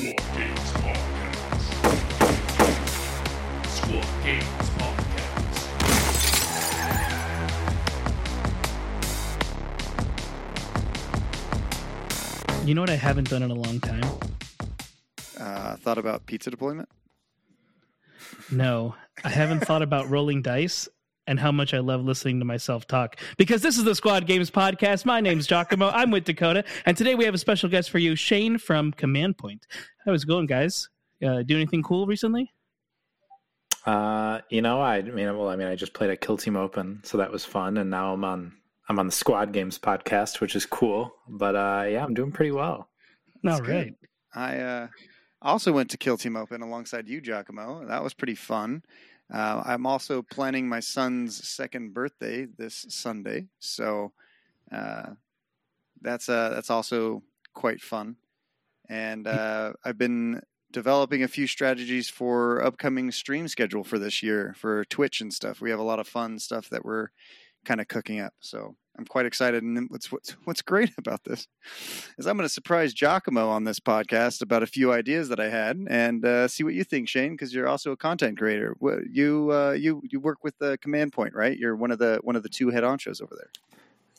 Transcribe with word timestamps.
Squad 0.00 0.16
Games 0.34 0.72
Podcast. 0.80 1.64
Squad 3.68 4.06
Games 4.24 4.70
Podcast. 4.78 5.60
You 12.66 12.74
know 12.74 12.80
what 12.80 12.88
I 12.88 12.96
haven't 12.96 13.28
done 13.28 13.42
in 13.42 13.50
a 13.50 13.54
long 13.54 13.78
time? 13.80 14.04
Uh, 15.38 15.76
thought 15.76 15.98
about 15.98 16.24
pizza 16.24 16.50
deployment? 16.50 16.88
No, 18.50 18.94
I 19.22 19.28
haven't 19.28 19.66
thought 19.66 19.82
about 19.82 20.08
rolling 20.08 20.40
dice 20.40 20.88
and 21.30 21.38
how 21.38 21.52
much 21.52 21.72
I 21.72 21.78
love 21.78 22.04
listening 22.04 22.40
to 22.40 22.44
myself 22.44 22.88
talk. 22.88 23.16
Because 23.36 23.62
this 23.62 23.78
is 23.78 23.84
the 23.84 23.94
Squad 23.94 24.26
Games 24.26 24.50
podcast. 24.50 25.04
My 25.04 25.20
name's 25.20 25.46
Giacomo. 25.46 25.88
I'm 25.94 26.10
with 26.10 26.24
Dakota, 26.24 26.64
and 26.86 26.96
today 26.96 27.14
we 27.14 27.24
have 27.24 27.34
a 27.34 27.38
special 27.38 27.68
guest 27.68 27.88
for 27.88 27.98
you, 27.98 28.16
Shane 28.16 28.58
from 28.58 28.90
Command 28.90 29.38
Point. 29.38 29.64
How's 30.04 30.24
it 30.24 30.26
going, 30.26 30.46
guys? 30.46 30.88
Uh, 31.24 31.44
do 31.44 31.54
anything 31.54 31.84
cool 31.84 32.06
recently? 32.06 32.52
Uh, 33.86 34.40
you 34.50 34.60
know, 34.60 34.80
I, 34.80 34.96
I 34.96 35.02
mean, 35.02 35.38
well, 35.38 35.48
I 35.48 35.54
mean, 35.54 35.68
I 35.68 35.76
just 35.76 35.94
played 35.94 36.10
a 36.10 36.16
Kill 36.16 36.36
Team 36.36 36.56
Open, 36.56 37.00
so 37.04 37.16
that 37.18 37.30
was 37.30 37.44
fun, 37.44 37.76
and 37.76 37.88
now 37.88 38.12
I'm 38.12 38.24
on 38.24 38.52
I'm 38.88 38.98
on 38.98 39.06
the 39.06 39.12
Squad 39.12 39.52
Games 39.52 39.78
podcast, 39.78 40.40
which 40.40 40.56
is 40.56 40.66
cool. 40.66 41.14
But 41.28 41.54
uh, 41.54 41.86
yeah, 41.88 42.04
I'm 42.04 42.12
doing 42.12 42.32
pretty 42.32 42.50
well. 42.50 42.74
All 42.74 42.88
That's 43.44 43.60
right. 43.60 43.94
I 44.34 44.56
uh, 44.58 44.88
also 45.42 45.70
went 45.70 45.90
to 45.90 45.96
Kill 45.96 46.18
Team 46.18 46.36
Open 46.36 46.60
alongside 46.60 47.08
you, 47.08 47.20
Giacomo. 47.20 47.86
That 47.86 48.02
was 48.02 48.14
pretty 48.14 48.34
fun. 48.34 48.82
Uh, 49.32 49.62
I'm 49.64 49.86
also 49.86 50.22
planning 50.22 50.68
my 50.68 50.80
son's 50.80 51.46
second 51.48 51.94
birthday 51.94 52.46
this 52.46 52.86
Sunday, 52.88 53.46
so 53.60 54.12
uh, 54.72 55.10
that's 56.00 56.28
uh, 56.28 56.50
that's 56.50 56.70
also 56.70 57.22
quite 57.54 57.80
fun. 57.80 58.16
And 58.88 59.28
uh, 59.28 59.74
I've 59.84 59.98
been 59.98 60.42
developing 60.72 61.22
a 61.22 61.28
few 61.28 61.46
strategies 61.46 62.08
for 62.08 62.62
upcoming 62.64 63.12
stream 63.12 63.46
schedule 63.46 63.84
for 63.84 63.98
this 63.98 64.22
year 64.22 64.54
for 64.58 64.84
Twitch 64.86 65.20
and 65.20 65.32
stuff. 65.32 65.60
We 65.60 65.70
have 65.70 65.78
a 65.78 65.84
lot 65.84 66.00
of 66.00 66.08
fun 66.08 66.38
stuff 66.38 66.68
that 66.70 66.84
we're 66.84 67.08
kind 67.64 67.80
of 67.80 67.88
cooking 67.88 68.20
up. 68.20 68.34
So 68.40 68.76
I'm 68.98 69.04
quite 69.04 69.26
excited. 69.26 69.62
And 69.62 69.88
what's 69.90 70.12
what's 70.12 70.30
what's 70.44 70.62
great 70.62 70.92
about 70.98 71.24
this 71.24 71.46
is 72.18 72.26
I'm 72.26 72.36
going 72.36 72.48
to 72.48 72.52
surprise 72.52 72.92
Giacomo 72.92 73.48
on 73.48 73.64
this 73.64 73.80
podcast 73.80 74.42
about 74.42 74.62
a 74.62 74.66
few 74.66 74.92
ideas 74.92 75.28
that 75.28 75.40
I 75.40 75.48
had, 75.48 75.78
and 75.88 76.24
uh, 76.24 76.48
see 76.48 76.64
what 76.64 76.74
you 76.74 76.84
think, 76.84 77.08
Shane, 77.08 77.32
because 77.32 77.54
you're 77.54 77.68
also 77.68 77.92
a 77.92 77.96
content 77.96 78.38
creator. 78.38 78.76
You 79.10 79.50
uh, 79.52 79.72
you 79.72 80.02
you 80.10 80.20
work 80.20 80.44
with 80.44 80.56
the 80.58 80.78
Command 80.78 81.12
Point, 81.12 81.34
right? 81.34 81.56
You're 81.56 81.76
one 81.76 81.90
of 81.90 81.98
the 81.98 82.20
one 82.22 82.36
of 82.36 82.42
the 82.42 82.48
two 82.48 82.70
head 82.70 82.82
honchos 82.82 83.22
over 83.22 83.34
there. 83.34 83.50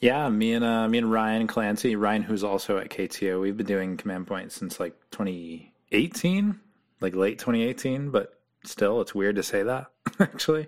Yeah, 0.01 0.29
me 0.29 0.53
and 0.53 0.65
uh, 0.65 0.87
me 0.87 0.97
and 0.97 1.11
Ryan 1.11 1.45
Clancy, 1.45 1.95
Ryan 1.95 2.23
who's 2.23 2.43
also 2.43 2.79
at 2.79 2.89
KTO, 2.89 3.39
we've 3.39 3.55
been 3.55 3.67
doing 3.67 3.97
Command 3.97 4.25
Point 4.25 4.51
since 4.51 4.79
like 4.79 4.95
2018, 5.11 6.59
like 7.01 7.15
late 7.15 7.37
2018. 7.37 8.09
But 8.09 8.39
still, 8.65 8.99
it's 9.01 9.13
weird 9.13 9.35
to 9.35 9.43
say 9.43 9.61
that. 9.61 9.91
Actually, 10.19 10.67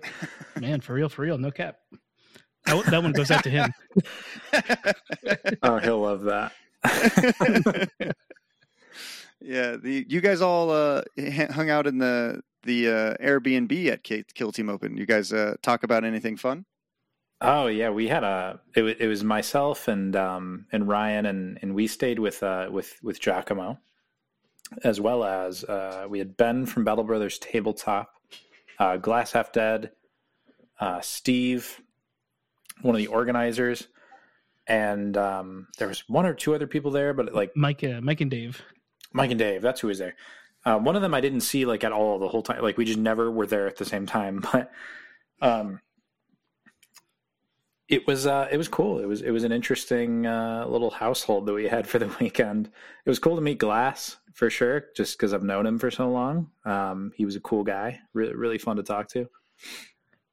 Man, 0.60 0.80
for 0.80 0.94
real, 0.94 1.08
for 1.08 1.22
real. 1.22 1.36
No 1.36 1.50
cap. 1.50 1.78
That, 2.66 2.76
one- 2.76 2.90
that 2.90 3.02
one 3.02 3.12
goes 3.12 3.30
out 3.30 3.44
to 3.44 3.50
him. 3.50 3.72
oh, 5.62 5.78
he'll 5.78 6.00
love 6.00 6.22
that. 6.22 6.52
yeah, 9.40 9.76
the 9.76 10.04
you 10.08 10.20
guys 10.20 10.40
all 10.40 10.70
uh, 10.70 11.02
hung 11.50 11.70
out 11.70 11.86
in 11.86 11.98
the 11.98 12.40
the 12.62 12.88
uh, 12.88 13.14
Airbnb 13.22 13.88
at 13.90 14.02
K- 14.02 14.24
Kill 14.34 14.52
Team 14.52 14.68
Open. 14.70 14.96
You 14.96 15.06
guys 15.06 15.32
uh, 15.32 15.56
talk 15.62 15.82
about 15.82 16.04
anything 16.04 16.36
fun? 16.36 16.64
Oh 17.40 17.66
yeah, 17.66 17.90
we 17.90 18.08
had 18.08 18.24
a 18.24 18.60
it, 18.74 18.82
wa- 18.82 18.94
it 18.98 19.06
was 19.06 19.22
myself 19.24 19.88
and 19.88 20.16
um 20.16 20.66
and 20.72 20.88
Ryan 20.88 21.26
and 21.26 21.58
and 21.60 21.74
we 21.74 21.86
stayed 21.86 22.18
with 22.18 22.42
uh 22.42 22.68
with 22.70 22.94
with 23.02 23.20
Giacomo 23.20 23.78
as 24.82 25.00
well 25.00 25.24
as 25.24 25.62
uh 25.64 26.06
we 26.08 26.18
had 26.20 26.36
Ben 26.38 26.64
from 26.64 26.84
Battle 26.84 27.04
Brothers 27.04 27.38
Tabletop, 27.38 28.10
uh 28.78 28.96
Glass 28.96 29.32
Half 29.32 29.52
Dead, 29.52 29.90
uh 30.80 31.00
Steve, 31.02 31.80
one 32.82 32.94
of 32.94 32.98
the 32.98 33.06
organizers, 33.08 33.88
and 34.66 35.16
um 35.16 35.68
there 35.78 35.88
was 35.88 36.04
one 36.08 36.26
or 36.26 36.34
two 36.34 36.54
other 36.54 36.66
people 36.66 36.90
there, 36.90 37.14
but 37.14 37.34
like 37.34 37.56
Mike, 37.56 37.84
uh, 37.84 38.00
Mike 38.00 38.20
and 38.20 38.30
Dave. 38.30 38.62
Mike 39.12 39.30
and 39.30 39.38
Dave, 39.38 39.62
that's 39.62 39.80
who 39.80 39.88
was 39.88 39.98
there. 39.98 40.16
Uh, 40.64 40.78
one 40.78 40.96
of 40.96 41.02
them 41.02 41.14
I 41.14 41.20
didn't 41.20 41.42
see 41.42 41.66
like 41.66 41.84
at 41.84 41.92
all 41.92 42.18
the 42.18 42.28
whole 42.28 42.42
time. 42.42 42.62
Like 42.62 42.76
we 42.76 42.84
just 42.84 42.98
never 42.98 43.30
were 43.30 43.46
there 43.46 43.66
at 43.66 43.76
the 43.76 43.84
same 43.84 44.06
time. 44.06 44.44
But 44.52 44.70
um, 45.40 45.80
it 47.88 48.06
was 48.06 48.26
uh, 48.26 48.48
it 48.50 48.56
was 48.56 48.68
cool. 48.68 48.98
It 48.98 49.06
was 49.06 49.20
it 49.20 49.30
was 49.30 49.44
an 49.44 49.52
interesting 49.52 50.26
uh, 50.26 50.66
little 50.66 50.90
household 50.90 51.46
that 51.46 51.52
we 51.52 51.68
had 51.68 51.86
for 51.86 51.98
the 51.98 52.14
weekend. 52.20 52.70
It 53.04 53.10
was 53.10 53.18
cool 53.18 53.36
to 53.36 53.42
meet 53.42 53.58
Glass 53.58 54.16
for 54.32 54.48
sure, 54.48 54.86
just 54.96 55.18
because 55.18 55.34
I've 55.34 55.42
known 55.42 55.66
him 55.66 55.78
for 55.78 55.90
so 55.90 56.10
long. 56.10 56.50
Um, 56.64 57.12
he 57.14 57.24
was 57.24 57.36
a 57.36 57.40
cool 57.40 57.62
guy, 57.62 58.00
really 58.14 58.34
really 58.34 58.58
fun 58.58 58.76
to 58.76 58.82
talk 58.82 59.08
to. 59.08 59.28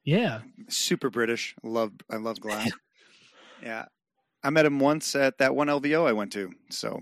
Yeah. 0.04 0.40
Super 0.68 1.10
British. 1.10 1.54
Love 1.62 1.92
I 2.10 2.16
love 2.16 2.40
Glass. 2.40 2.70
yeah, 3.62 3.86
I 4.42 4.50
met 4.50 4.66
him 4.66 4.78
once 4.78 5.14
at 5.14 5.38
that 5.38 5.54
one 5.54 5.68
LVO 5.68 6.06
I 6.06 6.12
went 6.12 6.32
to. 6.32 6.52
So. 6.70 7.00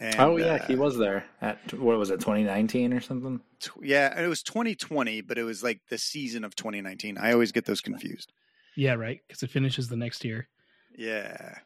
And, 0.00 0.18
oh 0.18 0.36
yeah, 0.36 0.54
uh, 0.54 0.66
he 0.66 0.74
was 0.74 0.98
there 0.98 1.24
at 1.40 1.74
what 1.74 1.96
was 1.96 2.10
it, 2.10 2.18
2019 2.18 2.92
or 2.92 3.00
something? 3.00 3.40
Tw- 3.60 3.70
Yeah, 3.82 4.20
it 4.20 4.26
was 4.26 4.42
2020, 4.42 5.20
but 5.20 5.38
it 5.38 5.44
was 5.44 5.62
like 5.62 5.80
the 5.90 5.98
season 5.98 6.42
of 6.42 6.56
2019. 6.56 7.18
I 7.18 7.32
always 7.32 7.52
get 7.52 7.66
those 7.66 7.80
confused. 7.80 8.32
Yeah, 8.74 8.94
right. 8.94 9.20
Because 9.28 9.44
it 9.44 9.50
finishes 9.50 9.88
the 9.88 9.96
next 9.96 10.24
year. 10.24 10.48
Yeah, 10.96 11.58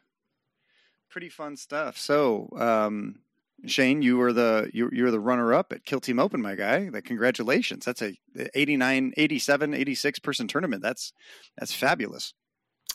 pretty 1.09 1.29
fun 1.29 1.57
stuff. 1.57 1.97
So, 1.97 2.49
um, 2.57 3.21
Shane, 3.65 4.01
you 4.01 4.17
were 4.17 4.33
the 4.33 4.69
you 4.73 4.89
you're 4.93 5.11
the 5.11 5.19
runner 5.19 5.53
up 5.53 5.73
at 5.73 5.83
Kill 5.83 5.99
Team 5.99 6.19
Open, 6.19 6.41
my 6.41 6.55
guy. 6.55 6.89
Like, 6.93 7.05
congratulations! 7.05 7.85
That's 7.85 8.01
a 8.01 8.13
89, 8.55 9.13
87, 9.17 9.73
86 9.73 10.19
person 10.19 10.47
tournament. 10.47 10.81
That's 10.83 11.11
that's 11.57 11.73
fabulous. 11.73 12.33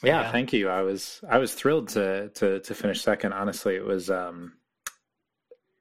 Yeah, 0.02 0.22
Yeah. 0.22 0.32
thank 0.32 0.52
you. 0.52 0.68
I 0.68 0.82
was 0.82 1.20
I 1.28 1.38
was 1.38 1.52
thrilled 1.54 1.88
to 1.90 2.28
to 2.34 2.60
to 2.60 2.74
finish 2.74 3.02
second. 3.02 3.32
Honestly, 3.32 3.74
it 3.74 3.84
was 3.84 4.08
um 4.10 4.52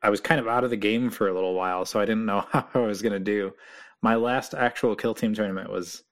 I 0.02 0.10
was 0.10 0.20
kind 0.20 0.40
of 0.42 0.48
out 0.48 0.64
of 0.64 0.72
the 0.72 0.78
game 0.78 1.12
for 1.12 1.28
a 1.28 1.34
little 1.34 1.54
while, 1.54 1.86
so 1.86 2.00
I 2.00 2.06
didn't 2.06 2.26
know 2.26 2.44
how 2.52 2.68
I 2.74 2.80
was 2.80 3.02
going 3.04 3.14
to 3.14 3.20
do. 3.20 3.52
My 4.02 4.16
last 4.16 4.56
actual 4.56 4.96
kill 4.96 5.14
team 5.14 5.36
tournament 5.36 5.70
was 5.72 6.04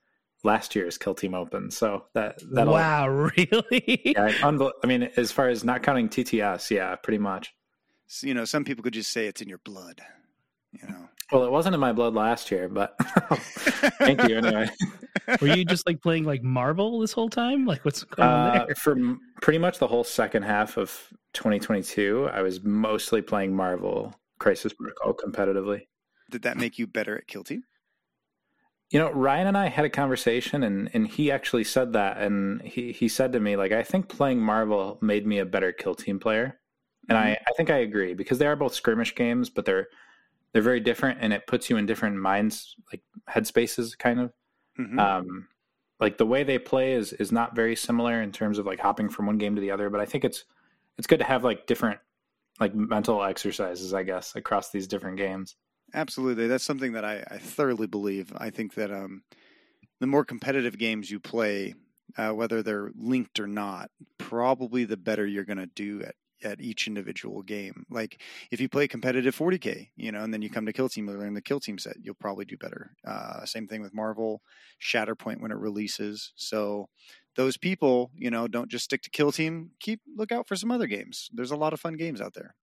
last 0.44 0.76
year's 0.76 0.96
kill 0.96 1.14
team 1.16 1.34
open, 1.34 1.72
so 1.72 2.04
that 2.14 2.38
that 2.52 2.68
wow, 2.68 3.08
really? 3.36 4.00
Yeah, 4.04 4.30
unbel- 4.42 4.70
I 4.84 4.86
mean, 4.86 5.10
as 5.16 5.32
far 5.32 5.48
as 5.48 5.64
not 5.64 5.82
counting 5.82 6.08
TTS, 6.08 6.70
yeah, 6.70 6.94
pretty 6.94 7.18
much. 7.18 7.52
So, 8.12 8.26
you 8.26 8.34
know, 8.34 8.44
some 8.44 8.64
people 8.64 8.82
could 8.82 8.92
just 8.92 9.12
say 9.12 9.26
it's 9.26 9.40
in 9.40 9.48
your 9.48 9.58
blood. 9.58 10.00
You 10.72 10.88
know, 10.88 11.08
Well, 11.30 11.44
it 11.44 11.50
wasn't 11.52 11.74
in 11.74 11.80
my 11.80 11.92
blood 11.92 12.14
last 12.14 12.50
year, 12.50 12.68
but 12.68 12.96
thank 13.98 14.26
you 14.28 14.36
anyway. 14.36 14.68
Were 15.40 15.46
you 15.48 15.64
just 15.64 15.86
like 15.86 16.00
playing 16.02 16.24
like 16.24 16.42
Marvel 16.42 16.98
this 16.98 17.12
whole 17.12 17.28
time? 17.28 17.66
Like, 17.66 17.84
what's 17.84 18.02
going 18.02 18.28
on 18.28 18.56
Uh, 18.56 18.66
there? 18.66 18.74
for 18.74 18.92
m- 18.92 19.20
pretty 19.40 19.58
much 19.60 19.78
the 19.78 19.86
whole 19.86 20.02
second 20.04 20.42
half 20.42 20.76
of 20.76 20.90
2022, 21.34 22.28
I 22.32 22.42
was 22.42 22.62
mostly 22.64 23.22
playing 23.22 23.54
Marvel 23.54 24.12
Crisis 24.40 24.72
Protocol 24.72 25.14
competitively. 25.14 25.82
did 26.30 26.42
that 26.42 26.56
make 26.56 26.78
you 26.80 26.86
better 26.88 27.16
at 27.16 27.28
Kill 27.28 27.44
Team? 27.44 27.62
You 28.90 28.98
know, 28.98 29.10
Ryan 29.12 29.46
and 29.48 29.56
I 29.58 29.68
had 29.68 29.84
a 29.84 29.90
conversation, 29.90 30.64
and, 30.64 30.90
and 30.94 31.06
he 31.06 31.30
actually 31.30 31.62
said 31.62 31.92
that, 31.92 32.18
and 32.18 32.60
he, 32.62 32.90
he 32.90 33.06
said 33.08 33.32
to 33.34 33.40
me, 33.40 33.54
like, 33.56 33.70
I 33.70 33.84
think 33.84 34.08
playing 34.08 34.40
Marvel 34.40 34.98
made 35.00 35.26
me 35.28 35.38
a 35.38 35.44
better 35.46 35.70
kill 35.72 35.94
team 35.94 36.18
player, 36.18 36.58
and 37.08 37.18
I, 37.18 37.38
I 37.46 37.52
think 37.56 37.70
I 37.70 37.78
agree 37.78 38.14
because 38.14 38.38
they 38.38 38.46
are 38.46 38.56
both 38.56 38.74
skirmish 38.74 39.14
games, 39.14 39.50
but 39.50 39.64
they're 39.64 39.88
they're 40.52 40.62
very 40.62 40.80
different, 40.80 41.18
and 41.20 41.32
it 41.32 41.46
puts 41.46 41.70
you 41.70 41.76
in 41.76 41.86
different 41.86 42.16
minds, 42.16 42.74
like 42.92 43.02
headspaces, 43.28 43.96
kind 43.98 44.20
of. 44.20 44.32
Mhm. 44.78 44.98
Um, 44.98 45.48
like 46.00 46.16
the 46.16 46.26
way 46.26 46.44
they 46.44 46.58
play 46.58 46.94
is 46.94 47.12
is 47.14 47.30
not 47.30 47.54
very 47.54 47.76
similar 47.76 48.22
in 48.22 48.32
terms 48.32 48.58
of 48.58 48.66
like 48.66 48.80
hopping 48.80 49.08
from 49.08 49.26
one 49.26 49.38
game 49.38 49.54
to 49.54 49.60
the 49.60 49.70
other, 49.70 49.90
but 49.90 50.00
I 50.00 50.06
think 50.06 50.24
it's 50.24 50.44
it's 50.98 51.06
good 51.06 51.18
to 51.18 51.24
have 51.24 51.44
like 51.44 51.66
different 51.66 52.00
like 52.58 52.74
mental 52.74 53.22
exercises, 53.22 53.94
I 53.94 54.02
guess, 54.02 54.36
across 54.36 54.70
these 54.70 54.86
different 54.86 55.16
games. 55.16 55.56
Absolutely. 55.94 56.46
That's 56.46 56.64
something 56.64 56.92
that 56.92 57.04
I, 57.04 57.24
I 57.30 57.38
thoroughly 57.38 57.86
believe. 57.86 58.32
I 58.36 58.50
think 58.50 58.74
that 58.74 58.92
um, 58.92 59.22
the 59.98 60.06
more 60.06 60.24
competitive 60.24 60.78
games 60.78 61.10
you 61.10 61.18
play, 61.20 61.74
uh, 62.16 62.30
whether 62.30 62.62
they're 62.62 62.90
linked 62.94 63.40
or 63.40 63.46
not, 63.46 63.90
probably 64.18 64.84
the 64.84 64.96
better 64.96 65.26
you're 65.26 65.44
going 65.44 65.58
to 65.58 65.66
do 65.66 66.02
at, 66.02 66.14
at 66.42 66.60
each 66.60 66.86
individual 66.86 67.42
game. 67.42 67.84
Like 67.90 68.20
if 68.50 68.60
you 68.60 68.68
play 68.68 68.88
competitive 68.88 69.36
40K, 69.36 69.90
you 69.96 70.12
know, 70.12 70.22
and 70.22 70.32
then 70.32 70.42
you 70.42 70.50
come 70.50 70.66
to 70.66 70.72
Kill 70.72 70.88
Team, 70.88 71.08
you 71.08 71.14
learn 71.14 71.34
the 71.34 71.42
Kill 71.42 71.60
Team 71.60 71.78
set, 71.78 71.96
you'll 72.02 72.14
probably 72.14 72.44
do 72.44 72.56
better. 72.56 72.92
Uh, 73.06 73.44
same 73.44 73.66
thing 73.66 73.82
with 73.82 73.94
Marvel, 73.94 74.42
Shatterpoint 74.82 75.40
when 75.40 75.52
it 75.52 75.58
releases. 75.58 76.32
So 76.36 76.88
those 77.36 77.56
people, 77.56 78.10
you 78.14 78.30
know, 78.30 78.48
don't 78.48 78.70
just 78.70 78.84
stick 78.84 79.02
to 79.02 79.10
Kill 79.10 79.32
Team. 79.32 79.70
Keep 79.80 80.00
look 80.16 80.32
out 80.32 80.48
for 80.48 80.56
some 80.56 80.70
other 80.70 80.86
games. 80.86 81.28
There's 81.32 81.52
a 81.52 81.56
lot 81.56 81.72
of 81.72 81.80
fun 81.80 81.94
games 81.94 82.20
out 82.20 82.34
there. 82.34 82.54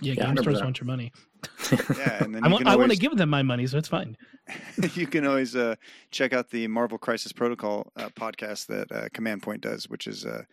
Yeah, 0.00 0.14
Yeah, 0.16 0.26
game 0.26 0.36
stores 0.38 0.58
100%. 0.60 0.64
want 0.64 0.80
your 0.80 0.86
money. 0.86 1.12
Yeah, 1.70 2.24
and 2.24 2.34
then 2.34 2.44
I 2.44 2.48
want, 2.48 2.64
can 2.64 2.68
I 2.72 2.76
want 2.76 2.90
to 2.90 2.96
give 2.96 3.16
them 3.16 3.28
my 3.28 3.42
money, 3.42 3.66
so 3.66 3.76
it's 3.76 3.88
fine. 3.88 4.16
you 4.94 5.06
can 5.06 5.26
always 5.26 5.54
uh, 5.54 5.76
check 6.10 6.32
out 6.32 6.50
the 6.50 6.66
Marvel 6.68 6.98
Crisis 6.98 7.32
Protocol 7.32 7.92
uh, 7.96 8.08
podcast 8.10 8.66
that 8.66 8.90
uh, 8.90 9.08
Command 9.12 9.42
Point 9.42 9.60
does, 9.60 9.88
which 9.88 10.06
is 10.06 10.24
uh, 10.24 10.44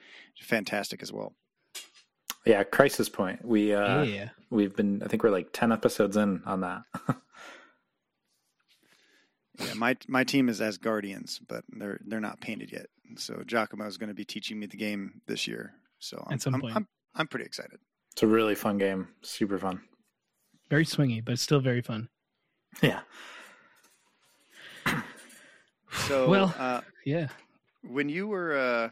fantastic 0.42 1.02
as 1.02 1.12
well. 1.14 1.34
Yeah, 2.46 2.64
Crisis 2.64 3.08
Point. 3.08 3.46
We 3.46 3.74
uh, 3.74 4.04
yeah. 4.04 4.30
we've 4.50 4.76
been. 4.76 5.02
I 5.04 5.08
think 5.08 5.24
we're 5.24 5.30
like 5.30 5.50
ten 5.54 5.72
episodes 5.72 6.18
in 6.18 6.42
on 6.46 6.62
that. 6.62 6.84
Yeah, 9.60 9.74
my 9.76 9.98
my 10.08 10.24
team 10.24 10.50
is 10.50 10.62
as 10.62 10.78
Guardians, 10.78 11.40
but 11.48 11.64
they're 11.70 12.00
they're 12.06 12.20
not 12.20 12.42
painted 12.42 12.72
yet. 12.72 12.88
So 13.18 13.44
Giacomo 13.46 13.86
is 13.86 13.98
going 13.98 14.08
to 14.08 14.16
be 14.16 14.26
teaching 14.26 14.60
me 14.60 14.66
the 14.66 14.78
game 14.78 15.22
this 15.28 15.48
year. 15.48 15.74
So 16.00 16.24
I'm, 16.28 16.34
At 16.34 16.42
some 16.42 16.56
I'm, 16.56 16.62
point. 16.62 16.76
I'm, 16.76 16.88
I'm 17.14 17.28
pretty 17.28 17.46
excited. 17.46 17.80
It's 18.12 18.24
a 18.24 18.28
really 18.28 18.56
fun 18.56 18.78
game. 18.78 19.08
Super 19.22 19.58
fun. 19.58 19.82
Very 20.70 20.86
swingy, 20.86 21.24
but 21.24 21.34
it's 21.34 21.42
still 21.42 21.60
very 21.60 21.82
fun. 21.82 22.10
Yeah. 22.82 23.02
So 26.08 26.30
Well- 26.30 26.56
uh, 26.58 26.82
Yeah. 27.06 27.28
when 27.84 28.08
you 28.08 28.28
were, 28.28 28.58
uh, 28.58 28.90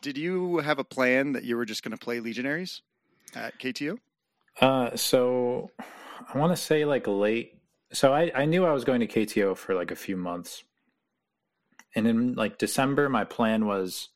did 0.00 0.16
you 0.16 0.58
have 0.58 0.78
a 0.78 0.84
plan 0.84 1.32
that 1.32 1.44
you 1.44 1.56
were 1.56 1.66
just 1.66 1.82
going 1.82 1.96
to 1.96 2.02
play 2.02 2.18
Legionaries 2.20 2.80
at 3.34 3.58
KTO? 3.58 3.98
Uh, 4.60 4.96
so 4.96 5.70
I 6.32 6.38
want 6.38 6.52
to 6.52 6.56
say 6.56 6.84
like 6.86 7.06
late. 7.06 7.60
So 7.92 8.12
I, 8.14 8.32
I 8.34 8.44
knew 8.46 8.64
I 8.64 8.72
was 8.72 8.84
going 8.84 9.00
to 9.00 9.06
KTO 9.06 9.54
for 9.56 9.74
like 9.74 9.90
a 9.90 9.96
few 9.96 10.16
months. 10.16 10.64
And 11.94 12.06
in 12.06 12.34
like 12.34 12.56
December, 12.58 13.08
my 13.10 13.24
plan 13.24 13.66
was 13.66 14.08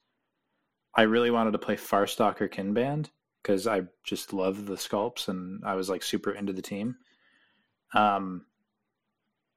I 0.94 1.02
really 1.02 1.30
wanted 1.30 1.52
to 1.52 1.58
play 1.58 1.76
Farstalker 1.76 2.50
Kinband 2.50 3.10
because 3.42 3.66
I 3.66 3.82
just 4.04 4.32
love 4.32 4.66
the 4.66 4.74
sculpts 4.74 5.28
and 5.28 5.62
I 5.64 5.74
was 5.74 5.88
like 5.88 6.02
super 6.02 6.32
into 6.32 6.52
the 6.52 6.62
team. 6.62 6.96
Um, 7.94 8.44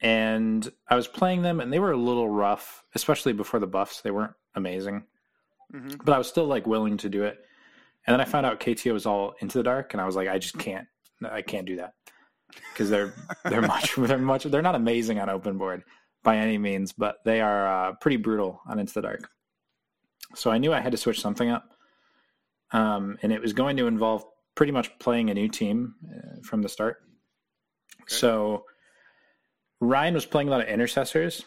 and 0.02 0.70
I 0.88 0.96
was 0.96 1.08
playing 1.08 1.42
them 1.42 1.60
and 1.60 1.72
they 1.72 1.80
were 1.80 1.92
a 1.92 1.98
little 1.98 2.28
rough, 2.30 2.84
especially 2.96 3.34
before 3.34 3.60
the 3.60 3.68
buffs. 3.68 4.02
They 4.02 4.12
weren't 4.12 4.34
amazing, 4.56 5.04
Mm-hmm. 5.74 5.96
but 6.06 6.14
I 6.14 6.20
was 6.20 6.28
still 6.28 6.46
like 6.46 6.68
willing 6.68 6.98
to 6.98 7.10
do 7.10 7.24
it. 7.24 7.40
And 8.06 8.14
then 8.14 8.22
I 8.22 8.26
found 8.26 8.46
out 8.46 8.60
KTO 8.60 8.94
was 8.94 9.06
all 9.08 9.34
into 9.40 9.58
the 9.58 9.64
dark, 9.64 9.94
and 9.94 10.02
I 10.02 10.06
was 10.06 10.16
like, 10.16 10.28
I 10.28 10.38
just 10.38 10.58
can't, 10.60 10.88
I 11.28 11.42
can't 11.42 11.66
do 11.66 11.78
that 11.78 11.94
because 12.72 12.90
they're 12.92 13.14
they're 13.46 13.62
much 13.74 13.96
they're 13.96 14.18
much 14.20 14.44
they're 14.44 14.62
not 14.62 14.76
amazing 14.76 15.20
on 15.20 15.30
open 15.30 15.58
board 15.58 15.84
by 16.22 16.38
any 16.38 16.58
means, 16.60 16.92
but 16.94 17.16
they 17.26 17.42
are 17.42 17.68
uh, 17.68 17.94
pretty 17.94 18.18
brutal 18.18 18.62
on 18.68 18.78
into 18.78 18.94
the 18.94 19.02
dark. 19.02 19.28
So 20.36 20.52
I 20.52 20.58
knew 20.60 20.74
I 20.74 20.80
had 20.80 20.92
to 20.92 20.98
switch 20.98 21.22
something 21.22 21.50
up, 21.50 21.73
um, 22.74 23.18
and 23.22 23.32
it 23.32 23.42
was 23.42 23.54
going 23.54 23.78
to 23.78 23.88
involve 23.88 24.26
pretty 24.56 24.72
much 24.72 24.98
playing 25.00 25.30
a 25.30 25.34
new 25.34 25.48
team 25.48 25.96
uh, 26.06 26.42
from 26.44 26.62
the 26.62 26.70
start. 26.70 26.98
So 28.08 28.66
Ryan 29.80 30.14
was 30.14 30.26
playing 30.26 30.48
a 30.50 30.52
lot 30.52 30.62
of 30.62 30.68
intercessors, 30.68 31.44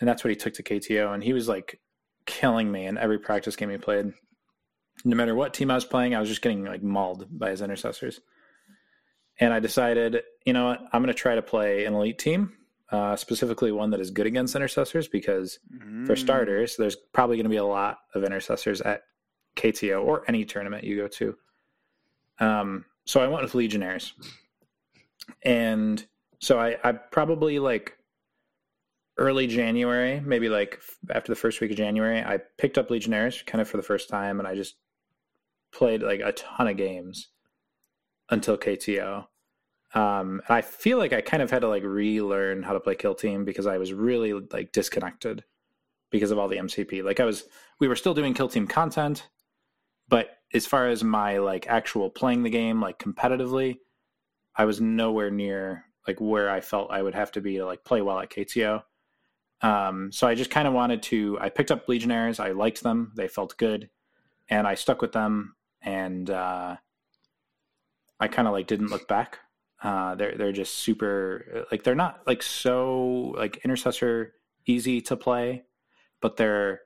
and 0.00 0.08
that's 0.08 0.22
what 0.22 0.30
he 0.30 0.36
took 0.36 0.54
to 0.54 0.62
KTO, 0.62 1.14
and 1.14 1.22
he 1.22 1.32
was 1.32 1.48
like 1.48 1.80
killing 2.26 2.70
me 2.70 2.86
in 2.86 2.98
every 2.98 3.18
practice 3.18 3.56
game 3.56 3.70
he 3.70 3.78
played. 3.78 4.12
No 5.04 5.16
matter 5.16 5.34
what 5.34 5.54
team 5.54 5.70
I 5.70 5.74
was 5.74 5.84
playing, 5.84 6.14
I 6.14 6.20
was 6.20 6.28
just 6.28 6.42
getting 6.42 6.64
like 6.64 6.82
mauled 6.82 7.26
by 7.30 7.50
his 7.50 7.62
intercessors. 7.62 8.20
And 9.38 9.54
I 9.54 9.60
decided, 9.60 10.22
you 10.44 10.52
know 10.52 10.66
what, 10.66 10.80
I'm 10.92 11.02
going 11.02 11.06
to 11.06 11.14
try 11.14 11.34
to 11.34 11.42
play 11.42 11.86
an 11.86 11.94
elite 11.94 12.18
team, 12.18 12.52
uh, 12.92 13.16
specifically 13.16 13.72
one 13.72 13.90
that 13.90 14.00
is 14.00 14.10
good 14.10 14.26
against 14.26 14.54
intercessors, 14.54 15.08
because 15.08 15.58
Mm-hmm. 15.74 16.04
for 16.04 16.16
starters, 16.16 16.76
there's 16.76 16.96
probably 17.14 17.36
going 17.36 17.44
to 17.44 17.50
be 17.50 17.56
a 17.56 17.64
lot 17.64 17.98
of 18.14 18.22
intercessors 18.22 18.82
at 18.82 19.02
KTO 19.56 20.04
or 20.04 20.24
any 20.28 20.44
tournament 20.44 20.84
you 20.84 20.96
go 20.96 21.08
to. 21.08 21.36
Um, 22.38 22.84
so 23.06 23.20
I 23.20 23.28
went 23.28 23.42
with 23.42 23.54
Legionnaires. 23.54 24.14
And 25.42 26.04
so 26.40 26.58
I, 26.58 26.76
I 26.82 26.92
probably 26.92 27.58
like 27.58 27.96
early 29.18 29.46
January, 29.46 30.20
maybe 30.20 30.48
like 30.48 30.80
after 31.10 31.30
the 31.30 31.36
first 31.36 31.60
week 31.60 31.70
of 31.70 31.76
January, 31.76 32.20
I 32.20 32.38
picked 32.58 32.78
up 32.78 32.90
Legionnaires 32.90 33.42
kind 33.42 33.60
of 33.60 33.68
for 33.68 33.76
the 33.76 33.82
first 33.82 34.08
time 34.08 34.38
and 34.38 34.48
I 34.48 34.54
just 34.54 34.76
played 35.72 36.02
like 36.02 36.20
a 36.20 36.32
ton 36.32 36.68
of 36.68 36.76
games 36.76 37.28
until 38.30 38.56
KTO. 38.56 39.26
Um, 39.92 40.40
I 40.48 40.62
feel 40.62 40.98
like 40.98 41.12
I 41.12 41.20
kind 41.20 41.42
of 41.42 41.50
had 41.50 41.62
to 41.62 41.68
like 41.68 41.82
relearn 41.82 42.62
how 42.62 42.72
to 42.72 42.80
play 42.80 42.94
Kill 42.94 43.14
Team 43.14 43.44
because 43.44 43.66
I 43.66 43.78
was 43.78 43.92
really 43.92 44.32
like 44.32 44.72
disconnected 44.72 45.44
because 46.10 46.30
of 46.30 46.38
all 46.38 46.48
the 46.48 46.56
MCP. 46.56 47.02
Like 47.04 47.20
I 47.20 47.24
was, 47.24 47.44
we 47.80 47.88
were 47.88 47.96
still 47.96 48.14
doing 48.14 48.34
Kill 48.34 48.48
Team 48.48 48.66
content, 48.66 49.28
but 50.10 50.36
as 50.52 50.66
far 50.66 50.88
as 50.88 51.02
my 51.02 51.38
like 51.38 51.66
actual 51.68 52.10
playing 52.10 52.42
the 52.42 52.50
game 52.50 52.80
like 52.80 52.98
competitively, 52.98 53.78
I 54.54 54.66
was 54.66 54.80
nowhere 54.80 55.30
near 55.30 55.86
like 56.06 56.20
where 56.20 56.50
I 56.50 56.60
felt 56.60 56.90
I 56.90 57.00
would 57.00 57.14
have 57.14 57.32
to 57.32 57.40
be 57.40 57.56
to 57.56 57.64
like 57.64 57.84
play 57.84 58.02
well 58.02 58.18
at 58.18 58.30
KTO. 58.30 58.82
Um, 59.62 60.10
so 60.10 60.26
I 60.26 60.34
just 60.34 60.50
kind 60.50 60.66
of 60.66 60.74
wanted 60.74 61.02
to. 61.04 61.38
I 61.40 61.48
picked 61.48 61.70
up 61.70 61.88
Legionnaires. 61.88 62.40
I 62.40 62.50
liked 62.50 62.82
them. 62.82 63.12
They 63.16 63.28
felt 63.28 63.56
good, 63.56 63.88
and 64.48 64.66
I 64.66 64.74
stuck 64.74 65.00
with 65.00 65.12
them. 65.12 65.54
And 65.82 66.28
uh, 66.28 66.76
I 68.18 68.28
kind 68.28 68.48
of 68.48 68.52
like 68.52 68.66
didn't 68.66 68.88
look 68.88 69.06
back. 69.06 69.38
Uh, 69.82 70.14
they're 70.16 70.34
they're 70.36 70.52
just 70.52 70.78
super 70.78 71.66
like 71.70 71.84
they're 71.84 71.94
not 71.94 72.20
like 72.26 72.42
so 72.42 73.34
like 73.36 73.64
intercessor 73.64 74.34
easy 74.66 75.00
to 75.02 75.16
play, 75.16 75.64
but 76.20 76.36
they're 76.36 76.80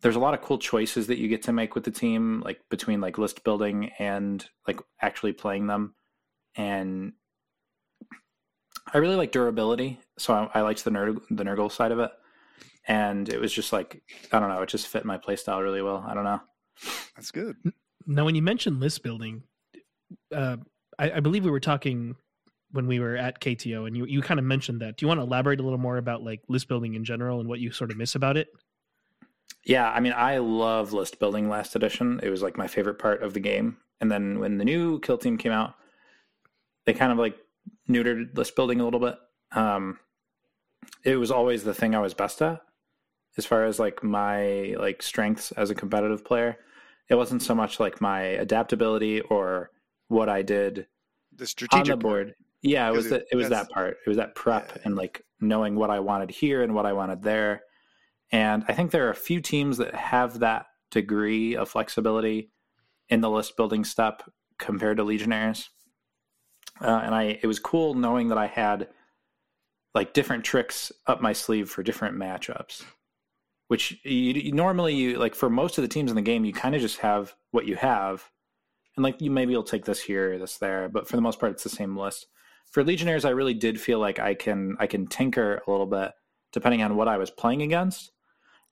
there's 0.00 0.16
a 0.16 0.20
lot 0.20 0.34
of 0.34 0.42
cool 0.42 0.58
choices 0.58 1.08
that 1.08 1.18
you 1.18 1.28
get 1.28 1.42
to 1.42 1.52
make 1.52 1.74
with 1.74 1.84
the 1.84 1.90
team, 1.90 2.40
like 2.44 2.60
between 2.70 3.00
like 3.00 3.18
list 3.18 3.42
building 3.44 3.90
and 3.98 4.48
like 4.66 4.80
actually 5.00 5.32
playing 5.32 5.66
them. 5.66 5.94
And 6.54 7.12
I 8.92 8.98
really 8.98 9.16
like 9.16 9.32
durability, 9.32 10.00
so 10.16 10.34
I, 10.34 10.58
I 10.58 10.62
liked 10.62 10.84
the 10.84 10.90
Nurgle, 10.90 11.22
the 11.30 11.44
Nurgle 11.44 11.70
side 11.70 11.92
of 11.92 11.98
it. 11.98 12.10
And 12.86 13.28
it 13.28 13.40
was 13.40 13.52
just 13.52 13.72
like 13.72 14.02
I 14.32 14.40
don't 14.40 14.48
know, 14.48 14.62
it 14.62 14.68
just 14.68 14.86
fit 14.86 15.04
my 15.04 15.18
playstyle 15.18 15.62
really 15.62 15.82
well. 15.82 16.04
I 16.06 16.14
don't 16.14 16.24
know. 16.24 16.40
That's 17.16 17.30
good. 17.30 17.56
Now, 18.06 18.24
when 18.24 18.34
you 18.34 18.42
mentioned 18.42 18.80
list 18.80 19.02
building, 19.02 19.42
uh, 20.34 20.56
I, 20.98 21.12
I 21.12 21.20
believe 21.20 21.44
we 21.44 21.50
were 21.50 21.60
talking 21.60 22.16
when 22.70 22.86
we 22.86 23.00
were 23.00 23.16
at 23.16 23.40
KTO, 23.40 23.86
and 23.86 23.96
you 23.96 24.06
you 24.06 24.22
kind 24.22 24.38
of 24.38 24.46
mentioned 24.46 24.80
that. 24.80 24.96
Do 24.96 25.04
you 25.04 25.08
want 25.08 25.18
to 25.18 25.24
elaborate 25.24 25.60
a 25.60 25.62
little 25.62 25.78
more 25.78 25.98
about 25.98 26.22
like 26.22 26.40
list 26.48 26.68
building 26.68 26.94
in 26.94 27.04
general 27.04 27.40
and 27.40 27.48
what 27.48 27.60
you 27.60 27.72
sort 27.72 27.90
of 27.90 27.96
miss 27.96 28.14
about 28.14 28.36
it? 28.36 28.48
Yeah, 29.64 29.90
I 29.90 30.00
mean, 30.00 30.14
I 30.16 30.38
love 30.38 30.92
list 30.92 31.18
building 31.18 31.48
last 31.48 31.76
edition. 31.76 32.20
It 32.22 32.30
was 32.30 32.42
like 32.42 32.56
my 32.56 32.66
favorite 32.66 32.98
part 32.98 33.22
of 33.22 33.34
the 33.34 33.40
game. 33.40 33.76
And 34.00 34.10
then 34.10 34.38
when 34.38 34.58
the 34.58 34.64
new 34.64 35.00
kill 35.00 35.18
team 35.18 35.36
came 35.36 35.52
out, 35.52 35.74
they 36.86 36.94
kind 36.94 37.12
of 37.12 37.18
like 37.18 37.36
neutered 37.88 38.36
list 38.36 38.56
building 38.56 38.80
a 38.80 38.84
little 38.84 39.00
bit. 39.00 39.16
Um, 39.52 39.98
it 41.04 41.16
was 41.16 41.30
always 41.30 41.64
the 41.64 41.74
thing 41.74 41.94
I 41.94 42.00
was 42.00 42.14
best 42.14 42.40
at, 42.40 42.62
as 43.36 43.44
far 43.44 43.64
as 43.64 43.78
like 43.78 44.02
my 44.02 44.74
like 44.78 45.02
strengths 45.02 45.52
as 45.52 45.70
a 45.70 45.74
competitive 45.74 46.24
player. 46.24 46.56
It 47.08 47.16
wasn't 47.16 47.42
so 47.42 47.54
much 47.54 47.80
like 47.80 48.00
my 48.00 48.20
adaptability 48.20 49.20
or 49.22 49.70
what 50.08 50.28
I 50.28 50.42
did 50.42 50.86
The 51.36 51.68
on 51.72 51.84
the 51.84 51.96
board. 51.96 52.34
Yeah, 52.62 52.88
it 52.88 52.92
was 52.92 53.04
Because 53.06 53.20
the, 53.20 53.26
it 53.32 53.36
was 53.36 53.48
that 53.50 53.70
part. 53.70 53.98
It 54.04 54.08
was 54.08 54.16
that 54.16 54.34
prep 54.34 54.72
Yeah. 54.74 54.82
and 54.84 54.96
like 54.96 55.24
knowing 55.40 55.76
what 55.76 55.90
I 55.90 56.00
wanted 56.00 56.30
here 56.30 56.62
and 56.62 56.74
what 56.74 56.86
I 56.86 56.92
wanted 56.92 57.22
there. 57.22 57.62
And 58.30 58.64
I 58.68 58.74
think 58.74 58.90
there 58.90 59.06
are 59.06 59.12
a 59.12 59.16
few 59.16 59.40
teams 59.40 59.78
that 59.78 59.94
have 59.94 60.40
that 60.40 60.66
degree 60.90 61.56
of 61.56 61.68
flexibility 61.68 62.50
in 63.08 63.20
the 63.20 63.30
list 63.30 63.56
building 63.56 63.84
step 63.84 64.22
compared 64.58 64.98
to 64.98 65.04
Legionnaires. 65.04 65.70
Uh, 66.80 67.00
and 67.04 67.14
I 67.14 67.38
it 67.42 67.46
was 67.46 67.58
cool 67.58 67.94
knowing 67.94 68.28
that 68.28 68.38
I 68.38 68.46
had 68.46 68.88
like 69.94 70.12
different 70.12 70.44
tricks 70.44 70.92
up 71.06 71.20
my 71.20 71.32
sleeve 71.32 71.70
for 71.70 71.82
different 71.82 72.16
matchups. 72.16 72.84
Which 73.68 73.98
you, 74.02 74.32
you 74.32 74.52
normally 74.52 74.94
you 74.94 75.18
like 75.18 75.34
for 75.34 75.50
most 75.50 75.76
of 75.78 75.82
the 75.82 75.88
teams 75.88 76.10
in 76.10 76.16
the 76.16 76.22
game 76.22 76.44
you 76.44 76.52
kind 76.52 76.74
of 76.74 76.80
just 76.80 76.98
have 76.98 77.34
what 77.50 77.66
you 77.66 77.76
have 77.76 78.30
and 78.96 79.04
like 79.04 79.20
you 79.20 79.30
maybe 79.30 79.52
you'll 79.52 79.62
take 79.62 79.84
this 79.84 80.00
here 80.00 80.38
this 80.38 80.58
there 80.58 80.88
but 80.88 81.06
for 81.06 81.16
the 81.16 81.22
most 81.22 81.38
part 81.38 81.52
it's 81.52 81.62
the 81.62 81.68
same 81.68 81.96
list 81.96 82.26
for 82.70 82.82
legionnaires 82.82 83.24
i 83.24 83.30
really 83.30 83.54
did 83.54 83.80
feel 83.80 83.98
like 83.98 84.18
i 84.18 84.34
can 84.34 84.76
i 84.80 84.86
can 84.86 85.06
tinker 85.06 85.62
a 85.66 85.70
little 85.70 85.86
bit 85.86 86.12
depending 86.52 86.82
on 86.82 86.96
what 86.96 87.08
i 87.08 87.16
was 87.16 87.30
playing 87.30 87.62
against 87.62 88.10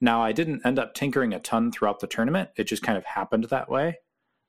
now 0.01 0.23
i 0.23 0.33
didn't 0.33 0.65
end 0.65 0.79
up 0.79 0.95
tinkering 0.95 1.33
a 1.33 1.41
ton 1.41 1.73
throughout 1.73 2.01
the 2.01 2.07
tournament. 2.07 2.51
It 2.57 2.65
just 2.65 2.83
kind 2.83 2.99
of 2.99 3.05
happened 3.05 3.45
that 3.45 3.69
way. 3.69 3.99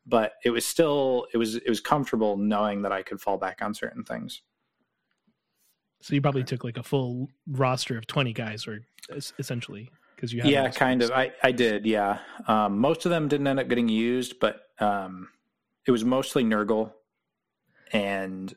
But 0.05 0.33
it 0.45 0.51
was 0.51 0.65
still 0.65 1.27
it 1.33 1.37
was 1.37 1.55
it 1.55 1.67
was 1.67 1.81
comfortable 1.81 2.37
knowing 2.37 2.81
that 2.83 2.91
i 2.91 3.01
could 3.03 3.19
fall 3.19 3.37
back 3.37 3.61
on 3.61 3.73
certain 3.73 4.03
things. 4.03 4.41
So 6.01 6.13
you 6.13 6.21
probably 6.21 6.43
took 6.43 6.63
like 6.63 6.77
a 6.77 6.83
full 6.83 7.29
roster 7.47 7.97
of 7.97 8.07
twenty 8.07 8.33
guys, 8.33 8.67
or 8.67 8.85
essentially 9.39 9.89
because 10.15 10.33
you 10.33 10.41
had 10.41 10.51
yeah 10.51 10.69
kind 10.69 11.01
of. 11.01 11.11
i 11.11 11.31
i 11.43 11.51
did 11.51 11.85
yeah. 11.85 12.19
Um 12.47 12.79
most 12.79 13.05
of 13.05 13.09
them 13.11 13.27
didn't 13.27 13.47
end 13.47 13.59
up 13.59 13.67
getting 13.67 13.87
used 13.87 14.39
but 14.39 14.61
um 14.79 15.29
it 15.85 15.91
was 15.91 16.03
mostly 16.03 16.43
nurgle 16.43 16.91
and 17.93 18.53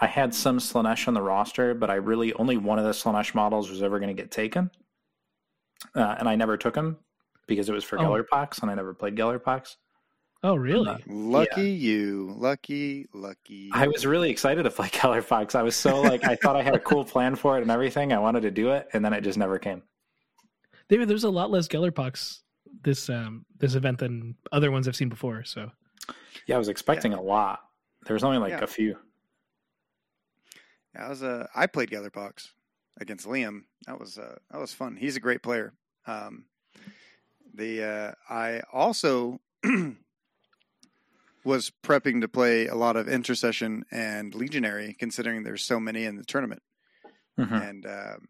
i 0.00 0.06
had 0.06 0.32
some 0.34 0.58
Slaanesh 0.58 1.08
on 1.08 1.14
the 1.14 1.22
roster 1.22 1.74
but 1.74 1.90
i 1.90 1.94
really 1.94 2.32
only 2.34 2.56
one 2.56 2.78
of 2.78 2.84
the 2.84 2.92
Slaanesh 2.92 3.34
models 3.34 3.70
was 3.70 3.82
ever 3.82 3.98
going 3.98 4.14
to 4.14 4.22
get 4.22 4.30
taken 4.30 4.70
uh, 5.94 6.16
and 6.18 6.28
i 6.28 6.34
never 6.36 6.56
took 6.56 6.74
him 6.76 6.96
because 7.46 7.68
it 7.68 7.72
was 7.72 7.84
for 7.84 7.98
Oh. 7.98 8.02
Gellerpox, 8.04 8.62
and 8.62 8.70
i 8.70 8.74
never 8.74 8.94
played 8.94 9.16
Gellerpox. 9.16 9.76
Oh, 10.42 10.56
really? 10.56 11.02
Lucky 11.06 11.70
you. 11.70 12.34
Lucky, 12.36 13.06
lucky. 13.14 13.70
i 13.72 13.86
was 13.86 14.04
really 14.04 14.30
excited 14.30 14.62
to 14.64 14.70
play 14.70 14.88
Gellerpox. 15.00 15.54
i 15.54 15.62
was 15.62 15.74
so 15.76 16.00
like 16.02 16.24
i 16.24 16.36
thought 16.36 16.56
i 16.56 16.62
had 16.62 16.74
a 16.74 16.78
cool 16.80 17.04
plan 17.12 17.34
for 17.34 17.56
it 17.58 17.62
and 17.62 17.70
everything 17.70 18.12
i 18.12 18.18
wanted 18.18 18.42
to 18.42 18.50
do 18.50 18.70
it 18.72 18.88
and 18.92 19.04
then 19.04 19.12
it 19.14 19.22
just 19.22 19.38
never 19.38 19.58
came 19.58 19.82
David, 20.90 21.08
there's 21.08 21.24
a 21.24 21.30
lot 21.30 21.50
less 21.50 21.66
Gellerpox 21.66 22.40
this 22.82 23.08
um 23.08 23.46
this 23.58 23.74
event 23.74 23.98
than 23.98 24.34
other 24.52 24.70
ones 24.70 24.86
I've 24.86 24.96
seen 24.96 25.08
before. 25.08 25.42
So 25.44 25.70
Yeah, 26.46 26.56
I 26.56 26.58
was 26.58 26.68
expecting 26.68 27.14
a 27.14 27.22
lot. 27.22 27.60
There 28.04 28.12
was 28.12 28.22
only 28.24 28.36
like 28.36 28.50
Yeah. 28.50 28.64
a 28.64 28.66
few. 28.66 28.98
Yeah, 30.94 31.06
I 31.06 31.08
was 31.08 31.22
uh, 31.22 31.46
I 31.54 31.66
played 31.66 31.90
Gellerpox 31.90 32.48
against 33.00 33.26
Liam. 33.26 33.62
That 33.86 33.98
was 33.98 34.18
uh, 34.18 34.36
that 34.50 34.60
was 34.60 34.72
fun. 34.72 34.96
He's 34.96 35.16
a 35.16 35.20
great 35.20 35.42
player. 35.42 35.72
Um, 36.06 36.44
the 37.54 37.82
uh, 37.84 38.12
I 38.32 38.62
also 38.72 39.40
was 41.44 41.72
prepping 41.82 42.20
to 42.22 42.28
play 42.28 42.66
a 42.66 42.74
lot 42.74 42.96
of 42.96 43.08
intercession 43.08 43.84
and 43.90 44.34
legionary, 44.34 44.96
considering 44.98 45.42
there's 45.42 45.62
so 45.62 45.78
many 45.78 46.04
in 46.04 46.16
the 46.16 46.24
tournament. 46.24 46.62
Mhm. 47.38 47.68
And 47.68 47.86
um, 47.86 48.28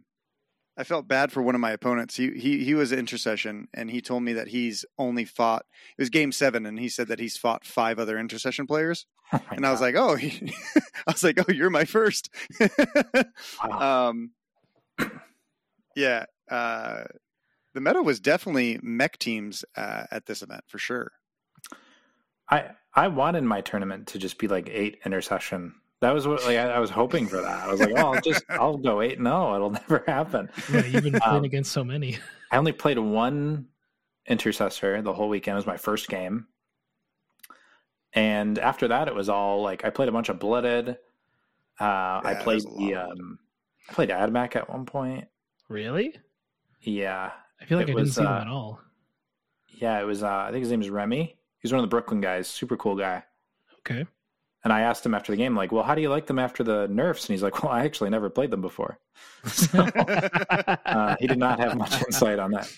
I 0.76 0.82
felt 0.84 1.06
bad 1.06 1.30
for 1.30 1.40
one 1.42 1.54
of 1.54 1.60
my 1.60 1.70
opponents. 1.70 2.16
He 2.16 2.32
he 2.32 2.64
he 2.64 2.74
was 2.74 2.90
intercession, 2.90 3.68
and 3.72 3.90
he 3.90 4.00
told 4.00 4.22
me 4.24 4.32
that 4.32 4.48
he's 4.48 4.84
only 4.98 5.24
fought. 5.24 5.64
It 5.96 6.02
was 6.02 6.10
game 6.10 6.32
seven, 6.32 6.66
and 6.66 6.78
he 6.78 6.88
said 6.88 7.08
that 7.08 7.20
he's 7.20 7.36
fought 7.36 7.64
five 7.64 7.98
other 7.98 8.18
intercession 8.18 8.66
players. 8.66 9.06
Oh 9.32 9.40
and 9.52 9.66
I 9.66 9.70
was 9.72 9.80
like, 9.80 9.94
oh, 9.96 10.16
I 11.06 11.10
was 11.10 11.24
like, 11.24 11.38
oh, 11.40 11.50
you're 11.50 11.70
my 11.70 11.86
first. 11.86 12.28
Wow. 13.64 14.10
um, 14.10 14.32
yeah, 15.96 16.24
uh, 16.50 17.04
the 17.74 17.80
meta 17.80 18.02
was 18.02 18.20
definitely 18.20 18.78
mech 18.82 19.18
teams 19.18 19.64
uh, 19.76 20.04
at 20.10 20.26
this 20.26 20.42
event 20.42 20.62
for 20.68 20.78
sure. 20.78 21.12
I 22.50 22.70
I 22.94 23.08
wanted 23.08 23.44
my 23.44 23.60
tournament 23.60 24.06
to 24.08 24.18
just 24.18 24.38
be 24.38 24.48
like 24.48 24.68
eight 24.70 24.98
intercession. 25.04 25.74
That 26.00 26.12
was 26.12 26.26
what 26.28 26.44
like 26.44 26.58
I, 26.58 26.70
I 26.72 26.78
was 26.78 26.90
hoping 26.90 27.26
for 27.26 27.40
that. 27.40 27.66
I 27.66 27.70
was 27.70 27.80
like, 27.80 27.92
oh, 27.96 28.12
I'll 28.14 28.20
just 28.20 28.44
I'll 28.50 28.76
go 28.76 29.00
eight. 29.00 29.18
No, 29.18 29.54
it'll 29.54 29.70
never 29.88 30.04
happen. 30.06 30.50
yeah, 30.72 30.84
you've 30.84 31.02
been 31.04 31.18
playing 31.20 31.38
Um, 31.38 31.44
against 31.44 31.72
so 31.72 31.82
many. 31.82 32.18
I 32.50 32.56
only 32.58 32.72
played 32.72 32.98
one 32.98 33.66
intercessor 34.26 35.00
the 35.02 35.12
whole 35.12 35.28
weekend. 35.28 35.54
It 35.54 35.56
was 35.56 35.66
my 35.66 35.76
first 35.76 36.08
game. 36.08 36.46
And 38.12 38.58
after 38.58 38.86
that, 38.88 39.08
it 39.08 39.14
was 39.14 39.28
all 39.28 39.62
like 39.62 39.84
I 39.84 39.90
played 39.90 40.08
a 40.08 40.12
bunch 40.12 40.28
of 40.28 40.38
blooded. 40.38 40.90
Uh, 41.80 42.20
I 42.22 42.38
played 42.40 42.62
the 42.78 42.94
um, 42.94 43.38
I 43.88 43.92
played 43.92 44.08
AdMech 44.10 44.56
at 44.56 44.68
one 44.70 44.86
point. 44.86 45.26
Really? 45.68 46.14
Yeah, 46.80 47.30
I 47.60 47.64
feel 47.64 47.78
like 47.78 47.88
It 47.88 47.92
I 47.92 47.94
didn't 47.94 48.04
was, 48.06 48.14
see 48.14 48.22
them 48.22 48.32
uh, 48.32 48.40
at 48.40 48.48
all. 48.48 48.80
yeah. 49.78 50.00
It 50.00 50.04
was. 50.04 50.22
Uh, 50.22 50.28
I 50.28 50.50
think 50.50 50.62
his 50.62 50.70
name 50.70 50.82
is 50.82 50.90
Remy. 50.90 51.36
He's 51.60 51.72
one 51.72 51.78
of 51.78 51.82
the 51.82 51.88
Brooklyn 51.88 52.20
guys. 52.20 52.46
Super 52.48 52.76
cool 52.76 52.94
guy. 52.96 53.22
Okay. 53.80 54.06
And 54.64 54.72
I 54.72 54.80
asked 54.80 55.04
him 55.04 55.14
after 55.14 55.32
the 55.32 55.36
game, 55.36 55.54
like, 55.56 55.72
"Well, 55.72 55.82
how 55.82 55.94
do 55.94 56.00
you 56.02 56.08
like 56.08 56.26
them 56.26 56.38
after 56.38 56.62
the 56.64 56.88
nerfs?" 56.88 57.24
And 57.28 57.34
he's 57.34 57.42
like, 57.42 57.62
"Well, 57.62 57.72
I 57.72 57.84
actually 57.84 58.10
never 58.10 58.28
played 58.30 58.50
them 58.50 58.60
before." 58.62 58.98
So, 59.46 59.78
uh, 59.84 61.16
he 61.20 61.26
did 61.26 61.38
not 61.38 61.58
have 61.60 61.76
much 61.76 62.02
insight 62.02 62.38
on 62.38 62.50
that. 62.52 62.70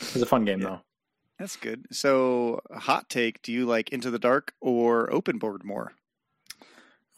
It 0.00 0.14
was 0.14 0.22
a 0.22 0.26
fun 0.26 0.44
game, 0.44 0.60
Yeah. 0.60 0.66
though. 0.68 0.80
That's 1.38 1.56
good. 1.56 1.86
So, 1.90 2.60
hot 2.70 3.08
take: 3.08 3.40
Do 3.42 3.50
you 3.52 3.64
like 3.66 3.90
Into 3.90 4.10
the 4.10 4.18
Dark 4.18 4.52
or 4.60 5.10
Open 5.12 5.38
Board 5.38 5.64
more? 5.64 5.92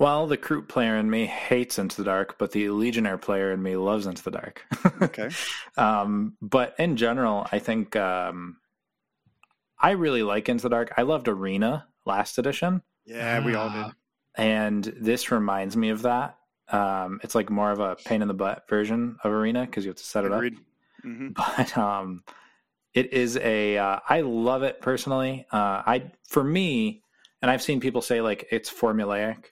Well, 0.02 0.26
the 0.26 0.37
Kroot 0.37 0.66
player 0.66 0.97
in 0.97 1.09
me 1.09 1.26
hates 1.26 1.78
Into 1.78 1.99
the 1.99 2.04
Dark, 2.04 2.37
but 2.37 2.50
the 2.50 2.71
Legionnaire 2.71 3.18
player 3.18 3.52
in 3.52 3.62
me 3.62 3.76
loves 3.76 4.04
Into 4.04 4.21
the 4.25 4.32
Dark. 4.32 4.64
Okay. 5.00 5.30
um, 5.76 6.37
but 6.42 6.75
in 6.76 6.97
general, 6.97 7.47
I 7.52 7.61
think 7.61 7.94
um, 7.94 8.56
I 9.78 9.92
really 9.92 10.25
like 10.25 10.49
Into 10.49 10.64
the 10.64 10.71
Dark. 10.71 10.92
I 10.97 11.02
loved 11.02 11.28
Arena 11.28 11.87
last 12.04 12.37
edition, 12.38 12.82
Yeah, 13.06 13.44
we 13.47 13.54
all 13.54 13.68
did. 13.71 13.78
Ah, 13.78 13.92
and 14.35 14.82
this 15.00 15.30
reminds 15.30 15.76
me 15.76 15.90
of 15.90 16.02
that. 16.02 16.37
Um, 16.66 17.21
it's 17.23 17.37
like 17.37 17.49
more 17.49 17.71
of 17.71 17.78
a 17.78 17.94
pain 17.94 18.23
in 18.23 18.28
the 18.28 18.35
butt 18.35 18.68
version 18.68 19.18
of 19.23 19.30
Arena 19.30 19.66
because 19.66 19.85
you 19.85 19.90
have 19.90 19.99
to 19.99 20.04
set 20.04 20.25
it 20.25 20.32
up. 20.32 20.38
Agreed. 20.38 20.59
hmm 21.02 21.28
but 21.37 21.78
um 21.78 22.25
it 22.92 23.12
is 23.12 23.37
a 23.38 23.78
uh, 23.78 23.99
i 24.09 24.21
love 24.21 24.62
it 24.62 24.80
personally 24.80 25.47
uh 25.52 25.82
i 25.87 26.11
for 26.28 26.44
me 26.44 27.02
and 27.40 27.50
i've 27.50 27.62
seen 27.62 27.80
people 27.80 28.02
say 28.02 28.21
like 28.21 28.47
it's 28.50 28.71
formulaic 28.71 29.47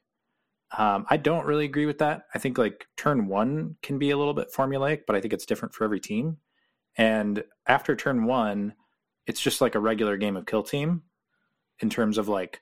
um 0.77 1.05
i 1.09 1.17
don't 1.17 1.47
really 1.47 1.65
agree 1.65 1.87
with 1.87 1.99
that 1.99 2.27
i 2.35 2.39
think 2.39 2.59
like 2.59 2.87
turn 2.97 3.27
one 3.27 3.77
can 3.83 3.99
be 3.99 4.11
a 4.11 4.17
little 4.17 4.35
bit 4.35 4.53
formulaic 4.53 5.03
but 5.07 5.17
i 5.17 5.21
think 5.21 5.33
it's 5.33 5.47
different 5.47 5.75
for 5.75 5.85
every 5.85 6.01
team 6.01 6.37
and 6.97 7.43
after 7.67 7.97
turn 7.97 8.25
one 8.25 8.75
it's 9.27 9.41
just 9.41 9.61
like 9.61 9.75
a 9.75 9.81
regular 9.81 10.17
game 10.17 10.37
of 10.37 10.47
kill 10.47 10.63
team 10.63 11.03
in 11.81 11.91
terms 11.91 12.19
of 12.19 12.29
like 12.29 12.61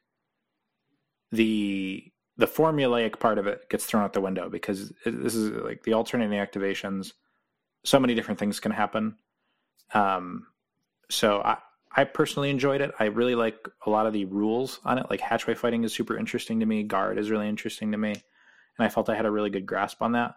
the 1.33 2.11
the 2.37 2.47
formulaic 2.47 3.19
part 3.19 3.39
of 3.39 3.47
it 3.47 3.69
gets 3.69 3.85
thrown 3.85 4.05
out 4.05 4.13
the 4.13 4.21
window 4.21 4.49
because 4.49 4.93
it, 5.05 5.23
this 5.23 5.35
is 5.35 5.51
like 5.51 5.83
the 5.83 5.93
alternating 5.93 6.39
activations 6.39 7.13
so 7.85 7.99
many 7.99 8.15
different 8.15 8.39
things 8.39 8.61
can 8.61 8.73
happen. 8.73 9.17
Um, 9.95 10.47
so 11.11 11.41
I, 11.41 11.59
I 11.95 12.05
personally 12.05 12.51
enjoyed 12.51 12.81
it. 12.81 12.93
I 12.99 13.07
really 13.07 13.35
like 13.35 13.57
a 13.87 13.91
lot 13.91 14.07
of 14.07 14.13
the 14.13 14.27
rules 14.27 14.81
on 14.85 14.99
it. 14.99 15.07
Like 15.11 15.21
hatchway 15.21 15.57
fighting 15.57 15.85
is 15.85 15.93
super 15.93 16.17
interesting 16.17 16.61
to 16.61 16.67
me. 16.67 16.83
Guard 16.83 17.19
is 17.19 17.31
really 17.31 17.49
interesting 17.49 17.93
to 17.93 17.99
me, 17.99 18.11
and 18.11 18.87
I 18.87 18.89
felt 18.89 19.09
I 19.09 19.17
had 19.17 19.27
a 19.27 19.31
really 19.31 19.51
good 19.51 19.67
grasp 19.67 20.03
on 20.03 20.13
that. 20.13 20.35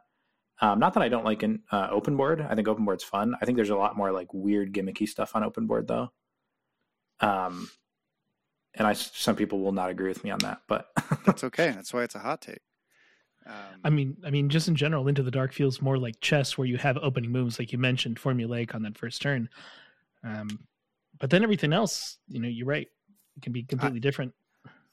Um, 0.62 0.80
not 0.80 0.94
that 0.94 1.04
I 1.04 1.10
don't 1.10 1.26
like 1.26 1.44
an 1.44 1.64
uh, 1.72 1.88
open 1.92 2.16
board. 2.16 2.42
I 2.42 2.56
think 2.56 2.68
open 2.68 2.86
board's 2.86 3.04
fun. 3.04 3.36
I 3.42 3.46
think 3.46 3.56
there's 3.56 3.72
a 3.72 3.76
lot 3.76 3.98
more 3.98 4.12
like 4.12 4.34
weird 4.34 4.74
gimmicky 4.74 5.08
stuff 5.08 5.36
on 5.36 5.44
open 5.44 5.66
board 5.66 5.88
though. 5.88 6.12
Um, 7.20 7.70
and 8.76 8.88
I 8.88 8.94
some 8.94 9.36
people 9.36 9.60
will 9.60 9.72
not 9.72 9.90
agree 9.90 10.08
with 10.08 10.24
me 10.24 10.30
on 10.32 10.40
that, 10.40 10.62
but 10.68 10.92
That's 11.26 11.44
okay. 11.44 11.72
That's 11.72 11.94
why 11.94 12.04
it's 12.04 12.16
a 12.16 12.20
hot 12.20 12.42
take. 12.42 12.62
Um, 13.46 13.56
I 13.84 13.90
mean, 13.90 14.18
I 14.26 14.30
mean, 14.30 14.50
just 14.50 14.68
in 14.68 14.76
general, 14.76 15.08
Into 15.08 15.24
the 15.24 15.32
Dark 15.32 15.54
feels 15.54 15.82
more 15.82 15.98
like 15.98 16.20
chess, 16.22 16.58
where 16.58 16.68
you 16.68 16.78
have 16.78 16.98
opening 16.98 17.32
moves, 17.32 17.58
like 17.58 17.72
you 17.72 17.78
mentioned, 17.78 18.20
formulaic 18.20 18.76
on 18.76 18.84
that 18.84 18.98
first 18.98 19.22
turn. 19.22 19.50
Um, 20.24 20.60
but 21.22 21.30
then 21.30 21.44
everything 21.44 21.72
else, 21.72 22.18
you 22.28 22.42
know, 22.42 22.50
you're 22.50 22.68
right, 22.68 22.90
it 23.38 23.42
can 23.42 23.54
be 23.54 23.64
completely 23.64 24.02
different 24.02 24.34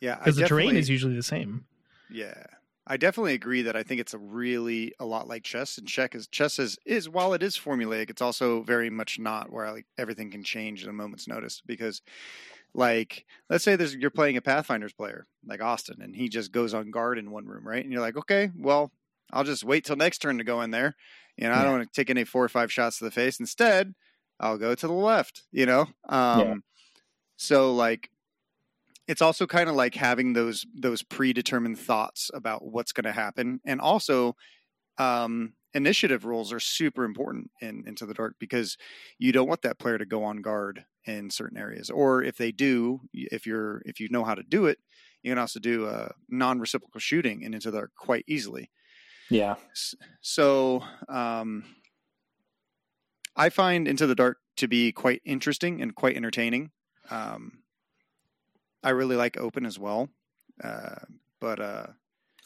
yeah, 0.00 0.16
because 0.16 0.36
the 0.36 0.46
terrain 0.46 0.76
is 0.76 0.88
usually 0.88 1.16
the 1.16 1.22
same. 1.22 1.64
Yeah. 2.10 2.44
I 2.86 2.96
definitely 2.96 3.34
agree 3.34 3.62
that 3.62 3.76
I 3.76 3.82
think 3.82 4.00
it's 4.00 4.14
a 4.14 4.18
really 4.18 4.94
a 4.98 5.04
lot 5.04 5.28
like 5.28 5.42
chess 5.42 5.76
and 5.76 5.86
check 5.86 6.14
is 6.14 6.26
chess 6.26 6.58
is, 6.58 6.78
is 6.86 7.08
while 7.08 7.34
it 7.34 7.42
is 7.42 7.58
formulaic, 7.58 8.08
it's 8.08 8.22
also 8.22 8.62
very 8.62 8.88
much 8.88 9.18
not 9.18 9.52
where 9.52 9.70
like 9.70 9.86
everything 9.98 10.30
can 10.30 10.42
change 10.42 10.84
at 10.84 10.88
a 10.88 10.92
moment's 10.92 11.28
notice 11.28 11.60
because 11.66 12.00
like 12.72 13.26
let's 13.50 13.64
say 13.64 13.76
there's 13.76 13.94
you're 13.94 14.10
playing 14.10 14.38
a 14.38 14.40
Pathfinders 14.42 14.94
player 14.94 15.26
like 15.46 15.60
Austin 15.60 16.00
and 16.00 16.16
he 16.16 16.30
just 16.30 16.50
goes 16.50 16.72
on 16.72 16.90
guard 16.90 17.18
in 17.18 17.30
one 17.30 17.44
room, 17.44 17.66
right? 17.66 17.82
And 17.82 17.92
you're 17.92 18.00
like, 18.00 18.16
okay, 18.16 18.50
well, 18.56 18.90
I'll 19.32 19.44
just 19.44 19.64
wait 19.64 19.84
till 19.84 19.96
next 19.96 20.18
turn 20.18 20.38
to 20.38 20.44
go 20.44 20.62
in 20.62 20.70
there. 20.70 20.96
You 21.36 21.48
know, 21.48 21.54
I 21.54 21.62
don't 21.62 21.78
want 21.78 21.92
to 21.92 22.00
take 22.00 22.08
any 22.08 22.24
four 22.24 22.42
or 22.42 22.48
five 22.48 22.72
shots 22.72 22.98
to 22.98 23.04
the 23.04 23.10
face. 23.10 23.38
Instead, 23.38 23.94
I'll 24.40 24.58
go 24.58 24.74
to 24.74 24.86
the 24.86 24.92
left, 24.92 25.44
you 25.52 25.66
know? 25.66 25.86
Um 26.08 26.46
Yeah. 26.46 26.54
so 27.36 27.74
like 27.74 28.10
it's 29.06 29.22
also 29.22 29.46
kind 29.46 29.68
of 29.68 29.74
like 29.76 29.94
having 29.94 30.32
those 30.34 30.66
those 30.74 31.02
predetermined 31.02 31.78
thoughts 31.78 32.30
about 32.34 32.64
what's 32.66 32.92
going 32.92 33.04
to 33.04 33.12
happen 33.12 33.60
and 33.64 33.80
also 33.80 34.34
um 34.98 35.54
initiative 35.74 36.24
rules 36.24 36.52
are 36.52 36.60
super 36.60 37.04
important 37.04 37.50
in 37.60 37.86
into 37.86 38.06
the 38.06 38.14
dark 38.14 38.36
because 38.40 38.76
you 39.18 39.32
don't 39.32 39.48
want 39.48 39.62
that 39.62 39.78
player 39.78 39.98
to 39.98 40.06
go 40.06 40.24
on 40.24 40.38
guard 40.42 40.86
in 41.06 41.30
certain 41.30 41.58
areas 41.58 41.90
or 41.90 42.22
if 42.22 42.36
they 42.36 42.52
do 42.52 43.00
if 43.14 43.46
you're 43.46 43.82
if 43.86 44.00
you 44.00 44.08
know 44.10 44.24
how 44.24 44.34
to 44.34 44.42
do 44.42 44.66
it 44.66 44.78
you 45.22 45.30
can 45.30 45.38
also 45.38 45.60
do 45.60 45.86
a 45.88 46.12
non-reciprocal 46.28 47.00
shooting 47.00 47.44
and 47.44 47.54
into 47.54 47.70
the 47.70 47.78
dark 47.78 47.92
quite 47.96 48.24
easily 48.28 48.70
yeah, 49.30 49.56
so 50.20 50.82
um 51.08 51.64
i 53.38 53.48
find 53.48 53.88
into 53.88 54.06
the 54.06 54.14
dark 54.14 54.38
to 54.56 54.68
be 54.68 54.92
quite 54.92 55.22
interesting 55.24 55.80
and 55.80 55.94
quite 55.94 56.16
entertaining 56.16 56.70
um 57.10 57.62
i 58.84 58.90
really 58.90 59.16
like 59.16 59.36
open 59.38 59.64
as 59.64 59.78
well 59.78 60.10
uh 60.62 60.96
but 61.40 61.60
uh 61.60 61.86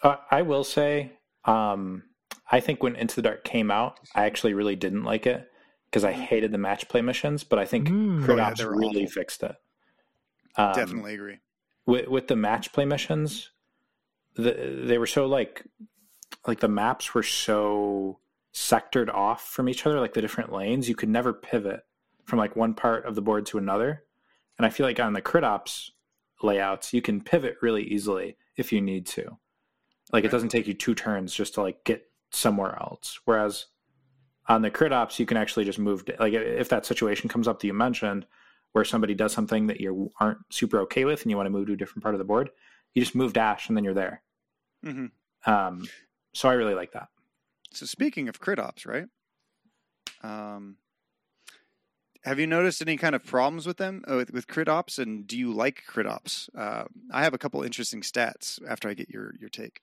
Uh, 0.02 0.16
I 0.30 0.42
will 0.42 0.64
say, 0.64 1.12
um, 1.44 2.02
I 2.50 2.60
think 2.60 2.82
when 2.82 2.96
Into 2.96 3.14
the 3.16 3.22
Dark 3.22 3.44
came 3.44 3.70
out, 3.70 4.00
I 4.14 4.24
actually 4.26 4.52
really 4.52 4.74
didn't 4.76 5.04
like 5.04 5.26
it 5.26 5.48
because 5.86 6.02
I 6.04 6.12
hated 6.12 6.50
the 6.52 6.58
match 6.58 6.88
play 6.88 7.00
missions. 7.02 7.44
But 7.44 7.58
I 7.60 7.64
think 7.64 7.88
Mm. 7.88 8.24
Crit 8.24 8.38
Oh, 8.38 8.42
yeah, 8.42 8.48
Ops 8.48 8.58
they 8.58 8.66
were 8.66 8.76
really 8.76 9.04
awful. 9.04 9.12
fixed 9.22 9.42
it. 9.44 9.56
Um, 10.56 10.72
definitely 10.74 11.14
agree 11.14 11.38
with 11.86 12.08
with 12.08 12.26
the 12.26 12.36
match 12.36 12.72
play 12.72 12.84
missions, 12.84 13.50
the, 14.34 14.52
they 14.84 14.98
were 14.98 15.06
so 15.06 15.26
like 15.26 15.64
like 16.46 16.60
the 16.60 16.68
maps 16.68 17.14
were 17.14 17.22
so 17.22 18.18
sectored 18.54 19.12
off 19.12 19.48
from 19.48 19.68
each 19.68 19.86
other, 19.86 20.00
like 20.00 20.14
the 20.14 20.20
different 20.20 20.52
lanes. 20.52 20.88
You 20.88 20.94
could 20.94 21.08
never 21.08 21.32
pivot 21.32 21.80
from 22.24 22.38
like 22.38 22.56
one 22.56 22.74
part 22.74 23.04
of 23.06 23.14
the 23.14 23.22
board 23.22 23.46
to 23.46 23.58
another. 23.58 24.04
And 24.58 24.66
I 24.66 24.70
feel 24.70 24.86
like 24.86 25.00
on 25.00 25.12
the 25.12 25.22
Crit 25.22 25.44
Ops 25.44 25.92
layouts, 26.42 26.92
you 26.92 27.02
can 27.02 27.20
pivot 27.20 27.56
really 27.62 27.84
easily 27.84 28.36
if 28.56 28.72
you 28.72 28.80
need 28.80 29.06
to. 29.06 29.38
Like 30.12 30.24
it 30.24 30.30
doesn't 30.30 30.50
take 30.50 30.66
you 30.66 30.74
two 30.74 30.94
turns 30.94 31.32
just 31.32 31.54
to 31.54 31.62
like 31.62 31.84
get 31.84 32.06
somewhere 32.30 32.76
else. 32.80 33.18
Whereas 33.24 33.66
on 34.46 34.62
the 34.62 34.70
crit 34.70 34.92
ops, 34.92 35.18
you 35.18 35.26
can 35.26 35.36
actually 35.36 35.64
just 35.64 35.78
move. 35.78 36.04
Like 36.18 36.34
if 36.34 36.68
that 36.68 36.86
situation 36.86 37.28
comes 37.28 37.48
up 37.48 37.60
that 37.60 37.66
you 37.66 37.72
mentioned, 37.72 38.26
where 38.72 38.84
somebody 38.84 39.14
does 39.14 39.32
something 39.32 39.66
that 39.66 39.80
you 39.80 40.10
aren't 40.18 40.38
super 40.50 40.80
okay 40.80 41.04
with, 41.04 41.22
and 41.22 41.30
you 41.30 41.36
want 41.36 41.46
to 41.46 41.50
move 41.50 41.66
to 41.66 41.74
a 41.74 41.76
different 41.76 42.02
part 42.02 42.14
of 42.14 42.18
the 42.18 42.24
board, 42.24 42.50
you 42.94 43.02
just 43.02 43.14
move 43.14 43.32
dash, 43.32 43.68
and 43.68 43.76
then 43.76 43.84
you're 43.84 43.94
there. 43.94 44.22
hmm 44.82 45.06
Um, 45.46 45.88
so 46.34 46.48
I 46.48 46.54
really 46.54 46.74
like 46.74 46.92
that. 46.92 47.08
So 47.72 47.86
speaking 47.86 48.28
of 48.28 48.40
crit 48.40 48.58
ops 48.58 48.86
right 48.86 49.06
um 50.22 50.76
have 52.24 52.38
you 52.38 52.46
noticed 52.46 52.80
any 52.80 52.96
kind 52.96 53.14
of 53.14 53.24
problems 53.24 53.66
with 53.66 53.78
them 53.78 54.04
uh, 54.08 54.14
with, 54.14 54.32
with 54.32 54.46
crit 54.46 54.68
ops? 54.68 54.98
And 54.98 55.26
do 55.26 55.36
you 55.36 55.52
like 55.52 55.82
crit 55.86 56.06
ops? 56.06 56.48
Uh, 56.56 56.84
I 57.10 57.24
have 57.24 57.34
a 57.34 57.38
couple 57.38 57.62
interesting 57.62 58.00
stats 58.00 58.60
after 58.68 58.88
I 58.88 58.94
get 58.94 59.10
your 59.10 59.34
your 59.40 59.48
take. 59.48 59.80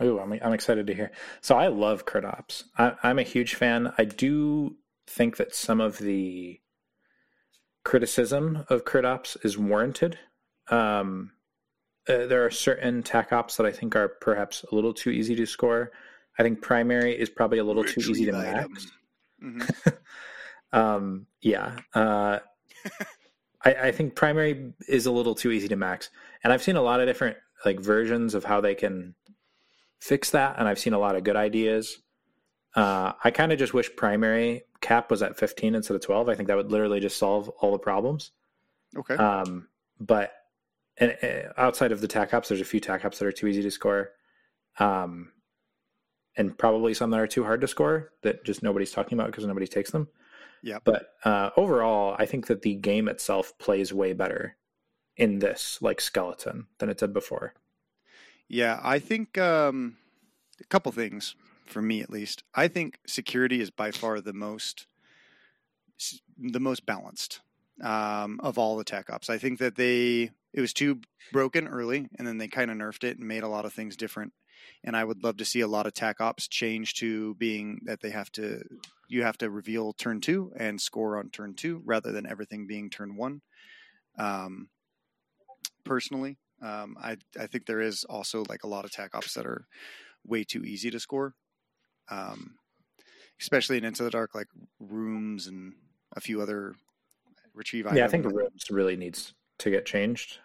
Oh, 0.00 0.18
I'm 0.20 0.32
I'm 0.32 0.52
excited 0.52 0.86
to 0.86 0.94
hear. 0.94 1.10
So 1.40 1.56
I 1.56 1.66
love 1.66 2.04
crit 2.04 2.24
ops. 2.24 2.64
I, 2.76 2.92
I'm 3.02 3.18
a 3.18 3.24
huge 3.24 3.56
fan. 3.56 3.92
I 3.98 4.04
do 4.04 4.76
think 5.06 5.36
that 5.38 5.54
some 5.54 5.80
of 5.80 5.98
the 5.98 6.60
criticism 7.84 8.64
of 8.68 8.84
crit 8.84 9.04
ops 9.04 9.36
is 9.42 9.58
warranted. 9.58 10.18
Um, 10.70 11.32
uh, 12.08 12.26
there 12.26 12.44
are 12.44 12.50
certain 12.50 13.02
tac 13.02 13.32
ops 13.32 13.56
that 13.56 13.66
I 13.66 13.72
think 13.72 13.96
are 13.96 14.08
perhaps 14.08 14.64
a 14.70 14.74
little 14.74 14.94
too 14.94 15.10
easy 15.10 15.34
to 15.34 15.46
score. 15.46 15.90
I 16.38 16.42
think 16.42 16.62
primary 16.62 17.18
is 17.18 17.28
probably 17.28 17.58
a 17.58 17.64
little 17.64 17.84
too 17.84 18.00
easy 18.00 18.26
to 18.26 18.32
max. 18.32 18.86
Mhm. 19.42 19.96
um, 20.72 21.26
yeah. 21.40 21.78
Uh, 21.94 22.38
I, 23.64 23.74
I 23.74 23.92
think 23.92 24.14
primary 24.14 24.72
is 24.88 25.06
a 25.06 25.10
little 25.10 25.34
too 25.34 25.50
easy 25.50 25.68
to 25.68 25.76
max, 25.76 26.10
and 26.44 26.52
I've 26.52 26.62
seen 26.62 26.76
a 26.76 26.82
lot 26.82 27.00
of 27.00 27.06
different 27.06 27.36
like 27.64 27.80
versions 27.80 28.34
of 28.34 28.44
how 28.44 28.60
they 28.60 28.74
can 28.74 29.14
fix 30.00 30.30
that, 30.30 30.56
and 30.58 30.68
I've 30.68 30.78
seen 30.78 30.92
a 30.92 30.98
lot 30.98 31.16
of 31.16 31.24
good 31.24 31.36
ideas. 31.36 31.98
Uh, 32.74 33.12
I 33.24 33.30
kind 33.30 33.52
of 33.52 33.58
just 33.58 33.74
wish 33.74 33.94
primary 33.96 34.62
cap 34.80 35.10
was 35.10 35.22
at 35.22 35.36
15 35.36 35.74
instead 35.74 35.94
of 35.94 36.02
12. 36.02 36.28
I 36.28 36.34
think 36.34 36.46
that 36.48 36.56
would 36.56 36.70
literally 36.70 37.00
just 37.00 37.16
solve 37.18 37.48
all 37.48 37.72
the 37.72 37.78
problems. 37.78 38.30
Okay. 38.96 39.16
Um, 39.16 39.68
but 39.98 40.32
and, 40.98 41.16
uh, 41.22 41.52
outside 41.56 41.92
of 41.92 42.00
the 42.00 42.08
tac 42.08 42.32
ops, 42.34 42.48
there's 42.48 42.60
a 42.60 42.64
few 42.64 42.80
tac 42.80 43.04
ops 43.04 43.18
that 43.18 43.26
are 43.26 43.32
too 43.32 43.46
easy 43.46 43.62
to 43.62 43.70
score, 43.70 44.10
um, 44.78 45.32
and 46.36 46.56
probably 46.56 46.94
some 46.94 47.10
that 47.10 47.20
are 47.20 47.26
too 47.26 47.44
hard 47.44 47.60
to 47.60 47.68
score 47.68 48.12
that 48.22 48.44
just 48.44 48.62
nobody's 48.62 48.92
talking 48.92 49.18
about 49.18 49.30
because 49.30 49.46
nobody 49.46 49.66
takes 49.66 49.90
them. 49.90 50.08
Yeah. 50.62 50.78
But 50.82 51.14
uh, 51.24 51.50
overall, 51.56 52.16
I 52.18 52.26
think 52.26 52.46
that 52.48 52.62
the 52.62 52.74
game 52.74 53.08
itself 53.08 53.56
plays 53.58 53.92
way 53.92 54.12
better 54.12 54.56
in 55.16 55.38
this 55.40 55.78
like 55.80 56.00
skeleton 56.00 56.66
than 56.78 56.88
it 56.88 56.98
did 56.98 57.12
before. 57.12 57.54
Yeah, 58.48 58.80
I 58.82 58.98
think 58.98 59.36
um, 59.36 59.96
a 60.60 60.64
couple 60.64 60.90
things 60.92 61.34
for 61.66 61.82
me 61.82 62.00
at 62.00 62.10
least. 62.10 62.42
I 62.54 62.68
think 62.68 62.98
security 63.06 63.60
is 63.60 63.70
by 63.70 63.90
far 63.90 64.20
the 64.20 64.32
most 64.32 64.86
the 66.38 66.60
most 66.60 66.86
balanced 66.86 67.40
um, 67.82 68.40
of 68.42 68.58
all 68.58 68.76
the 68.76 68.84
tech 68.84 69.10
ops. 69.10 69.28
I 69.28 69.38
think 69.38 69.58
that 69.58 69.76
they 69.76 70.30
it 70.52 70.60
was 70.60 70.72
too 70.72 71.00
broken 71.32 71.68
early, 71.68 72.08
and 72.18 72.26
then 72.26 72.38
they 72.38 72.48
kind 72.48 72.70
of 72.70 72.76
nerfed 72.76 73.04
it 73.04 73.18
and 73.18 73.28
made 73.28 73.42
a 73.42 73.48
lot 73.48 73.64
of 73.64 73.72
things 73.72 73.96
different. 73.96 74.32
And 74.84 74.96
I 74.96 75.04
would 75.04 75.22
love 75.22 75.36
to 75.38 75.44
see 75.44 75.60
a 75.60 75.68
lot 75.68 75.86
of 75.86 75.94
tac 75.94 76.20
ops 76.20 76.48
change 76.48 76.94
to 76.94 77.34
being 77.34 77.80
that 77.84 78.00
they 78.00 78.10
have 78.10 78.30
to 78.32 78.62
you 79.08 79.22
have 79.22 79.38
to 79.38 79.50
reveal 79.50 79.92
turn 79.92 80.20
two 80.20 80.52
and 80.56 80.80
score 80.80 81.18
on 81.18 81.30
turn 81.30 81.54
two 81.54 81.82
rather 81.84 82.12
than 82.12 82.26
everything 82.26 82.66
being 82.66 82.90
turn 82.90 83.16
one. 83.16 83.40
Um, 84.18 84.68
personally, 85.84 86.36
um, 86.62 86.96
I 87.00 87.16
I 87.38 87.46
think 87.46 87.66
there 87.66 87.80
is 87.80 88.04
also 88.04 88.44
like 88.48 88.64
a 88.64 88.68
lot 88.68 88.84
of 88.84 88.92
tac 88.92 89.14
ops 89.14 89.34
that 89.34 89.46
are 89.46 89.66
way 90.24 90.44
too 90.44 90.64
easy 90.64 90.90
to 90.90 91.00
score, 91.00 91.34
um, 92.10 92.56
especially 93.40 93.78
in 93.78 93.84
Into 93.84 94.02
the 94.02 94.10
Dark, 94.10 94.34
like 94.34 94.48
rooms 94.78 95.46
and 95.46 95.74
a 96.14 96.20
few 96.20 96.40
other 96.42 96.74
retrieve. 97.54 97.86
Items. 97.86 97.98
Yeah, 97.98 98.04
I 98.04 98.08
think 98.08 98.26
rooms 98.26 98.70
really 98.70 98.96
needs 98.96 99.34
to 99.58 99.70
get 99.70 99.86
changed 99.86 100.38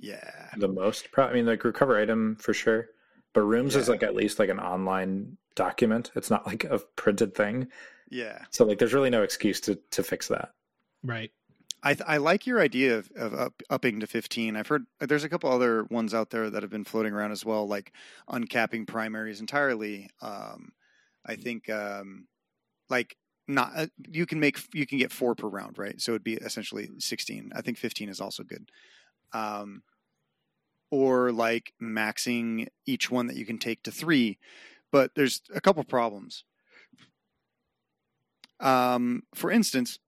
yeah, 0.00 0.48
the 0.56 0.68
most. 0.68 1.12
Pro- 1.12 1.26
I 1.26 1.32
mean, 1.32 1.46
like 1.46 1.62
recover 1.62 2.00
item 2.00 2.36
for 2.36 2.54
sure, 2.54 2.88
but 3.32 3.42
rooms 3.42 3.76
is 3.76 3.88
like 3.88 4.02
at 4.02 4.14
least 4.14 4.38
like 4.38 4.48
an 4.48 4.60
online 4.60 5.36
document. 5.54 6.10
It's 6.14 6.30
not 6.30 6.46
like 6.46 6.64
a 6.64 6.78
printed 6.96 7.34
thing. 7.34 7.68
yeah. 8.10 8.44
So 8.50 8.64
like, 8.64 8.78
there's 8.78 8.94
really 8.94 9.10
no 9.10 9.22
excuse 9.22 9.60
to 9.62 9.78
to 9.90 10.02
fix 10.02 10.28
that. 10.28 10.52
Right. 11.02 11.30
I 11.82 11.94
th- 11.94 12.06
I 12.06 12.18
like 12.18 12.46
your 12.46 12.60
idea 12.60 12.98
of, 12.98 13.10
of 13.16 13.34
up, 13.34 13.62
upping 13.70 14.00
to 14.00 14.06
15. 14.06 14.54
I've 14.54 14.66
heard 14.66 14.84
there's 15.00 15.24
a 15.24 15.28
couple 15.28 15.50
other 15.50 15.84
ones 15.84 16.12
out 16.12 16.30
there 16.30 16.50
that 16.50 16.62
have 16.62 16.70
been 16.70 16.84
floating 16.84 17.14
around 17.14 17.32
as 17.32 17.44
well, 17.44 17.66
like 17.66 17.92
uncapping 18.28 18.86
primaries 18.86 19.40
entirely. 19.40 20.10
Um, 20.20 20.72
I 21.24 21.36
think 21.36 21.70
um, 21.70 22.26
like 22.90 23.16
not 23.48 23.72
uh, 23.74 23.86
you 24.08 24.26
can 24.26 24.40
make 24.40 24.58
you 24.74 24.86
can 24.86 24.98
get 24.98 25.12
four 25.12 25.34
per 25.34 25.48
round, 25.48 25.78
right? 25.78 26.00
So 26.00 26.12
it'd 26.12 26.24
be 26.24 26.34
essentially 26.34 26.90
16. 26.98 27.52
I 27.54 27.62
think 27.62 27.78
15 27.78 28.08
is 28.08 28.20
also 28.20 28.42
good. 28.42 28.70
Um, 29.32 29.82
or 30.90 31.32
like 31.32 31.72
maxing 31.80 32.68
each 32.86 33.10
one 33.10 33.26
that 33.26 33.36
you 33.36 33.46
can 33.46 33.58
take 33.58 33.82
to 33.82 33.90
three, 33.90 34.38
but 34.90 35.14
there's 35.14 35.42
a 35.54 35.60
couple 35.60 35.82
problems. 35.84 36.44
Um, 38.58 39.22
for 39.34 39.50
instance, 39.50 39.98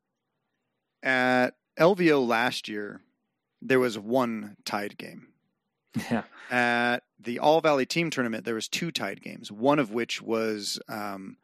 at 1.03 1.51
LVO 1.79 2.27
last 2.27 2.69
year, 2.69 3.01
there 3.61 3.81
was 3.81 3.99
one 3.99 4.57
tied 4.65 4.99
game. 4.99 5.29
Yeah. 6.11 6.25
At 6.51 7.05
the 7.19 7.39
All 7.39 7.61
Valley 7.61 7.87
Team 7.87 8.11
Tournament, 8.11 8.45
there 8.45 8.55
was 8.55 8.69
two 8.69 8.91
tied 8.91 9.23
games. 9.23 9.51
One 9.51 9.79
of 9.79 9.91
which 9.91 10.21
was 10.21 10.79
um, 10.89 11.37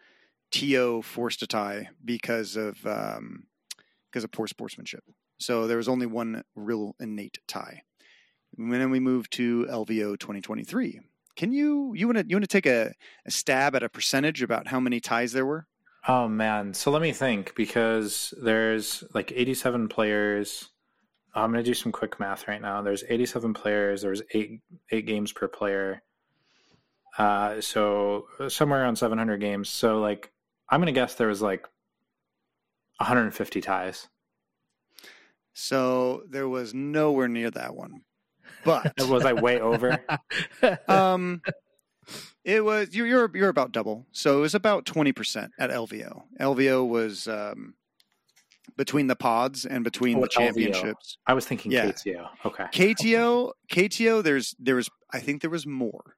To 0.52 1.02
forced 1.02 1.40
to 1.40 1.46
tie 1.46 1.88
because 2.04 2.56
of 2.56 2.84
um, 2.86 3.44
because 4.10 4.24
of 4.24 4.32
poor 4.32 4.46
sportsmanship. 4.46 5.04
So 5.38 5.66
there 5.66 5.76
was 5.76 5.88
only 5.88 6.06
one 6.06 6.42
real 6.56 6.96
innate 6.98 7.38
tie. 7.46 7.82
And 8.56 8.72
then 8.72 8.90
we 8.90 9.00
move 9.00 9.28
to 9.30 9.66
LVO 9.70 10.18
2023. 10.18 11.00
Can 11.36 11.52
you 11.52 11.92
you 11.94 12.08
want 12.08 12.18
to 12.18 12.24
you 12.26 12.34
want 12.34 12.42
to 12.42 12.48
take 12.48 12.66
a, 12.66 12.94
a 13.24 13.30
stab 13.30 13.76
at 13.76 13.82
a 13.82 13.88
percentage 13.88 14.42
about 14.42 14.66
how 14.68 14.80
many 14.80 14.98
ties 14.98 15.32
there 15.32 15.46
were? 15.46 15.66
Oh 16.06 16.26
man, 16.26 16.74
so 16.74 16.90
let 16.90 17.02
me 17.02 17.12
think 17.12 17.54
because 17.54 18.34
there's 18.42 19.04
like 19.14 19.32
87 19.34 19.88
players. 19.88 20.70
I'm 21.34 21.52
gonna 21.52 21.62
do 21.62 21.74
some 21.74 21.92
quick 21.92 22.18
math 22.18 22.48
right 22.48 22.60
now. 22.60 22.82
There's 22.82 23.04
87 23.08 23.54
players. 23.54 24.02
There's 24.02 24.22
eight 24.32 24.60
eight 24.90 25.06
games 25.06 25.32
per 25.32 25.46
player. 25.46 26.02
Uh, 27.16 27.60
so 27.60 28.26
somewhere 28.48 28.82
around 28.82 28.96
700 28.96 29.38
games. 29.38 29.68
So 29.68 30.00
like, 30.00 30.32
I'm 30.68 30.80
gonna 30.80 30.92
guess 30.92 31.14
there 31.14 31.28
was 31.28 31.42
like 31.42 31.68
150 32.98 33.60
ties. 33.60 34.08
So 35.52 36.22
there 36.28 36.48
was 36.48 36.74
nowhere 36.74 37.28
near 37.28 37.50
that 37.50 37.74
one. 37.74 38.02
But 38.64 38.92
Was 39.08 39.24
I 39.24 39.32
way 39.32 39.60
over? 39.60 40.02
um 40.88 41.42
it 42.44 42.64
was 42.64 42.94
you're 42.94 43.06
you're 43.06 43.30
you're 43.34 43.48
about 43.48 43.72
double 43.72 44.06
so 44.12 44.38
it 44.38 44.40
was 44.40 44.54
about 44.54 44.86
20% 44.86 45.50
at 45.58 45.70
lvo 45.70 46.22
lvo 46.40 46.88
was 46.88 47.28
um 47.28 47.74
between 48.76 49.06
the 49.08 49.16
pods 49.16 49.66
and 49.66 49.84
between 49.84 50.16
Oh, 50.18 50.20
the 50.22 50.28
LVO. 50.28 50.32
championships 50.32 51.18
I 51.26 51.34
was 51.34 51.44
thinking 51.46 51.72
Yeah. 51.72 51.86
KTO. 51.92 52.28
Okay. 52.46 52.64
kto 52.72 53.52
kto 53.70 54.22
there's 54.22 54.54
there 54.58 54.76
was 54.76 54.88
i 55.12 55.20
think 55.20 55.40
there 55.42 55.50
was 55.50 55.66
more 55.66 56.16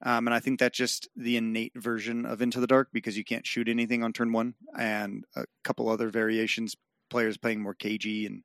um, 0.00 0.28
and 0.28 0.34
I 0.34 0.38
think 0.38 0.60
that's 0.60 0.78
just 0.78 1.08
the 1.16 1.36
innate 1.36 1.72
version 1.74 2.24
of 2.24 2.40
Into 2.40 2.60
the 2.60 2.68
Dark 2.68 2.90
because 2.92 3.18
you 3.18 3.24
can't 3.24 3.44
shoot 3.44 3.68
anything 3.68 4.04
on 4.04 4.12
turn 4.12 4.30
one, 4.32 4.54
and 4.78 5.24
a 5.34 5.44
couple 5.64 5.88
other 5.88 6.08
variations, 6.08 6.76
players 7.10 7.36
playing 7.36 7.60
more 7.60 7.74
KG 7.74 8.24
and 8.24 8.44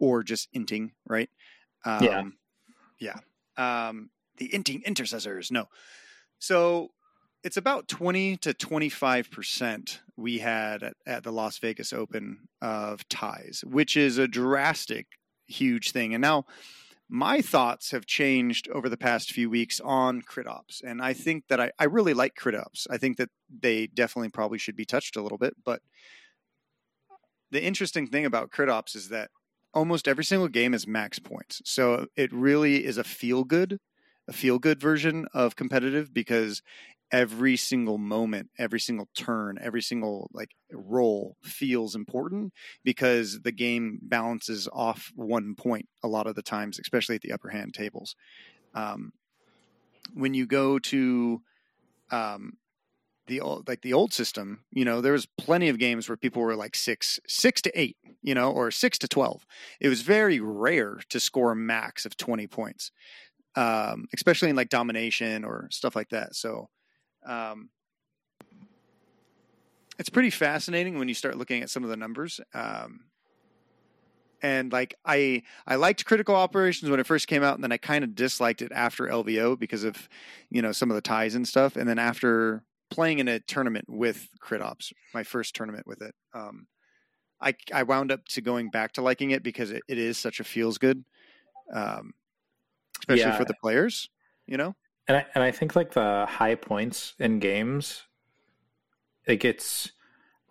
or 0.00 0.22
just 0.22 0.50
inting, 0.54 0.92
right? 1.06 1.28
Um, 1.84 2.02
Yeah. 2.04 2.22
Yeah. 3.00 3.18
Um, 3.56 4.10
the 4.36 4.48
inting 4.48 4.84
intercessors, 4.84 5.50
no. 5.50 5.66
So 6.38 6.88
it's 7.42 7.56
about 7.56 7.88
twenty 7.88 8.36
to 8.38 8.54
twenty 8.54 8.88
five 8.88 9.30
percent 9.30 10.00
we 10.16 10.38
had 10.38 10.82
at, 10.82 10.94
at 11.06 11.22
the 11.22 11.32
Las 11.32 11.58
Vegas 11.58 11.92
Open 11.92 12.48
of 12.60 13.08
ties, 13.08 13.62
which 13.66 13.96
is 13.96 14.18
a 14.18 14.28
drastic, 14.28 15.06
huge 15.46 15.92
thing. 15.92 16.14
And 16.14 16.22
now 16.22 16.46
my 17.08 17.40
thoughts 17.40 17.90
have 17.90 18.06
changed 18.06 18.68
over 18.70 18.88
the 18.88 18.96
past 18.96 19.30
few 19.30 19.50
weeks 19.50 19.80
on 19.80 20.22
crit 20.22 20.46
ops 20.46 20.80
and 20.84 21.02
i 21.02 21.12
think 21.12 21.44
that 21.48 21.60
I, 21.60 21.70
I 21.78 21.84
really 21.84 22.14
like 22.14 22.34
crit 22.34 22.54
ops 22.54 22.86
i 22.90 22.96
think 22.96 23.18
that 23.18 23.28
they 23.60 23.86
definitely 23.86 24.30
probably 24.30 24.58
should 24.58 24.76
be 24.76 24.84
touched 24.86 25.16
a 25.16 25.22
little 25.22 25.38
bit 25.38 25.54
but 25.64 25.82
the 27.50 27.62
interesting 27.62 28.06
thing 28.06 28.24
about 28.24 28.50
crit 28.50 28.70
ops 28.70 28.94
is 28.94 29.10
that 29.10 29.30
almost 29.74 30.08
every 30.08 30.24
single 30.24 30.48
game 30.48 30.74
is 30.74 30.86
max 30.86 31.18
points 31.18 31.60
so 31.64 32.06
it 32.16 32.32
really 32.32 32.84
is 32.84 32.96
a 32.96 33.04
feel 33.04 33.44
good 33.44 33.78
a 34.28 34.32
feel 34.32 34.58
good 34.58 34.80
version 34.80 35.26
of 35.34 35.56
competitive 35.56 36.14
because 36.14 36.62
every 37.12 37.56
single 37.56 37.98
moment 37.98 38.48
every 38.58 38.80
single 38.80 39.08
turn 39.14 39.58
every 39.60 39.82
single 39.82 40.30
like 40.32 40.52
roll 40.72 41.36
feels 41.42 41.94
important 41.94 42.52
because 42.84 43.40
the 43.42 43.52
game 43.52 43.98
balances 44.02 44.68
off 44.72 45.12
one 45.14 45.54
point 45.54 45.88
a 46.02 46.08
lot 46.08 46.26
of 46.26 46.34
the 46.34 46.42
times, 46.42 46.78
especially 46.78 47.14
at 47.14 47.22
the 47.22 47.32
upper 47.32 47.48
hand 47.48 47.74
tables. 47.74 48.14
Um, 48.74 49.12
when 50.12 50.34
you 50.34 50.46
go 50.46 50.78
to 50.78 51.40
um, 52.10 52.54
the 53.26 53.40
old, 53.40 53.68
like 53.68 53.82
the 53.82 53.92
old 53.92 54.12
system, 54.12 54.64
you 54.70 54.84
know, 54.84 55.00
there 55.00 55.12
was 55.12 55.26
plenty 55.26 55.68
of 55.68 55.78
games 55.78 56.08
where 56.08 56.16
people 56.16 56.42
were 56.42 56.56
like 56.56 56.74
six, 56.74 57.18
six 57.26 57.60
to 57.62 57.80
eight, 57.80 57.96
you 58.22 58.34
know, 58.34 58.50
or 58.50 58.70
six 58.70 58.98
to 58.98 59.08
twelve. 59.08 59.46
It 59.80 59.88
was 59.88 60.02
very 60.02 60.40
rare 60.40 61.00
to 61.10 61.20
score 61.20 61.52
a 61.52 61.56
max 61.56 62.06
of 62.06 62.16
twenty 62.16 62.46
points, 62.46 62.90
um, 63.56 64.06
especially 64.14 64.50
in 64.50 64.56
like 64.56 64.68
domination 64.68 65.44
or 65.44 65.68
stuff 65.70 65.96
like 65.96 66.10
that. 66.10 66.34
So. 66.34 66.68
Um, 67.26 67.70
it's 69.98 70.08
pretty 70.08 70.30
fascinating 70.30 70.98
when 70.98 71.08
you 71.08 71.14
start 71.14 71.38
looking 71.38 71.62
at 71.62 71.70
some 71.70 71.84
of 71.84 71.90
the 71.90 71.96
numbers. 71.96 72.40
Um, 72.52 73.04
and 74.44 74.70
like 74.72 74.94
I 75.06 75.42
I 75.66 75.76
liked 75.76 76.04
critical 76.04 76.34
operations 76.34 76.90
when 76.90 77.00
it 77.00 77.06
first 77.06 77.28
came 77.28 77.42
out, 77.42 77.54
and 77.54 77.64
then 77.64 77.72
I 77.72 77.78
kind 77.78 78.04
of 78.04 78.14
disliked 78.14 78.60
it 78.60 78.72
after 78.72 79.06
LVO 79.06 79.58
because 79.58 79.84
of 79.84 80.08
you 80.50 80.60
know 80.60 80.70
some 80.70 80.90
of 80.90 80.94
the 80.94 81.00
ties 81.00 81.34
and 81.34 81.48
stuff. 81.48 81.76
And 81.76 81.88
then 81.88 81.98
after 81.98 82.62
playing 82.94 83.18
in 83.18 83.28
a 83.28 83.40
tournament 83.40 83.86
with 83.88 84.28
crit 84.40 84.62
ops, 84.62 84.92
my 85.12 85.22
first 85.22 85.54
tournament 85.54 85.86
with 85.86 86.02
it, 86.02 86.14
um, 86.34 86.66
I 87.40 87.54
I 87.72 87.82
wound 87.82 88.12
up 88.12 88.24
to 88.30 88.40
going 88.40 88.70
back 88.70 88.92
to 88.92 89.02
liking 89.02 89.32
it 89.32 89.42
because 89.42 89.70
it, 89.70 89.82
it 89.88 89.98
is 89.98 90.16
such 90.18 90.40
a 90.40 90.44
feels 90.44 90.78
good, 90.78 91.04
um, 91.72 92.12
especially 93.00 93.30
Yeah. 93.32 93.36
for 93.36 93.44
the 93.44 93.54
players. 93.60 94.08
You 94.46 94.58
know, 94.58 94.76
And 95.08 95.16
I, 95.16 95.26
and 95.34 95.42
I 95.42 95.50
think 95.50 95.74
like 95.74 95.92
the 95.92 96.26
high 96.28 96.54
points 96.54 97.14
in 97.18 97.38
games, 97.38 98.02
it 99.26 99.36
gets. 99.40 99.90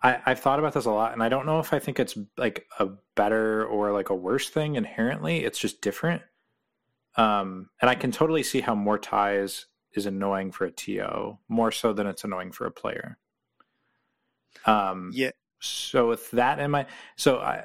I, 0.02 0.20
I've 0.26 0.40
thought 0.40 0.58
about 0.58 0.74
this 0.74 0.84
a 0.84 0.90
lot, 0.90 1.12
and 1.12 1.22
I 1.22 1.28
don't 1.28 1.46
know 1.46 1.60
if 1.60 1.72
I 1.72 1.78
think 1.78 1.98
it's 1.98 2.18
like 2.36 2.66
a 2.78 2.88
better 3.14 3.64
or 3.66 3.92
like 3.92 4.10
a 4.10 4.14
worse 4.14 4.50
thing 4.50 4.74
inherently. 4.74 5.44
It's 5.44 5.58
just 5.58 5.80
different. 5.80 6.22
Um, 7.16 7.70
and 7.80 7.88
I 7.88 7.94
can 7.94 8.10
totally 8.10 8.42
see 8.42 8.60
how 8.60 8.74
more 8.74 8.98
ties 8.98 9.66
is 9.94 10.06
annoying 10.06 10.52
for 10.52 10.64
a 10.64 10.70
TO 10.70 11.38
more 11.48 11.72
so 11.72 11.92
than 11.92 12.06
it's 12.06 12.24
annoying 12.24 12.52
for 12.52 12.66
a 12.66 12.70
player. 12.70 13.18
Um, 14.66 15.10
yeah, 15.14 15.30
so 15.64 16.08
with 16.08 16.30
that 16.32 16.58
in 16.58 16.70
my 16.70 16.86
so 17.16 17.38
i 17.38 17.64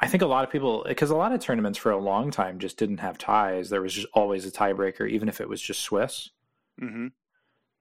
i 0.00 0.06
think 0.06 0.22
a 0.22 0.26
lot 0.26 0.44
of 0.44 0.50
people 0.50 0.84
because 0.86 1.10
a 1.10 1.16
lot 1.16 1.32
of 1.32 1.40
tournaments 1.40 1.78
for 1.78 1.90
a 1.90 1.98
long 1.98 2.30
time 2.30 2.58
just 2.58 2.76
didn't 2.76 2.98
have 2.98 3.18
ties. 3.18 3.70
There 3.70 3.82
was 3.82 3.94
just 3.94 4.06
always 4.14 4.46
a 4.46 4.50
tiebreaker 4.50 5.08
even 5.08 5.28
if 5.28 5.40
it 5.40 5.48
was 5.48 5.60
just 5.60 5.80
swiss. 5.80 6.30
Hmm 6.78 7.08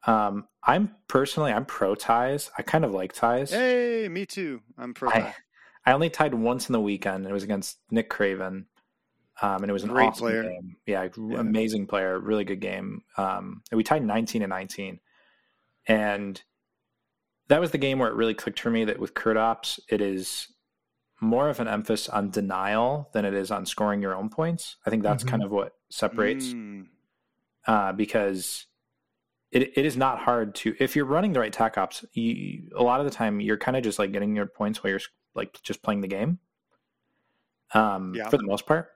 um 0.07 0.47
i'm 0.63 0.95
personally 1.07 1.51
i'm 1.51 1.65
pro 1.65 1.93
ties. 1.93 2.49
I 2.57 2.63
kind 2.63 2.83
of 2.83 2.91
like 2.91 3.13
ties. 3.13 3.51
Hey, 3.51 4.07
me 4.09 4.25
too. 4.25 4.61
I'm 4.75 4.95
pro. 4.95 5.09
I, 5.09 5.35
I 5.85 5.91
only 5.93 6.09
tied 6.09 6.33
once 6.33 6.69
in 6.69 6.73
the 6.73 6.81
weekend 6.81 7.17
and 7.17 7.27
it 7.27 7.33
was 7.33 7.43
against 7.43 7.77
nick 7.91 8.09
craven 8.09 8.65
um, 9.41 9.63
and 9.63 9.69
it 9.69 9.73
was 9.73 9.83
an 9.83 9.89
Great 9.89 10.07
awesome 10.07 10.25
player. 10.25 10.43
game. 10.43 10.75
Yeah, 10.85 11.07
Yeah. 11.17 11.39
amazing 11.39 11.87
player, 11.87 12.19
really 12.19 12.43
good 12.43 12.59
game. 12.59 13.03
Um, 13.17 13.61
and 13.71 13.77
we 13.77 13.83
tied 13.83 14.03
19 14.03 14.41
and 14.41 14.49
19. 14.49 14.99
And 15.87 16.41
that 17.47 17.59
was 17.61 17.71
the 17.71 17.77
game 17.77 17.99
where 17.99 18.09
it 18.09 18.15
really 18.15 18.33
clicked 18.33 18.59
for 18.59 18.69
me 18.69 18.85
that 18.85 18.99
with 18.99 19.13
Crit 19.13 19.37
Ops, 19.37 19.79
it 19.89 20.01
is 20.01 20.47
more 21.21 21.49
of 21.49 21.59
an 21.59 21.67
emphasis 21.67 22.09
on 22.09 22.29
denial 22.31 23.09
than 23.13 23.25
it 23.25 23.33
is 23.33 23.51
on 23.51 23.65
scoring 23.65 24.01
your 24.01 24.15
own 24.15 24.29
points. 24.29 24.77
I 24.85 24.89
think 24.89 25.03
that's 25.03 25.23
Mhm. 25.23 25.27
kind 25.27 25.43
of 25.43 25.51
what 25.51 25.73
separates 25.89 26.45
Mm, 26.53 26.87
uh, 27.67 27.93
because 27.93 28.65
it, 29.51 29.77
it 29.77 29.85
is 29.85 29.97
not 29.97 30.19
hard 30.19 30.55
to 30.55 30.75
if 30.79 30.95
you're 30.95 31.05
running 31.05 31.33
the 31.33 31.39
right 31.39 31.51
tac 31.53 31.77
ops. 31.77 32.05
You, 32.13 32.69
a 32.75 32.81
lot 32.83 32.99
of 33.01 33.05
the 33.05 33.11
time, 33.11 33.39
you're 33.41 33.57
kind 33.57 33.75
of 33.77 33.83
just 33.83 33.99
like 33.99 34.11
getting 34.11 34.35
your 34.35 34.45
points 34.47 34.81
while 34.83 34.91
you're 34.91 35.01
like 35.35 35.61
just 35.61 35.81
playing 35.83 36.01
the 36.01 36.07
game. 36.07 36.39
Um, 37.73 38.13
Yeah. 38.15 38.29
for 38.29 38.37
the 38.37 38.43
most 38.43 38.65
part, 38.65 38.89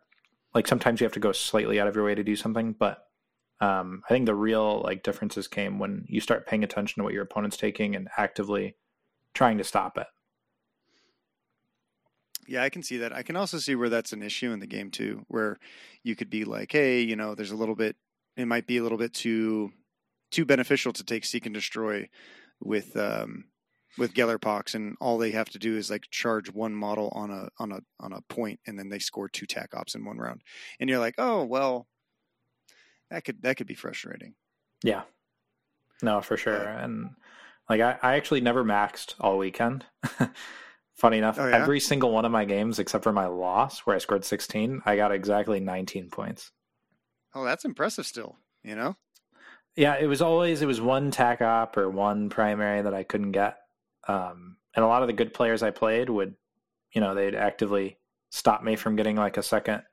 like 0.56 0.68
sometimes 0.68 1.02
you 1.02 1.06
have 1.06 1.14
to 1.14 1.20
go 1.20 1.34
slightly 1.34 1.80
out 1.80 1.88
of 1.88 1.96
your 1.96 2.06
way 2.06 2.16
to 2.16 2.24
do 2.24 2.36
something, 2.38 2.74
but 2.74 3.04
um, 3.60 4.02
I 4.10 4.14
think 4.14 4.26
the 4.26 4.34
real 4.34 4.82
like 4.82 5.04
differences 5.04 5.48
came 5.48 5.80
when 5.80 6.06
you 6.08 6.22
start 6.22 6.48
paying 6.48 6.64
attention 6.64 7.00
to 7.00 7.04
what 7.04 7.14
your 7.14 7.24
opponent's 7.24 7.58
taking 7.58 7.96
and 7.96 8.08
actively 8.18 8.78
trying 9.34 9.58
to 9.58 9.64
stop 9.66 9.98
it. 9.98 10.08
Yeah, 12.48 12.64
I 12.64 12.70
can 12.70 12.84
see 12.84 12.98
that. 12.98 13.12
I 13.12 13.24
can 13.24 13.36
also 13.36 13.58
see 13.58 13.76
where 13.76 13.90
that's 13.90 14.14
an 14.14 14.24
issue 14.24 14.52
in 14.52 14.60
the 14.60 14.68
game 14.68 14.92
too, 14.92 15.26
where 15.28 15.58
you 16.04 16.16
could 16.16 16.30
be 16.30 16.46
like, 16.46 16.72
hey, 16.72 17.02
you 17.02 17.16
know, 17.16 17.36
there's 17.36 17.52
a 17.52 17.56
little 17.56 17.76
bit. 17.76 17.96
It 18.38 18.46
might 18.46 18.68
be 18.68 18.78
a 18.78 18.84
little 18.84 18.98
bit 18.98 19.14
too 19.14 19.72
too 20.32 20.46
beneficial 20.46 20.94
to 20.94 21.04
take 21.04 21.26
seek 21.26 21.46
and 21.46 21.54
destroy 21.54 22.10
with 22.60 22.96
um 22.98 23.46
with 23.98 24.14
Gellerpox, 24.14 24.76
and 24.76 24.96
all 25.00 25.18
they 25.18 25.32
have 25.32 25.50
to 25.52 25.60
do 25.60 25.76
is 25.78 25.90
like 25.90 26.10
charge 26.12 26.52
one 26.52 26.74
model 26.76 27.10
on 27.14 27.32
a 27.32 27.50
on 27.60 27.72
a 27.72 27.80
on 28.00 28.14
a 28.14 28.22
point, 28.30 28.60
and 28.68 28.78
then 28.78 28.90
they 28.90 29.00
score 29.00 29.30
two 29.30 29.46
tac 29.46 29.74
ops 29.76 29.96
in 29.96 30.04
one 30.06 30.18
round, 30.18 30.42
and 30.80 30.90
you're 30.90 31.00
like, 31.00 31.16
oh 31.18 31.44
well, 31.44 31.88
that 33.10 33.24
could 33.24 33.42
that 33.42 33.58
could 33.58 33.68
be 33.68 33.76
frustrating. 33.76 34.36
Yeah. 34.84 35.04
No, 36.02 36.22
for 36.22 36.36
sure. 36.38 36.62
And 36.64 37.12
like 37.70 37.82
I, 37.82 37.98
I 38.02 38.16
actually 38.16 38.42
never 38.42 38.64
maxed 38.66 39.16
all 39.20 39.38
weekend. 39.38 39.86
Funny 40.96 41.18
enough, 41.18 41.38
Oh, 41.40 41.48
yeah? 41.48 41.56
every 41.58 41.80
single 41.82 42.12
one 42.12 42.24
of 42.26 42.32
my 42.32 42.46
games 42.46 42.80
except 42.80 43.04
for 43.04 43.12
my 43.12 43.26
loss 43.28 43.80
where 43.82 43.96
I 43.96 44.00
scored 44.00 44.24
16, 44.24 44.82
I 44.86 44.96
got 44.96 45.12
exactly 45.12 45.60
19 45.60 46.10
points. 46.10 46.52
Oh, 47.34 47.44
that's 47.44 47.66
impressive. 47.66 48.06
Still, 48.06 48.38
you 48.64 48.76
know. 48.76 48.96
Yeah, 49.76 49.96
it 50.00 50.08
was 50.08 50.22
always 50.22 50.62
it 50.62 50.68
was 50.68 50.80
one 50.80 51.12
tac 51.12 51.42
op 51.42 51.76
or 51.76 51.90
one 51.90 52.30
primary 52.30 52.82
that 52.82 52.94
I 52.94 53.04
couldn't 53.04 53.34
get. 53.34 53.58
Um, 54.08 54.58
and 54.76 54.84
a 54.84 54.88
lot 54.88 55.02
of 55.02 55.08
the 55.08 55.14
good 55.14 55.34
players 55.34 55.64
I 55.64 55.72
played 55.72 56.10
would, 56.10 56.36
you 56.92 57.02
know, 57.02 57.16
they'd 57.16 57.36
actively 57.36 57.98
stop 58.30 58.64
me 58.64 58.76
from 58.76 58.96
getting 58.96 59.16
like 59.16 59.38
a 59.38 59.44
second 59.44 59.84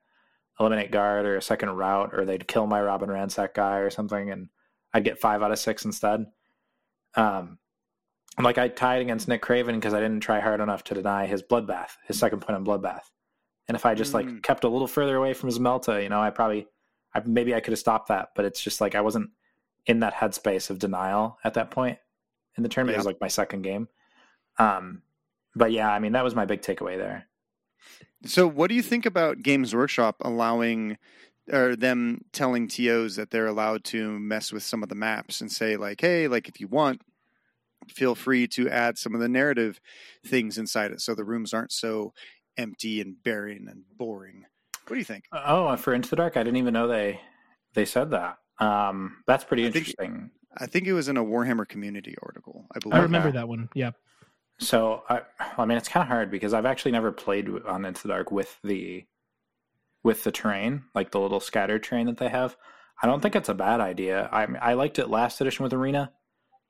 eliminate 0.61 0.90
guard 0.90 1.25
or 1.25 1.37
a 1.37 1.42
second 1.42 1.70
route, 1.70 2.11
or 2.12 2.25
they'd 2.25 2.46
kill 2.46 2.66
my 2.66 2.81
Rob 2.81 3.03
and 3.03 3.11
Ransack 3.12 3.55
guy 3.55 3.79
or 3.79 3.90
something, 3.90 4.31
and 4.31 4.48
I'd 4.92 5.05
get 5.05 5.18
five 5.20 5.42
out 5.42 5.51
of 5.53 5.59
six 5.59 5.85
instead. 5.85 6.27
Um, 7.14 7.59
and 8.37 8.44
like 8.44 8.59
I 8.59 8.68
tied 8.68 9.03
against 9.03 9.29
Nick 9.29 9.42
Craven 9.42 9.77
because 9.77 9.94
I 9.94 10.01
didn't 10.01 10.20
try 10.20 10.40
hard 10.40 10.61
enough 10.61 10.85
to 10.85 10.94
deny 10.94 11.27
his 11.27 11.42
bloodbath, 11.42 11.90
his 12.07 12.18
second 12.18 12.40
point 12.40 12.57
on 12.57 12.64
bloodbath. 12.64 13.05
And 13.68 13.77
if 13.77 13.87
I 13.87 13.94
just 13.94 14.14
like 14.14 14.27
Mm. 14.27 14.42
kept 14.42 14.64
a 14.64 14.68
little 14.68 14.87
further 14.88 15.16
away 15.16 15.35
from 15.35 15.48
his 15.48 15.59
Melta, 15.59 16.03
you 16.03 16.09
know, 16.09 16.20
I 16.20 16.31
probably, 16.31 16.66
I, 17.14 17.20
maybe 17.25 17.55
I 17.55 17.61
could 17.61 17.72
have 17.72 17.79
stopped 17.79 18.09
that. 18.09 18.31
But 18.35 18.44
it's 18.44 18.61
just 18.61 18.81
like 18.81 18.94
I 18.94 19.01
wasn't 19.01 19.31
in 19.87 20.01
that 20.01 20.14
headspace 20.14 20.70
of 20.70 20.79
denial 20.79 21.38
at 21.44 21.55
that 21.55 21.70
point 21.70 21.98
in 22.57 22.62
the 22.62 22.68
tournament. 22.68 22.96
It 22.96 22.98
was 22.98 23.07
like 23.07 23.20
my 23.20 23.29
second 23.29 23.62
game. 23.62 23.88
Um, 24.59 25.03
but 25.55 25.73
yeah, 25.73 25.91
I 25.93 25.99
mean 25.99 26.12
that 26.12 26.25
was 26.25 26.35
my 26.35 26.45
big 26.45 26.62
takeaway 26.62 26.97
there. 26.97 27.27
So, 28.25 28.47
what 28.47 28.69
do 28.69 28.75
you 28.75 28.83
think 28.83 29.05
about 29.07 29.43
Games 29.43 29.75
Workshop 29.75 30.17
allowing 30.21 30.97
or 31.53 31.75
them 31.75 32.21
telling 32.33 32.69
TOs 32.69 33.17
that 33.17 33.31
they're 33.31 33.49
allowed 33.49 33.83
to 33.85 34.19
mess 34.19 34.53
with 34.53 34.62
some 34.62 34.83
of 34.83 34.88
the 34.88 34.95
maps 34.95 35.41
and 35.41 35.51
say, 35.51 35.77
like, 35.77 36.01
hey, 36.01 36.29
like 36.29 36.49
if 36.49 36.61
you 36.61 36.69
want, 36.69 37.03
feel 37.88 38.15
free 38.15 38.47
to 38.47 38.69
add 38.69 38.97
some 38.97 39.12
of 39.15 39.21
the 39.21 39.29
narrative 39.29 39.81
things 40.25 40.57
inside 40.57 40.93
it 40.93 41.01
so 41.01 41.15
the 41.17 41.25
rooms 41.25 41.53
aren't 41.53 41.73
so 41.73 42.12
empty 42.57 43.01
and 43.01 43.21
barren 43.25 43.67
and 43.69 43.83
boring. 43.97 44.45
What 44.87 44.95
do 44.95 44.99
you 44.99 45.05
think? 45.05 45.25
Oh, 45.33 45.75
for 45.77 45.93
Into 45.93 46.09
the 46.11 46.17
Dark, 46.17 46.37
I 46.37 46.45
didn't 46.45 46.59
even 46.59 46.75
know 46.75 46.87
they 46.87 47.21
they 47.75 47.85
said 47.85 48.11
that. 48.12 48.38
Um, 48.61 49.17
that's 49.27 49.43
pretty 49.45 49.65
I 49.67 49.71
think- 49.71 49.88
interesting. 49.88 50.31
I 50.57 50.67
think 50.67 50.87
it 50.87 50.93
was 50.93 51.09
in 51.09 51.17
a 51.17 51.25
Warhammer 51.25 51.67
community 51.67 52.15
article, 52.23 52.67
I 52.75 52.79
believe. 52.79 52.95
I 52.95 53.03
remember 53.03 53.29
Okay. 53.29 53.38
that 53.38 53.49
one. 53.49 53.71
Yeah. 53.75 53.93
So 54.62 55.03
I, 55.09 55.22
I 55.59 55.64
mean, 55.64 55.79
it's 55.79 55.88
kind 55.88 56.03
of 56.03 56.09
hard 56.09 56.31
because 56.31 56.55
I've 56.55 56.66
actually 56.66 56.92
never 56.92 57.12
played 57.12 57.48
on 57.66 57.85
Into 57.85 58.03
the 58.03 58.09
Dark 58.09 58.31
with 58.31 58.59
the 58.62 59.05
with 60.05 60.25
the 60.25 60.33
terrain, 60.33 60.85
like 60.94 61.11
the 61.11 61.20
little 61.20 61.40
scattered 61.40 61.83
terrain 61.83 62.07
that 62.07 62.18
they 62.18 62.29
have. 62.29 62.57
I 63.03 63.07
don't 63.07 63.20
think 63.20 63.37
it's 63.37 63.48
a 63.48 63.55
bad 63.55 63.81
idea. 63.81 64.29
I 64.33 64.44
I 64.61 64.75
liked 64.75 64.98
it 64.98 65.11
last 65.11 65.40
edition 65.40 65.62
with 65.64 65.72
Arena 65.72 66.12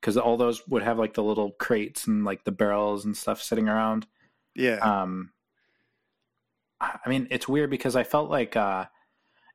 because 0.00 0.16
all 0.16 0.36
those 0.36 0.66
would 0.68 0.82
have 0.82 0.98
like 0.98 1.14
the 1.14 1.22
little 1.22 1.52
crates 1.52 2.06
and 2.06 2.24
like 2.24 2.44
the 2.44 2.52
barrels 2.52 3.04
and 3.04 3.16
stuff 3.16 3.40
sitting 3.40 3.68
around. 3.68 4.06
Yeah. 4.54 4.78
Um, 4.78 5.30
I 6.80 7.08
mean, 7.08 7.28
it's 7.30 7.48
weird 7.48 7.70
because 7.70 7.94
I 7.94 8.02
felt 8.02 8.28
like, 8.28 8.56
uh, 8.56 8.86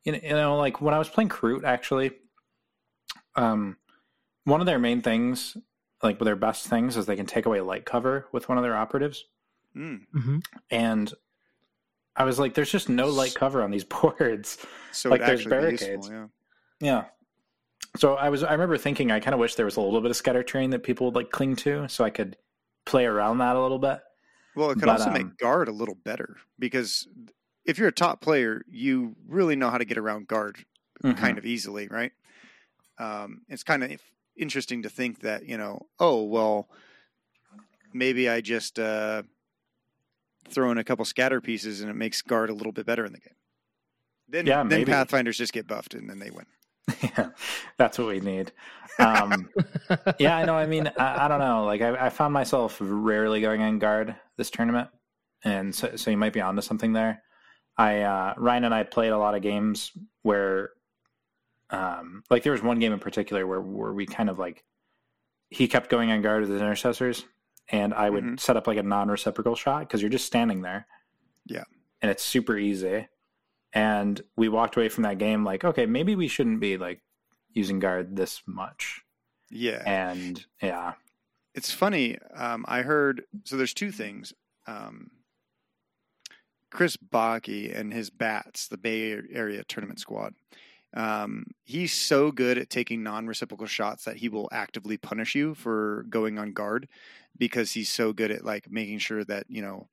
you 0.05 0.13
know, 0.13 0.19
you 0.23 0.29
know, 0.29 0.57
like 0.57 0.79
when 0.79 0.93
I 0.93 0.99
was 0.99 1.09
playing 1.09 1.29
Kroot, 1.29 1.65
actually, 1.65 2.11
um, 3.35 3.75
one 4.45 4.61
of 4.61 4.65
their 4.65 4.79
main 4.79 5.01
things, 5.01 5.57
like 6.03 6.19
their 6.19 6.35
best 6.35 6.67
things, 6.67 6.95
is 6.97 7.05
they 7.05 7.15
can 7.15 7.25
take 7.25 7.45
away 7.45 7.61
light 7.61 7.85
cover 7.85 8.27
with 8.31 8.49
one 8.49 8.57
of 8.57 8.63
their 8.63 8.75
operatives. 8.75 9.25
Mm. 9.75 10.01
hmm 10.13 10.37
And 10.71 11.13
I 12.15 12.23
was 12.23 12.39
like, 12.39 12.53
there's 12.55 12.71
just 12.71 12.89
no 12.89 13.07
light 13.09 13.35
cover 13.35 13.61
on 13.63 13.71
these 13.71 13.83
boards. 13.95 14.57
So 14.91 15.09
Like, 15.09 15.21
there's 15.21 15.41
actually 15.45 15.57
be 15.65 15.71
useful, 15.71 15.87
barricades. 15.87 16.09
yeah. 16.09 16.27
Yeah. 16.79 17.05
So 17.95 18.15
I 18.15 18.29
was, 18.29 18.43
I 18.43 18.51
remember 18.51 18.77
thinking, 18.77 19.11
I 19.11 19.19
kind 19.19 19.33
of 19.33 19.39
wish 19.39 19.55
there 19.55 19.65
was 19.65 19.77
a 19.77 19.81
little 19.81 20.01
bit 20.01 20.11
of 20.11 20.17
scatter 20.17 20.43
terrain 20.43 20.69
that 20.71 20.83
people 20.83 21.05
would 21.07 21.15
like 21.15 21.31
cling 21.31 21.55
to, 21.57 21.87
so 21.87 22.03
I 22.03 22.09
could 22.09 22.37
play 22.85 23.05
around 23.05 23.39
that 23.39 23.55
a 23.55 23.61
little 23.61 23.79
bit. 23.79 23.99
Well, 24.55 24.71
it 24.71 24.75
could 24.75 24.85
But, 24.85 24.89
also 25.01 25.07
um, 25.07 25.13
make 25.13 25.37
guard 25.37 25.67
a 25.67 25.71
little 25.71 25.95
better 25.95 26.37
because 26.59 27.07
if 27.65 27.77
you're 27.77 27.87
a 27.87 27.91
top 27.91 28.21
player, 28.21 28.63
you 28.67 29.15
really 29.27 29.55
know 29.55 29.69
how 29.69 29.77
to 29.77 29.85
get 29.85 29.97
around 29.97 30.27
guard 30.27 30.63
Mhm. 31.03 31.17
kind 31.17 31.37
of 31.37 31.45
easily, 31.45 31.87
right? 31.87 32.11
Um, 32.97 33.41
it's 33.49 33.63
kind 33.63 33.83
of 33.83 34.01
interesting 34.37 34.83
to 34.83 34.89
think 34.89 35.21
that 35.21 35.45
you 35.45 35.57
know, 35.57 35.87
oh 35.99 36.23
well, 36.23 36.69
maybe 37.93 38.29
I 38.29 38.41
just 38.41 38.79
uh, 38.79 39.23
throw 40.49 40.71
in 40.71 40.77
a 40.77 40.83
couple 40.83 41.05
scatter 41.05 41.41
pieces 41.41 41.81
and 41.81 41.89
it 41.89 41.95
makes 41.95 42.21
guard 42.21 42.49
a 42.49 42.53
little 42.53 42.71
bit 42.71 42.85
better 42.85 43.05
in 43.05 43.13
the 43.13 43.19
game. 43.19 43.35
Then, 44.29 44.45
Yeah, 44.45 44.57
then 44.57 44.67
maybe. 44.67 44.91
Pathfinders 44.91 45.37
just 45.37 45.53
get 45.53 45.67
buffed 45.67 45.93
and 45.93 46.09
then 46.09 46.19
they 46.19 46.29
win. 46.29 46.45
yeah, 47.01 47.29
that's 47.77 47.97
what 47.97 48.07
we 48.07 48.19
need. 48.19 48.51
Um, 48.99 49.49
yeah, 50.19 50.37
I 50.37 50.45
know. 50.45 50.55
I 50.55 50.65
mean, 50.65 50.89
I, 50.97 51.25
I 51.25 51.27
don't 51.27 51.39
know. 51.39 51.65
Like, 51.65 51.81
I, 51.81 52.05
I 52.05 52.09
found 52.09 52.33
myself 52.33 52.77
rarely 52.79 53.41
going 53.41 53.61
on 53.61 53.79
guard 53.79 54.15
this 54.37 54.49
tournament, 54.49 54.89
and 55.43 55.75
so, 55.75 55.95
so 55.95 56.11
you 56.11 56.17
might 56.17 56.33
be 56.33 56.41
onto 56.41 56.61
something 56.61 56.93
there. 56.93 57.21
I 57.77 58.01
uh, 58.01 58.33
Ryan 58.37 58.65
and 58.65 58.73
I 58.73 58.83
played 58.83 59.11
a 59.11 59.17
lot 59.17 59.35
of 59.35 59.41
games 59.41 59.91
where, 60.23 60.71
um, 61.69 62.23
like, 62.29 62.43
there 62.43 62.51
was 62.53 62.63
one 62.63 62.79
game 62.79 62.93
in 62.93 62.99
particular 62.99 63.45
where 63.47 63.61
where 63.61 63.93
we 63.93 64.05
kind 64.05 64.29
of 64.29 64.39
like 64.39 64.63
he 65.49 65.67
kept 65.67 65.89
going 65.89 66.11
on 66.11 66.21
guard 66.21 66.41
with 66.41 66.49
his 66.49 66.61
intercessors, 66.61 67.25
and 67.69 67.93
I 67.93 68.09
would 68.09 68.23
Mhm. 68.23 68.39
set 68.39 68.57
up 68.57 68.67
like 68.67 68.77
a 68.77 68.83
non-reciprocal 68.83 69.55
shot 69.55 69.79
because 69.81 70.01
you're 70.01 70.09
just 70.09 70.25
standing 70.25 70.61
there. 70.61 70.87
Yeah. 71.45 71.63
and 72.01 72.11
it's 72.11 72.23
super 72.23 72.57
easy. 72.57 73.07
And 73.73 74.21
we 74.35 74.49
walked 74.49 74.75
away 74.75 74.87
from 74.89 75.03
that 75.03 75.17
game 75.17 75.43
like, 75.43 75.63
okay, 75.65 75.85
maybe 75.87 76.15
we 76.15 76.27
shouldn't 76.27 76.59
be 76.59 76.77
like 76.77 77.01
using 77.53 77.79
guard 77.79 78.15
this 78.15 78.41
much. 78.45 79.01
Yeah. 79.49 79.81
And 79.85 80.45
yeah, 80.61 80.93
It's 81.55 81.71
funny. 81.71 82.17
Um, 82.35 82.65
I 82.67 82.81
heard 82.83 83.23
so. 83.45 83.57
There's 83.57 83.73
two 83.73 83.91
things. 83.91 84.31
Um, 84.67 85.09
Chris 86.69 86.97
Baki 86.97 87.75
and 87.75 87.93
his 87.93 88.09
bats, 88.09 88.67
the 88.67 88.77
Bay 88.77 89.11
Area 89.31 89.63
tournament 89.63 89.99
squad. 89.99 90.35
Um, 90.93 91.45
he's 91.63 91.93
so 91.93 92.31
good 92.31 92.57
at 92.57 92.69
taking 92.69 93.03
non-reciprocal 93.03 93.67
shots 93.67 94.05
that 94.05 94.17
he 94.17 94.29
will 94.29 94.49
actively 94.51 94.97
punish 94.97 95.35
you 95.35 95.53
for 95.53 96.05
going 96.09 96.39
on 96.39 96.53
guard 96.53 96.87
because 97.37 97.71
he's 97.73 97.89
so 97.89 98.13
good 98.13 98.31
at 98.31 98.45
like 98.45 98.71
making 98.71 98.99
sure 98.99 99.23
that 99.25 99.45
you 99.49 99.61
know 99.61 99.87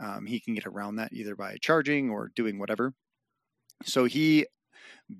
um, 0.00 0.26
he 0.26 0.40
can 0.40 0.54
get 0.54 0.66
around 0.66 0.96
that 0.96 1.12
either 1.12 1.34
by 1.34 1.56
charging 1.60 2.10
or 2.10 2.30
doing 2.34 2.58
whatever. 2.58 2.92
So 3.84 4.04
he 4.04 4.46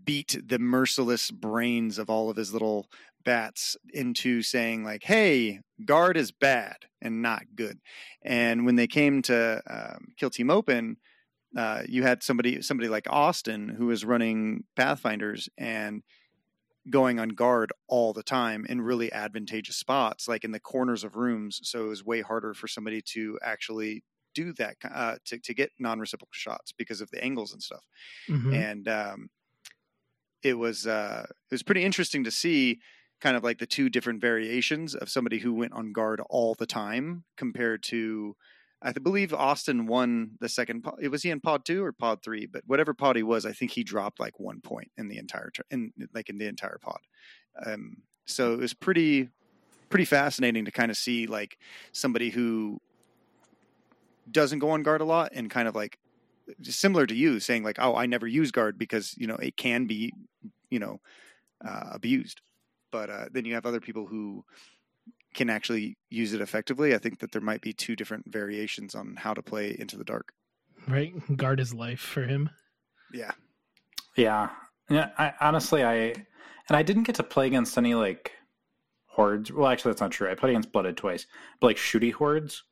beat 0.04 0.36
the 0.44 0.58
merciless 0.58 1.30
brains 1.30 1.98
of 1.98 2.10
all 2.10 2.30
of 2.30 2.36
his 2.36 2.52
little 2.52 2.88
bats 3.24 3.76
into 3.92 4.42
saying 4.42 4.84
like, 4.84 5.02
"Hey, 5.02 5.60
guard 5.84 6.16
is 6.16 6.30
bad 6.30 6.76
and 7.00 7.22
not 7.22 7.42
good." 7.54 7.80
And 8.22 8.66
when 8.66 8.76
they 8.76 8.86
came 8.86 9.22
to 9.22 9.62
um, 9.68 10.08
Kill 10.16 10.30
Team 10.30 10.50
Open, 10.50 10.98
uh, 11.56 11.82
you 11.88 12.02
had 12.02 12.22
somebody 12.22 12.62
somebody 12.62 12.88
like 12.88 13.06
Austin 13.10 13.68
who 13.68 13.86
was 13.86 14.04
running 14.04 14.64
Pathfinders 14.76 15.48
and 15.58 16.02
going 16.90 17.18
on 17.18 17.30
guard 17.30 17.72
all 17.88 18.12
the 18.12 18.22
time 18.22 18.64
in 18.66 18.80
really 18.80 19.12
advantageous 19.12 19.76
spots, 19.76 20.28
like 20.28 20.44
in 20.44 20.52
the 20.52 20.60
corners 20.60 21.04
of 21.04 21.16
rooms. 21.16 21.60
So 21.64 21.86
it 21.86 21.88
was 21.88 22.04
way 22.04 22.20
harder 22.22 22.54
for 22.54 22.68
somebody 22.68 23.02
to 23.14 23.38
actually 23.42 24.04
do 24.34 24.52
that 24.54 24.76
uh, 24.84 25.16
to 25.26 25.38
to 25.40 25.54
get 25.54 25.72
non 25.78 25.98
reciprocal 26.00 26.32
shots 26.32 26.72
because 26.72 27.00
of 27.00 27.10
the 27.10 27.22
angles 27.24 27.52
and 27.52 27.62
stuff 27.62 27.84
Mhm. 28.28 28.52
and 28.54 28.88
um, 28.88 29.30
it 30.42 30.54
was 30.54 30.86
uh, 30.86 31.26
it 31.28 31.54
was 31.54 31.62
pretty 31.62 31.84
interesting 31.84 32.24
to 32.24 32.30
see 32.30 32.80
kind 33.20 33.36
of 33.36 33.42
like 33.42 33.58
the 33.58 33.66
two 33.66 33.88
different 33.88 34.20
variations 34.20 34.94
of 34.94 35.08
somebody 35.08 35.38
who 35.38 35.54
went 35.54 35.72
on 35.72 35.92
guard 35.92 36.20
all 36.28 36.54
the 36.54 36.66
time 36.66 37.24
compared 37.36 37.82
to 37.82 38.36
I 38.82 38.92
believe 38.92 39.32
Austin 39.32 39.86
won 39.86 40.32
the 40.40 40.48
second 40.48 40.82
pod. 40.82 41.06
Was 41.08 41.22
he 41.22 41.30
in 41.30 41.40
pod 41.40 41.64
two 41.64 41.82
or 41.82 41.92
pod 41.92 42.22
three? 42.22 42.46
But 42.46 42.62
whatever 42.66 42.92
pod 42.92 43.16
he 43.16 43.22
was, 43.22 43.46
I 43.46 43.52
think 43.52 43.70
he 43.70 43.82
dropped 43.82 44.20
like 44.20 44.38
one 44.38 44.60
point 44.60 44.90
in 44.96 45.08
the 45.08 45.18
entire 45.18 45.50
in 45.70 45.92
like 46.14 46.28
in 46.28 46.38
the 46.38 46.46
entire 46.46 46.78
pod. 46.80 46.98
Um, 47.64 48.02
so 48.26 48.52
it 48.52 48.58
was 48.58 48.74
pretty 48.74 49.30
pretty 49.88 50.04
fascinating 50.04 50.64
to 50.64 50.70
kind 50.70 50.90
of 50.90 50.96
see 50.96 51.26
like 51.26 51.58
somebody 51.92 52.30
who 52.30 52.80
doesn't 54.30 54.58
go 54.58 54.70
on 54.70 54.82
guard 54.82 55.00
a 55.00 55.04
lot 55.04 55.30
and 55.32 55.48
kind 55.50 55.68
of 55.68 55.74
like 55.74 55.98
similar 56.62 57.06
to 57.06 57.14
you 57.14 57.38
saying 57.40 57.62
like 57.62 57.76
oh 57.80 57.94
i 57.94 58.06
never 58.06 58.26
use 58.26 58.50
guard 58.50 58.78
because 58.78 59.14
you 59.16 59.26
know 59.26 59.36
it 59.36 59.56
can 59.56 59.86
be 59.86 60.12
you 60.70 60.78
know 60.78 61.00
uh, 61.64 61.90
abused 61.92 62.40
but 62.90 63.10
uh, 63.10 63.26
then 63.30 63.44
you 63.44 63.54
have 63.54 63.66
other 63.66 63.80
people 63.80 64.06
who 64.06 64.44
can 65.36 65.48
actually 65.48 65.96
use 66.10 66.32
it 66.32 66.40
effectively 66.40 66.94
i 66.94 66.98
think 66.98 67.20
that 67.20 67.30
there 67.30 67.40
might 67.40 67.60
be 67.60 67.72
two 67.72 67.94
different 67.94 68.24
variations 68.26 68.94
on 68.96 69.14
how 69.16 69.32
to 69.32 69.42
play 69.42 69.76
into 69.78 69.96
the 69.96 70.04
dark 70.04 70.32
Right? 70.88 71.12
Guard 71.36 71.58
his 71.58 71.72
life 71.74 72.00
for 72.00 72.22
him. 72.22 72.50
yeah 73.12 73.32
yeah, 74.16 74.50
yeah. 74.88 75.10
I, 75.18 75.32
honestly, 75.40 75.84
I 75.84 75.94
and 76.68 76.76
I 76.76 76.82
didn't 76.82 77.02
get 77.04 77.16
to 77.16 77.22
play 77.22 77.46
against 77.48 77.76
any 77.76 77.94
like 77.94 78.32
hordes. 79.06 79.52
Well, 79.52 79.68
actually, 79.68 79.92
that's 79.92 80.00
not 80.00 80.10
true. 80.12 80.30
I 80.30 80.34
played 80.34 80.50
against 80.50 80.72
blooded 80.72 80.96
twice, 80.96 81.26
but 81.60 81.66
like 81.68 81.76
shooty 81.76 82.12
hordes. 82.12 82.62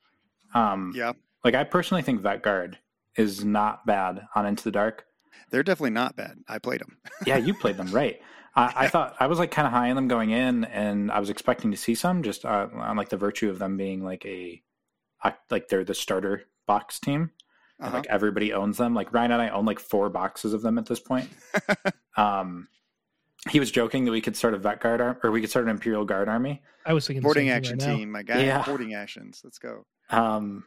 Um, 0.55 0.93
yeah 0.95 1.13
Like 1.45 1.55
I 1.55 1.65
personally 1.65 2.03
think 2.03 2.23
that 2.23 2.43
guard 2.43 2.79
is 3.17 3.45
not 3.45 3.85
bad 3.85 4.23
on 4.35 4.47
Into 4.47 4.65
the 4.65 4.71
Dark. 4.71 5.05
they're 5.51 5.63
definitely 5.63 5.91
not 5.91 6.15
bad 6.17 6.37
i 6.49 6.59
played 6.59 6.81
them 6.81 6.97
Yeah, 7.27 7.37
you 7.39 7.53
played 7.63 7.77
them 7.77 7.91
right. 7.91 8.21
I, 8.57 8.73
I 8.77 8.89
thought 8.89 9.17
I 9.19 9.27
was 9.27 9.39
like 9.39 9.51
kind 9.51 9.67
of 9.67 9.73
high 9.73 9.91
on 9.91 9.97
them 9.97 10.09
going 10.09 10.31
in, 10.31 10.65
and 10.65 11.11
I 11.11 11.19
was 11.21 11.31
expecting 11.31 11.71
to 11.73 11.77
see 11.77 11.95
some 11.95 12.23
just 12.23 12.45
uh, 12.45 12.69
on 12.75 12.97
like 12.97 13.09
the 13.09 13.17
virtue 13.17 13.51
of 13.51 13.59
them 13.59 13.77
being 13.77 14.05
like 14.05 14.25
a, 14.27 14.63
a- 15.25 15.35
like 15.51 15.69
they're 15.69 15.85
the 15.85 15.95
starter 15.95 16.45
box 16.67 16.99
team. 17.01 17.31
Uh-huh. 17.81 17.97
like 17.97 18.07
everybody 18.07 18.53
owns 18.53 18.79
them. 18.79 18.95
Like 18.95 19.13
Ryan 19.13 19.33
and 19.33 19.43
I 19.43 19.49
own 19.49 19.65
like 19.67 19.81
four 19.81 20.09
boxes 20.09 20.55
of 20.55 20.63
them 20.63 20.79
at 20.79 20.87
this 20.87 21.01
point. 21.01 21.29
um, 22.17 22.69
he 23.51 23.59
was 23.61 23.71
joking 23.73 24.05
that 24.05 24.13
we 24.13 24.21
could 24.21 24.37
start 24.37 24.55
a 24.55 24.59
vet 24.59 24.81
guard 24.81 25.01
ar- 25.01 25.19
or 25.25 25.31
we 25.33 25.41
could 25.41 25.51
start 25.51 25.65
an 25.65 25.71
imperial 25.73 26.05
guard 26.05 26.29
army. 26.29 26.63
I 26.87 26.93
was 26.93 27.07
thinking 27.07 27.21
the 27.23 27.27
boarding 27.27 27.49
same 27.49 27.57
action 27.57 27.79
thing 27.81 27.89
right 27.89 27.93
now. 27.95 27.99
team 27.99 28.11
my 28.13 28.23
guy 28.23 28.45
Yeah. 28.45 28.63
boarding 28.65 28.95
actions 28.95 29.41
let's 29.43 29.59
go 29.59 29.85
Um, 30.09 30.65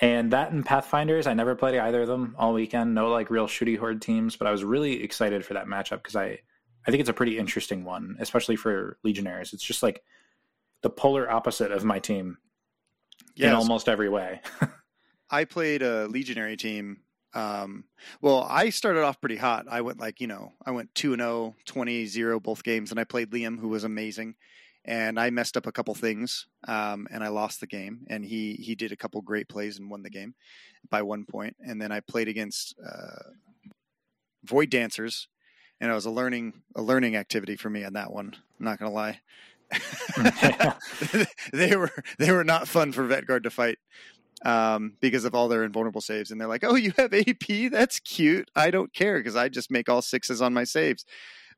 and 0.00 0.32
that 0.32 0.50
and 0.50 0.64
Pathfinders, 0.64 1.26
I 1.26 1.34
never 1.34 1.54
played 1.54 1.76
either 1.78 2.00
of 2.02 2.08
them 2.08 2.34
all 2.38 2.54
weekend. 2.54 2.94
No 2.94 3.10
like 3.10 3.28
real 3.30 3.46
shooty 3.46 3.78
horde 3.78 4.00
teams, 4.00 4.34
but 4.36 4.46
I 4.48 4.50
was 4.50 4.64
really 4.64 5.02
excited 5.04 5.44
for 5.44 5.52
that 5.54 5.66
matchup 5.66 5.98
because 5.98 6.16
I, 6.16 6.38
I 6.86 6.90
think 6.90 7.00
it's 7.00 7.10
a 7.10 7.14
pretty 7.14 7.38
interesting 7.38 7.84
one, 7.84 8.16
especially 8.20 8.56
for 8.56 8.98
Legionnaires. 9.02 9.52
It's 9.52 9.62
just 9.62 9.82
like 9.82 10.02
the 10.82 10.90
polar 10.90 11.30
opposite 11.30 11.72
of 11.72 11.84
my 11.84 11.98
team 11.98 12.38
in 13.36 13.52
almost 13.52 13.88
every 13.88 14.08
way. 14.08 14.40
I 15.30 15.44
played 15.44 15.82
a 15.82 16.06
legionary 16.08 16.56
team. 16.56 16.98
Um, 17.34 17.84
well, 18.20 18.46
I 18.48 18.70
started 18.70 19.04
off 19.04 19.20
pretty 19.20 19.36
hot. 19.36 19.66
I 19.70 19.82
went 19.82 20.00
like, 20.00 20.20
you 20.20 20.26
know, 20.26 20.52
I 20.64 20.72
went 20.72 20.94
2 20.96 21.12
and 21.12 21.22
0, 21.22 21.54
20 21.64 22.06
0 22.06 22.40
both 22.40 22.64
games 22.64 22.90
and 22.90 22.98
I 22.98 23.04
played 23.04 23.30
Liam 23.30 23.58
who 23.58 23.68
was 23.68 23.84
amazing. 23.84 24.34
And 24.84 25.20
I 25.20 25.28
messed 25.28 25.58
up 25.58 25.66
a 25.66 25.72
couple 25.72 25.94
things 25.94 26.46
um, 26.66 27.06
and 27.10 27.22
I 27.22 27.28
lost 27.28 27.60
the 27.60 27.66
game 27.66 28.00
and 28.08 28.24
he 28.24 28.54
he 28.54 28.74
did 28.74 28.92
a 28.92 28.96
couple 28.96 29.20
great 29.20 29.48
plays 29.48 29.78
and 29.78 29.90
won 29.90 30.02
the 30.02 30.10
game 30.10 30.34
by 30.88 31.02
one 31.02 31.26
point. 31.26 31.54
And 31.60 31.80
then 31.80 31.92
I 31.92 32.00
played 32.00 32.28
against 32.28 32.74
uh, 32.84 33.30
Void 34.44 34.70
Dancers 34.70 35.28
and 35.80 35.90
it 35.90 35.94
was 35.94 36.06
a 36.06 36.10
learning 36.10 36.62
a 36.74 36.82
learning 36.82 37.16
activity 37.16 37.56
for 37.56 37.70
me 37.70 37.84
on 37.84 37.94
that 37.94 38.12
one. 38.12 38.34
I'm 38.58 38.64
not 38.64 38.78
going 38.78 38.90
to 38.90 38.94
lie. 38.94 39.20
they 41.52 41.76
were 41.76 41.92
they 42.18 42.32
were 42.32 42.44
not 42.44 42.68
fun 42.68 42.92
for 42.92 43.06
Vetguard 43.06 43.44
to 43.44 43.50
fight 43.50 43.78
um, 44.44 44.94
because 45.00 45.24
of 45.24 45.34
all 45.34 45.48
their 45.48 45.64
invulnerable 45.64 46.00
saves. 46.00 46.30
And 46.30 46.40
they're 46.40 46.48
like, 46.48 46.64
"Oh, 46.64 46.74
you 46.74 46.92
have 46.96 47.12
AP? 47.14 47.70
That's 47.70 48.00
cute. 48.00 48.50
I 48.54 48.70
don't 48.70 48.92
care 48.92 49.18
because 49.18 49.36
I 49.36 49.48
just 49.48 49.70
make 49.70 49.88
all 49.88 50.02
sixes 50.02 50.42
on 50.42 50.54
my 50.54 50.64
saves." 50.64 51.04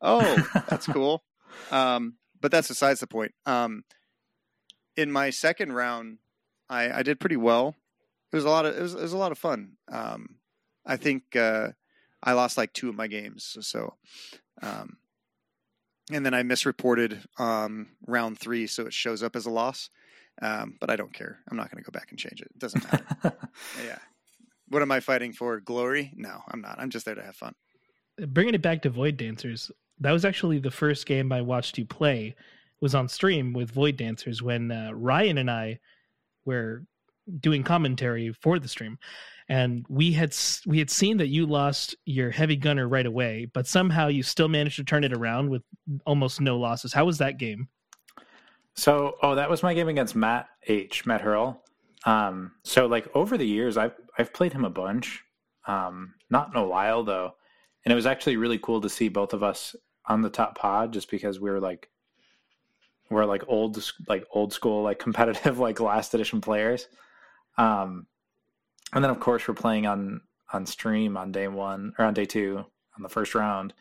Oh, 0.01 0.37
that's 0.69 0.87
cool. 0.93 1.23
Um, 1.71 2.15
but 2.41 2.51
that's 2.51 2.69
besides 2.69 3.01
the 3.01 3.07
point. 3.07 3.33
Um, 3.47 3.85
in 4.97 5.11
my 5.11 5.31
second 5.31 5.73
round, 5.73 6.19
I, 6.69 6.99
I 6.99 7.03
did 7.03 7.21
pretty 7.21 7.37
well. 7.37 7.77
It 8.33 8.37
was 8.37 8.45
a 8.45 8.51
lot 8.51 8.67
of 8.67 8.77
it 8.77 8.83
was, 8.83 8.95
it 8.95 9.01
was 9.01 9.13
a 9.13 9.19
lot 9.19 9.33
of 9.33 9.39
fun. 9.39 9.73
Um, 9.91 10.37
I 10.85 10.97
think 10.97 11.37
uh, 11.37 11.69
I 12.23 12.33
lost 12.33 12.57
like 12.57 12.73
two 12.73 12.89
of 12.89 12.95
my 12.95 13.07
games, 13.07 13.57
so. 13.61 13.95
Um, 14.63 14.97
and 16.11 16.25
then 16.27 16.35
I 16.35 16.43
misreported 16.43 17.23
um, 17.39 17.89
round 18.07 18.39
three, 18.39 18.67
so 18.67 18.87
it 18.87 18.93
shows 18.93 19.23
up 19.23 19.37
as 19.37 19.47
a 19.47 19.51
loss. 19.51 19.91
Um, 20.41 20.77
but 20.81 20.91
I 20.91 20.97
don't 20.97 21.13
care. 21.13 21.39
I'm 21.51 21.57
not 21.57 21.71
going 21.71 21.83
to 21.83 21.91
go 21.91 21.97
back 21.97 22.11
and 22.11 22.19
change 22.19 22.41
it. 22.41 22.49
It 22.55 22.59
doesn't 22.59 22.85
matter. 22.91 23.37
yeah. 23.85 23.99
What 24.69 24.83
am 24.83 24.91
I 24.91 25.01
fighting 25.01 25.33
for? 25.33 25.61
Glory? 25.61 26.13
No, 26.17 26.41
I'm 26.49 26.61
not. 26.61 26.77
I'm 26.79 26.91
just 26.91 27.05
there 27.05 27.15
to 27.15 27.23
have 27.23 27.37
fun. 27.37 27.55
Bringing 28.29 28.55
it 28.55 28.63
back 28.63 28.83
to 28.83 28.91
Void 28.91 29.17
Dancers, 29.17 29.71
that 30.01 30.13
was 30.13 30.25
actually 30.25 30.59
the 30.59 30.71
first 30.71 31.07
game 31.07 31.33
I 31.33 31.43
watched 31.43 31.79
you 31.79 31.85
play. 31.85 32.35
Was 32.81 32.95
on 32.95 33.09
stream 33.09 33.53
with 33.53 33.71
Void 33.71 33.97
Dancers 33.97 34.43
when 34.43 34.73
uh, 34.73 34.91
Ryan 34.93 35.39
and 35.39 35.51
I 35.51 35.79
were 36.45 36.83
doing 37.39 37.63
commentary 37.63 38.33
for 38.41 38.59
the 38.59 38.67
stream, 38.67 38.99
and 39.53 39.85
we 39.91 40.13
had 40.13 40.35
we 40.65 40.79
had 40.79 40.89
seen 40.89 41.19
that 41.19 41.27
you 41.27 41.45
lost 41.45 41.95
your 42.07 42.31
heavy 42.31 42.57
gunner 42.57 42.89
right 42.89 43.05
away, 43.05 43.51
but 43.53 43.67
somehow 43.67 44.09
you 44.09 44.23
still 44.23 44.49
managed 44.49 44.77
to 44.77 44.85
turn 44.85 45.05
it 45.05 45.13
around 45.13 45.51
with 45.51 45.61
almost 46.07 46.41
no 46.41 46.59
losses. 46.59 46.95
How 46.95 47.05
was 47.05 47.19
that 47.19 47.39
game? 47.39 47.69
So, 48.77 49.17
oh, 49.23 49.35
that 49.35 49.51
was 49.51 49.63
my 49.63 49.75
game 49.75 49.89
against 49.89 50.17
Matt 50.17 50.49
H. 50.69 51.05
Matt 51.05 51.21
Hurl. 51.21 51.63
Um, 52.07 52.53
so 52.65 52.87
like 52.87 53.15
over 53.15 53.37
the 53.37 53.47
years, 53.47 53.77
I've 53.77 53.93
I've 54.19 54.33
played 54.33 54.55
him 54.55 54.65
a 54.65 54.71
bunch. 54.71 55.23
Um, 55.67 56.15
not 56.31 56.49
in 56.49 56.57
a 56.57 56.67
while 56.67 57.05
though, 57.05 57.35
and 57.85 57.93
it 57.93 57.95
was 57.95 58.07
actually 58.07 58.39
really 58.39 58.59
cool 58.59 58.81
to 58.81 58.89
see 58.89 59.11
both 59.11 59.35
of 59.35 59.43
us 59.43 59.77
on 60.07 60.23
the 60.23 60.31
top 60.31 60.57
pod, 60.57 60.95
just 60.95 61.11
because 61.11 61.41
we 61.41 61.51
were 61.51 61.61
like 61.61 61.91
we're 63.11 63.27
like 63.27 63.45
old 63.49 63.79
like 64.09 64.25
old 64.33 64.55
school 64.55 64.83
like 64.83 64.99
competitive 65.07 65.59
like 65.59 65.79
last 65.79 66.15
edition 66.15 66.41
players. 66.41 66.89
Um, 67.59 68.07
and 68.93 69.03
then 69.03 69.11
of 69.11 69.21
course 69.21 69.47
we're 69.47 69.55
playing 69.55 69.87
on 69.87 70.21
on 70.53 70.67
stream 70.67 71.17
on 71.17 71.33
day 71.33 71.49
one 71.49 71.95
or 71.99 72.05
on 72.05 72.15
day 72.15 72.25
two 72.25 72.65
on 72.97 73.03
the 73.03 73.09
first 73.09 73.35
round. 73.35 73.73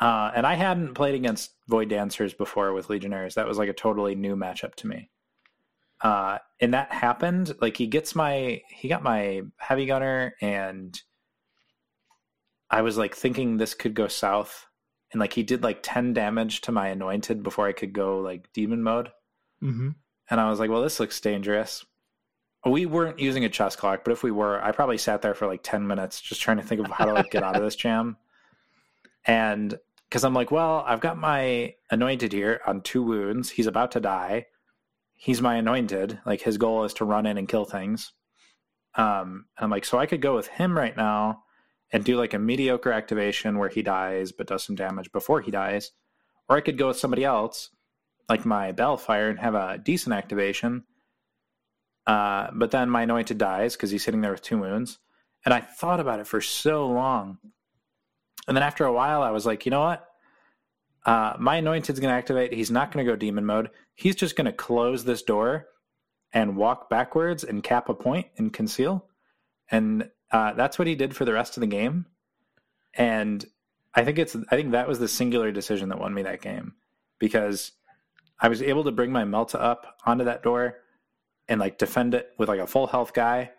Uh, 0.00 0.30
and 0.34 0.46
I 0.46 0.54
hadn't 0.54 0.94
played 0.94 1.14
against 1.14 1.54
Void 1.66 1.88
Dancers 1.88 2.32
before 2.32 2.72
with 2.72 2.88
Legionnaires. 2.88 3.34
That 3.34 3.48
was 3.48 3.58
like 3.58 3.68
a 3.68 3.72
totally 3.74 4.14
new 4.14 4.36
matchup 4.36 4.74
to 4.76 4.86
me. 4.86 5.10
Uh, 6.00 6.38
and 6.60 6.74
that 6.74 6.92
happened. 6.92 7.54
Like 7.60 7.76
he 7.76 7.88
gets 7.88 8.14
my, 8.14 8.62
he 8.68 8.88
got 8.88 9.02
my 9.02 9.42
heavy 9.56 9.86
gunner, 9.86 10.34
and 10.40 11.00
I 12.70 12.82
was 12.82 12.96
like 12.96 13.16
thinking 13.16 13.56
this 13.56 13.74
could 13.74 13.94
go 13.94 14.06
south. 14.06 14.66
And 15.10 15.20
like 15.20 15.32
he 15.32 15.42
did 15.42 15.62
like 15.62 15.80
ten 15.82 16.12
damage 16.12 16.60
to 16.62 16.72
my 16.72 16.88
anointed 16.88 17.42
before 17.42 17.66
I 17.66 17.72
could 17.72 17.92
go 17.92 18.20
like 18.20 18.52
demon 18.52 18.82
mode. 18.82 19.08
Mm-hmm. 19.62 19.90
And 20.30 20.40
I 20.40 20.50
was 20.50 20.60
like, 20.60 20.70
well, 20.70 20.82
this 20.82 21.00
looks 21.00 21.20
dangerous. 21.20 21.84
We 22.64 22.86
weren't 22.86 23.18
using 23.18 23.44
a 23.44 23.48
chess 23.48 23.76
clock, 23.76 24.02
but 24.04 24.12
if 24.12 24.22
we 24.22 24.30
were, 24.30 24.62
I 24.62 24.72
probably 24.72 24.98
sat 24.98 25.22
there 25.22 25.34
for 25.34 25.46
like 25.46 25.62
10 25.62 25.86
minutes 25.86 26.20
just 26.20 26.40
trying 26.40 26.56
to 26.56 26.62
think 26.62 26.80
of 26.80 26.90
how 26.90 27.04
to 27.04 27.12
like 27.12 27.30
get 27.30 27.42
out 27.42 27.56
of 27.56 27.62
this 27.62 27.76
jam. 27.76 28.16
And 29.24 29.78
because 30.08 30.24
I'm 30.24 30.34
like, 30.34 30.50
well, 30.50 30.84
I've 30.86 31.00
got 31.00 31.18
my 31.18 31.74
anointed 31.90 32.32
here 32.32 32.60
on 32.66 32.80
two 32.80 33.02
wounds. 33.02 33.50
He's 33.50 33.66
about 33.66 33.92
to 33.92 34.00
die. 34.00 34.46
He's 35.14 35.42
my 35.42 35.56
anointed. 35.56 36.20
Like 36.24 36.42
his 36.42 36.58
goal 36.58 36.84
is 36.84 36.94
to 36.94 37.04
run 37.04 37.26
in 37.26 37.38
and 37.38 37.48
kill 37.48 37.64
things. 37.64 38.12
Um, 38.94 39.46
and 39.56 39.64
I'm 39.64 39.70
like, 39.70 39.84
so 39.84 39.98
I 39.98 40.06
could 40.06 40.22
go 40.22 40.34
with 40.34 40.48
him 40.48 40.76
right 40.76 40.96
now 40.96 41.44
and 41.92 42.04
do 42.04 42.16
like 42.16 42.34
a 42.34 42.38
mediocre 42.38 42.92
activation 42.92 43.58
where 43.58 43.68
he 43.68 43.82
dies 43.82 44.32
but 44.32 44.46
does 44.46 44.64
some 44.64 44.76
damage 44.76 45.12
before 45.12 45.40
he 45.40 45.50
dies, 45.50 45.92
or 46.48 46.56
I 46.56 46.60
could 46.60 46.78
go 46.78 46.88
with 46.88 46.98
somebody 46.98 47.24
else, 47.24 47.70
like 48.28 48.44
my 48.44 48.72
Balefire, 48.72 49.30
and 49.30 49.38
have 49.38 49.54
a 49.54 49.78
decent 49.78 50.14
activation. 50.14 50.84
Uh, 52.08 52.48
but 52.54 52.70
then 52.70 52.88
my 52.88 53.02
anointed 53.02 53.36
dies 53.36 53.76
because 53.76 53.90
he's 53.90 54.02
sitting 54.02 54.22
there 54.22 54.32
with 54.32 54.40
two 54.40 54.56
wounds. 54.58 54.98
And 55.44 55.52
I 55.52 55.60
thought 55.60 56.00
about 56.00 56.20
it 56.20 56.26
for 56.26 56.40
so 56.40 56.88
long. 56.88 57.36
And 58.48 58.56
then 58.56 58.64
after 58.64 58.86
a 58.86 58.92
while, 58.92 59.22
I 59.22 59.30
was 59.30 59.44
like, 59.44 59.66
you 59.66 59.70
know 59.70 59.82
what? 59.82 60.06
Uh, 61.04 61.34
my 61.38 61.60
anointed's 61.60 62.00
going 62.00 62.10
to 62.10 62.16
activate. 62.16 62.54
He's 62.54 62.70
not 62.70 62.90
going 62.90 63.04
to 63.04 63.12
go 63.12 63.14
demon 63.14 63.44
mode. 63.44 63.68
He's 63.94 64.16
just 64.16 64.36
going 64.36 64.46
to 64.46 64.52
close 64.52 65.04
this 65.04 65.22
door 65.22 65.68
and 66.32 66.56
walk 66.56 66.88
backwards 66.88 67.44
and 67.44 67.62
cap 67.62 67.90
a 67.90 67.94
point 67.94 68.26
and 68.38 68.54
conceal. 68.54 69.04
And 69.70 70.08
uh, 70.32 70.54
that's 70.54 70.78
what 70.78 70.88
he 70.88 70.94
did 70.94 71.14
for 71.14 71.26
the 71.26 71.34
rest 71.34 71.58
of 71.58 71.60
the 71.60 71.66
game. 71.66 72.06
And 72.94 73.44
I 73.94 74.04
think 74.04 74.18
it's 74.18 74.34
I 74.50 74.56
think 74.56 74.72
that 74.72 74.88
was 74.88 74.98
the 74.98 75.08
singular 75.08 75.52
decision 75.52 75.90
that 75.90 76.00
won 76.00 76.14
me 76.14 76.22
that 76.22 76.40
game 76.40 76.74
because 77.18 77.72
I 78.40 78.48
was 78.48 78.62
able 78.62 78.84
to 78.84 78.92
bring 78.92 79.12
my 79.12 79.24
Melta 79.24 79.60
up 79.60 79.98
onto 80.06 80.24
that 80.24 80.42
door 80.42 80.78
and 81.48 81.60
like 81.60 81.78
defend 81.78 82.14
it 82.14 82.30
with 82.38 82.48
like 82.48 82.60
a 82.60 82.66
full 82.66 82.86
health 82.86 83.12
guy. 83.12 83.52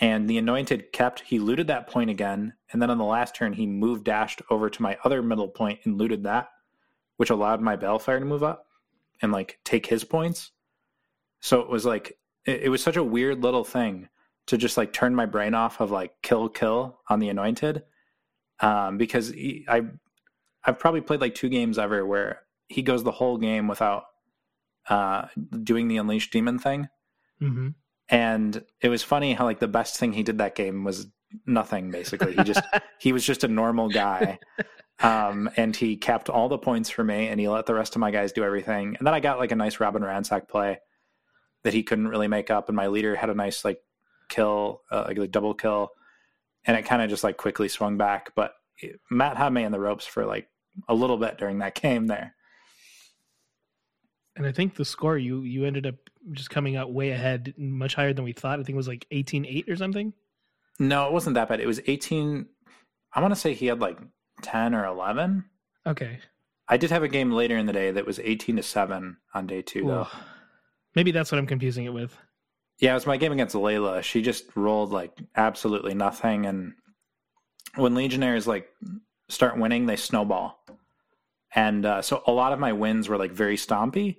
And 0.00 0.28
the 0.28 0.38
anointed 0.38 0.92
kept 0.92 1.20
he 1.20 1.38
looted 1.38 1.68
that 1.68 1.86
point 1.86 2.10
again, 2.10 2.54
and 2.72 2.82
then 2.82 2.90
on 2.90 2.98
the 2.98 3.04
last 3.04 3.36
turn 3.36 3.52
he 3.52 3.66
moved 3.66 4.04
dashed 4.04 4.42
over 4.50 4.68
to 4.68 4.82
my 4.82 4.98
other 5.04 5.22
middle 5.22 5.48
point 5.48 5.80
and 5.84 5.96
looted 5.96 6.24
that, 6.24 6.48
which 7.16 7.30
allowed 7.30 7.60
my 7.60 7.76
Balefire 7.76 8.18
to 8.18 8.24
move 8.24 8.42
up 8.42 8.66
and 9.22 9.30
like 9.30 9.60
take 9.64 9.86
his 9.86 10.02
points. 10.02 10.50
So 11.40 11.60
it 11.60 11.68
was 11.68 11.84
like 11.84 12.18
it, 12.44 12.62
it 12.64 12.68
was 12.70 12.82
such 12.82 12.96
a 12.96 13.04
weird 13.04 13.42
little 13.42 13.64
thing 13.64 14.08
to 14.46 14.58
just 14.58 14.76
like 14.76 14.92
turn 14.92 15.14
my 15.14 15.26
brain 15.26 15.54
off 15.54 15.80
of 15.80 15.90
like 15.90 16.12
kill 16.22 16.48
kill 16.48 17.00
on 17.08 17.20
the 17.20 17.28
anointed 17.28 17.84
um, 18.60 18.98
because 18.98 19.28
he, 19.28 19.64
I 19.68 19.82
I've 20.64 20.78
probably 20.78 21.00
played 21.00 21.20
like 21.20 21.34
two 21.34 21.48
games 21.48 21.78
ever 21.78 22.04
where 22.06 22.40
he 22.68 22.82
goes 22.82 23.04
the 23.04 23.12
whole 23.12 23.36
game 23.36 23.68
without 23.68 24.04
uh, 24.88 25.26
doing 25.62 25.88
the 25.88 25.98
unleashed 25.98 26.32
demon 26.32 26.58
thing, 26.58 26.88
Mm-hmm. 27.44 27.68
and 28.08 28.64
it 28.80 28.88
was 28.88 29.02
funny 29.02 29.34
how 29.34 29.44
like 29.44 29.58
the 29.58 29.68
best 29.68 29.98
thing 29.98 30.12
he 30.12 30.22
did 30.22 30.38
that 30.38 30.54
game 30.54 30.84
was 30.84 31.06
nothing 31.46 31.90
basically. 31.90 32.34
He 32.34 32.42
just 32.44 32.62
he 32.98 33.12
was 33.12 33.24
just 33.24 33.44
a 33.44 33.48
normal 33.48 33.88
guy. 33.88 34.38
Um, 35.00 35.50
and 35.56 35.74
he 35.74 35.96
capped 35.96 36.30
all 36.30 36.48
the 36.48 36.58
points 36.58 36.88
for 36.88 37.02
me 37.02 37.26
and 37.26 37.40
he 37.40 37.48
let 37.48 37.66
the 37.66 37.74
rest 37.74 37.96
of 37.96 38.00
my 38.00 38.10
guys 38.10 38.32
do 38.32 38.44
everything. 38.44 38.96
And 38.96 39.06
then 39.06 39.14
I 39.14 39.20
got 39.20 39.38
like 39.38 39.50
a 39.52 39.56
nice 39.56 39.80
Rob 39.80 39.96
and 39.96 40.04
Ransack 40.04 40.48
play 40.48 40.78
that 41.64 41.74
he 41.74 41.82
couldn't 41.82 42.08
really 42.08 42.28
make 42.28 42.50
up. 42.50 42.68
And 42.68 42.76
my 42.76 42.86
leader 42.86 43.16
had 43.16 43.30
a 43.30 43.34
nice 43.34 43.64
like 43.64 43.80
kill, 44.28 44.82
uh, 44.90 45.04
like 45.08 45.18
a 45.18 45.26
double 45.26 45.54
kill. 45.54 45.90
And 46.64 46.76
it 46.76 46.84
kind 46.86 47.02
of 47.02 47.10
just 47.10 47.24
like 47.24 47.36
quickly 47.36 47.68
swung 47.68 47.96
back. 47.98 48.30
But 48.36 48.54
Matt 49.10 49.36
had 49.36 49.52
me 49.52 49.64
in 49.64 49.72
the 49.72 49.80
ropes 49.80 50.06
for 50.06 50.24
like 50.24 50.48
a 50.88 50.94
little 50.94 51.18
bit 51.18 51.38
during 51.38 51.58
that 51.58 51.74
game 51.80 52.06
there. 52.06 52.33
And 54.36 54.46
I 54.46 54.52
think 54.52 54.74
the 54.74 54.84
score 54.84 55.16
you 55.16 55.42
you 55.42 55.64
ended 55.64 55.86
up 55.86 55.94
just 56.32 56.50
coming 56.50 56.76
out 56.76 56.92
way 56.92 57.10
ahead, 57.10 57.54
much 57.56 57.94
higher 57.94 58.12
than 58.12 58.24
we 58.24 58.32
thought. 58.32 58.58
I 58.58 58.62
think 58.62 58.70
it 58.70 58.76
was 58.76 58.88
like 58.88 59.06
eighteen 59.10 59.44
eight 59.46 59.68
or 59.68 59.76
something. 59.76 60.12
No, 60.78 61.06
it 61.06 61.12
wasn't 61.12 61.34
that 61.34 61.48
bad. 61.48 61.60
It 61.60 61.66
was 61.66 61.80
18. 61.86 62.46
I 63.12 63.20
want 63.20 63.32
to 63.32 63.40
say 63.40 63.54
he 63.54 63.66
had 63.66 63.80
like 63.80 63.98
10 64.42 64.74
or 64.74 64.86
11. 64.86 65.44
Okay. 65.86 66.18
I 66.66 66.76
did 66.76 66.90
have 66.90 67.02
a 67.02 67.08
game 67.08 67.30
later 67.30 67.56
in 67.56 67.66
the 67.66 67.72
day 67.72 67.90
that 67.90 68.06
was 68.06 68.18
18 68.18 68.56
to 68.56 68.62
7 68.62 69.16
on 69.34 69.46
day 69.46 69.62
two, 69.62 69.86
though. 69.86 70.08
Maybe 70.94 71.12
that's 71.12 71.30
what 71.30 71.38
I'm 71.38 71.46
confusing 71.46 71.84
it 71.84 71.92
with. 71.92 72.16
Yeah, 72.80 72.92
it 72.92 72.94
was 72.94 73.06
my 73.06 73.16
game 73.16 73.32
against 73.32 73.54
Layla. 73.54 74.02
She 74.02 74.22
just 74.22 74.56
rolled 74.56 74.90
like 74.90 75.12
absolutely 75.36 75.94
nothing. 75.94 76.46
And 76.46 76.72
when 77.76 77.94
Legionnaires 77.94 78.46
like 78.46 78.68
start 79.28 79.58
winning, 79.58 79.86
they 79.86 79.96
snowball. 79.96 80.58
And 81.54 81.86
uh, 81.86 82.02
so 82.02 82.22
a 82.26 82.32
lot 82.32 82.52
of 82.52 82.58
my 82.58 82.72
wins 82.72 83.08
were 83.08 83.16
like 83.16 83.30
very 83.30 83.56
stompy, 83.56 84.16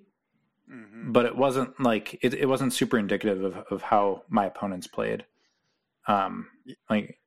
Mhm. 0.72 1.14
but 1.14 1.26
it 1.26 1.36
wasn't 1.36 1.80
like 1.80 2.18
it, 2.24 2.34
it 2.34 2.48
wasn't 2.48 2.74
super 2.74 2.98
indicative 2.98 3.44
of, 3.44 3.58
of 3.70 3.82
how 3.82 4.24
my 4.30 4.46
opponents 4.46 4.88
played. 4.88 5.26
Um, 6.08 6.48
like 6.90 7.20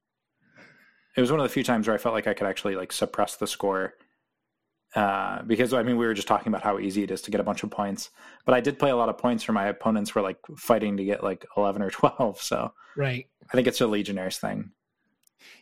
it 1.17 1.21
was 1.21 1.31
one 1.31 1.41
of 1.41 1.45
the 1.45 1.49
few 1.53 1.65
times 1.65 1.87
where 1.87 1.95
I 1.95 1.99
felt 1.99 2.15
like 2.15 2.27
I 2.27 2.35
could 2.35 2.47
actually 2.47 2.77
like 2.77 2.93
suppress 2.93 3.37
the 3.37 3.47
score. 3.47 3.95
Uh, 4.95 5.43
because 5.43 5.73
I 5.75 5.83
mean, 5.83 5.97
we 5.99 6.07
were 6.07 6.15
just 6.15 6.29
talking 6.29 6.49
about 6.49 6.63
how 6.63 6.79
easy 6.79 7.03
it 7.03 7.11
is 7.11 7.21
to 7.23 7.31
get 7.31 7.41
a 7.41 7.45
bunch 7.45 7.63
of 7.63 7.71
points, 7.71 8.11
but 8.47 8.55
I 8.55 8.61
did 8.61 8.79
play 8.79 8.91
a 8.91 8.97
lot 8.97 9.11
of 9.11 9.19
points 9.19 9.45
for 9.45 9.53
my 9.53 9.67
opponents 9.67 10.15
were 10.15 10.23
like 10.23 10.39
fighting 10.57 10.97
to 10.97 11.05
get 11.05 11.23
like 11.23 11.45
11 11.57 11.83
or 11.83 11.91
12. 11.91 12.41
So 12.41 12.73
Right. 12.97 13.29
I 13.51 13.53
think 13.53 13.69
it's 13.69 13.81
a 13.81 13.87
Legionnaires 13.87 14.39
thing. 14.39 14.73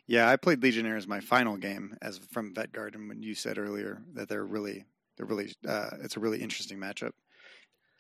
Yeah, 0.07 0.31
I 0.31 0.37
played 0.37 0.63
Legionnaires 0.63 1.09
my 1.09 1.21
final 1.21 1.57
game 1.57 1.97
as 2.03 2.19
from 2.19 2.55
Vet 2.55 2.73
Garden 2.73 3.09
when 3.09 3.23
you 3.23 3.35
said 3.35 3.59
earlier 3.59 4.03
that 4.15 4.29
they're 4.29 4.47
really 4.47 4.85
they're 5.17 5.27
really 5.27 5.53
uh, 5.67 5.91
it's 6.03 6.17
a 6.17 6.21
really 6.21 6.41
interesting 6.41 6.79
matchup. 6.79 7.13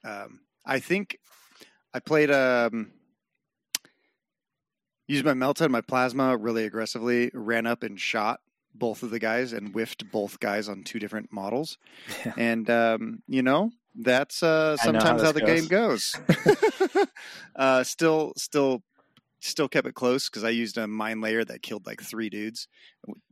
Um, 0.07 0.41
I 0.65 0.79
think 0.79 1.19
I 1.93 1.99
played 1.99 2.31
um, 2.31 2.93
used 5.09 5.25
my 5.25 5.33
Melta 5.33 5.63
and 5.63 5.73
my 5.73 5.81
Plasma 5.81 6.37
really 6.37 6.65
aggressively, 6.65 7.31
ran 7.35 7.67
up 7.67 7.83
and 7.83 8.01
shot 8.01 8.41
both 8.75 9.03
of 9.03 9.11
the 9.11 9.19
guys 9.19 9.53
and 9.53 9.73
whiffed 9.73 10.11
both 10.11 10.39
guys 10.39 10.69
on 10.69 10.83
two 10.83 10.99
different 10.99 11.33
models. 11.33 11.79
Yeah. 12.25 12.33
And 12.37 12.71
um, 12.71 13.23
you 13.27 13.43
know, 13.43 13.71
that's 13.95 14.43
uh, 14.43 14.77
how 14.79 14.85
sometimes 14.85 15.23
how, 15.23 15.33
this 15.33 15.41
the 15.43 15.47
game 15.47 15.67
goes. 15.67 16.17
uh, 17.57 17.83
still, 17.83 18.33
still, 18.37 18.83
still 19.41 19.69
kept 19.69 19.87
it 19.87 19.95
close 19.95 20.29
because 20.29 20.45
I 20.45 20.51
used 20.51 20.77
a 20.77 20.87
mine 20.87 21.21
layer 21.21 21.45
that 21.45 21.63
killed 21.63 21.87
like 21.87 22.03
three 22.03 22.29
dudes 22.29 22.69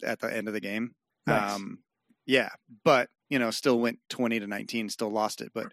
at 0.02 0.20
the 0.20 0.34
end 0.34 0.48
of 0.48 0.54
the 0.54 0.60
game. 0.60 0.94
Nice. 1.26 1.54
Um, 1.54 1.78
yeah, 2.26 2.50
but 2.84 3.10
you 3.28 3.38
know, 3.38 3.50
still 3.50 3.78
went 3.78 3.98
twenty 4.08 4.40
to 4.40 4.46
nineteen, 4.46 4.88
still 4.88 5.10
lost 5.10 5.40
it. 5.40 5.52
But 5.54 5.66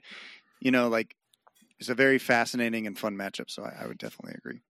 you 0.61 0.71
know, 0.71 0.87
like 0.87 1.15
it's 1.79 1.89
a 1.89 1.95
very 1.95 2.17
fascinating 2.19 2.87
and 2.87 2.97
fun 2.97 3.17
matchup. 3.17 3.49
So 3.49 3.63
I, 3.63 3.83
I 3.83 3.87
would 3.87 3.97
definitely 3.97 4.35
agree. 4.37 4.61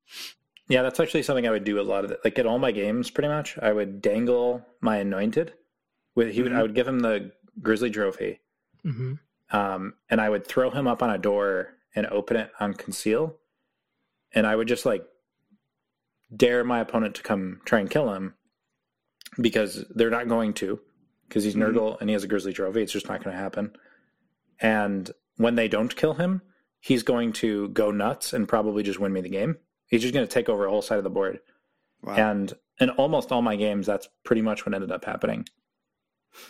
Yeah, 0.68 0.82
that's 0.82 1.00
actually 1.00 1.24
something 1.24 1.46
I 1.46 1.52
would 1.52 1.66
do 1.66 1.80
a 1.80 1.84
lot 1.84 2.06
of 2.06 2.12
it. 2.12 2.22
Like 2.24 2.40
at 2.40 2.46
all 2.46 2.58
my 2.58 2.72
games, 2.72 3.12
pretty 3.12 3.28
much, 3.28 3.58
I 3.60 3.74
would 3.74 4.02
dangle 4.02 4.66
my 4.80 4.98
anointed. 4.98 5.54
With 6.16 6.32
he 6.34 6.42
would, 6.42 6.52
Mhm. 6.54 6.56
I 6.56 6.62
would 6.62 6.74
give 6.76 6.88
him 6.88 7.00
the 7.02 7.32
grizzly 7.62 7.92
trophy, 7.92 8.40
hmm 8.84 9.14
um, 9.52 9.94
and 10.10 10.22
I 10.22 10.30
would 10.30 10.48
throw 10.48 10.70
him 10.72 10.88
up 10.88 11.04
on 11.04 11.10
a 11.10 11.18
door 11.18 11.74
and 11.94 12.06
open 12.08 12.38
it 12.38 12.52
on 12.62 12.74
conceal, 12.74 13.38
and 14.34 14.48
I 14.48 14.56
would 14.56 14.68
just 14.70 14.86
like 14.86 15.06
dare 16.34 16.64
my 16.64 16.80
opponent 16.80 17.16
to 17.16 17.22
come 17.24 17.60
try 17.66 17.80
and 17.82 17.90
kill 17.90 18.14
him 18.14 18.34
because 19.42 19.86
they're 19.90 20.10
not 20.10 20.28
going 20.30 20.54
to 20.54 20.80
because 21.28 21.44
he's 21.44 21.56
Mhm. 21.56 21.74
Nurgle 21.74 21.98
and 22.00 22.10
he 22.10 22.14
has 22.14 22.24
a 22.24 22.28
grizzly 22.28 22.54
trophy. 22.54 22.82
It's 22.82 22.92
just 22.94 23.08
not 23.10 23.24
going 23.24 23.36
to 23.36 23.42
happen. 23.42 23.76
And 24.60 25.10
when 25.38 25.56
they 25.56 25.68
don't 25.68 25.96
kill 25.96 26.14
him, 26.14 26.42
he's 26.80 27.04
going 27.04 27.34
to 27.34 27.70
go 27.70 27.92
nuts 27.92 28.34
and 28.34 28.48
probably 28.48 28.84
just 28.84 29.00
win 29.00 29.14
me 29.14 29.22
the 29.22 29.30
game. 29.30 29.58
He's 29.88 30.02
just 30.02 30.14
going 30.14 30.26
to 30.26 30.32
take 30.32 30.50
over 30.50 30.66
a 30.66 30.70
whole 30.70 30.82
side 30.82 30.98
of 30.98 31.04
the 31.04 31.10
board. 31.10 31.40
Wow. 32.04 32.16
And 32.16 32.54
in 32.80 32.90
almost 32.92 33.32
all 33.32 33.42
my 33.42 33.56
games, 33.56 33.86
that's 33.86 34.08
pretty 34.24 34.42
much 34.42 34.66
what 34.66 34.74
ended 34.74 34.92
up 34.92 35.06
happening. 35.06 35.46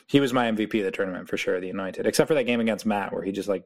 He 0.08 0.20
was 0.20 0.32
my 0.32 0.50
MVP 0.50 0.80
of 0.80 0.86
the 0.86 0.92
tournament 0.92 1.28
for 1.28 1.38
sure, 1.38 1.60
the 1.60 1.70
Anointed, 1.70 2.06
except 2.06 2.28
for 2.28 2.36
that 2.36 2.46
game 2.46 2.60
against 2.60 2.86
Matt 2.86 3.14
where 3.14 3.24
he 3.24 3.32
just 3.32 3.50
like 3.50 3.64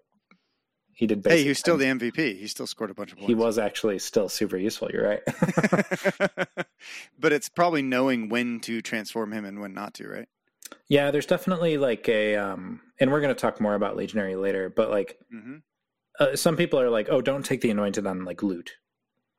he 0.96 1.08
did. 1.08 1.26
hey, 1.28 1.44
he 1.44 1.50
was 1.50 1.60
still 1.60 1.76
the 1.76 1.86
MVP. 1.86 2.40
He 2.40 2.48
still 2.48 2.68
scored 2.68 2.90
a 2.90 2.94
bunch 2.94 3.12
of 3.12 3.18
points. 3.18 3.28
He 3.28 3.36
was 3.36 3.58
actually 3.58 4.00
still 4.00 4.30
super 4.30 4.56
useful. 4.56 4.90
You're 4.94 5.06
right. 5.06 5.22
but 7.20 7.34
it's 7.34 7.50
probably 7.50 7.82
knowing 7.82 8.30
when 8.30 8.62
to 8.62 8.82
transform 8.82 9.34
him 9.34 9.44
and 9.44 9.60
when 9.60 9.74
not 9.74 9.94
to, 9.96 10.08
right? 10.08 10.30
Yeah, 10.88 11.12
there's 11.12 11.26
definitely 11.26 11.78
like 11.78 12.08
a, 12.10 12.36
um, 12.36 12.82
and 13.00 13.12
we're 13.12 13.22
going 13.22 13.34
to 13.34 13.40
talk 13.40 13.60
more 13.62 13.76
about 13.76 13.96
Legionary 13.96 14.36
later, 14.36 14.70
but 14.70 14.90
like 14.90 15.18
Mm-hmm. 15.34 15.56
uh, 16.20 16.36
some 16.36 16.56
people 16.58 16.80
are 16.80 16.90
like, 16.90 17.08
oh, 17.10 17.22
don't 17.22 17.46
take 17.46 17.62
the 17.62 17.72
Anointed 17.72 18.06
on 18.08 18.26
like 18.26 18.42
loot 18.44 18.74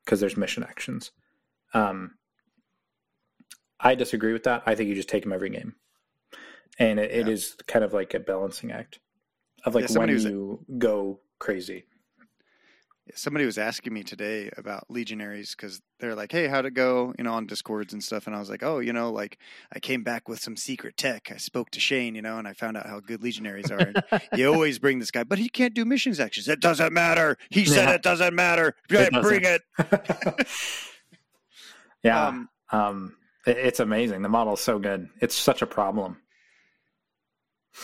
because 0.05 0.19
there's 0.19 0.37
mission 0.37 0.63
actions. 0.63 1.11
Um, 1.73 2.15
I 3.79 3.95
disagree 3.95 4.33
with 4.33 4.43
that. 4.43 4.63
I 4.65 4.75
think 4.75 4.89
you 4.89 4.95
just 4.95 5.09
take 5.09 5.23
them 5.23 5.33
every 5.33 5.49
game, 5.49 5.75
and 6.79 6.99
it, 6.99 7.11
it 7.11 7.27
Yeah. 7.27 7.33
is 7.33 7.55
kind 7.67 7.85
of 7.85 7.93
like 7.93 8.13
a 8.13 8.19
balancing 8.19 8.71
act 8.71 8.99
of 9.65 9.75
like 9.75 9.89
Yeah, 9.89 9.99
when 9.99 10.09
you 10.09 10.65
go 10.77 11.19
crazy. 11.39 11.85
Somebody 13.15 13.45
was 13.45 13.57
asking 13.57 13.93
me 13.93 14.03
today 14.03 14.49
about 14.57 14.83
legionaries 14.89 15.55
because 15.55 15.81
they're 15.99 16.15
like, 16.15 16.31
"Hey, 16.31 16.47
how'd 16.47 16.65
it 16.65 16.73
go?" 16.73 17.13
You 17.17 17.23
know, 17.23 17.33
on 17.33 17.45
discords 17.47 17.93
and 17.93 18.03
stuff. 18.03 18.27
And 18.27 18.35
I 18.35 18.39
was 18.39 18.49
like, 18.49 18.63
"Oh, 18.63 18.79
you 18.79 18.93
know, 18.93 19.11
like 19.11 19.37
I 19.73 19.79
came 19.79 20.03
back 20.03 20.27
with 20.29 20.39
some 20.41 20.55
secret 20.57 20.97
tech. 20.97 21.31
I 21.33 21.37
spoke 21.37 21.69
to 21.71 21.79
Shane, 21.79 22.15
you 22.15 22.21
know, 22.21 22.37
and 22.37 22.47
I 22.47 22.53
found 22.53 22.77
out 22.77 22.87
how 22.87 22.99
good 22.99 23.21
legionaries 23.23 23.71
are. 23.71 23.77
And 23.79 24.03
you 24.35 24.51
always 24.53 24.79
bring 24.79 24.99
this 24.99 25.11
guy, 25.11 25.23
but 25.23 25.37
he 25.39 25.49
can't 25.49 25.73
do 25.73 25.85
missions 25.85 26.19
actions. 26.19 26.47
It 26.47 26.59
doesn't 26.59 26.93
matter. 26.93 27.37
He 27.49 27.65
said 27.65 27.89
it 27.93 28.03
doesn't 28.03 28.35
matter. 28.35 28.75
It 28.89 29.11
bring 29.21 29.41
doesn't. 29.41 29.61
it. 29.79 30.47
yeah, 32.03 32.27
Um, 32.27 32.49
um, 32.71 33.15
it's 33.45 33.79
amazing. 33.79 34.21
The 34.21 34.29
model's 34.29 34.61
so 34.61 34.79
good. 34.79 35.09
It's 35.21 35.35
such 35.35 35.61
a 35.61 35.67
problem. 35.67 36.17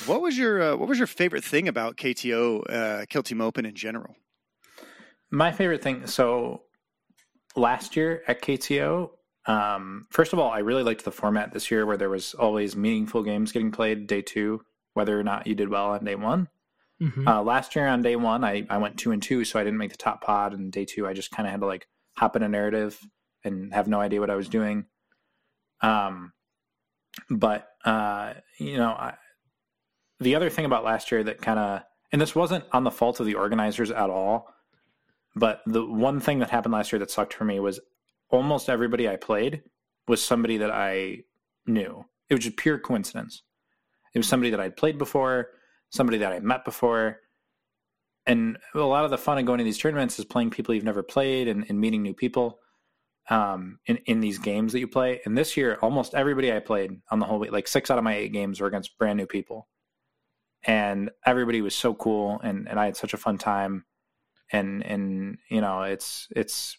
what 0.05 0.21
was 0.21 0.37
your 0.37 0.61
uh, 0.61 0.75
What 0.75 0.89
was 0.89 0.97
your 0.97 1.07
favorite 1.07 1.43
thing 1.43 1.67
about 1.67 1.97
KTO 1.97 2.63
uh, 2.69 3.05
Kill 3.09 3.23
Team 3.23 3.41
Open 3.41 3.65
in 3.65 3.75
general? 3.75 4.15
My 5.33 5.51
favorite 5.51 5.81
thing. 5.81 6.05
So 6.05 6.61
last 7.55 7.95
year 7.95 8.21
at 8.27 8.43
KTO, 8.43 9.09
um, 9.47 10.05
first 10.11 10.31
of 10.31 10.37
all, 10.37 10.51
I 10.51 10.59
really 10.59 10.83
liked 10.83 11.03
the 11.03 11.11
format 11.11 11.51
this 11.51 11.71
year 11.71 11.87
where 11.87 11.97
there 11.97 12.11
was 12.11 12.35
always 12.35 12.75
meaningful 12.75 13.23
games 13.23 13.51
getting 13.51 13.71
played 13.71 14.05
day 14.05 14.21
two, 14.21 14.61
whether 14.93 15.19
or 15.19 15.23
not 15.23 15.47
you 15.47 15.55
did 15.55 15.69
well 15.69 15.89
on 15.89 16.05
day 16.05 16.13
one. 16.13 16.49
Mhm. 17.01 17.27
Uh, 17.27 17.41
last 17.41 17.75
year 17.75 17.87
on 17.87 18.03
day 18.03 18.15
one, 18.15 18.43
I, 18.43 18.67
I 18.69 18.77
went 18.77 18.99
two 18.99 19.11
and 19.11 19.23
two, 19.23 19.43
so 19.43 19.59
I 19.59 19.63
didn't 19.63 19.79
make 19.79 19.89
the 19.89 19.97
top 19.97 20.23
pod. 20.23 20.53
And 20.53 20.71
day 20.71 20.85
two, 20.85 21.07
I 21.07 21.13
just 21.13 21.31
kind 21.31 21.47
of 21.47 21.51
had 21.51 21.61
to 21.61 21.65
like 21.65 21.87
hop 22.15 22.35
in 22.35 22.43
a 22.43 22.47
narrative 22.47 22.99
and 23.43 23.73
have 23.73 23.87
no 23.87 23.99
idea 23.99 24.19
what 24.19 24.29
I 24.29 24.35
was 24.35 24.47
doing. 24.47 24.85
Um, 25.81 26.31
but 27.31 27.69
uh, 27.83 28.35
you 28.59 28.77
know, 28.77 28.91
I, 28.91 29.15
the 30.19 30.35
other 30.35 30.51
thing 30.51 30.65
about 30.65 30.83
last 30.83 31.11
year 31.11 31.23
that 31.23 31.41
kind 31.41 31.57
of, 31.57 31.81
and 32.11 32.21
this 32.21 32.35
wasn't 32.35 32.65
on 32.71 32.83
the 32.83 32.91
fault 32.91 33.19
of 33.19 33.25
the 33.25 33.33
organizers 33.33 33.89
at 33.89 34.11
all, 34.11 34.52
but 35.35 35.61
the 35.65 35.85
one 35.85 36.19
thing 36.19 36.39
that 36.39 36.49
happened 36.49 36.73
last 36.73 36.91
year 36.91 36.99
that 36.99 37.11
sucked 37.11 37.33
for 37.33 37.45
me 37.45 37.59
was 37.59 37.79
almost 38.29 38.69
everybody 38.69 39.09
I 39.09 39.15
played 39.15 39.63
was 40.07 40.23
somebody 40.23 40.57
that 40.57 40.71
I 40.71 41.23
knew. 41.65 42.05
It 42.29 42.35
was 42.35 42.43
just 42.43 42.57
pure 42.57 42.77
coincidence. 42.77 43.43
It 44.13 44.19
was 44.19 44.27
somebody 44.27 44.51
that 44.51 44.59
I'd 44.59 44.77
played 44.77 44.97
before, 44.97 45.49
somebody 45.89 46.17
that 46.19 46.31
I 46.31 46.39
met 46.39 46.65
before. 46.65 47.19
And 48.25 48.57
a 48.73 48.79
lot 48.79 49.05
of 49.05 49.11
the 49.11 49.17
fun 49.17 49.37
of 49.37 49.45
going 49.45 49.57
to 49.57 49.63
these 49.63 49.77
tournaments 49.77 50.17
is 50.19 50.25
playing 50.25 50.51
people 50.51 50.73
you've 50.73 50.83
never 50.83 51.03
played 51.03 51.47
and, 51.47 51.65
and 51.67 51.79
meeting 51.79 52.01
new 52.01 52.13
people 52.13 52.59
um, 53.29 53.79
in, 53.85 53.97
in 54.05 54.19
these 54.19 54.37
games 54.37 54.71
that 54.73 54.79
you 54.79 54.87
play. 54.87 55.21
And 55.25 55.37
this 55.37 55.57
year, 55.57 55.77
almost 55.81 56.13
everybody 56.13 56.51
I 56.51 56.59
played 56.59 57.01
on 57.11 57.19
the 57.19 57.25
whole 57.25 57.39
week, 57.39 57.51
like 57.51 57.67
six 57.67 57.89
out 57.89 57.97
of 57.97 58.03
my 58.03 58.15
eight 58.15 58.33
games 58.33 58.61
were 58.61 58.67
against 58.67 58.97
brand 58.97 59.17
new 59.17 59.25
people. 59.25 59.67
And 60.65 61.11
everybody 61.25 61.61
was 61.61 61.75
so 61.75 61.93
cool 61.93 62.39
and, 62.43 62.69
and 62.69 62.79
I 62.79 62.85
had 62.85 62.95
such 62.95 63.13
a 63.13 63.17
fun 63.17 63.37
time. 63.37 63.85
And 64.53 64.85
and 64.85 65.37
you 65.49 65.59
know, 65.59 65.81
it's 65.81 66.29
it's 66.31 66.77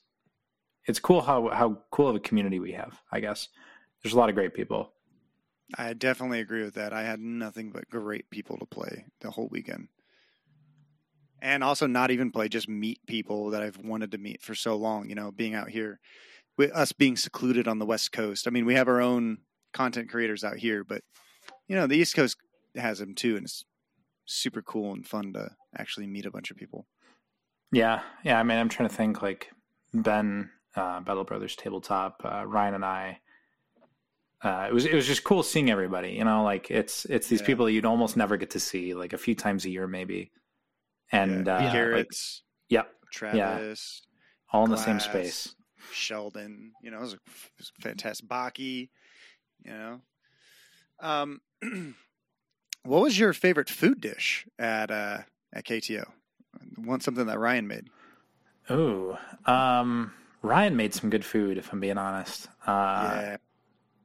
it's 0.86 1.00
cool 1.00 1.20
how 1.20 1.50
how 1.50 1.82
cool 1.90 2.08
of 2.08 2.16
a 2.16 2.20
community 2.20 2.60
we 2.60 2.72
have, 2.72 2.98
I 3.12 3.20
guess. 3.20 3.48
There's 4.02 4.14
a 4.14 4.18
lot 4.18 4.30
of 4.30 4.34
great 4.34 4.54
people. 4.54 4.92
I 5.76 5.92
definitely 5.94 6.40
agree 6.40 6.62
with 6.62 6.74
that. 6.74 6.92
I 6.92 7.02
had 7.02 7.20
nothing 7.20 7.70
but 7.70 7.88
great 7.88 8.30
people 8.30 8.58
to 8.58 8.66
play 8.66 9.06
the 9.20 9.30
whole 9.30 9.48
weekend. 9.50 9.88
And 11.40 11.64
also 11.64 11.86
not 11.86 12.10
even 12.10 12.30
play, 12.30 12.48
just 12.48 12.68
meet 12.68 13.00
people 13.06 13.50
that 13.50 13.62
I've 13.62 13.78
wanted 13.78 14.12
to 14.12 14.18
meet 14.18 14.42
for 14.42 14.54
so 14.54 14.76
long, 14.76 15.08
you 15.08 15.14
know, 15.14 15.30
being 15.30 15.54
out 15.54 15.68
here 15.68 16.00
with 16.56 16.70
us 16.72 16.92
being 16.92 17.16
secluded 17.16 17.66
on 17.66 17.78
the 17.78 17.86
West 17.86 18.12
Coast. 18.12 18.46
I 18.46 18.50
mean, 18.50 18.64
we 18.64 18.74
have 18.74 18.88
our 18.88 19.00
own 19.00 19.38
content 19.72 20.10
creators 20.10 20.44
out 20.44 20.56
here, 20.56 20.84
but 20.84 21.02
you 21.66 21.76
know, 21.76 21.86
the 21.86 21.96
East 21.96 22.14
Coast 22.14 22.36
has 22.76 22.98
them 22.98 23.14
too 23.14 23.36
and 23.36 23.44
it's 23.44 23.64
super 24.26 24.62
cool 24.62 24.92
and 24.92 25.06
fun 25.06 25.32
to 25.32 25.50
actually 25.76 26.06
meet 26.06 26.26
a 26.26 26.30
bunch 26.30 26.50
of 26.50 26.56
people. 26.56 26.86
Yeah, 27.74 28.02
yeah. 28.22 28.38
I 28.38 28.42
mean, 28.42 28.58
I'm 28.58 28.68
trying 28.68 28.88
to 28.88 28.94
think 28.94 29.20
like 29.22 29.50
Ben, 29.92 30.50
uh, 30.76 31.00
Battle 31.00 31.24
Brothers 31.24 31.56
tabletop, 31.56 32.22
uh, 32.24 32.44
Ryan 32.46 32.74
and 32.74 32.84
I. 32.84 33.20
Uh, 34.42 34.66
it 34.68 34.74
was 34.74 34.84
it 34.84 34.94
was 34.94 35.06
just 35.06 35.24
cool 35.24 35.42
seeing 35.42 35.70
everybody. 35.70 36.12
You 36.12 36.24
know, 36.24 36.44
like 36.44 36.70
it's 36.70 37.04
it's 37.06 37.28
these 37.28 37.40
Yeah. 37.40 37.46
people 37.46 37.68
you'd 37.68 37.86
almost 37.86 38.16
never 38.16 38.36
get 38.36 38.50
to 38.50 38.60
see, 38.60 38.94
like 38.94 39.12
a 39.12 39.18
few 39.18 39.34
times 39.34 39.64
a 39.64 39.70
year 39.70 39.86
maybe. 39.86 40.30
And 41.12 41.46
Yeah. 41.46 41.56
uh, 41.56 41.62
like, 41.62 41.72
Garrett's, 41.72 42.42
yep, 42.68 42.92
Travis, 43.10 44.02
all 44.52 44.64
in 44.64 44.70
the 44.70 44.76
same 44.76 45.00
space. 45.00 45.54
Sheldon. 45.92 46.72
You 46.82 46.90
know, 46.90 46.98
it 46.98 47.02
was, 47.02 47.12
a, 47.14 47.16
it 47.16 47.22
was 47.58 47.72
fantastic. 47.80 48.28
Baki. 48.28 48.90
You 49.64 49.72
know, 49.72 50.00
um, 51.00 51.40
what 52.82 53.02
was 53.02 53.18
your 53.18 53.32
favorite 53.32 53.70
food 53.70 54.00
dish 54.00 54.46
at 54.58 54.90
uh, 54.90 55.18
at 55.52 55.64
KTO? 55.64 56.04
Want 56.78 57.02
something 57.02 57.26
that 57.26 57.38
Ryan 57.38 57.66
made? 57.66 57.88
Ooh, 58.70 59.16
um, 59.46 60.12
Ryan 60.42 60.76
made 60.76 60.94
some 60.94 61.10
good 61.10 61.24
food. 61.24 61.58
If 61.58 61.72
I'm 61.72 61.80
being 61.80 61.98
honest, 61.98 62.48
uh, 62.66 62.70
yeah, 63.12 63.36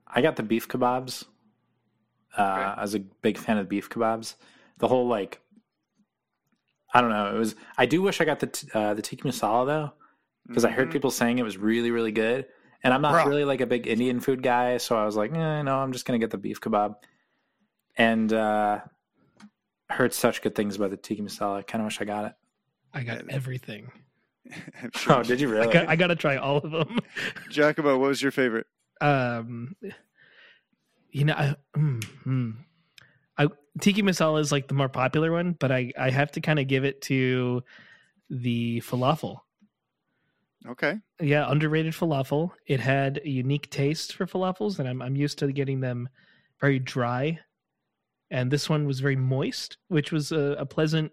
I 0.08 0.22
got 0.22 0.36
the 0.36 0.44
beef 0.44 0.68
kebabs. 0.68 1.26
Uh, 2.38 2.74
I 2.78 2.82
was 2.82 2.96
a 2.96 3.00
big 3.00 3.38
fan 3.38 3.58
of 3.58 3.70
beef 3.70 3.90
kebabs. 3.90 4.36
The 4.78 4.88
whole 4.88 5.08
like, 5.08 5.42
I 6.94 7.02
don't 7.02 7.10
know. 7.10 7.36
It 7.36 7.38
was. 7.38 7.56
I 7.78 7.86
do 7.86 8.02
wish 8.02 8.22
I 8.22 8.26
got 8.26 8.40
the 8.40 8.48
t- 8.48 8.68
uh, 8.74 8.94
the 8.94 9.02
tikka 9.02 9.28
masala 9.28 9.66
though, 9.66 9.94
because 10.48 10.66
I 10.66 10.72
heard 10.72 10.90
Mhm. 10.90 10.94
people 10.94 11.12
saying 11.12 11.38
it 11.40 11.44
was 11.44 11.58
really 11.58 11.92
really 11.92 12.12
good. 12.12 12.46
And 12.84 12.94
I'm 12.94 13.02
not 13.02 13.28
really 13.28 13.44
like 13.44 13.60
a 13.62 13.66
big 13.66 13.88
Indian 13.88 14.20
food 14.22 14.42
guy, 14.42 14.78
so 14.78 14.98
I 14.98 15.04
was 15.06 15.18
like, 15.18 15.34
eh, 15.34 15.62
no, 15.64 15.80
I'm 15.80 15.92
just 15.92 16.06
gonna 16.06 16.20
get 16.20 16.32
the 16.32 16.38
beef 16.38 16.62
kebab. 16.62 16.96
And 17.98 18.32
uh, 18.32 18.80
heard 19.90 20.14
such 20.14 20.42
good 20.42 20.56
things 20.56 20.78
about 20.78 20.92
the 20.92 20.98
tikka 20.98 21.22
masala. 21.22 21.58
I 21.58 21.62
kind 21.62 21.82
of 21.82 21.86
wish 21.86 22.00
I 22.00 22.06
got 22.06 22.26
it. 22.26 22.34
I 22.94 23.04
got 23.04 23.26
Yeah. 23.26 23.36
everything. 23.36 23.92
I'm 24.82 24.92
sure. 24.96 25.14
Oh, 25.14 25.24
did 25.24 25.40
you 25.42 25.48
I 25.50 25.52
really? 25.52 25.74
got, 25.74 25.90
I 25.90 25.96
got 25.96 26.08
to 26.08 26.16
try 26.16 26.38
all 26.38 26.58
of 26.58 26.72
them. 26.72 27.00
Giacomo, 27.50 27.98
what 27.98 28.08
was 28.10 28.22
your 28.22 28.32
favorite? 28.32 28.68
um 29.02 29.76
you 31.12 31.24
know 31.24 31.34
I, 31.34 31.56
mm, 31.78 32.04
mm. 32.28 32.54
I 33.38 33.48
tiki 33.80 34.02
masala 34.04 34.42
is 34.42 34.52
like 34.52 34.68
the 34.68 34.74
more 34.74 34.90
popular 34.90 35.32
one 35.32 35.54
but 35.58 35.72
i 35.72 35.94
i 35.98 36.10
have 36.10 36.32
to 36.34 36.42
kind 36.42 36.60
of 36.60 36.68
give 36.68 36.84
it 36.84 37.02
to 37.04 37.64
the 38.30 38.82
falafel 38.82 39.38
Okay, 40.68 41.00
yeah 41.22 41.50
underrated 41.50 41.94
falafel 41.94 42.52
it 42.68 42.82
had 42.82 43.22
a 43.24 43.30
unique 43.30 43.70
taste 43.70 44.12
for 44.16 44.26
falafels 44.26 44.80
and 44.80 44.90
i'm 44.90 45.02
i'm 45.02 45.16
used 45.16 45.40
to 45.40 45.50
getting 45.54 45.80
them 45.80 46.10
very 46.60 46.80
dry 46.80 47.40
and 48.30 48.52
this 48.52 48.70
one 48.70 48.86
was 48.86 49.00
very 49.00 49.16
moist 49.16 49.78
which 49.88 50.12
was 50.12 50.34
a, 50.34 50.58
a 50.60 50.66
pleasant 50.66 51.10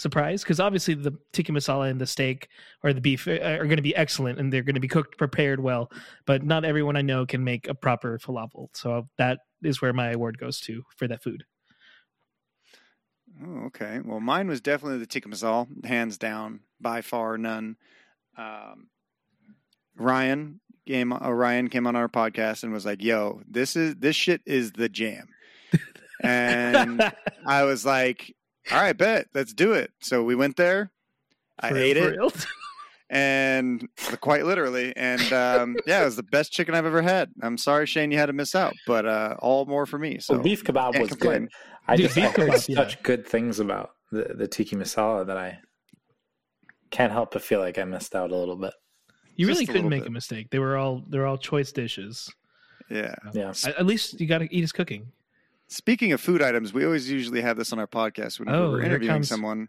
surprise 0.00 0.42
because 0.42 0.58
obviously 0.58 0.94
the 0.94 1.12
tikka 1.32 1.52
masala 1.52 1.90
and 1.90 2.00
the 2.00 2.06
steak 2.06 2.48
or 2.82 2.92
the 2.92 3.00
beef 3.00 3.28
uh, 3.28 3.32
are 3.32 3.64
going 3.64 3.76
to 3.76 3.82
be 3.82 3.94
excellent 3.94 4.38
and 4.38 4.52
they're 4.52 4.62
going 4.62 4.74
to 4.74 4.80
be 4.80 4.88
cooked 4.88 5.18
prepared 5.18 5.60
well 5.60 5.90
but 6.26 6.42
not 6.42 6.64
everyone 6.64 6.96
i 6.96 7.02
know 7.02 7.26
can 7.26 7.44
make 7.44 7.68
a 7.68 7.74
proper 7.74 8.18
falafel 8.18 8.68
so 8.72 9.06
that 9.18 9.40
is 9.62 9.82
where 9.82 9.92
my 9.92 10.12
award 10.12 10.38
goes 10.38 10.58
to 10.60 10.82
for 10.96 11.06
that 11.06 11.22
food 11.22 11.44
Oh, 13.42 13.66
okay. 13.66 14.00
Well, 14.04 14.20
mine 14.20 14.48
was 14.48 14.60
definitely 14.60 14.98
the 14.98 15.06
tikka 15.06 15.28
masala, 15.28 15.66
hands 15.86 16.18
down, 16.18 16.60
by 16.80 17.00
far 17.00 17.38
none. 17.38 17.76
Um, 18.36 18.88
Ryan 19.96 20.60
came. 20.86 21.12
Uh, 21.12 21.30
Ryan 21.30 21.68
came 21.68 21.86
on 21.86 21.96
our 21.96 22.08
podcast 22.08 22.64
and 22.64 22.72
was 22.72 22.84
like, 22.84 23.02
"Yo, 23.02 23.40
this 23.48 23.76
is 23.76 23.96
this 23.96 24.16
shit 24.16 24.42
is 24.46 24.72
the 24.72 24.88
jam," 24.88 25.28
and 26.22 27.12
I 27.46 27.64
was 27.64 27.86
like, 27.86 28.34
"All 28.72 28.80
right, 28.80 28.96
bet, 28.96 29.26
let's 29.34 29.52
do 29.52 29.72
it." 29.72 29.90
So 30.00 30.22
we 30.22 30.34
went 30.34 30.56
there. 30.56 30.90
I 31.58 31.70
For- 31.70 31.76
ate 31.76 31.96
it, 31.96 32.16
real. 32.16 32.32
and 33.10 33.86
quite 34.20 34.44
literally, 34.46 34.94
and 34.96 35.32
um, 35.32 35.76
yeah, 35.86 36.02
it 36.02 36.04
was 36.04 36.16
the 36.16 36.22
best 36.22 36.52
chicken 36.52 36.74
I've 36.74 36.86
ever 36.86 37.02
had. 37.02 37.30
I'm 37.42 37.58
sorry, 37.58 37.86
Shane, 37.86 38.10
you 38.10 38.18
had 38.18 38.26
to 38.26 38.32
miss 38.32 38.54
out, 38.54 38.74
but 38.86 39.06
uh, 39.06 39.36
all 39.40 39.66
more 39.66 39.86
for 39.86 39.98
me. 39.98 40.18
So 40.20 40.34
well, 40.34 40.42
beef 40.42 40.64
kebab 40.64 40.98
was 40.98 41.10
complain. 41.10 41.42
good. 41.42 41.50
I 41.88 41.96
Dude, 41.96 42.04
just 42.06 42.14
beef 42.16 42.24
I 42.24 42.28
heard 42.28 42.50
kebab, 42.50 42.68
yeah. 42.68 42.76
such 42.76 43.02
good 43.02 43.26
things 43.26 43.58
about 43.60 43.90
the, 44.12 44.34
the 44.34 44.46
tiki 44.48 44.76
masala 44.76 45.26
that 45.26 45.36
I 45.36 45.58
can't 46.90 47.12
help 47.12 47.32
but 47.32 47.42
feel 47.42 47.60
like 47.60 47.78
I 47.78 47.84
missed 47.84 48.14
out 48.14 48.30
a 48.30 48.36
little 48.36 48.56
bit. 48.56 48.74
you 49.36 49.46
really 49.46 49.64
couldn't 49.66 49.82
little 49.84 49.90
make 49.90 50.02
bit. 50.02 50.08
a 50.08 50.12
mistake 50.12 50.50
they 50.50 50.58
were 50.58 50.76
all 50.76 51.04
they're 51.08 51.26
all 51.26 51.38
choice 51.38 51.70
dishes 51.72 52.28
yeah. 52.90 53.14
Yeah. 53.32 53.50
at 53.50 53.76
at 53.78 53.86
least 53.86 54.20
you 54.20 54.26
got 54.26 54.38
to 54.38 54.52
eat 54.54 54.60
his 54.62 54.72
cooking 54.72 55.12
Speaking 55.70 56.12
of 56.12 56.20
food 56.20 56.42
items, 56.42 56.72
we 56.72 56.84
always 56.84 57.08
usually 57.08 57.40
have 57.42 57.56
this 57.56 57.72
on 57.72 57.78
our 57.78 57.86
podcast 57.86 58.40
when 58.40 58.48
Oh, 58.48 58.72
we're 58.72 58.82
interviewing 58.82 59.22
someone. 59.22 59.68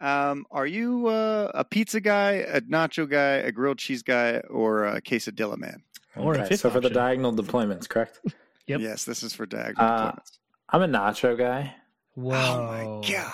Um, 0.00 0.44
are 0.50 0.66
you 0.66 1.06
uh, 1.06 1.48
a 1.54 1.64
pizza 1.64 2.00
guy, 2.00 2.32
a 2.32 2.60
nacho 2.60 3.08
guy, 3.08 3.34
a 3.36 3.52
grilled 3.52 3.78
cheese 3.78 4.02
guy, 4.02 4.38
or 4.50 4.84
a 4.84 5.00
quesadilla 5.00 5.56
man? 5.56 5.84
Or 6.16 6.34
Okay, 6.34 6.48
fifth 6.48 6.60
so 6.60 6.70
for 6.70 6.80
the 6.80 6.90
diagonal 6.90 7.32
deployments, 7.32 7.88
correct? 7.88 8.20
Yep. 8.68 8.80
Yes, 8.80 9.04
this 9.04 9.24
is 9.24 9.34
for 9.34 9.44
diagonal 9.44 9.84
Uh, 9.84 10.12
deployments. 10.12 10.38
I'm 10.68 10.82
a 10.82 10.86
nacho 10.86 11.36
guy. 11.36 11.74
Whoa. 12.14 12.32
Oh 12.34 12.66
my 12.66 13.08
god, 13.08 13.32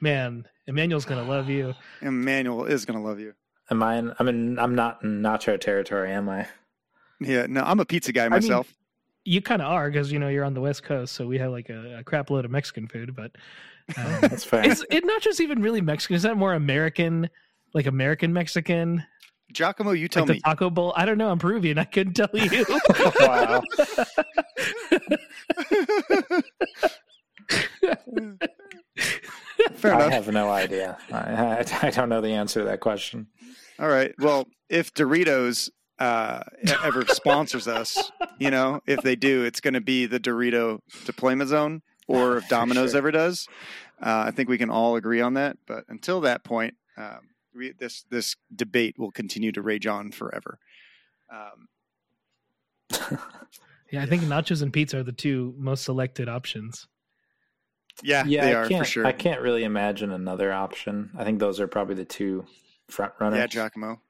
man 0.00 0.46
emmanuel's 0.66 1.06
gonna 1.06 1.22
love 1.26 1.48
you 1.48 1.72
Emmanuel 2.02 2.64
is 2.64 2.84
gonna 2.84 3.02
love 3.02 3.18
you. 3.18 3.32
Am 3.70 3.82
I? 3.82 3.96
In, 3.96 4.12
I'm 4.18 4.28
in. 4.28 4.58
I'm 4.58 4.74
not 4.74 5.02
in 5.02 5.22
nacho 5.22 5.58
territory, 5.58 6.12
am 6.12 6.28
I? 6.28 6.46
Yeah, 7.20 7.46
no, 7.48 7.62
I'm 7.62 7.80
a 7.80 7.86
pizza 7.86 8.12
guy 8.12 8.24
mean, 8.24 8.30
myself. 8.42 8.72
You 9.28 9.42
kind 9.42 9.62
of 9.62 9.68
are 9.68 9.90
because 9.90 10.10
you 10.10 10.18
know 10.18 10.28
you're 10.28 10.44
on 10.44 10.54
the 10.54 10.60
west 10.60 10.82
coast 10.82 11.14
so 11.14 11.26
we 11.26 11.38
have 11.38 11.50
like 11.50 11.68
a, 11.68 11.98
a 11.98 12.04
crap 12.04 12.30
load 12.30 12.44
of 12.44 12.50
mexican 12.50 12.86
food 12.86 13.14
but 13.14 13.32
um, 13.96 14.18
That's 14.20 14.44
fair. 14.44 14.66
is 14.66 14.84
it 14.90 15.04
not 15.04 15.22
just 15.22 15.40
even 15.40 15.62
really 15.62 15.80
mexican 15.80 16.16
is 16.16 16.22
that 16.22 16.36
more 16.36 16.54
american 16.54 17.30
like 17.74 17.86
American 17.86 18.32
Mexican, 18.32 19.04
Giacomo, 19.52 19.92
you 19.92 20.08
tell 20.08 20.22
like 20.22 20.28
the 20.28 20.34
me. 20.34 20.40
taco 20.40 20.70
bowl. 20.70 20.92
I 20.96 21.04
don't 21.04 21.18
know. 21.18 21.30
I'm 21.30 21.38
Peruvian. 21.38 21.78
I 21.78 21.84
couldn't 21.84 22.14
tell 22.14 22.28
you. 22.32 22.64
wow. 23.20 23.62
Fair 29.74 29.94
I 29.94 30.10
have 30.10 30.28
no 30.28 30.50
idea. 30.50 30.98
I, 31.12 31.16
I, 31.16 31.64
I 31.82 31.90
don't 31.90 32.08
know 32.08 32.20
the 32.20 32.32
answer 32.32 32.60
to 32.60 32.66
that 32.66 32.80
question. 32.80 33.28
All 33.78 33.88
right. 33.88 34.14
Well, 34.18 34.48
if 34.68 34.92
Doritos 34.92 35.70
uh, 35.98 36.42
ever 36.82 37.04
sponsors 37.06 37.66
us, 37.66 38.10
you 38.38 38.50
know, 38.50 38.80
if 38.86 39.02
they 39.02 39.16
do, 39.16 39.44
it's 39.44 39.60
going 39.60 39.74
to 39.74 39.80
be 39.80 40.06
the 40.06 40.20
Dorito 40.20 40.80
deployment 41.04 41.50
zone, 41.50 41.82
or 42.06 42.38
if 42.38 42.48
Domino's 42.48 42.92
sure. 42.92 42.98
ever 42.98 43.10
does. 43.10 43.48
Uh, 44.00 44.24
I 44.26 44.30
think 44.30 44.48
we 44.48 44.58
can 44.58 44.70
all 44.70 44.96
agree 44.96 45.20
on 45.20 45.34
that. 45.34 45.56
But 45.66 45.84
until 45.88 46.20
that 46.20 46.44
point, 46.44 46.74
um, 46.96 47.30
we, 47.54 47.72
this 47.72 48.04
this 48.10 48.36
debate 48.54 48.96
will 48.98 49.10
continue 49.10 49.52
to 49.52 49.62
rage 49.62 49.86
on 49.86 50.12
forever. 50.12 50.58
Um, 51.32 51.68
yeah, 53.90 54.02
I 54.02 54.06
think 54.06 54.22
nachos 54.22 54.62
and 54.62 54.72
pizza 54.72 54.98
are 54.98 55.02
the 55.02 55.12
two 55.12 55.54
most 55.58 55.84
selected 55.84 56.28
options. 56.28 56.86
yeah, 58.02 58.24
yeah, 58.24 58.44
they 58.44 58.54
I 58.54 58.60
are 58.60 58.68
can't, 58.68 58.86
for 58.86 58.90
sure. 58.90 59.06
I 59.06 59.12
can't 59.12 59.40
really 59.40 59.64
imagine 59.64 60.12
another 60.12 60.52
option. 60.52 61.10
I 61.18 61.24
think 61.24 61.40
those 61.40 61.60
are 61.60 61.66
probably 61.66 61.96
the 61.96 62.04
two 62.04 62.46
front 62.88 63.12
runners. 63.20 63.38
Yeah, 63.38 63.46
Giacomo. 63.48 64.00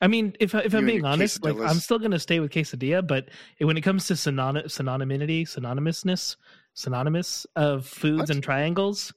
I 0.00 0.08
mean, 0.08 0.34
if 0.40 0.54
if 0.54 0.72
You 0.72 0.78
I'm 0.78 0.86
being 0.86 1.04
honest, 1.04 1.42
like. 1.42 1.56
I'm 1.56 1.78
still 1.78 1.98
gonna 1.98 2.18
stay 2.18 2.40
with 2.40 2.52
quesadilla, 2.52 3.06
but 3.06 3.28
when 3.60 3.76
it 3.76 3.80
comes 3.80 4.06
to 4.08 4.16
synonym 4.16 4.64
synonymity, 4.64 5.42
synonymousness, 5.42 6.36
synonymous 6.74 7.46
of 7.56 7.86
foods 7.86 8.20
What? 8.20 8.30
and 8.30 8.42
triangles, 8.42 9.12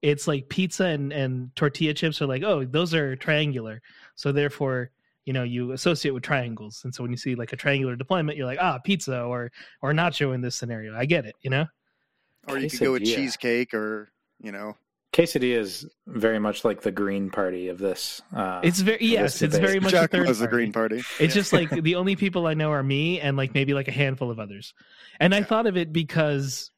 it's 0.00 0.28
like 0.28 0.48
pizza 0.48 0.84
and 0.86 1.12
and 1.12 1.54
tortilla 1.56 1.94
chips 1.94 2.22
are 2.22 2.26
like, 2.26 2.42
oh, 2.44 2.64
those 2.64 2.94
are 2.94 3.16
triangular, 3.16 3.82
so 4.14 4.30
therefore, 4.30 4.90
you 5.24 5.32
know, 5.32 5.42
you 5.42 5.72
associate 5.72 6.12
with 6.12 6.22
triangles, 6.22 6.82
and 6.84 6.94
so 6.94 7.02
when 7.02 7.10
you 7.10 7.16
see 7.16 7.34
like 7.34 7.52
a 7.52 7.56
triangular 7.56 7.96
deployment, 7.96 8.36
you're 8.38 8.46
like, 8.46 8.58
ah, 8.60 8.78
pizza 8.78 9.22
or 9.22 9.50
or 9.80 9.92
nacho 9.92 10.34
in 10.34 10.40
this 10.40 10.54
scenario. 10.54 10.96
I 10.96 11.04
get 11.04 11.26
it, 11.26 11.34
you 11.40 11.50
know. 11.50 11.66
Or 12.46 12.58
you 12.58 12.70
could 12.70 12.80
go 12.80 12.92
with 12.92 13.04
cheesecake, 13.04 13.74
or 13.74 14.08
you 14.40 14.52
know, 14.52 14.76
Quesadilla 15.12 15.58
is 15.58 15.86
very 16.06 16.38
much 16.38 16.64
like 16.64 16.80
the 16.80 16.90
green 16.90 17.30
party 17.30 17.68
of 17.68 17.78
this. 17.78 18.22
Uh, 18.34 18.60
It's 18.64 18.80
very 18.80 19.04
yes, 19.04 19.42
it's 19.42 19.54
debate. 19.54 19.68
very 19.68 19.80
much 19.80 19.92
a 19.92 20.08
third 20.08 20.26
the. 20.26 20.48
Green 20.48 20.72
Party. 20.72 20.98
It's 20.98 21.20
Yeah. 21.20 21.26
just 21.28 21.52
like 21.52 21.68
the 21.68 21.96
only 21.96 22.16
people 22.16 22.46
I 22.46 22.54
know 22.54 22.70
are 22.72 22.82
me 22.82 23.20
and 23.20 23.36
like 23.36 23.52
maybe 23.52 23.74
like 23.74 23.88
a 23.88 23.92
handful 23.92 24.30
of 24.30 24.38
others. 24.38 24.72
And 25.20 25.34
I 25.34 25.42
thought 25.42 25.66
of 25.66 25.76
it 25.76 25.92
because 25.92 26.70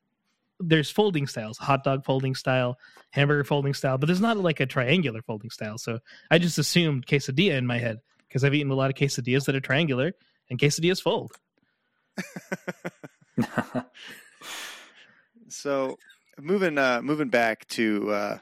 there's 0.58 0.90
folding 0.90 1.28
styles, 1.28 1.58
hot 1.58 1.84
dog 1.84 2.04
folding 2.04 2.34
style, 2.34 2.76
hamburger 3.10 3.44
folding 3.44 3.72
style, 3.74 3.98
but 3.98 4.06
there's 4.06 4.20
not 4.20 4.36
like 4.36 4.58
a 4.58 4.66
triangular 4.66 5.22
folding 5.22 5.50
style. 5.50 5.78
So 5.78 6.00
I 6.30 6.38
just 6.38 6.58
assumed 6.58 7.06
quesadilla 7.06 7.56
in 7.56 7.66
my 7.66 7.78
head 7.78 7.98
because 8.26 8.42
I've 8.42 8.54
eaten 8.54 8.72
a 8.72 8.74
lot 8.74 8.90
of 8.90 8.96
quesadillas 8.96 9.44
that 9.46 9.54
are 9.54 9.60
triangular 9.60 10.12
and 10.50 10.58
quesadillas 10.58 11.00
fold. 11.00 11.30
So 15.48 15.98
moving 16.40 16.78
uh 16.78 17.00
moving 17.02 17.28
back 17.28 17.66
to 17.68 18.10
uh 18.10 18.38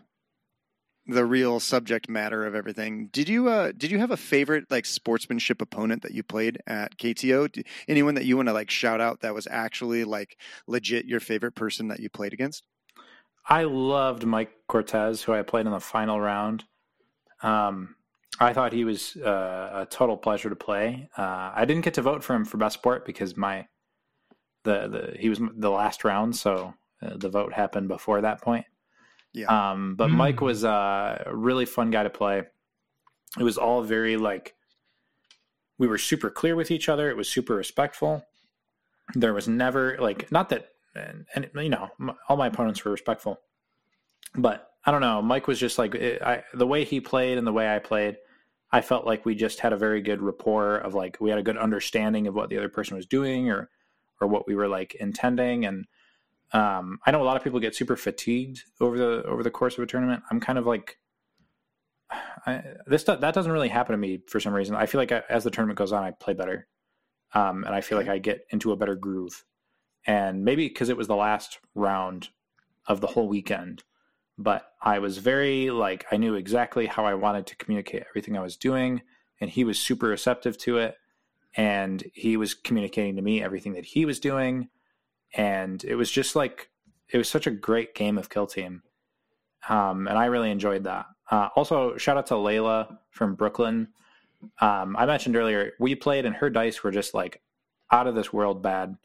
the 1.07 1.25
real 1.25 1.59
subject 1.59 2.09
matter 2.09 2.47
of 2.47 2.55
everything. 2.55 3.09
Did 3.13 3.29
you 3.29 3.49
uh 3.49 3.73
did 3.77 3.91
you 3.91 3.99
have 3.99 4.11
a 4.11 4.17
favorite 4.17 4.71
like 4.71 4.87
sportsmanship 4.87 5.61
opponent 5.61 6.03
that 6.03 6.13
you 6.13 6.23
played 6.23 6.59
at 6.67 6.97
KTO? 6.97 7.65
Anyone 7.89 8.15
that 8.15 8.25
you 8.25 8.37
want 8.37 8.49
to 8.49 8.53
like 8.53 8.71
shout 8.71 9.01
out 9.01 9.21
that 9.21 9.35
was 9.35 9.49
actually 9.51 10.05
like 10.05 10.39
legit 10.67 11.07
your 11.07 11.21
favorite 11.21 11.55
person 11.55 11.89
that 11.89 12.01
you 12.01 12.09
played 12.09 12.33
against? 12.33 12.65
I 13.49 13.65
loved 13.65 14.25
Mike 14.25 14.53
Cortez, 14.69 15.23
who 15.23 15.33
I 15.33 15.43
played 15.43 15.67
in 15.67 15.73
the 15.73 15.81
final 15.81 16.21
round. 16.21 16.65
Um, 17.43 17.97
I 18.39 18.53
thought 18.53 18.73
he 18.73 18.85
was 18.85 19.17
uh, 19.17 19.71
a 19.75 19.87
total 19.87 20.17
pleasure 20.17 20.49
to 20.49 20.57
play. 20.57 21.09
Uh, 21.19 21.51
I 21.55 21.65
didn't 21.65 21.85
get 21.85 21.95
to 21.95 22.03
vote 22.03 22.23
for 22.23 22.35
him 22.35 22.45
for 22.45 22.57
best 22.57 22.75
sport 22.75 23.05
because 23.05 23.37
my 23.37 23.67
the 24.63 24.87
the 24.89 25.17
he 25.19 25.29
was 25.29 25.41
the 25.57 25.71
last 25.71 26.05
round, 26.05 26.37
so 26.37 26.75
uh, 27.03 27.17
the 27.17 27.29
vote 27.29 27.53
happened 27.53 27.89
before 27.89 28.21
that 28.21 28.41
point. 28.41 28.65
Yeah. 29.33 29.47
Um, 29.73 29.97
but 29.97 30.11
Mm. 30.11 30.15
Mike 30.15 30.41
was 30.41 30.65
uh, 30.65 31.23
a 31.27 31.35
really 31.35 31.65
fun 31.65 31.91
guy 31.91 32.03
to 32.03 32.11
play. 32.11 32.43
It 33.39 33.43
was 33.43 33.57
all 33.59 33.83
very 33.83 34.17
like 34.17 34.55
we 35.79 35.87
were 35.87 35.99
super 35.99 36.31
clear 36.31 36.55
with 36.55 36.71
each 36.71 36.89
other. 36.89 37.09
It 37.11 37.17
was 37.17 37.29
super 37.29 37.55
respectful. 37.55 38.25
There 39.15 39.33
was 39.35 39.49
never 39.49 39.97
like 39.99 40.31
not 40.31 40.49
that, 40.51 40.69
and, 40.95 41.25
and 41.35 41.51
you 41.55 41.71
know, 41.71 41.89
m- 42.01 42.13
all 42.29 42.37
my 42.37 42.47
opponents 42.49 42.85
were 42.85 42.93
respectful, 42.93 43.41
but 44.35 44.69
I 44.85 44.91
don't 44.91 45.01
know. 45.01 45.23
Mike 45.23 45.47
was 45.47 45.59
just 45.59 45.79
like 45.79 45.95
it, 45.95 46.23
I, 46.23 46.45
the 46.55 46.67
way 46.67 46.85
he 46.85 47.01
played 47.01 47.39
and 47.39 47.47
the 47.47 47.53
way 47.53 47.75
I 47.75 47.79
played. 47.79 48.17
I 48.75 48.81
felt 48.81 49.07
like 49.07 49.27
we 49.27 49.35
just 49.35 49.61
had 49.61 49.75
a 49.75 49.77
very 49.77 50.01
good 50.01 50.23
rapport 50.23 50.77
of 50.77 50.95
like 50.95 51.19
we 51.21 51.29
had 51.31 51.39
a 51.39 51.43
good 51.43 51.59
understanding 51.59 52.27
of 52.27 52.35
what 52.35 52.49
the 52.49 52.57
other 52.57 52.71
person 52.71 52.97
was 52.97 53.07
doing 53.07 53.51
or 53.51 53.69
or 54.21 54.29
what 54.29 54.47
we 54.47 54.55
were 54.55 54.69
like 54.69 54.95
intending 54.95 55.65
and 55.67 55.85
um, 56.53 56.99
I 57.07 57.11
know 57.11 57.23
a 57.23 57.25
lot 57.25 57.37
of 57.37 57.43
people 57.43 57.61
get 57.61 57.75
super 57.75 57.97
fatigued 57.97 58.63
over 58.81 58.99
the 58.99 59.23
over 59.25 59.43
the 59.43 59.51
course 59.51 59.79
of 59.79 59.85
a 59.85 59.87
tournament. 59.87 60.23
I'm 60.31 60.41
kind 60.41 60.59
of 60.59 60.67
like 60.67 60.99
I, 62.47 62.63
this. 62.87 63.05
That 63.05 63.21
doesn't 63.35 63.53
really 63.53 63.69
happen 63.69 63.93
to 63.93 63.99
me 63.99 64.21
for 64.29 64.39
some 64.39 64.53
reason. 64.53 64.75
I 64.77 64.87
feel 64.87 65.01
like 65.01 65.13
I, 65.13 65.23
as 65.29 65.45
the 65.45 65.51
tournament 65.51 65.79
goes 65.79 65.93
on, 65.93 66.03
I 66.03 66.11
play 66.11 66.35
better, 66.35 66.69
um, 67.35 67.65
and 67.65 67.75
I 67.75 67.81
feel 67.81 67.99
like 67.99 68.09
I 68.09 68.19
get 68.19 68.47
into 68.51 68.73
a 68.73 68.77
better 68.77 68.95
groove. 68.95 69.45
And 70.07 70.45
maybe 70.45 70.69
because 70.69 70.89
it 70.89 70.97
was 70.97 71.07
the 71.07 71.17
last 71.17 71.59
round 71.75 72.31
of 72.87 73.01
the 73.01 73.07
whole 73.07 73.29
weekend, 73.29 73.85
but 74.37 74.73
I 74.83 74.99
was 74.99 75.19
very 75.19 75.71
like 75.71 76.05
I 76.13 76.17
knew 76.17 76.35
exactly 76.35 76.87
how 76.87 77.05
I 77.07 77.15
wanted 77.15 77.47
to 77.47 77.57
communicate 77.57 78.05
everything 78.09 78.37
I 78.37 78.43
was 78.43 78.57
doing, 78.59 79.03
and 79.41 79.49
he 79.49 79.65
was 79.65 79.79
super 79.79 80.09
receptive 80.09 80.59
to 80.59 80.79
it, 80.79 80.97
and 81.57 82.05
he 82.13 82.37
was 82.37 82.53
communicating 82.53 83.17
to 83.17 83.23
me 83.23 83.43
everything 83.43 83.73
that 83.73 83.87
he 83.87 84.05
was 84.05 84.21
doing 84.21 84.69
and 85.35 85.85
it 85.85 85.95
was 85.95 86.11
just 86.11 86.37
like 86.37 86.69
it 87.11 87.19
was 87.19 87.29
such 87.29 87.47
a 87.47 87.51
great 87.51 87.95
game 87.95 88.19
of 88.19 88.31
kill 88.31 88.47
team 88.47 88.83
um, 89.69 90.09
and 90.09 90.19
i 90.19 90.27
really 90.27 90.51
enjoyed 90.51 90.85
that. 90.85 91.07
Uh, 91.31 91.49
also 91.57 91.97
shout 91.97 92.17
out 92.17 92.27
to 92.27 92.35
layla 92.35 92.99
from 93.11 93.35
brooklyn. 93.35 93.89
Um, 94.61 94.97
i 94.97 95.07
mentioned 95.07 95.37
earlier 95.37 95.73
we 95.79 95.95
played 95.95 96.27
and 96.27 96.37
her 96.37 96.51
dice 96.51 96.83
were 96.83 96.91
just 96.91 97.15
like 97.15 97.41
out 97.91 98.07
of 98.07 98.15
this 98.15 98.33
world 98.33 98.63
bad 98.63 98.97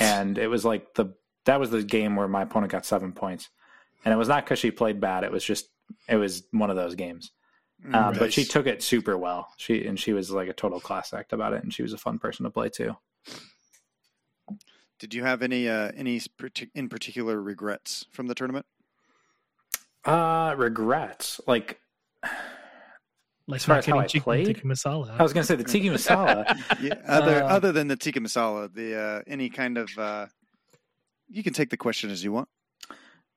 and 0.00 0.38
it 0.38 0.48
was 0.48 0.64
like 0.64 0.94
the 0.94 1.14
that 1.44 1.60
was 1.60 1.70
the 1.70 1.82
game 1.82 2.16
where 2.16 2.28
my 2.28 2.42
opponent 2.42 2.72
got 2.72 2.86
seven 2.86 3.12
points. 3.12 3.50
And 4.04 4.12
it 4.12 4.16
was 4.16 4.28
not 4.28 4.44
because 4.44 4.58
she 4.58 4.70
played 4.70 5.00
bad 5.00 5.24
it 5.24 5.32
was 5.32 5.44
just 5.44 5.68
it 6.08 6.16
was 6.16 6.44
one 6.50 6.70
of 6.70 6.76
those 6.76 6.94
games. 6.94 7.32
Um, 7.92 8.14
but 8.18 8.32
she 8.32 8.44
took 8.44 8.66
it 8.66 8.82
super 8.82 9.18
well. 9.18 9.48
She 9.58 9.86
and 9.86 9.98
she 9.98 10.12
was 10.12 10.30
like 10.30 10.48
a 10.48 10.54
total 10.54 10.80
class 10.80 11.12
act 11.12 11.32
about 11.32 11.52
it 11.52 11.62
and 11.62 11.72
she 11.72 11.82
was 11.82 11.92
a 11.92 11.98
fun 11.98 12.18
person 12.18 12.44
to 12.44 12.50
play 12.50 12.68
too 12.68 12.96
Did 14.98 15.12
you 15.14 15.22
have 15.24 15.42
any 15.42 15.68
uh 15.68 15.90
any 15.96 16.20
in 16.74 16.88
particular 16.88 17.40
regrets 17.40 18.06
from 18.12 18.26
the 18.26 18.34
tournament? 18.34 18.66
uh 20.04 20.54
regrets 20.56 21.40
like 21.46 21.80
Like 23.46 23.58
As 23.60 23.64
far 23.64 23.78
as 23.78 23.86
how 23.86 24.00
getting 24.00 24.18
I 24.20 24.22
played? 24.24 24.46
tikka 24.46 24.66
masala. 24.66 25.18
I 25.18 25.22
was 25.22 25.32
gonna 25.32 25.44
say 25.44 25.56
the 25.56 25.64
tiki 25.64 25.88
masala. 25.88 26.44
Yeah, 26.80 26.94
other 27.06 27.42
Uh, 27.44 27.48
other 27.48 27.72
than 27.72 27.88
the 27.88 27.96
tikka 27.96 28.20
masala, 28.20 28.72
the 28.72 28.98
uh 28.98 29.22
any 29.26 29.48
kind 29.50 29.78
of 29.78 29.88
uh 29.98 30.26
you 31.28 31.42
can 31.42 31.52
take 31.54 31.70
the 31.70 31.76
question 31.76 32.10
as 32.10 32.22
you 32.22 32.32
want. 32.32 32.48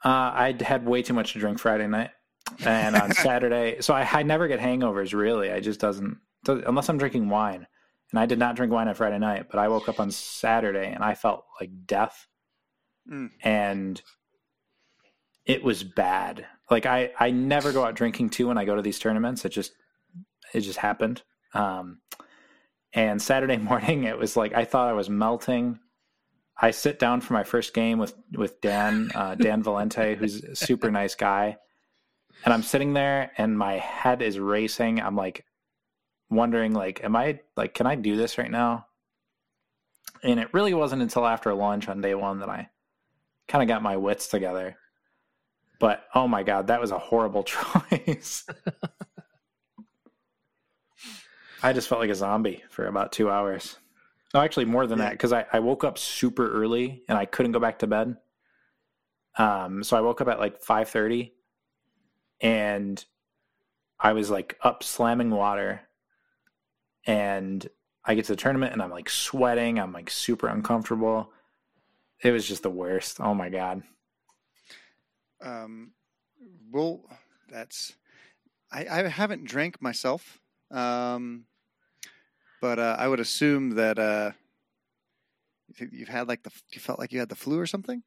uh, 0.05 0.09
I 0.45 0.55
had 0.61 0.85
way 0.85 1.01
too 1.01 1.13
much 1.13 1.33
to 1.33 1.39
drink 1.39 1.57
Friday 1.57 1.87
night, 1.87 2.11
and 2.65 2.95
on 2.95 3.11
Saturday, 3.27 3.77
so 3.81 3.93
I, 3.93 4.03
I 4.19 4.23
never 4.23 4.47
get 4.47 4.59
hangovers. 4.59 5.13
Really, 5.13 5.51
I 5.51 5.59
just 5.61 5.79
doesn't 5.79 6.17
does, 6.43 6.61
unless 6.67 6.89
I'm 6.89 6.97
drinking 6.97 7.29
wine. 7.29 7.65
And 8.11 8.19
I 8.19 8.25
did 8.25 8.39
not 8.39 8.55
drink 8.55 8.71
wine 8.71 8.87
on 8.87 8.95
Friday 8.95 9.19
night, 9.19 9.47
but 9.49 9.59
I 9.59 9.67
woke 9.67 9.89
up 9.89 9.99
on 9.99 10.11
Saturday 10.11 10.91
and 10.93 11.03
I 11.03 11.13
felt 11.15 11.45
like 11.59 11.71
death, 11.85 12.27
Mm. 13.09 13.29
and 13.41 14.01
it 15.45 15.63
was 15.63 15.83
bad. 15.83 16.45
Like 16.69 16.85
I, 16.85 17.11
I 17.19 17.31
never 17.31 17.71
go 17.71 17.85
out 17.85 17.95
drinking 17.95 18.31
too 18.31 18.47
when 18.49 18.57
I 18.57 18.65
go 18.65 18.75
to 18.75 18.81
these 18.81 18.99
tournaments. 18.99 19.45
It 19.45 19.49
just, 19.49 19.71
it 20.53 20.61
just 20.61 20.79
happened. 20.79 21.21
Um, 21.53 21.99
and 22.93 23.21
Saturday 23.21 23.57
morning, 23.71 24.03
it 24.03 24.17
was 24.17 24.35
like 24.35 24.53
I 24.53 24.65
thought 24.65 24.89
I 24.89 24.93
was 24.93 25.09
melting. 25.09 25.79
I 26.59 26.71
sit 26.71 26.99
down 26.99 27.21
for 27.21 27.33
my 27.33 27.43
first 27.43 27.73
game 27.73 27.99
with 27.99 28.13
with 28.33 28.59
Dan 28.61 29.09
uh, 29.15 29.35
Dan 29.35 29.63
Valente, 29.63 30.15
who's 30.17 30.43
a 30.43 30.55
super 30.55 30.89
nice 30.91 31.15
guy, 31.15 31.55
and 32.43 32.53
I'm 32.53 32.63
sitting 32.63 32.93
there 32.93 33.31
and 33.37 33.57
my 33.57 33.73
head 33.77 34.21
is 34.21 34.39
racing. 34.39 34.99
I'm 34.99 35.15
like 35.15 35.45
wondering, 36.29 36.73
like, 36.73 37.03
am 37.03 37.15
I 37.15 37.39
like, 37.55 37.73
can 37.73 37.87
I 37.87 37.95
do 37.95 38.15
this 38.15 38.37
right 38.37 38.51
now? 38.51 38.87
And 40.23 40.39
it 40.39 40.53
really 40.53 40.73
wasn't 40.73 41.01
until 41.01 41.25
after 41.25 41.53
lunch 41.53 41.87
on 41.87 42.01
day 42.01 42.15
one 42.15 42.39
that 42.39 42.49
I 42.49 42.69
kind 43.47 43.61
of 43.61 43.67
got 43.67 43.83
my 43.83 43.97
wits 43.97 44.27
together. 44.27 44.77
But 45.79 46.03
oh 46.15 46.27
my 46.27 46.43
god, 46.43 46.67
that 46.67 46.81
was 46.81 46.91
a 46.91 46.97
horrible 46.99 47.43
choice. 47.43 48.45
I 51.63 51.73
just 51.73 51.87
felt 51.87 52.01
like 52.01 52.09
a 52.09 52.15
zombie 52.15 52.63
for 52.69 52.85
about 52.87 53.11
two 53.11 53.29
hours. 53.29 53.77
No, 54.33 54.41
actually 54.41 54.65
more 54.65 54.85
than 54.87 54.99
Yeah. 54.99 55.05
that 55.05 55.11
because 55.11 55.33
I, 55.33 55.45
I 55.51 55.59
woke 55.59 55.83
up 55.83 55.97
super 55.97 56.51
early 56.51 57.03
and 57.07 57.17
I 57.17 57.25
couldn't 57.25 57.51
go 57.53 57.59
back 57.59 57.79
to 57.79 57.87
bed. 57.87 58.17
Um, 59.37 59.83
so 59.83 59.95
I 59.97 60.01
woke 60.01 60.19
up 60.21 60.27
at 60.27 60.39
like 60.39 60.61
five 60.61 60.89
thirty, 60.89 61.33
and 62.41 63.03
I 63.99 64.13
was 64.13 64.29
like 64.29 64.57
up 64.63 64.83
slamming 64.83 65.29
water 65.29 65.81
and 67.07 67.67
I 68.05 68.13
get 68.15 68.25
to 68.25 68.33
the 68.33 68.37
tournament 68.37 68.73
and 68.73 68.81
I'm 68.81 68.91
like 68.91 69.09
sweating. 69.09 69.79
I'm 69.79 69.93
like 69.93 70.09
super 70.09 70.47
uncomfortable. 70.47 71.31
It 72.21 72.31
was 72.31 72.47
just 72.47 72.63
the 72.63 72.69
worst. 72.69 73.19
Oh 73.19 73.33
my 73.33 73.49
God. 73.49 73.83
Um, 75.41 75.91
well, 76.71 77.01
that's 77.49 77.95
I, 78.71 78.85
I 78.87 79.07
haven't 79.07 79.45
drank 79.45 79.81
myself, 79.81 80.39
um, 80.71 81.45
but 82.59 82.79
uh, 82.79 82.95
I 82.99 83.07
would 83.07 83.19
assume 83.19 83.71
that 83.71 83.97
uh, 83.99 84.31
you- 85.77 85.89
you've 85.91 86.09
had 86.09 86.27
like 86.27 86.43
the 86.43 86.51
you 86.73 86.79
felt 86.81 86.99
like 86.99 87.11
you 87.13 87.19
had 87.19 87.29
the 87.29 87.35
flu 87.35 87.59
or 87.59 87.67
something. 87.67 88.03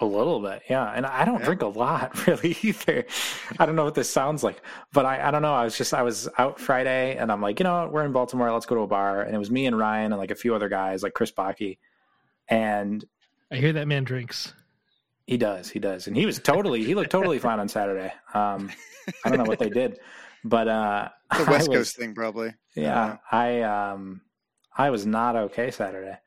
A 0.00 0.04
little 0.04 0.40
bit, 0.40 0.62
yeah. 0.68 0.92
And 0.94 1.06
I 1.06 1.24
don't 1.24 1.38
Yeah. 1.40 1.46
drink 1.46 1.62
a 1.62 1.68
lot 1.68 2.26
really 2.26 2.54
either. 2.62 3.06
I 3.58 3.64
don't 3.64 3.76
know 3.76 3.84
what 3.84 3.94
this 3.94 4.10
sounds 4.10 4.42
like, 4.44 4.60
but 4.92 5.06
I, 5.06 5.28
I 5.28 5.30
don't 5.30 5.40
know. 5.42 5.54
I 5.54 5.64
was 5.64 5.76
just, 5.78 5.94
I 5.94 6.02
was 6.02 6.28
out 6.36 6.60
Friday 6.60 7.16
and 7.16 7.32
I'm 7.32 7.40
like, 7.40 7.58
you 7.60 7.64
know? 7.64 7.88
We're 7.90 8.04
in 8.04 8.12
Baltimore. 8.12 8.52
Let's 8.52 8.66
go 8.66 8.74
to 8.74 8.82
a 8.82 8.86
bar. 8.86 9.22
And 9.22 9.34
it 9.34 9.38
was 9.38 9.50
me 9.50 9.64
and 9.66 9.78
Ryan 9.78 10.12
and 10.12 10.18
like 10.20 10.30
a 10.30 10.34
few 10.34 10.54
other 10.54 10.68
guys, 10.68 11.02
like 11.02 11.14
Chris 11.14 11.32
Baki. 11.32 11.78
And 12.48 13.02
I 13.50 13.56
hear 13.56 13.72
that 13.72 13.88
man 13.88 14.04
drinks. 14.04 14.52
he 15.26 15.38
does, 15.38 15.70
he 15.70 15.78
does. 15.78 16.08
And 16.08 16.16
he 16.16 16.26
was 16.26 16.38
totally, 16.40 16.84
he 16.84 16.94
looked 16.94 17.10
totally 17.10 17.38
fine 17.38 17.58
on 17.58 17.68
Saturday. 17.68 18.12
Um, 18.34 18.70
I 19.24 19.30
don't 19.30 19.38
know 19.38 19.44
what 19.44 19.58
they 19.58 19.70
did, 19.70 19.98
but, 20.44 20.68
uh, 20.68 21.08
The 21.38 21.44
West 21.50 21.68
was- 21.70 21.78
Coast 21.78 21.96
thing, 21.96 22.14
probably. 22.14 22.52
Yeah. 22.74 23.16
I, 23.32 23.62
um, 23.62 24.20
I 24.76 24.90
was 24.90 25.06
not 25.06 25.36
okay 25.36 25.70
Saturday. 25.70 26.18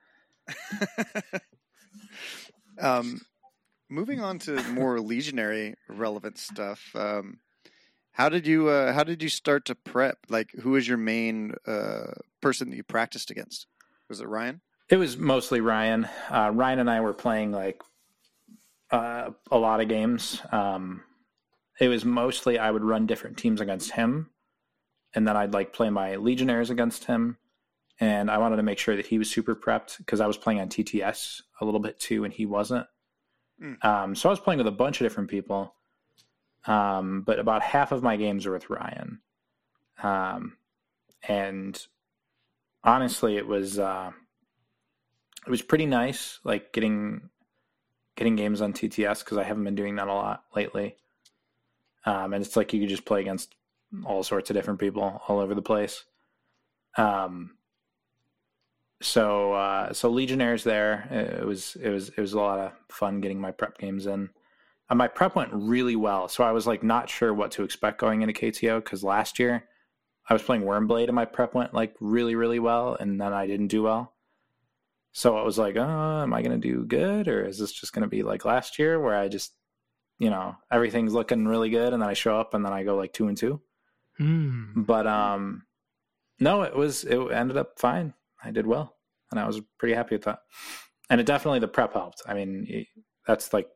um, 2.82 3.22
moving 3.90 4.22
on 4.22 4.40
to 4.40 4.62
more 4.70 5.00
legionary 5.02 5.76
relevant 5.88 6.38
stuff. 6.38 6.96
Um, 6.96 7.40
how 8.12 8.30
did 8.30 8.46
you 8.46 8.68
uh, 8.68 8.94
how 8.94 9.04
did 9.04 9.24
you 9.24 9.30
start 9.30 9.66
to 9.66 9.76
prep? 9.76 10.18
Like, 10.30 10.52
who 10.62 10.72
was 10.72 10.88
your 10.88 10.98
main 10.98 11.54
uh, 11.66 12.12
person 12.42 12.70
that 12.70 12.76
you 12.76 12.84
practiced 12.84 13.32
against? 13.32 13.68
Was 14.10 14.22
it 14.22 14.28
Ryan? 14.28 14.62
It 14.90 14.98
was 14.98 15.18
mostly 15.18 15.62
Ryan. 15.62 16.08
Uh, 16.30 16.52
Ryan 16.54 16.80
and 16.80 16.90
I 16.90 17.02
were 17.02 17.14
playing 17.14 17.52
like 17.52 17.82
uh, 18.92 19.32
a 19.52 19.58
lot 19.58 19.82
of 19.82 19.88
games. 19.88 20.42
Um, 20.52 21.04
it 21.80 21.88
was 21.88 22.04
mostly 22.04 22.60
I 22.60 22.72
would 22.72 22.84
run 22.84 23.06
different 23.06 23.38
teams 23.38 23.62
against 23.62 23.92
him, 23.92 24.32
and 25.14 25.28
then 25.28 25.38
I'd 25.38 25.54
like 25.54 25.74
play 25.74 25.90
my 25.90 26.16
Legionnaires 26.16 26.70
against 26.70 27.06
him. 27.06 27.38
And 28.02 28.32
I 28.32 28.38
wanted 28.38 28.56
to 28.58 28.64
make 28.64 28.80
sure 28.80 28.96
that 28.96 29.08
he 29.08 29.18
was 29.18 29.30
super 29.30 29.56
prepped 29.56 29.98
because 29.98 30.22
I 30.22 30.28
was 30.28 30.38
playing 30.38 30.62
on 30.62 30.70
TTS 30.70 31.42
a 31.60 31.66
little 31.66 31.82
bit 31.82 32.00
too, 32.00 32.24
and 32.24 32.34
he 32.34 32.46
wasn't. 32.46 32.88
Mm. 33.62 33.84
Um, 33.84 34.16
so 34.16 34.30
I 34.30 34.32
was 34.32 34.40
playing 34.40 34.60
with 34.60 34.68
a 34.68 34.72
bunch 34.72 35.02
of 35.02 35.06
different 35.06 35.30
people, 35.30 35.74
um, 36.66 37.22
but 37.22 37.40
about 37.40 37.62
half 37.62 37.92
of 37.92 38.04
my 38.04 38.16
games 38.16 38.46
are 38.46 38.54
with 38.54 38.70
Ryan. 38.70 39.20
Um, 40.02 40.58
and 41.28 41.86
honestly, 42.84 43.38
it 43.38 43.48
was. 43.48 43.80
Uh, 43.80 44.12
it 45.46 45.50
was 45.50 45.62
pretty 45.62 45.86
nice 45.86 46.40
like 46.44 46.74
getting 46.74 47.30
getting 48.16 48.36
games 48.36 48.62
on 48.62 48.74
TTS 48.74 49.24
because 49.24 49.38
I 49.38 49.44
haven't 49.44 49.64
been 49.64 49.76
doing 49.76 49.96
that 49.96 50.08
a 50.08 50.14
lot 50.14 50.44
lately. 50.56 50.98
Um, 52.06 52.34
and 52.34 52.44
it's 52.44 52.58
like 52.58 52.74
you 52.74 52.82
could 52.82 52.90
just 52.90 53.06
play 53.06 53.22
against 53.22 53.56
all 54.06 54.24
sorts 54.24 54.50
of 54.50 54.56
different 54.56 54.80
people 54.80 55.22
all 55.28 55.40
over 55.40 55.56
the 55.56 55.62
place. 55.62 56.04
Um, 56.98 57.58
so 59.02 59.54
uh, 59.54 59.94
so 59.94 60.10
Legionnaires 60.10 60.64
there. 60.64 61.08
It 61.40 61.46
was 61.46 61.76
it 61.82 61.90
was 61.90 62.10
it 62.10 62.20
was 62.20 62.34
a 62.34 62.40
lot 62.40 62.60
of 62.60 62.72
fun 62.90 63.22
getting 63.22 63.40
my 63.40 63.52
prep 63.52 63.78
games 63.78 64.06
in. 64.06 64.30
And 64.90 64.98
my 64.98 65.08
prep 65.08 65.36
went 65.36 65.52
really 65.54 65.96
well, 65.96 66.28
so 66.28 66.44
I 66.44 66.52
was 66.52 66.66
like 66.66 66.82
not 66.82 67.10
sure 67.10 67.32
what 67.32 67.52
to 67.52 67.64
expect 67.64 68.00
going 68.00 68.24
into 68.24 68.34
KTO 68.34 68.84
because 68.84 69.04
last 69.04 69.38
year 69.38 69.66
I 70.28 70.34
was 70.34 70.42
playing 70.42 70.64
Wyrmblade 70.64 71.06
and 71.06 71.16
my 71.16 71.26
prep 71.26 71.54
went 71.54 71.74
like 71.74 71.96
really 72.00 72.36
really 72.36 72.60
well, 72.60 72.96
and 73.00 73.22
then 73.22 73.32
I 73.32 73.46
didn't 73.46 73.68
do 73.68 73.84
well. 73.84 74.14
So 75.12 75.38
I 75.38 75.44
was 75.44 75.58
like, 75.58 75.76
oh, 75.76 76.22
am 76.22 76.34
I 76.34 76.42
going 76.42 76.60
to 76.60 76.68
do 76.68 76.86
good? 76.86 77.28
Or 77.28 77.44
is 77.44 77.58
this 77.58 77.72
just 77.72 77.94
going 77.94 78.04
to 78.04 78.08
be 78.08 78.24
like 78.24 78.46
last 78.46 78.80
year 78.80 79.00
where 79.00 79.16
I 79.16 79.28
just, 79.28 79.54
you 80.18 80.30
know, 80.30 80.56
everything's 80.72 81.14
looking 81.14 81.48
really 81.48 81.70
good 81.70 81.94
and 81.94 82.02
then 82.02 82.10
I 82.10 82.14
show 82.14 82.40
up 82.40 82.54
and 82.54 82.64
then 82.64 82.74
I 82.74 82.84
go 82.84 82.96
like 82.96 83.14
two 83.14 83.28
and 83.28 83.38
two? 83.38 83.60
Hmm. 84.18 84.84
But 84.84 85.08
um, 85.08 85.64
no, 86.40 86.62
it 86.62 86.76
was, 86.76 87.04
it 87.04 87.18
ended 87.32 87.58
up 87.58 87.80
fine. 87.80 88.14
I 88.44 88.52
did 88.52 88.66
well 88.68 88.96
and 89.32 89.40
I 89.40 89.46
was 89.46 89.62
pretty 89.78 89.96
happy 89.96 90.16
with 90.16 90.26
that. 90.26 90.40
And 91.10 91.20
it 91.20 91.26
definitely, 91.26 91.60
the 91.60 91.68
prep 91.68 91.94
helped. 91.94 92.22
I 92.28 92.34
mean, 92.34 92.86
that's 93.28 93.54
like, 93.54 93.68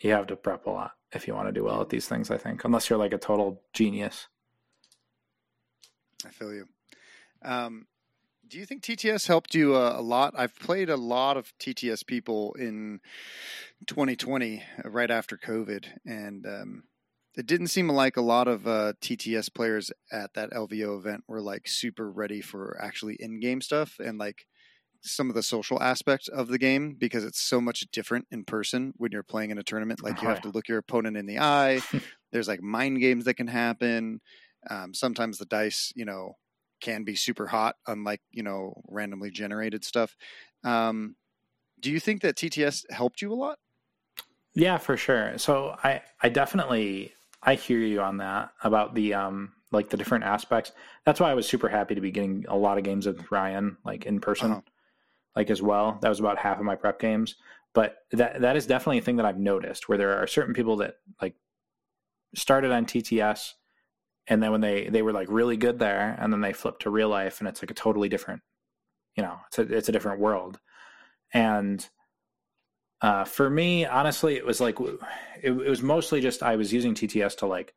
you 0.00 0.10
have 0.10 0.26
to 0.26 0.36
prep 0.36 0.66
a 0.66 0.70
lot 0.70 0.92
if 1.12 1.26
you 1.26 1.34
want 1.34 1.48
to 1.48 1.52
do 1.52 1.64
well 1.64 1.80
at 1.80 1.88
these 1.88 2.08
things, 2.08 2.30
I 2.30 2.36
think, 2.36 2.64
unless 2.64 2.90
you're 2.90 2.98
like 2.98 3.12
a 3.12 3.18
total 3.18 3.62
genius. 3.72 4.26
I 6.26 6.30
feel 6.30 6.52
you. 6.52 6.66
Um, 7.42 7.86
do 8.48 8.58
you 8.58 8.66
think 8.66 8.82
TTS 8.82 9.26
helped 9.26 9.54
you 9.54 9.74
uh, 9.74 9.94
a 9.96 10.02
lot? 10.02 10.34
I've 10.36 10.58
played 10.58 10.90
a 10.90 10.96
lot 10.96 11.36
of 11.36 11.52
TTS 11.58 12.06
people 12.06 12.54
in 12.54 13.00
2020, 13.86 14.62
uh, 14.84 14.88
right 14.88 15.10
after 15.10 15.36
COVID, 15.36 15.86
and 16.04 16.46
um, 16.46 16.82
it 17.36 17.46
didn't 17.46 17.68
seem 17.68 17.88
like 17.88 18.16
a 18.16 18.22
lot 18.22 18.48
of 18.48 18.66
uh, 18.66 18.92
TTS 19.00 19.52
players 19.52 19.90
at 20.12 20.34
that 20.34 20.50
LVO 20.52 20.98
event 20.98 21.24
were 21.26 21.40
like 21.40 21.66
super 21.66 22.10
ready 22.10 22.40
for 22.40 22.78
actually 22.80 23.16
in-game 23.18 23.60
stuff 23.60 23.98
and 23.98 24.18
like 24.18 24.46
some 25.00 25.28
of 25.28 25.34
the 25.34 25.42
social 25.42 25.82
aspect 25.82 26.28
of 26.28 26.48
the 26.48 26.58
game 26.58 26.96
because 26.98 27.24
it's 27.24 27.40
so 27.40 27.60
much 27.60 27.80
different 27.92 28.26
in 28.30 28.44
person 28.44 28.94
when 28.96 29.12
you're 29.12 29.22
playing 29.22 29.50
in 29.50 29.58
a 29.58 29.62
tournament. 29.62 30.02
Like 30.02 30.22
you 30.22 30.28
have 30.28 30.40
to 30.42 30.48
look 30.48 30.68
your 30.68 30.78
opponent 30.78 31.16
in 31.16 31.26
the 31.26 31.38
eye. 31.38 31.80
There's 32.32 32.48
like 32.48 32.62
mind 32.62 33.00
games 33.00 33.26
that 33.26 33.34
can 33.34 33.48
happen. 33.48 34.20
Um, 34.70 34.94
sometimes 34.94 35.38
the 35.38 35.44
dice, 35.44 35.92
you 35.94 36.06
know, 36.06 36.36
can 36.80 37.04
be 37.04 37.16
super 37.16 37.46
hot, 37.46 37.76
unlike 37.86 38.20
you 38.30 38.42
know 38.42 38.80
randomly 38.88 39.30
generated 39.30 39.84
stuff. 39.84 40.16
Um, 40.64 41.16
do 41.80 41.90
you 41.90 42.00
think 42.00 42.22
that 42.22 42.36
TTS 42.36 42.90
helped 42.90 43.20
you 43.20 43.32
a 43.32 43.34
lot? 43.34 43.58
Yeah, 44.54 44.78
for 44.78 44.96
sure. 44.96 45.36
So 45.36 45.76
I 45.82 46.02
I 46.22 46.28
definitely 46.30 47.12
I 47.44 47.54
hear 47.54 47.78
you 47.78 48.00
on 48.00 48.16
that 48.18 48.52
about 48.62 48.94
the 48.94 49.14
um 49.14 49.52
like 49.70 49.90
the 49.90 49.96
different 49.96 50.24
aspects. 50.24 50.72
That's 51.04 51.20
why 51.20 51.30
I 51.30 51.34
was 51.34 51.48
super 51.48 51.68
happy 51.68 51.94
to 51.94 52.00
be 52.00 52.10
getting 52.12 52.44
a 52.48 52.56
lot 52.56 52.78
of 52.78 52.84
games 52.84 53.06
with 53.06 53.30
Ryan 53.30 53.76
like 53.84 54.06
in 54.06 54.20
person 54.20 54.52
Uh-huh. 54.52 54.60
like 55.36 55.50
as 55.50 55.60
well. 55.62 55.98
That 56.00 56.08
was 56.08 56.20
about 56.20 56.38
half 56.38 56.58
of 56.58 56.64
my 56.64 56.76
prep 56.76 56.98
games. 57.00 57.36
But 57.74 57.98
that 58.12 58.40
that 58.40 58.56
is 58.56 58.66
definitely 58.66 58.98
a 58.98 59.02
thing 59.02 59.16
that 59.16 59.26
I've 59.26 59.38
noticed 59.38 59.88
where 59.88 59.98
there 59.98 60.16
are 60.22 60.26
certain 60.26 60.54
people 60.54 60.76
that 60.76 60.96
like 61.20 61.34
started 62.34 62.72
on 62.72 62.86
TTS 62.86 63.52
and 64.26 64.42
then 64.42 64.52
when 64.52 64.60
they 64.60 64.88
they 64.88 65.02
were 65.02 65.12
like 65.12 65.28
really 65.30 65.56
good 65.56 65.78
there 65.78 66.16
and 66.20 66.32
then 66.32 66.40
they 66.40 66.52
flipped 66.52 66.82
to 66.82 66.90
real 66.90 67.08
life 67.08 67.40
and 67.40 67.48
it's 67.48 67.62
like 67.62 67.70
a 67.70 67.74
totally 67.74 68.08
different 68.08 68.42
you 69.16 69.22
know, 69.22 69.38
it's 69.46 69.58
a 69.58 69.62
it's 69.62 69.88
a 69.88 69.92
different 69.92 70.18
world. 70.20 70.58
And 71.32 71.88
uh, 73.00 73.24
for 73.24 73.50
me, 73.50 73.84
honestly, 73.84 74.36
it 74.36 74.46
was 74.46 74.60
like 74.60 74.78
it, 74.80 74.98
it 75.42 75.52
was 75.52 75.82
mostly 75.82 76.20
just 76.20 76.42
I 76.42 76.56
was 76.56 76.72
using 76.72 76.94
TTS 76.94 77.36
to 77.38 77.46
like 77.46 77.74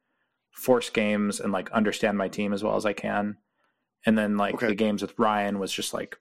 force 0.51 0.89
games 0.89 1.39
and 1.39 1.51
like 1.51 1.69
understand 1.71 2.17
my 2.17 2.27
team 2.27 2.53
as 2.53 2.63
well 2.63 2.75
as 2.75 2.85
I 2.85 2.93
can, 2.93 3.37
and 4.05 4.17
then 4.17 4.37
like 4.37 4.55
Okay. 4.55 4.67
the 4.67 4.75
games 4.75 5.01
with 5.01 5.17
Ryan 5.17 5.59
was 5.59 5.71
just 5.71 5.93
like 5.93 6.17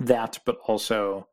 that, 0.00 0.38
but 0.46 0.58
also, 0.66 1.28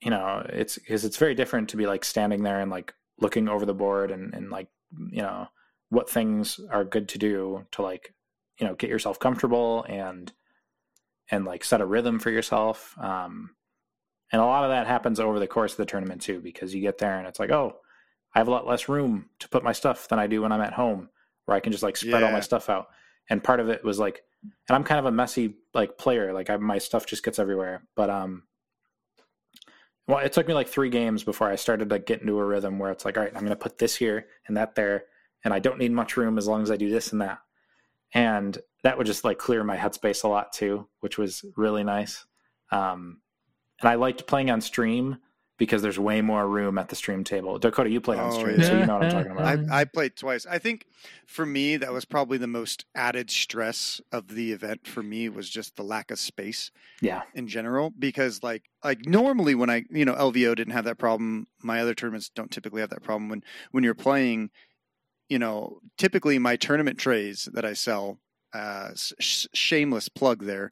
you 0.00 0.10
know, 0.10 0.46
it's 0.48 0.76
because 0.78 1.04
it's 1.04 1.16
very 1.16 1.34
different 1.34 1.70
to 1.70 1.76
be 1.76 1.86
like 1.86 2.04
standing 2.04 2.42
there 2.42 2.60
and 2.60 2.70
like 2.70 2.94
looking 3.18 3.48
over 3.48 3.66
the 3.66 3.74
board 3.74 4.10
and 4.10 4.34
and 4.34 4.50
like 4.50 4.68
you 5.10 5.22
know 5.22 5.46
what 5.90 6.08
things 6.08 6.60
are 6.70 6.84
good 6.84 7.08
to 7.08 7.18
do 7.18 7.66
to 7.72 7.82
like 7.82 8.14
you 8.58 8.66
know 8.66 8.74
get 8.74 8.90
yourself 8.90 9.18
comfortable 9.18 9.84
and 9.88 10.32
and 11.30 11.44
like 11.44 11.64
set 11.64 11.80
a 11.80 11.86
rhythm 11.86 12.18
for 12.18 12.30
yourself. 12.30 12.96
Um, 12.98 13.50
and 14.32 14.40
a 14.40 14.44
lot 14.44 14.64
of 14.64 14.70
that 14.70 14.86
happens 14.86 15.20
over 15.20 15.38
the 15.38 15.46
course 15.46 15.72
of 15.72 15.78
the 15.78 15.86
tournament 15.86 16.22
too, 16.22 16.40
because 16.40 16.74
you 16.74 16.80
get 16.80 16.98
there 16.98 17.18
and 17.18 17.26
it's 17.26 17.40
like, 17.40 17.50
oh, 17.50 17.76
I 18.34 18.38
have 18.38 18.48
a 18.48 18.52
lot 18.52 18.66
less 18.66 18.88
room 18.88 19.28
to 19.40 19.48
put 19.48 19.64
my 19.64 19.72
stuff 19.72 20.08
than 20.08 20.18
I 20.18 20.26
do 20.26 20.42
when 20.42 20.52
I'm 20.52 20.60
at 20.60 20.72
home, 20.72 21.08
where 21.46 21.56
I 21.56 21.60
can 21.60 21.72
just 21.72 21.82
like 21.82 21.96
spread 21.96 22.22
all 22.22 22.32
my 22.32 22.40
stuff 22.40 22.68
out. 22.68 22.88
And 23.28 23.42
part 23.42 23.60
of 23.60 23.68
it 23.68 23.84
was 23.84 23.98
like, 23.98 24.22
and 24.42 24.76
I'm 24.76 24.84
kind 24.84 24.98
of 24.98 25.06
a 25.06 25.12
messy 25.12 25.56
like 25.74 25.98
player, 25.98 26.32
like 26.32 26.48
I, 26.48 26.56
my 26.56 26.78
stuff 26.78 27.06
just 27.06 27.24
gets 27.24 27.38
everywhere. 27.38 27.82
But 27.96 28.08
um, 28.08 28.44
well, 30.06 30.18
it 30.18 30.32
took 30.32 30.48
me 30.48 30.54
like 30.54 30.68
three 30.68 30.90
games 30.90 31.24
before 31.24 31.48
I 31.48 31.56
started 31.56 31.90
to 31.90 31.98
get 31.98 32.20
into 32.20 32.38
a 32.38 32.44
rhythm 32.44 32.78
where 32.78 32.90
it's 32.90 33.04
like, 33.04 33.16
all 33.16 33.22
right, 33.22 33.32
I'm 33.34 33.40
going 33.40 33.50
to 33.50 33.56
put 33.56 33.78
this 33.78 33.96
here 33.96 34.26
and 34.46 34.56
that 34.56 34.74
there, 34.74 35.04
and 35.44 35.52
I 35.54 35.58
don't 35.58 35.78
need 35.78 35.92
much 35.92 36.16
room 36.16 36.38
as 36.38 36.48
long 36.48 36.62
as 36.62 36.70
I 36.70 36.76
do 36.76 36.90
this 36.90 37.12
and 37.12 37.20
that. 37.20 37.38
And 38.12 38.58
that 38.82 38.98
would 38.98 39.06
just 39.06 39.24
like 39.24 39.38
clear 39.38 39.62
my 39.62 39.76
headspace 39.76 40.24
a 40.24 40.28
lot 40.28 40.52
too, 40.52 40.88
which 41.00 41.18
was 41.18 41.44
really 41.56 41.84
nice. 41.84 42.24
Um, 42.72 43.20
and 43.80 43.88
I 43.88 43.94
liked 43.94 44.26
playing 44.26 44.50
on 44.50 44.60
stream 44.60 45.18
because 45.60 45.82
there's 45.82 45.98
way 45.98 46.22
more 46.22 46.48
room 46.48 46.78
at 46.78 46.88
the 46.88 46.96
stream 46.96 47.22
table. 47.22 47.58
Dakota, 47.58 47.90
you 47.90 48.00
played 48.00 48.18
on 48.18 48.32
Oh, 48.32 48.38
stream, 48.38 48.62
so 48.62 48.72
you 48.72 48.86
know 48.86 48.94
what 48.94 49.04
I'm 49.04 49.10
talking 49.10 49.30
about. 49.30 49.70
I, 49.70 49.80
I 49.80 49.84
played 49.84 50.16
twice. 50.16 50.46
I 50.46 50.58
think 50.58 50.86
for 51.26 51.44
me, 51.44 51.76
that 51.76 51.92
was 51.92 52.06
probably 52.06 52.38
the 52.38 52.46
most 52.46 52.86
added 52.94 53.30
stress 53.30 54.00
of 54.10 54.28
the 54.28 54.52
event. 54.52 54.86
For 54.86 55.02
me, 55.02 55.28
was 55.28 55.50
just 55.50 55.76
the 55.76 55.82
lack 55.82 56.10
of 56.10 56.18
space 56.18 56.70
yeah, 57.02 57.22
in 57.34 57.46
general. 57.46 57.92
Because 57.98 58.42
like 58.42 58.70
like 58.82 59.04
normally 59.04 59.54
when 59.54 59.68
I 59.68 59.84
you 59.90 60.06
know 60.06 60.14
LVO 60.14 60.56
didn't 60.56 60.72
have 60.72 60.86
that 60.86 60.98
problem. 60.98 61.46
My 61.62 61.82
other 61.82 61.92
tournaments 61.92 62.30
don't 62.30 62.50
typically 62.50 62.80
have 62.80 62.90
that 62.90 63.02
problem. 63.02 63.28
When 63.28 63.44
when 63.70 63.84
you're 63.84 63.94
playing, 63.94 64.48
you 65.28 65.38
know, 65.38 65.80
typically 65.98 66.38
my 66.38 66.56
tournament 66.56 66.98
trays 66.98 67.50
that 67.52 67.66
I 67.66 67.74
sell, 67.74 68.18
uh, 68.54 68.92
sh- 68.94 69.46
shameless 69.52 70.08
plug 70.08 70.44
there, 70.44 70.70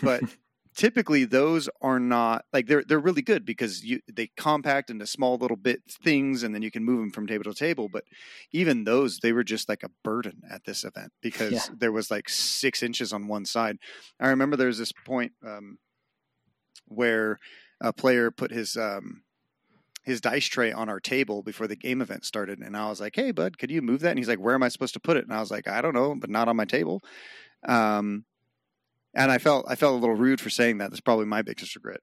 but 0.00 0.22
typically 0.78 1.24
those 1.24 1.68
are 1.82 1.98
not 1.98 2.44
like 2.52 2.68
they're 2.68 2.84
they're 2.84 3.00
really 3.00 3.20
good 3.20 3.44
because 3.44 3.84
you 3.84 4.00
they 4.06 4.28
compact 4.36 4.90
into 4.90 5.04
small 5.08 5.36
little 5.36 5.56
bit 5.56 5.82
things 5.90 6.44
and 6.44 6.54
then 6.54 6.62
you 6.62 6.70
can 6.70 6.84
move 6.84 7.00
them 7.00 7.10
from 7.10 7.26
table 7.26 7.42
to 7.42 7.52
table 7.52 7.88
but 7.88 8.04
even 8.52 8.84
those 8.84 9.18
they 9.18 9.32
were 9.32 9.42
just 9.42 9.68
like 9.68 9.82
a 9.82 9.90
burden 10.04 10.40
at 10.48 10.62
this 10.64 10.84
event 10.84 11.12
because 11.20 11.68
Yeah. 11.68 11.74
there 11.76 11.90
was 11.90 12.12
like 12.12 12.28
six 12.28 12.80
inches 12.80 13.12
on 13.12 13.26
one 13.26 13.44
side. 13.44 13.78
I 14.20 14.28
remember 14.28 14.56
there 14.56 14.68
was 14.68 14.78
this 14.78 14.92
point 15.04 15.32
um, 15.44 15.78
where 16.86 17.38
a 17.80 17.92
player 17.92 18.30
put 18.30 18.50
his 18.52 18.76
um, 18.76 19.22
his 20.04 20.20
dice 20.20 20.46
tray 20.46 20.72
on 20.72 20.88
our 20.88 21.00
table 21.00 21.42
before 21.42 21.66
the 21.66 21.76
game 21.76 22.00
event 22.00 22.24
started 22.24 22.60
and 22.60 22.76
i 22.76 22.88
was 22.88 23.00
like 23.00 23.14
hey 23.16 23.30
bud 23.32 23.58
could 23.58 23.70
you 23.70 23.82
move 23.82 24.00
that? 24.00 24.10
And 24.10 24.18
he's 24.18 24.28
like 24.28 24.38
where 24.38 24.54
am 24.54 24.62
i 24.62 24.68
supposed 24.68 24.94
to 24.94 25.00
put 25.00 25.16
it? 25.16 25.24
And 25.24 25.34
i 25.34 25.40
was 25.40 25.50
like 25.50 25.68
i 25.68 25.80
don't 25.82 25.94
know 25.94 26.14
but 26.14 26.30
not 26.30 26.48
on 26.48 26.56
my 26.56 26.64
table. 26.64 27.00
Um, 27.66 28.24
and 29.18 29.32
I 29.32 29.38
felt 29.38 29.66
I 29.68 29.74
felt 29.74 29.96
a 29.96 29.98
little 29.98 30.14
rude 30.14 30.40
for 30.40 30.48
saying 30.48 30.78
that. 30.78 30.90
That's 30.90 31.00
probably 31.00 31.26
my 31.26 31.42
biggest 31.42 31.74
regret. 31.74 32.00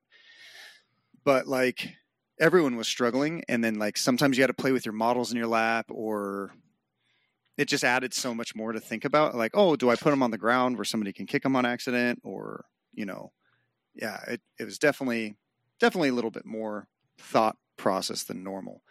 But 1.23 1.47
like 1.47 1.95
everyone 2.39 2.75
was 2.75 2.87
struggling, 2.87 3.43
and 3.47 3.63
then 3.63 3.75
like 3.79 3.97
sometimes 3.97 4.37
you 4.37 4.43
had 4.43 4.47
to 4.47 4.53
play 4.53 4.73
with 4.73 4.85
your 4.85 4.93
models 4.93 5.31
in 5.31 5.37
your 5.37 5.47
lap, 5.47 5.85
or 5.89 6.51
it 7.57 7.69
just 7.69 7.85
added 7.85 8.13
so 8.13 8.35
much 8.35 8.53
more 8.53 8.73
to 8.73 8.81
think 8.81 9.05
about. 9.05 9.33
Like, 9.33 9.51
oh, 9.55 9.77
do 9.77 9.89
I 9.89 9.95
put 9.95 10.11
them 10.11 10.21
on 10.21 10.31
the 10.31 10.37
ground 10.37 10.77
where 10.77 10.85
somebody 10.85 11.13
can 11.13 11.25
kick 11.25 11.41
them 11.41 11.55
on 11.55 11.65
accident, 11.65 12.19
or 12.23 12.65
you 12.93 13.05
know, 13.05 13.31
yeah, 13.95 14.19
it 14.27 14.41
it 14.59 14.65
was 14.65 14.77
definitely 14.77 15.37
definitely 15.79 16.09
a 16.09 16.13
little 16.13 16.31
bit 16.31 16.45
more 16.45 16.87
thought 17.17 17.55
process 17.77 18.23
than 18.23 18.43
normal. 18.43 18.83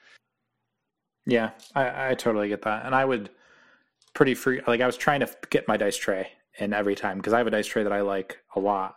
Yeah, 1.26 1.50
I, 1.74 2.10
I 2.10 2.14
totally 2.14 2.48
get 2.48 2.62
that. 2.62 2.84
And 2.86 2.94
I 2.94 3.04
would 3.04 3.30
pretty 4.12 4.34
free, 4.34 4.60
like, 4.66 4.82
I 4.82 4.86
was 4.86 4.98
trying 4.98 5.20
to 5.20 5.36
get 5.48 5.66
my 5.66 5.78
dice 5.78 5.96
tray 5.96 6.28
in 6.58 6.72
every 6.72 6.94
time 6.94 7.18
because 7.18 7.32
I 7.32 7.38
have 7.38 7.46
a 7.46 7.50
dice 7.50 7.66
tray 7.66 7.82
that 7.82 7.92
I 7.92 8.00
like 8.02 8.38
a 8.56 8.60
lot. 8.60 8.96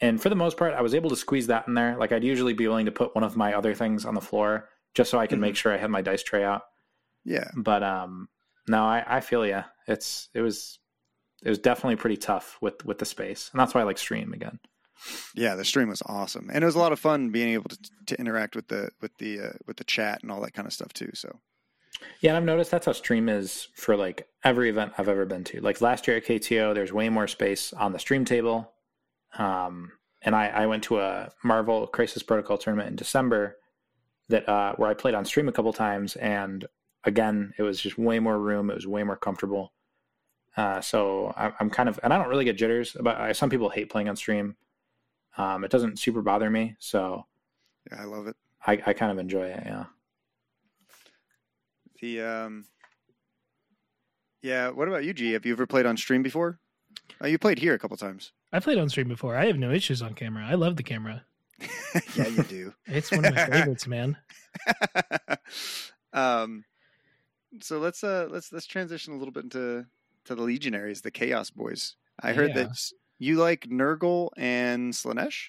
And 0.00 0.20
for 0.20 0.28
the 0.28 0.34
most 0.36 0.56
part, 0.56 0.74
I 0.74 0.82
was 0.82 0.94
able 0.94 1.10
to 1.10 1.16
squeeze 1.16 1.46
that 1.46 1.66
in 1.68 1.74
there. 1.74 1.96
Like, 1.96 2.12
I'd 2.12 2.24
usually 2.24 2.52
be 2.52 2.68
willing 2.68 2.86
to 2.86 2.92
put 2.92 3.14
one 3.14 3.24
of 3.24 3.36
my 3.36 3.54
other 3.54 3.74
things 3.74 4.04
on 4.04 4.14
the 4.14 4.20
floor 4.20 4.68
just 4.94 5.10
so 5.10 5.18
I 5.18 5.26
can 5.26 5.38
Mhm. 5.38 5.42
make 5.42 5.56
sure 5.56 5.72
I 5.72 5.78
had 5.78 5.90
my 5.90 6.02
dice 6.02 6.22
tray 6.22 6.44
out. 6.44 6.62
Yeah, 7.24 7.50
But, 7.56 7.82
um, 7.82 8.28
no, 8.68 8.84
I, 8.84 9.04
I 9.06 9.20
feel 9.20 9.46
yeah. 9.46 9.64
It's, 9.88 10.28
it 10.34 10.40
was, 10.42 10.78
it 11.42 11.48
was 11.48 11.58
definitely 11.58 11.96
pretty 11.96 12.16
tough 12.18 12.56
with, 12.60 12.84
with 12.84 12.98
the 12.98 13.04
space. 13.04 13.48
And 13.52 13.60
that's 13.60 13.74
why 13.74 13.80
I 13.80 13.84
like 13.84 13.98
stream 13.98 14.32
again. 14.32 14.58
yeah, 15.34 15.54
the 15.54 15.64
stream 15.64 15.88
was 15.88 16.02
awesome, 16.06 16.48
and 16.52 16.62
it 16.62 16.66
was 16.66 16.74
a 16.74 16.78
lot 16.78 16.92
of 16.92 16.98
fun 16.98 17.30
being 17.30 17.50
able 17.50 17.68
to 17.68 17.78
to 18.06 18.18
interact 18.18 18.56
with 18.56 18.68
the 18.68 18.88
with 19.02 19.10
the 19.18 19.40
uh, 19.40 19.52
with 19.66 19.76
the 19.76 19.84
chat 19.84 20.22
and 20.22 20.32
all 20.32 20.40
that 20.40 20.54
kind 20.54 20.66
of 20.66 20.72
stuff 20.72 20.92
too. 20.94 21.10
So 21.12 21.38
Yeah, 22.20 22.30
and 22.30 22.36
I've 22.36 22.44
noticed 22.44 22.70
that's 22.70 22.86
how 22.86 22.92
stream 22.92 23.28
is 23.28 23.68
for 23.74 23.96
like 23.96 24.28
every 24.44 24.70
event 24.70 24.92
I've 24.98 25.08
ever 25.08 25.26
been 25.26 25.44
to. 25.44 25.60
Like 25.60 25.80
last 25.80 26.06
year 26.06 26.16
at 26.16 26.24
KTO, 26.24 26.74
there's 26.74 26.92
way 26.92 27.08
more 27.08 27.28
space 27.28 27.72
on 27.72 27.92
the 27.92 27.98
stream 27.98 28.24
table. 28.24 28.72
Um, 29.38 29.92
and 30.22 30.34
I, 30.34 30.48
I 30.48 30.66
went 30.66 30.84
to 30.84 31.00
a 31.00 31.30
Marvel 31.44 31.86
Crisis 31.86 32.22
Protocol 32.22 32.58
tournament 32.58 32.88
in 32.88 32.96
December 32.96 33.56
that 34.28 34.48
uh, 34.48 34.74
where 34.76 34.90
I 34.90 34.94
played 34.94 35.14
on 35.14 35.24
stream 35.24 35.48
a 35.48 35.52
couple 35.52 35.72
times, 35.72 36.16
and 36.16 36.66
again, 37.04 37.52
it 37.58 37.62
was 37.62 37.80
just 37.80 37.96
way 37.96 38.18
more 38.18 38.38
room. 38.38 38.70
It 38.70 38.74
was 38.74 38.86
way 38.86 39.04
more 39.04 39.16
comfortable. 39.16 39.72
Uh, 40.56 40.80
so 40.80 41.32
I'm, 41.36 41.52
I'm 41.60 41.70
kind 41.70 41.88
of, 41.88 42.00
and 42.02 42.12
I 42.12 42.18
don't 42.18 42.28
really 42.28 42.46
get 42.46 42.56
jitters 42.56 42.96
But 42.98 43.18
I, 43.18 43.32
some 43.32 43.50
people 43.50 43.68
hate 43.68 43.90
playing 43.90 44.08
on 44.08 44.16
stream. 44.16 44.56
Um, 45.36 45.64
it 45.64 45.70
doesn't 45.70 45.98
super 45.98 46.22
bother 46.22 46.48
me, 46.48 46.76
so 46.78 47.26
yeah, 47.92 48.00
I 48.00 48.04
love 48.04 48.26
it. 48.26 48.36
I, 48.66 48.72
I 48.86 48.92
kind 48.94 49.12
of 49.12 49.18
enjoy 49.18 49.46
it. 49.48 49.62
Yeah. 49.64 49.84
The 52.00 52.20
um, 52.20 52.64
yeah. 54.42 54.68
What 54.70 54.88
about 54.88 55.04
you, 55.04 55.12
G? 55.14 55.32
Have 55.32 55.46
you 55.46 55.52
ever 55.52 55.66
played 55.66 55.86
on 55.86 55.96
stream 55.96 56.22
before? 56.22 56.58
Oh, 57.20 57.26
you 57.26 57.38
played 57.38 57.58
here 57.58 57.74
a 57.74 57.78
couple 57.78 57.96
times. 57.96 58.32
I 58.52 58.60
played 58.60 58.78
on 58.78 58.88
stream 58.88 59.08
before. 59.08 59.36
I 59.36 59.46
have 59.46 59.58
no 59.58 59.70
issues 59.70 60.02
on 60.02 60.14
camera. 60.14 60.44
I 60.46 60.54
love 60.54 60.76
the 60.76 60.82
camera. 60.82 61.24
yeah, 62.14 62.26
you 62.28 62.42
do. 62.44 62.74
It's 62.86 63.10
one 63.10 63.24
of 63.24 63.34
my 63.34 63.46
favorites, 63.46 63.86
man. 63.86 64.16
um, 66.12 66.64
so 67.60 67.78
let's 67.78 68.04
uh 68.04 68.28
let's 68.30 68.52
let's 68.52 68.66
transition 68.66 69.14
a 69.14 69.16
little 69.16 69.32
bit 69.32 69.44
into 69.44 69.86
to 70.26 70.34
the 70.34 70.42
Legionaries, 70.42 71.00
the 71.02 71.10
Chaos 71.10 71.50
Boys. 71.50 71.94
I 72.20 72.32
heard 72.32 72.54
that 72.54 72.68
you 73.18 73.36
like 73.36 73.62
Nurgle 73.68 74.30
and 74.36 74.92
Slaanesh. 74.92 75.48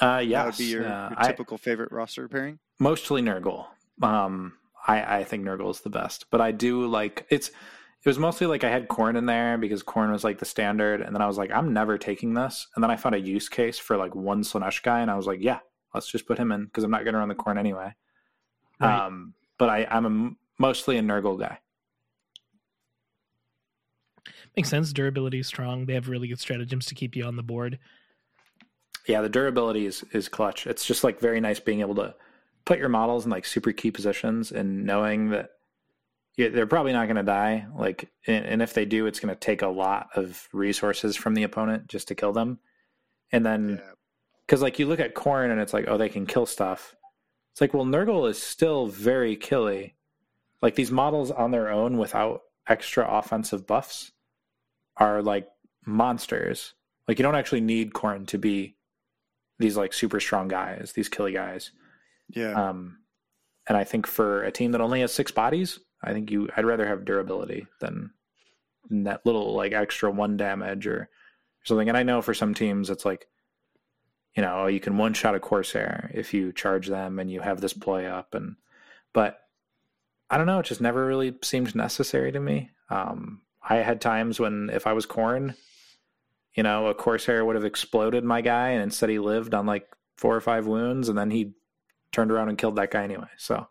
Uh, 0.00 0.22
yes. 0.26 0.30
That 0.42 0.46
would 0.46 0.58
be 0.58 0.64
your, 0.64 0.86
Uh, 0.86 1.08
your 1.10 1.20
I- 1.20 1.26
typical 1.28 1.56
favorite 1.58 1.90
roster 1.92 2.28
pairing. 2.28 2.58
mostly 2.78 3.22
Nurgle. 3.22 3.66
Um, 4.02 4.52
I, 4.86 5.18
I 5.18 5.24
think 5.24 5.44
Nurgle 5.44 5.70
is 5.70 5.80
the 5.80 5.90
best, 5.90 6.26
but 6.30 6.40
I 6.40 6.52
do 6.52 6.86
like 6.86 7.26
it's. 7.30 7.48
It 7.48 8.10
was 8.10 8.18
mostly 8.20 8.46
like 8.46 8.62
I 8.62 8.70
had 8.70 8.86
Khorne 8.86 9.16
in 9.16 9.26
there 9.26 9.58
because 9.58 9.82
Khorne 9.82 10.12
was 10.12 10.22
like 10.22 10.38
the 10.38 10.44
standard, 10.44 11.00
and 11.00 11.12
then 11.12 11.20
I 11.20 11.26
was 11.26 11.38
like, 11.38 11.50
I'm 11.50 11.72
never 11.72 11.98
taking 11.98 12.34
this, 12.34 12.68
and 12.74 12.82
then 12.84 12.90
I 12.90 12.94
found 12.94 13.16
a 13.16 13.20
use 13.20 13.48
case 13.48 13.78
for 13.78 13.96
like 13.96 14.14
one 14.14 14.42
Slaanesh 14.42 14.82
guy, 14.84 15.00
and 15.00 15.10
I 15.10 15.16
was 15.16 15.26
like, 15.26 15.40
yeah, 15.42 15.58
let's 15.92 16.08
just 16.08 16.26
put 16.26 16.38
him 16.38 16.52
in 16.52 16.66
because 16.66 16.84
I'm 16.84 16.90
not 16.92 17.02
going 17.02 17.14
to 17.14 17.18
run 17.18 17.28
the 17.28 17.34
Khorne 17.34 17.58
anyway. 17.58 17.94
Right. 18.78 19.06
Um, 19.06 19.34
but 19.58 19.70
I, 19.70 19.86
I'm 19.90 20.06
a, 20.06 20.30
mostly 20.60 20.98
a 20.98 21.02
Nurgle 21.02 21.40
guy. 21.40 21.58
Makes 24.56 24.70
sense. 24.70 24.92
Durability 24.92 25.40
is 25.40 25.46
strong. 25.46 25.86
They 25.86 25.94
have 25.94 26.08
really 26.08 26.28
good 26.28 26.40
stratagems 26.40 26.86
to 26.86 26.94
keep 26.94 27.16
you 27.16 27.24
on 27.24 27.36
the 27.36 27.42
board. 27.42 27.78
Yeah, 29.06 29.20
the 29.20 29.28
durability 29.28 29.86
is 29.86 30.04
is 30.12 30.28
clutch. 30.28 30.66
It's 30.66 30.84
just 30.84 31.04
like 31.04 31.20
very 31.20 31.40
nice 31.40 31.60
being 31.60 31.80
able 31.80 31.94
to 31.96 32.14
put 32.66 32.78
your 32.78 32.88
models 32.90 33.24
in 33.24 33.30
like 33.30 33.46
super 33.46 33.72
key 33.72 33.90
positions 33.90 34.52
and 34.52 34.84
knowing 34.84 35.30
that 35.30 35.50
yeah, 36.36 36.50
they're 36.50 36.66
probably 36.66 36.92
not 36.92 37.06
going 37.06 37.16
to 37.16 37.22
die. 37.22 37.66
Like, 37.74 38.10
and, 38.26 38.44
and 38.44 38.60
if 38.62 38.74
they 38.74 38.84
do, 38.84 39.06
it's 39.06 39.20
going 39.20 39.34
to 39.34 39.40
take 39.40 39.62
a 39.62 39.68
lot 39.68 40.08
of 40.16 40.46
resources 40.52 41.16
from 41.16 41.32
the 41.32 41.44
opponent 41.44 41.86
just 41.88 42.08
to 42.08 42.14
kill 42.14 42.34
them. 42.34 42.58
And 43.32 43.46
then, 43.46 43.80
Yeah. 43.82 43.90
because 44.46 44.60
like 44.60 44.78
you 44.78 44.84
look 44.86 45.00
at 45.00 45.14
Khorne 45.14 45.50
and 45.50 45.58
it's 45.62 45.72
like, 45.72 45.86
oh, 45.88 45.96
they 45.96 46.10
can 46.10 46.26
kill 46.26 46.44
stuff. 46.44 46.94
It's 47.52 47.62
like, 47.62 47.72
well, 47.72 47.86
Nurgle 47.86 48.28
is 48.28 48.42
still 48.42 48.86
very 48.86 49.34
killy. 49.34 49.96
Like 50.60 50.74
these 50.74 50.90
models 50.90 51.30
on 51.30 51.52
their 51.52 51.70
own 51.70 51.96
without 51.96 52.42
extra 52.68 53.08
offensive 53.08 53.66
buffs 53.66 54.12
are 54.98 55.22
like 55.22 55.48
monsters. 55.86 56.74
Like 57.08 57.18
you 57.18 57.22
don't 57.22 57.34
actually 57.34 57.62
need 57.62 57.94
Khorne 57.94 58.26
to 58.26 58.38
be 58.38 58.76
these 59.58 59.76
like 59.78 59.94
super 59.94 60.20
strong 60.20 60.48
guys, 60.48 60.92
these 60.94 61.08
killy 61.08 61.32
guys. 61.32 61.70
Yeah. 62.28 62.52
Um, 62.52 62.98
and 63.68 63.76
I 63.76 63.84
think 63.84 64.06
for 64.06 64.42
a 64.42 64.52
team 64.52 64.72
that 64.72 64.80
only 64.80 65.00
has 65.00 65.12
six 65.12 65.30
bodies, 65.30 65.78
I 66.02 66.12
think 66.12 66.30
you 66.30 66.48
I'd 66.56 66.64
rather 66.64 66.86
have 66.86 67.04
durability 67.04 67.66
than, 67.80 68.10
than 68.88 69.04
that 69.04 69.26
little 69.26 69.54
like 69.54 69.72
extra 69.72 70.10
one 70.10 70.36
damage 70.36 70.86
or 70.86 71.08
something. 71.64 71.88
And 71.88 71.96
I 71.96 72.02
know 72.02 72.22
for 72.22 72.34
some 72.34 72.54
teams 72.54 72.90
it's 72.90 73.04
like, 73.04 73.26
you 74.36 74.42
know, 74.42 74.66
you 74.66 74.80
can 74.80 74.98
one 74.98 75.14
shot 75.14 75.34
a 75.34 75.40
Corsair 75.40 76.10
if 76.14 76.32
you 76.34 76.52
charge 76.52 76.86
them 76.86 77.18
and 77.18 77.30
you 77.30 77.40
have 77.40 77.60
this 77.60 77.72
play 77.72 78.06
up 78.06 78.34
and 78.34 78.56
but 79.12 79.40
I 80.28 80.36
don't 80.36 80.46
know, 80.46 80.58
it 80.58 80.66
just 80.66 80.80
never 80.80 81.06
really 81.06 81.34
seemed 81.42 81.74
necessary 81.74 82.32
to 82.32 82.40
me. 82.40 82.70
Um, 82.90 83.40
I 83.68 83.76
had 83.76 84.00
times 84.00 84.38
when 84.38 84.70
if 84.72 84.86
I 84.86 84.92
was 84.92 85.06
Khorne, 85.06 85.56
you 86.54 86.62
know, 86.62 86.86
a 86.86 86.94
Corsair 86.94 87.44
would 87.44 87.56
have 87.56 87.64
exploded 87.64 88.24
my 88.24 88.40
guy 88.40 88.70
and 88.70 88.82
instead 88.82 89.08
he 89.08 89.18
lived 89.18 89.54
on 89.54 89.66
like 89.66 89.88
four 90.16 90.36
or 90.36 90.40
five 90.40 90.66
wounds 90.66 91.08
and 91.08 91.18
then 91.18 91.30
he 91.30 91.54
turned 92.12 92.30
around 92.30 92.48
and 92.48 92.58
killed 92.58 92.76
that 92.76 92.90
guy 92.90 93.04
anyway. 93.04 93.28
So 93.36 93.66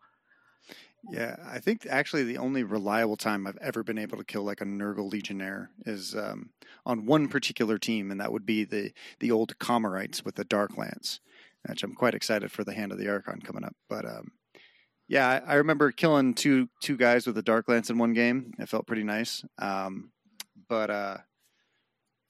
Yeah, 1.12 1.36
I 1.48 1.60
think 1.60 1.86
actually 1.90 2.24
the 2.24 2.38
only 2.38 2.64
reliable 2.64 3.18
time 3.18 3.46
I've 3.46 3.58
ever 3.62 3.84
been 3.84 3.98
able 3.98 4.18
to 4.18 4.24
kill 4.24 4.44
like 4.44 4.62
a 4.62 4.66
Nurgle 4.66 5.12
Legionnaire 5.12 5.70
is 5.86 6.16
um, 6.16 6.50
on 6.86 7.06
one 7.06 7.28
particular 7.28 7.78
team, 7.78 8.12
and 8.12 8.20
that 8.20 8.32
would 8.32 8.46
be 8.46 8.64
the 8.64 8.92
the 9.20 9.32
old 9.32 9.58
Commorrites 9.60 10.26
with 10.26 10.36
the 10.36 10.46
Dark 10.46 10.78
Lance, 10.78 11.20
which 11.68 11.84
I'm 11.84 11.94
quite 11.94 12.16
excited 12.16 12.52
for 12.52 12.64
the 12.64 12.74
Hand 12.74 12.92
of 12.92 12.98
the 12.98 13.10
Archon 13.10 13.42
coming 13.42 13.64
up. 13.64 13.76
But 13.88 14.06
um, 14.06 14.32
yeah, 15.08 15.28
I, 15.28 15.54
I 15.54 15.56
remember 15.56 15.92
killing 15.92 16.34
two 16.34 16.70
two 16.82 16.98
guys 16.98 17.28
with 17.28 17.38
a 17.38 17.44
Dark 17.44 17.70
Lance 17.70 17.90
in 17.90 17.98
one 17.98 18.14
game. 18.14 18.54
It 18.58 18.70
felt 18.70 18.88
pretty 18.88 19.04
nice. 19.04 19.46
Um, 19.60 20.12
but 20.68 20.90
uh, 20.90 21.18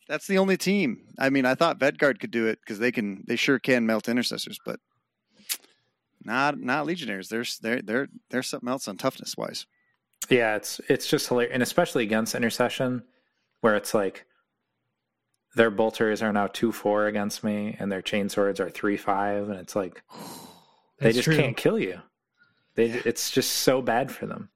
that's 0.08 0.28
the 0.28 0.38
only 0.38 0.58
team. 0.58 1.08
I 1.18 1.30
mean, 1.30 1.46
I 1.46 1.56
thought 1.56 1.80
Vetguard 1.80 2.20
could 2.20 2.32
do 2.32 2.48
it 2.48 2.60
because 2.60 2.80
they 2.80 2.92
can, 2.92 3.24
they 3.28 3.36
sure 3.36 3.60
can 3.60 3.86
melt 3.86 4.10
intercessors, 4.10 4.60
but 4.66 4.80
not 6.26 6.60
not 6.60 6.86
legionnaires. 6.86 7.30
There's 7.30 7.58
they're 7.60 7.82
they're 7.82 8.08
they're 8.30 8.44
something 8.44 8.70
else 8.70 8.88
on 8.88 8.98
toughness 8.98 9.38
wise. 9.38 9.66
yeah, 10.30 10.56
it's 10.56 10.82
it's 10.90 11.08
just 11.08 11.28
hilarious, 11.28 11.54
and 11.54 11.64
especially 11.64 12.04
against 12.04 12.36
intercession, 12.36 13.04
where 13.62 13.76
it's 13.76 13.94
like 13.94 14.26
their 15.56 15.72
bolters 15.72 16.22
are 16.22 16.34
now 16.34 16.48
two 16.48 16.72
four 16.72 17.08
against 17.08 17.44
me, 17.44 17.76
and 17.80 17.92
their 17.92 18.02
chain 18.02 18.28
swords 18.30 18.60
are 18.60 18.70
three 18.70 18.98
five, 18.98 19.50
and 19.50 19.60
it's 19.60 19.76
like 19.76 20.04
they 21.00 21.06
That's 21.12 21.16
just 21.18 21.26
true. 21.26 21.38
can't 21.38 21.56
kill 21.58 21.80
you. 21.80 22.02
They 22.76 22.86
it's 22.90 23.32
just 23.32 23.52
so 23.54 23.82
bad 23.82 24.12
for 24.12 24.26
them. 24.26 24.50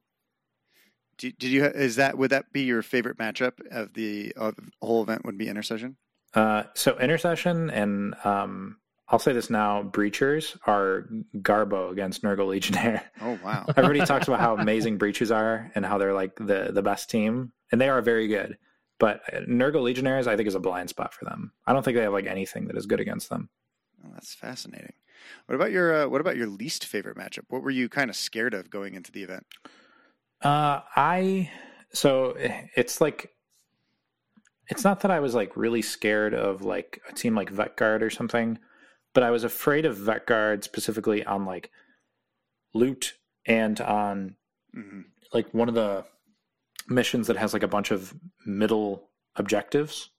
Did, 1.17 1.37
did 1.37 1.51
you 1.51 1.65
is 1.65 1.97
that 1.97 2.17
would 2.17 2.31
that 2.31 2.51
be 2.51 2.61
your 2.61 2.81
favorite 2.81 3.17
matchup 3.17 3.53
of 3.71 3.93
the 3.93 4.33
of 4.35 4.55
the 4.55 4.63
whole 4.81 5.03
event? 5.03 5.25
Would 5.25 5.37
be 5.37 5.47
intercession. 5.47 5.97
Uh, 6.33 6.63
so 6.75 6.97
intercession 6.99 7.69
and 7.69 8.13
um, 8.23 8.77
I'll 9.11 9.19
say 9.19 9.33
this 9.33 9.49
now: 9.49 9.83
breachers 9.83 10.57
are 10.67 11.07
Garbo 11.37 11.91
against 11.91 12.23
Nurgle 12.23 12.47
Legionnaire. 12.47 13.03
Oh 13.21 13.39
wow. 13.43 13.65
Everybody 13.77 14.05
talks 14.05 14.27
about 14.27 14.39
how 14.39 14.55
amazing 14.55 14.99
breachers 14.99 15.35
are 15.35 15.71
and 15.75 15.85
how 15.85 15.97
they're 15.97 16.13
like 16.13 16.35
the 16.35 16.69
the 16.71 16.83
best 16.83 17.09
team, 17.09 17.51
and 17.71 17.81
they 17.81 17.89
are 17.89 18.01
very 18.01 18.27
good. 18.27 18.57
But 18.99 19.21
Nurgle 19.47 19.83
Legionnaires, 19.83 20.27
I 20.27 20.35
think, 20.35 20.47
is 20.47 20.55
a 20.55 20.59
blind 20.59 20.89
spot 20.89 21.13
for 21.13 21.25
them. 21.25 21.53
I 21.65 21.73
don't 21.73 21.83
think 21.83 21.95
they 21.95 22.03
have 22.03 22.13
like 22.13 22.27
anything 22.27 22.67
that 22.67 22.77
is 22.77 22.85
good 22.85 22.99
against 22.99 23.29
them. 23.29 23.49
Oh, 24.05 24.09
that's 24.13 24.33
fascinating. 24.33 24.93
What 25.45 25.55
about 25.55 25.71
your 25.71 26.03
uh, 26.03 26.07
What 26.07 26.21
about 26.21 26.37
your 26.37 26.47
least 26.47 26.85
favorite 26.85 27.17
matchup? 27.17 27.45
What 27.49 27.63
were 27.63 27.71
you 27.71 27.89
kind 27.89 28.09
of 28.09 28.15
scared 28.15 28.53
of 28.53 28.69
going 28.69 28.93
into 28.93 29.11
the 29.11 29.23
event? 29.23 29.45
Uh, 30.41 30.81
I 30.95 31.49
so 31.91 32.35
it's 32.37 33.01
like 33.01 33.31
it's 34.67 34.83
not 34.83 35.01
that 35.01 35.11
I 35.11 35.19
was 35.19 35.33
like 35.33 35.57
really 35.57 35.81
scared 35.81 36.33
of 36.33 36.61
like 36.61 37.01
a 37.09 37.13
team 37.13 37.35
like 37.35 37.51
Vetguard 37.51 38.01
or 38.01 38.09
something, 38.09 38.59
but 39.13 39.23
I 39.23 39.31
was 39.31 39.43
afraid 39.43 39.85
of 39.85 39.97
Vetguard 39.97 40.63
specifically 40.63 41.23
on 41.25 41.45
like 41.45 41.71
loot 42.73 43.15
and 43.45 43.79
on 43.81 44.35
hmm 44.73 45.01
like 45.31 45.53
one 45.53 45.69
of 45.69 45.75
the 45.75 46.03
missions 46.87 47.27
that 47.27 47.37
has 47.37 47.53
like 47.53 47.61
a 47.61 47.67
bunch 47.67 47.91
of 47.91 48.15
middle 48.47 49.09
objectives, 49.35 50.09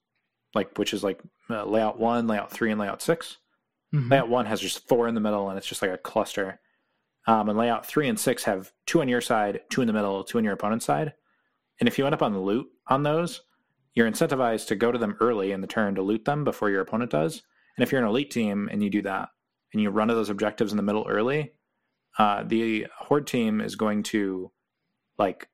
like 0.55 0.77
which 0.77 0.93
is 0.93 1.03
like 1.03 1.19
uh, 1.49 1.65
layout 1.65 1.99
one, 1.99 2.27
layout 2.27 2.49
three, 2.49 2.71
and 2.71 2.79
layout 2.79 3.01
6 3.01 3.37
Mhm. 3.93 4.09
Layout 4.09 4.29
one 4.29 4.45
has 4.45 4.61
just 4.61 4.87
four 4.87 5.09
in 5.09 5.15
the 5.15 5.19
middle, 5.21 5.49
and 5.49 5.57
it's 5.57 5.67
just 5.67 5.81
like 5.81 5.91
a 5.91 5.97
cluster. 5.97 6.61
Um, 7.27 7.49
and 7.49 7.57
layout 7.57 7.85
three 7.85 8.07
and 8.07 8.17
six 8.17 8.45
have 8.45 8.71
two 8.85 9.01
on 9.01 9.09
your 9.09 9.19
side, 9.19 9.59
two 9.69 9.81
in 9.81 9.87
the 9.87 9.91
middle, 9.93 10.23
two 10.23 10.37
on 10.37 10.45
your 10.45 10.53
opponent's 10.53 10.85
side. 10.85 11.13
And 11.79 11.89
if 11.89 11.97
you 11.97 12.05
end 12.05 12.15
up 12.15 12.21
on 12.21 12.31
the 12.31 12.39
loot 12.39 12.67
on 12.87 13.03
those, 13.03 13.41
you're 13.93 14.09
incentivized 14.09 14.67
to 14.67 14.75
go 14.77 14.93
to 14.93 14.97
them 14.97 15.17
early 15.19 15.51
in 15.51 15.59
the 15.59 15.67
turn 15.67 15.95
to 15.95 16.01
loot 16.01 16.23
them 16.23 16.45
before 16.45 16.69
your 16.69 16.79
opponent 16.79 17.11
does. 17.11 17.41
And 17.77 17.83
if 17.83 17.91
you're 17.91 18.01
an 18.01 18.07
elite 18.07 18.31
team 18.31 18.69
and 18.71 18.83
you 18.83 18.89
do 18.89 19.01
that 19.03 19.29
and 19.73 19.81
you 19.81 19.89
run 19.89 20.09
to 20.09 20.13
those 20.13 20.29
objectives 20.29 20.71
in 20.71 20.77
the 20.77 20.83
middle 20.83 21.05
early, 21.07 21.53
uh, 22.17 22.43
the 22.43 22.87
horde 22.97 23.27
team 23.27 23.61
is 23.61 23.75
going 23.75 24.03
to 24.03 24.51
like 25.17 25.47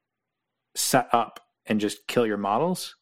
set 0.76 1.08
up 1.14 1.40
and 1.66 1.80
just 1.80 2.08
kill 2.08 2.26
your 2.26 2.38
models. 2.38 2.96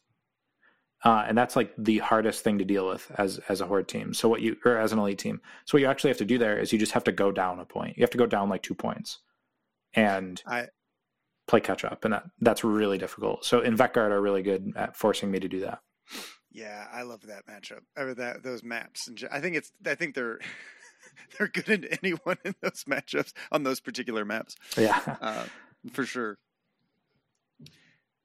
Uh, 1.03 1.23
and 1.27 1.37
that's 1.37 1.55
like 1.55 1.71
the 1.77 1.99
hardest 1.99 2.43
thing 2.43 2.57
to 2.57 2.65
deal 2.65 2.87
with 2.87 3.11
as 3.17 3.39
as 3.47 3.61
a 3.61 3.65
horde 3.65 3.87
team. 3.87 4.13
So 4.13 4.27
what 4.27 4.41
you 4.41 4.57
or 4.65 4.77
as 4.77 4.91
an 4.91 4.97
elite 4.97 5.19
team. 5.19 5.39
So 5.65 5.75
what 5.75 5.81
you 5.81 5.87
actually 5.87 6.09
have 6.09 6.17
to 6.17 6.25
do 6.25 6.39
there 6.39 6.57
is 6.57 6.73
you 6.73 6.79
just 6.79 6.93
have 6.93 7.03
to 7.03 7.11
go 7.11 7.31
down 7.31 7.59
a 7.59 7.65
point. 7.65 7.95
You 7.95 8.01
have 8.01 8.09
to 8.11 8.17
go 8.17 8.25
down 8.25 8.49
like 8.49 8.63
two 8.63 8.73
points, 8.73 9.19
and 9.93 10.41
I 10.47 10.67
play 11.47 11.59
catch 11.59 11.85
up, 11.85 12.05
and 12.05 12.13
that, 12.13 12.23
that's 12.41 12.63
really 12.63 12.97
difficult. 12.97 13.45
So 13.45 13.61
Invecguard 13.61 14.09
are 14.09 14.21
really 14.21 14.41
good 14.41 14.73
at 14.75 14.97
forcing 14.97 15.29
me 15.29 15.39
to 15.39 15.47
do 15.47 15.59
that. 15.61 15.79
Yeah, 16.55 16.87
I 16.91 17.01
love 17.01 17.27
that 17.27 17.45
matchup. 17.47 17.81
Or 17.97 18.13
that 18.13 18.41
those 18.43 18.63
maps, 18.63 19.07
and 19.07 19.21
I 19.29 19.41
think 19.41 19.57
it's 19.57 19.71
I 19.85 19.95
think 19.95 20.15
they're 20.15 20.39
they're 21.37 21.49
good 21.49 21.69
in 21.69 21.85
anyone 22.01 22.37
in 22.45 22.55
those 22.61 22.85
matchups 22.85 23.33
on 23.51 23.63
those 23.63 23.81
particular 23.81 24.23
maps. 24.23 24.55
Yeah, 24.77 24.99
uh, 25.21 25.45
for 25.91 26.05
sure. 26.05 26.37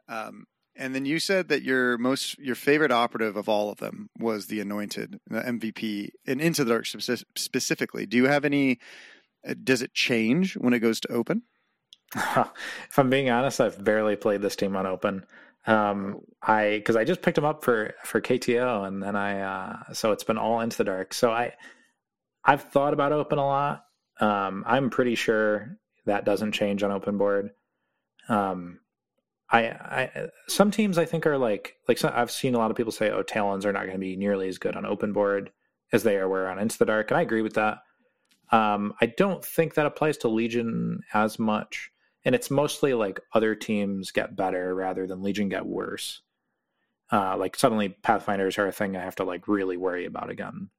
Um, 0.08 0.46
and 0.76 0.94
then 0.94 1.04
you 1.04 1.18
said 1.18 1.48
that 1.48 1.62
your 1.62 1.98
most 1.98 2.38
your 2.38 2.54
favorite 2.54 2.92
operative 2.92 3.36
of 3.36 3.48
all 3.48 3.70
of 3.70 3.78
them 3.78 4.10
was 4.18 4.46
the 4.46 4.60
Anointed, 4.60 5.18
the 5.28 5.40
MVP, 5.40 6.10
and 6.26 6.40
Into 6.40 6.62
the 6.64 6.70
Dark 6.70 6.86
specifically. 6.86 8.06
Do 8.06 8.16
you 8.16 8.26
have 8.26 8.44
any? 8.44 8.78
uh, 9.46 9.54
Does 9.62 9.82
it 9.82 9.92
change 9.92 10.56
when 10.56 10.72
it 10.72 10.78
goes 10.78 11.00
to 11.00 11.12
open? 11.12 11.42
if 12.14 12.98
I'm 12.98 13.10
being 13.10 13.28
honest, 13.30 13.60
I've 13.60 13.82
barely 13.82 14.16
played 14.16 14.42
this 14.42 14.56
team 14.56 14.76
on 14.76 14.86
open. 14.86 15.26
Um, 15.66 16.20
I 16.42 16.78
because 16.78 16.96
I 16.96 17.04
just 17.04 17.22
picked 17.22 17.36
them 17.36 17.44
up 17.44 17.64
for 17.64 17.94
for 18.04 18.20
KTO, 18.20 18.86
and 18.86 19.02
then 19.02 19.16
I 19.16 19.40
uh, 19.40 19.92
so 19.92 20.12
it's 20.12 20.24
been 20.24 20.38
all 20.38 20.60
into 20.60 20.78
the 20.78 20.84
dark. 20.84 21.12
So 21.12 21.30
I 21.30 21.54
I've 22.44 22.62
thought 22.62 22.94
about 22.94 23.12
open 23.12 23.38
a 23.38 23.46
lot. 23.46 23.84
Um, 24.20 24.64
I'm 24.66 24.90
pretty 24.90 25.14
sure 25.14 25.78
that 26.06 26.24
doesn't 26.24 26.52
change 26.52 26.82
on 26.82 26.90
open 26.90 27.18
board. 27.18 27.50
Um, 28.28 28.80
I, 29.50 29.62
I 29.68 30.28
some 30.48 30.70
teams 30.70 30.96
I 30.96 31.04
think 31.04 31.26
are 31.26 31.38
like 31.38 31.76
like 31.88 31.98
some, 31.98 32.12
I've 32.14 32.30
seen 32.30 32.54
a 32.54 32.58
lot 32.58 32.70
of 32.70 32.76
people 32.76 32.92
say, 32.92 33.10
oh, 33.10 33.22
Talons 33.22 33.66
are 33.66 33.72
not 33.72 33.82
going 33.82 33.94
to 33.94 33.98
be 33.98 34.16
nearly 34.16 34.48
as 34.48 34.58
good 34.58 34.76
on 34.76 34.86
open 34.86 35.12
board 35.12 35.50
as 35.92 36.02
they 36.04 36.16
are 36.16 36.28
were 36.28 36.48
on 36.48 36.58
Into 36.58 36.78
the 36.78 36.86
Dark, 36.86 37.10
and 37.10 37.18
I 37.18 37.22
agree 37.22 37.42
with 37.42 37.54
that. 37.54 37.78
Um, 38.52 38.94
I 39.00 39.06
don't 39.06 39.44
think 39.44 39.74
that 39.74 39.86
applies 39.86 40.16
to 40.18 40.28
Legion 40.28 41.00
as 41.14 41.38
much, 41.38 41.90
and 42.24 42.34
it's 42.34 42.50
mostly 42.50 42.94
like 42.94 43.20
other 43.32 43.54
teams 43.54 44.10
get 44.10 44.36
better 44.36 44.74
rather 44.74 45.06
than 45.06 45.22
Legion 45.22 45.48
get 45.48 45.66
worse. 45.66 46.22
Uh, 47.12 47.36
like 47.36 47.56
suddenly 47.56 47.88
Pathfinders 47.88 48.58
are 48.58 48.68
a 48.68 48.72
thing 48.72 48.96
I 48.96 49.02
have 49.02 49.16
to 49.16 49.24
like 49.24 49.48
really 49.48 49.76
worry 49.76 50.06
about 50.06 50.30
again, 50.30 50.70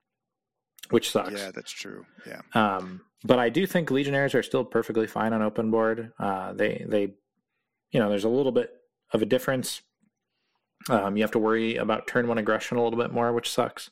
which 0.90 1.12
sucks. 1.12 1.32
Yeah, 1.32 1.52
that's 1.54 1.72
true. 1.72 2.06
Yeah, 2.26 2.42
Um, 2.54 3.02
but 3.24 3.38
I 3.40 3.50
do 3.50 3.66
think 3.68 3.92
Legionnaires 3.92 4.34
are 4.34 4.44
still 4.44 4.64
perfectly 4.64 5.08
fine 5.08 5.34
on 5.34 5.42
open 5.42 5.72
board. 5.72 6.12
Uh, 6.18 6.54
they 6.54 6.86
they, 6.88 7.14
you 7.92 8.00
know, 8.00 8.10
there's 8.10 8.24
a 8.24 8.30
little 8.30 8.52
bit 8.52 8.72
of 9.12 9.22
a 9.22 9.26
difference. 9.26 9.82
Um, 10.90 11.18
you 11.18 11.24
have 11.24 11.32
to 11.32 11.40
worry 11.40 11.76
about 11.76 12.08
turn 12.08 12.28
one 12.28 12.38
aggression 12.38 12.78
a 12.78 12.84
little 12.84 12.98
bit 12.98 13.12
more, 13.12 13.32
which 13.34 13.52
sucks. 13.52 13.90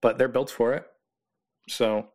But 0.00 0.18
they're 0.18 0.26
built 0.28 0.50
for 0.50 0.74
it, 0.74 0.84
so 1.68 2.08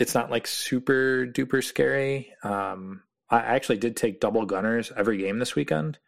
it's 0.00 0.14
not 0.14 0.30
like 0.32 0.46
super 0.48 1.26
duper 1.26 1.62
scary. 1.62 2.32
Um, 2.42 3.02
I 3.28 3.38
actually 3.38 3.78
did 3.78 3.96
take 3.96 4.20
double 4.20 4.46
gunners 4.46 4.92
every 4.96 5.18
game 5.18 5.38
this 5.38 5.54
weekend. 5.54 5.98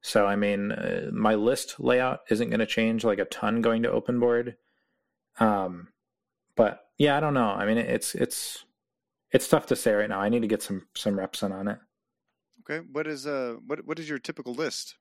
So 0.00 0.26
I 0.26 0.36
mean, 0.36 0.72
uh, 0.72 1.10
my 1.12 1.34
list 1.34 1.80
layout 1.80 2.20
isn't 2.30 2.50
going 2.50 2.60
to 2.60 2.66
change 2.66 3.04
like 3.04 3.18
a 3.18 3.24
ton 3.24 3.62
going 3.62 3.82
to 3.82 3.90
open 3.90 4.20
board. 4.20 4.56
Um, 5.40 5.88
but 6.56 6.86
yeah, 6.98 7.16
I 7.16 7.20
don't 7.20 7.34
know. 7.34 7.50
I 7.50 7.66
mean, 7.66 7.78
it's 7.78 8.14
it's 8.14 8.64
it's 9.30 9.48
tough 9.48 9.66
to 9.66 9.76
say 9.76 9.92
right 9.92 10.08
now. 10.08 10.20
I 10.20 10.28
need 10.28 10.42
to 10.42 10.48
get 10.48 10.62
some 10.62 10.86
some 10.94 11.18
reps 11.18 11.42
in 11.42 11.52
on 11.52 11.68
it. 11.68 11.78
okay. 12.60 12.86
What 12.92 13.06
is 13.06 13.26
uh 13.26 13.56
what 13.66 13.84
what 13.86 13.98
is 13.98 14.08
your 14.08 14.18
typical 14.18 14.54
list? 14.54 14.96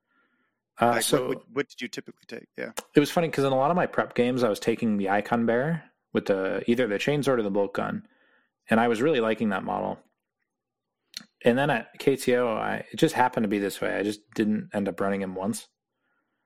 Uh, 0.80 0.92
Like, 0.92 1.04
so 1.04 1.30
what, 1.30 1.42
what, 1.52 1.70
did 1.70 1.82
you 1.82 1.88
typically 1.88 2.26
take? 2.28 2.48
Yeah. 2.56 2.72
it 2.96 3.00
was 3.00 3.10
funny 3.10 3.30
because 3.30 3.44
in 3.44 3.52
a 3.52 3.56
lot 3.56 3.72
of 3.72 3.76
my 3.76 3.88
prep 3.88 4.14
games, 4.14 4.44
I 4.44 4.50
was 4.50 4.60
taking 4.60 4.98
the 4.98 5.10
icon 5.10 5.48
bearer 5.48 5.82
with 6.14 6.28
the 6.28 6.64
either 6.70 6.86
the 6.86 7.00
chainsword 7.00 7.40
or 7.40 7.42
the 7.42 7.50
bolt 7.50 7.74
gun, 7.74 8.08
and 8.70 8.80
I 8.80 8.88
was 8.88 9.02
really 9.02 9.20
liking 9.20 9.50
that 9.50 9.64
model. 9.64 9.98
And 11.46 11.58
then 11.58 11.70
at 11.70 12.00
KTO, 12.00 12.58
I, 12.58 12.86
it 12.92 12.98
just 12.98 13.16
happened 13.16 13.44
to 13.44 13.50
be 13.50 13.60
this 13.60 13.80
way. 13.80 13.96
I 13.96 14.04
just 14.04 14.22
didn't 14.34 14.70
end 14.74 14.88
up 14.88 15.00
running 15.00 15.22
him 15.22 15.36
once. 15.36 15.68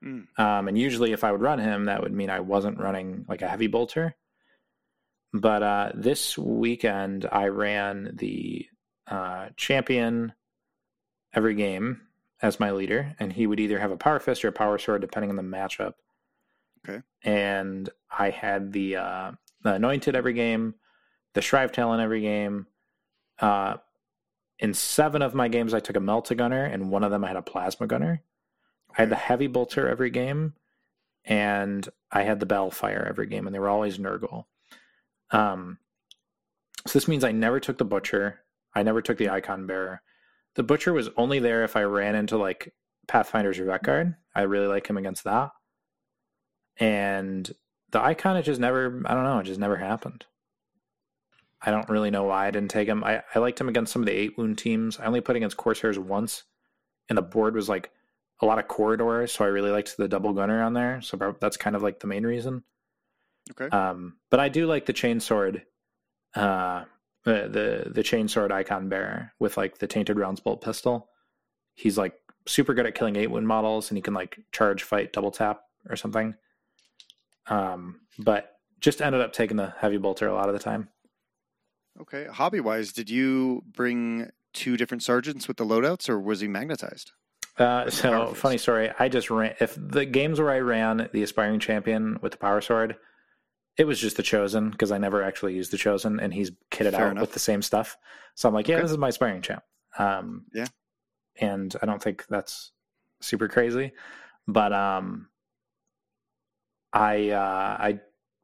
Mm. 0.04 0.28
Um, 0.38 0.68
and 0.68 0.78
usually, 0.78 1.12
if 1.12 1.24
I 1.24 1.32
would 1.32 1.42
run 1.42 1.60
him, 1.60 1.86
that 1.86 2.02
would 2.02 2.12
mean 2.12 2.30
I 2.30 2.40
wasn't 2.40 2.80
running 2.80 3.26
like 3.28 3.42
a 3.42 3.48
heavy 3.48 3.68
bolter. 3.68 4.16
But 5.34 5.64
uh, 5.64 5.92
this 5.96 6.38
weekend, 6.38 7.28
I 7.32 7.48
ran 7.48 8.12
the 8.16 8.66
uh, 9.08 9.50
champion 9.56 10.34
every 11.34 11.56
game 11.56 12.02
as 12.42 12.60
my 12.60 12.72
leader, 12.72 13.16
and 13.20 13.32
he 13.32 13.48
would 13.48 13.60
either 13.60 13.80
have 13.80 13.92
a 13.92 13.98
power 13.98 14.20
fist 14.20 14.44
or 14.44 14.50
a 14.50 14.54
power 14.54 14.78
sword, 14.78 15.02
depending 15.02 15.30
on 15.30 15.38
the 15.38 15.44
matchup. 15.44 15.94
Okay. 16.84 17.02
And 17.24 17.90
I 18.10 18.32
had 18.32 18.74
the, 18.74 18.98
uh, 18.98 19.32
the 19.64 19.76
anointed 19.76 20.16
every 20.16 20.34
game, 20.34 20.76
the 21.34 21.42
Shrive 21.42 21.72
in 21.78 22.00
every 22.00 22.22
game. 22.22 22.66
In 24.62 24.76
seven 24.76 25.24
of 25.24 25.34
my 25.34 25.48
games, 25.48 25.74
I 25.74 25.80
took 25.80 25.98
a 25.98 26.00
Melta 26.00 26.38
Gunner, 26.38 26.64
and 26.64 26.92
one 26.92 27.04
of 27.04 27.10
them 27.10 27.26
I 27.26 27.30
had 27.30 27.36
a 27.36 27.42
Plasma 27.42 27.88
Gunner. 27.88 28.22
I 28.96 29.02
had 29.02 29.10
the 29.10 29.16
Heavy 29.16 29.48
Bolter 29.48 29.90
every 29.90 30.12
game, 30.12 30.54
and 31.26 31.90
I 32.12 32.22
had 32.22 32.40
the 32.40 32.46
Balefire 32.46 33.10
every 33.10 33.26
game, 33.26 33.48
and 33.48 33.56
they 33.56 33.60
were 33.60 33.70
always 33.70 33.98
Nurgle. 33.98 34.46
Um, 35.32 35.80
so 36.86 36.94
this 36.94 37.08
means 37.08 37.24
I 37.24 37.32
never 37.32 37.60
took 37.60 37.80
the 37.80 37.86
Butcher. 37.86 38.42
I 38.76 38.84
never 38.84 39.02
took 39.02 39.18
the 39.18 39.32
Icon 39.32 39.66
Bearer. 39.66 40.04
The 40.56 40.64
Butcher 40.64 40.94
was 40.94 41.10
only 41.18 41.40
there 41.40 41.64
if 41.64 41.76
I 41.76 41.84
ran 41.84 42.14
into 42.14 42.38
like 42.38 42.74
Pathfinder's 43.08 43.58
Revet. 43.58 44.16
I 44.36 44.42
really 44.42 44.68
like 44.68 44.88
him 44.88 44.98
against 44.98 45.24
that. 45.24 45.52
And 46.78 47.52
the 47.92 48.02
Icon, 48.02 48.38
it 48.38 48.44
just 48.44 48.60
never, 48.60 49.02
I 49.06 49.14
don't 49.16 49.24
know, 49.24 49.40
it 49.40 49.46
just 49.46 49.60
never 49.60 49.78
happened. 49.78 50.26
I 51.64 51.72
don't 51.72 51.90
really 51.90 52.10
know 52.12 52.24
why 52.24 52.48
I 52.48 52.52
didn't 52.52 52.72
take 52.72 52.88
him. 52.88 53.04
I, 53.04 53.24
I 53.36 53.40
liked 53.40 53.62
him 53.62 53.70
against 53.70 53.94
some 53.94 54.02
of 54.02 54.08
the 54.08 54.14
eight 54.14 54.38
wound 54.38 54.58
teams. 54.58 55.00
I 55.00 55.06
only 55.06 55.22
put 55.22 55.36
against 55.36 55.58
Corsairs 55.58 56.00
once, 56.00 56.44
and 57.08 57.18
the 57.18 57.22
board 57.22 57.56
was 57.56 57.70
like 57.70 57.92
a 58.42 58.46
lot 58.46 58.60
of 58.60 58.68
corridors, 58.68 59.32
so 59.32 59.46
I 59.46 59.50
really 59.50 59.70
liked 59.70 59.96
the 59.98 60.08
double 60.08 60.34
gunner 60.34 60.64
on 60.64 60.74
there. 60.74 61.02
So 61.02 61.36
that's 61.40 61.58
kind 61.58 61.76
of 61.76 61.84
like 61.84 62.00
the 62.00 62.08
main 62.08 62.26
reason. 62.26 62.64
Okay. 63.52 63.76
Um, 63.76 64.18
but 64.30 64.40
I 64.40 64.50
do 64.50 64.66
like 64.66 64.86
the 64.86 64.94
chainsword, 64.94 65.64
uh, 66.36 66.86
the 67.26 67.84
the 67.86 67.92
the 67.92 68.04
chainsword 68.04 68.52
icon 68.52 68.90
bearer 68.90 69.34
with 69.40 69.58
like 69.58 69.78
the 69.78 69.88
tainted 69.88 70.18
rounds 70.18 70.40
bolt 70.40 70.62
pistol. 70.62 71.10
He's 71.76 71.98
like 71.98 72.14
super 72.48 72.74
good 72.74 72.86
at 72.88 72.96
killing 72.96 73.16
eight 73.16 73.30
wound 73.30 73.48
models, 73.48 73.92
and 73.92 73.98
he 73.98 74.02
can 74.02 74.14
like 74.14 74.40
charge, 74.52 74.84
fight, 74.84 75.14
double 75.14 75.32
tap 75.32 75.62
or 75.90 75.96
something. 75.96 76.36
Um, 77.48 78.02
but 78.18 78.56
just 78.80 79.02
ended 79.02 79.22
up 79.22 79.34
taking 79.34 79.58
the 79.58 79.74
heavy 79.78 79.98
bolter 79.98 80.28
a 80.28 80.34
lot 80.34 80.50
of 80.50 80.54
the 80.54 80.60
time. 80.60 80.90
Okay. 82.00 82.26
Hobby 82.26 82.60
wise, 82.60 82.92
did 82.94 83.10
you 83.10 83.64
bring 83.72 84.30
two 84.54 84.78
different 84.78 85.04
sergeants 85.04 85.48
with 85.48 85.58
the 85.58 85.66
loadouts, 85.66 86.10
or 86.10 86.20
was 86.20 86.40
he 86.40 86.48
magnetized? 86.48 87.12
Uh, 87.58 87.90
so 87.90 88.34
funny 88.34 88.58
story. 88.58 88.92
I 88.98 89.10
just 89.10 89.30
ran 89.30 89.56
if 89.60 89.76
the 89.78 90.06
games 90.06 90.40
where 90.40 90.50
I 90.52 90.60
ran 90.60 91.10
the 91.14 91.22
aspiring 91.24 91.60
champion 91.60 92.18
with 92.22 92.32
the 92.32 92.38
power 92.38 92.62
sword, 92.62 92.96
it 93.78 93.84
was 93.86 94.00
just 94.00 94.18
the 94.18 94.24
chosen 94.24 94.70
because 94.72 94.92
I 94.92 94.98
never 94.98 95.22
actually 95.22 95.54
used 95.54 95.72
the 95.72 95.78
chosen, 95.78 96.20
and 96.20 96.34
he's 96.34 96.52
kitted 96.72 96.92
Fair 96.92 97.06
out 97.08 97.12
enough. 97.12 97.22
with 97.22 97.34
the 97.34 97.40
same 97.40 97.62
stuff. 97.62 97.98
So 98.36 98.48
I'm 98.48 98.56
like, 98.56 98.68
yeah, 98.68 98.76
Okay. 98.76 98.84
this 98.84 98.92
is 98.92 98.98
my 98.98 99.10
aspiring 99.10 99.42
champ. 99.42 99.64
Um, 100.00 100.46
Yeah. 100.54 100.68
and 101.40 101.76
I 101.82 101.86
don't 101.86 102.02
think 102.02 102.26
that's 102.28 102.72
super 103.20 103.48
crazy, 103.50 103.92
but 104.48 104.72
um, 104.74 105.28
I 106.94 107.30
uh, 107.30 107.78
I 107.80 108.00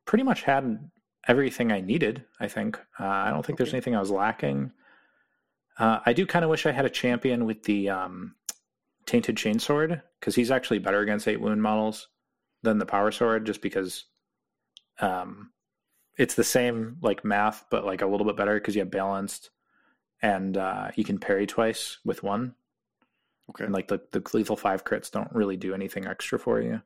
pretty 0.05 0.23
much 0.23 0.43
had 0.43 0.89
everything 1.27 1.71
I 1.71 1.81
needed. 1.81 2.23
I 2.39 2.47
think 2.47 2.79
uh, 2.99 3.05
I 3.05 3.29
don't 3.29 3.45
think 3.45 3.57
there's 3.57 3.73
anything 3.73 3.95
I 3.95 3.99
was 3.99 4.11
lacking. 4.11 4.71
Uh, 5.77 5.99
I 6.05 6.13
do 6.13 6.25
kind 6.25 6.43
of 6.43 6.49
wish 6.49 6.65
I 6.65 6.71
had 6.71 6.85
a 6.85 6.89
champion 6.89 7.45
with 7.45 7.63
the 7.63 7.89
um, 7.89 8.35
tainted 9.05 9.35
chainsword 9.35 10.01
because 10.19 10.35
he's 10.35 10.51
actually 10.51 10.79
better 10.79 11.01
against 11.01 11.27
eight 11.27 11.41
wound 11.41 11.61
models 11.61 12.07
than 12.63 12.79
the 12.79 12.85
power 12.85 13.11
sword, 13.11 13.45
just 13.45 13.61
because 13.61 14.05
um, 14.99 15.51
it's 16.17 16.33
the 16.35 16.43
same 16.43 16.97
like 17.01 17.23
math, 17.23 17.65
but 17.69 17.85
like 17.85 18.01
a 18.01 18.07
little 18.07 18.25
bit 18.25 18.35
better 18.37 18.55
because 18.55 18.75
you 18.75 18.81
have 18.81 18.91
balanced 18.91 19.51
and 20.21 20.57
uh, 20.57 20.89
you 20.95 21.03
can 21.03 21.19
parry 21.19 21.45
twice 21.45 21.99
with 22.03 22.23
one, 22.23 22.55
Okay. 23.51 23.65
and 23.65 23.73
like 23.73 23.87
the 23.87 24.01
the 24.11 24.23
lethal 24.33 24.55
five 24.57 24.83
crits 24.83 25.11
don't 25.11 25.31
really 25.31 25.57
do 25.57 25.75
anything 25.75 26.07
extra 26.07 26.39
for 26.39 26.59
you. 26.59 26.81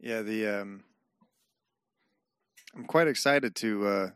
Yeah, 0.00 0.22
the 0.22 0.46
um, 0.46 0.84
I'm 2.76 2.84
quite 2.84 3.08
excited 3.08 3.54
to. 3.56 3.86
Uh, 3.86 4.10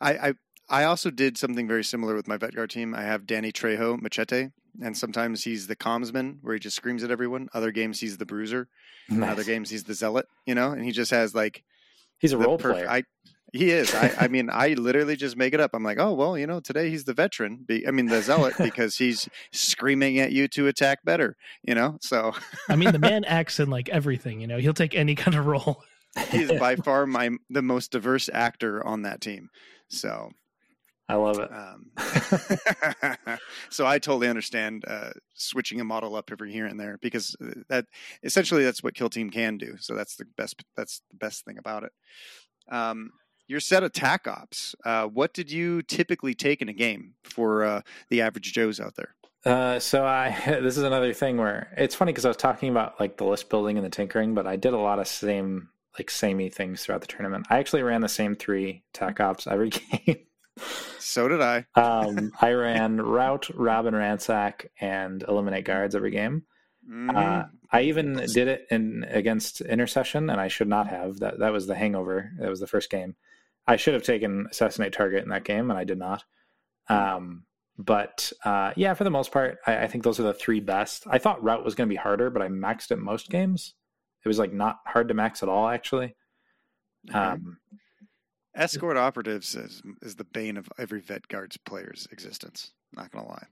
I, 0.00 0.12
I 0.12 0.34
I 0.68 0.84
also 0.84 1.10
did 1.10 1.36
something 1.36 1.68
very 1.68 1.84
similar 1.84 2.14
with 2.14 2.28
my 2.28 2.36
Vetguard 2.36 2.70
team. 2.70 2.94
I 2.94 3.02
have 3.02 3.26
Danny 3.26 3.52
Trejo 3.52 4.00
Machete, 4.00 4.48
and 4.82 4.96
sometimes 4.96 5.44
he's 5.44 5.66
the 5.66 5.76
commsman 5.76 6.38
where 6.42 6.54
he 6.54 6.60
just 6.60 6.76
screams 6.76 7.04
at 7.04 7.10
everyone. 7.10 7.48
Other 7.52 7.70
games 7.70 8.00
he's 8.00 8.18
the 8.18 8.26
bruiser. 8.26 8.68
Other 9.22 9.44
games 9.44 9.70
he's 9.70 9.84
the 9.84 9.94
zealot. 9.94 10.26
You 10.46 10.54
know, 10.54 10.72
and 10.72 10.84
he 10.84 10.92
just 10.92 11.10
has 11.10 11.34
like 11.34 11.62
He's 12.18 12.32
a 12.32 12.38
role 12.38 12.58
perf- 12.58 12.72
player. 12.72 12.88
I 12.88 13.04
he 13.52 13.70
is. 13.70 13.94
I, 13.94 14.12
I 14.18 14.28
mean, 14.28 14.50
I 14.50 14.74
literally 14.74 15.14
just 15.14 15.36
make 15.36 15.54
it 15.54 15.60
up. 15.60 15.70
I'm 15.74 15.84
like, 15.84 15.98
oh 16.00 16.12
well, 16.12 16.36
you 16.36 16.46
know, 16.46 16.58
today 16.58 16.90
he's 16.90 17.04
the 17.04 17.14
veteran. 17.14 17.64
Be, 17.66 17.86
I 17.86 17.92
mean, 17.92 18.06
the 18.06 18.20
zealot 18.20 18.54
because 18.58 18.96
he's 18.96 19.28
screaming 19.52 20.18
at 20.18 20.32
you 20.32 20.48
to 20.48 20.66
attack 20.66 21.04
better. 21.04 21.36
You 21.62 21.74
know, 21.74 21.98
so 22.00 22.32
I 22.68 22.76
mean, 22.76 22.92
the 22.92 22.98
man 22.98 23.24
acts 23.26 23.60
in 23.60 23.70
like 23.70 23.88
everything. 23.90 24.40
You 24.40 24.46
know, 24.46 24.58
he'll 24.58 24.74
take 24.74 24.94
any 24.94 25.14
kind 25.14 25.36
of 25.36 25.46
role. 25.46 25.84
He 26.30 26.42
is 26.42 26.52
by 26.58 26.76
far 26.76 27.06
my 27.06 27.30
the 27.50 27.62
most 27.62 27.90
diverse 27.90 28.28
actor 28.32 28.84
on 28.86 29.02
that 29.02 29.20
team. 29.20 29.50
So 29.88 30.30
I 31.08 31.16
love 31.16 31.38
it. 31.38 31.50
Um, 31.52 33.38
so 33.70 33.86
I 33.86 33.98
totally 33.98 34.28
understand 34.28 34.84
uh, 34.86 35.10
switching 35.34 35.80
a 35.80 35.84
model 35.84 36.16
up 36.16 36.30
every 36.32 36.50
here 36.52 36.66
and 36.66 36.80
there 36.80 36.98
because 37.02 37.36
uh, 37.44 37.60
that 37.68 37.86
essentially 38.22 38.64
that's 38.64 38.82
what 38.82 38.94
Kill 38.94 39.10
Team 39.10 39.28
can 39.28 39.58
do. 39.58 39.76
So 39.78 39.94
that's 39.94 40.16
the 40.16 40.24
best. 40.36 40.64
That's 40.76 41.02
the 41.10 41.16
best 41.16 41.44
thing 41.44 41.58
about 41.58 41.84
it. 41.84 41.92
Um, 42.70 43.10
your 43.46 43.60
set 43.60 43.82
attack 43.82 44.26
ops. 44.26 44.74
Uh, 44.84 45.06
what 45.06 45.34
did 45.34 45.52
you 45.52 45.82
typically 45.82 46.34
take 46.34 46.62
in 46.62 46.70
a 46.70 46.72
game 46.72 47.14
for 47.22 47.64
uh, 47.64 47.80
the 48.08 48.22
average 48.22 48.52
Joes 48.54 48.80
out 48.80 48.94
there? 48.96 49.14
Uh, 49.44 49.78
so 49.78 50.06
I 50.06 50.30
this 50.46 50.78
is 50.78 50.84
another 50.84 51.12
thing 51.12 51.36
where 51.36 51.72
it's 51.76 51.94
funny 51.94 52.12
because 52.12 52.24
I 52.24 52.28
was 52.28 52.36
talking 52.38 52.70
about 52.70 52.98
like 52.98 53.18
the 53.18 53.24
list 53.24 53.50
building 53.50 53.76
and 53.76 53.84
the 53.84 53.90
tinkering, 53.90 54.34
but 54.34 54.46
I 54.46 54.56
did 54.56 54.72
a 54.72 54.78
lot 54.78 54.98
of 54.98 55.06
same 55.06 55.68
like 55.98 56.10
samey 56.10 56.48
things 56.50 56.82
throughout 56.82 57.00
the 57.00 57.06
tournament. 57.06 57.46
I 57.50 57.58
actually 57.58 57.82
ran 57.82 58.00
the 58.00 58.08
same 58.08 58.34
three 58.34 58.82
attack 58.94 59.20
ops 59.20 59.46
every 59.46 59.70
game. 60.06 60.18
So 60.98 61.28
did 61.28 61.40
I. 61.40 61.66
um, 61.74 62.32
I 62.40 62.52
ran 62.52 63.00
rout, 63.00 63.48
rob, 63.54 63.86
and 63.86 63.96
ransack, 63.96 64.70
and 64.80 65.22
eliminate 65.26 65.64
guards 65.64 65.94
every 65.94 66.10
game. 66.10 66.44
Mhm. 66.88 67.14
Uh, 67.16 67.46
I 67.70 67.82
even 67.82 68.14
did 68.14 68.48
it 68.48 68.66
in 68.70 69.04
against 69.08 69.60
intercession, 69.62 70.30
and 70.30 70.40
I 70.40 70.48
should 70.48 70.68
not 70.68 70.88
have. 70.88 71.18
That 71.20 71.38
that 71.40 71.52
was 71.52 71.66
the 71.66 71.74
hangover. 71.74 72.30
That 72.38 72.50
was 72.50 72.60
the 72.60 72.66
first 72.66 72.90
game. 72.90 73.16
I 73.66 73.76
should 73.76 73.94
have 73.94 74.02
taken 74.02 74.46
assassinate 74.50 74.92
target 74.92 75.24
in 75.24 75.30
that 75.30 75.44
game, 75.44 75.70
and 75.70 75.78
I 75.78 75.84
did 75.84 75.98
not. 75.98 76.24
Um, 76.88 77.44
but 77.78 78.32
uh, 78.44 78.72
yeah, 78.76 78.94
for 78.94 79.04
the 79.04 79.10
most 79.10 79.32
part, 79.32 79.58
I, 79.66 79.84
I 79.84 79.86
think 79.86 80.04
those 80.04 80.20
are 80.20 80.24
the 80.24 80.34
three 80.34 80.60
best. 80.60 81.04
I 81.08 81.18
thought 81.18 81.42
rout 81.42 81.64
was 81.64 81.74
going 81.74 81.88
to 81.88 81.92
be 81.92 81.96
harder, 81.96 82.30
but 82.30 82.42
I 82.42 82.48
maxed 82.48 82.90
it 82.90 82.98
most 82.98 83.30
games. 83.30 83.74
It 84.24 84.28
was 84.28 84.38
like 84.38 84.52
not 84.52 84.80
hard 84.86 85.08
to 85.08 85.14
max 85.14 85.42
at 85.42 85.48
all, 85.48 85.68
actually. 85.68 86.16
Um, 87.12 87.58
Escort 88.54 88.96
operatives 88.96 89.54
is, 89.54 89.82
is 90.00 90.16
the 90.16 90.24
bane 90.24 90.56
of 90.56 90.68
every 90.78 91.02
Vetguard's 91.02 91.56
player's 91.58 92.06
existence. 92.10 92.72
Not 92.94 93.10
gonna 93.10 93.28
lie. 93.28 93.46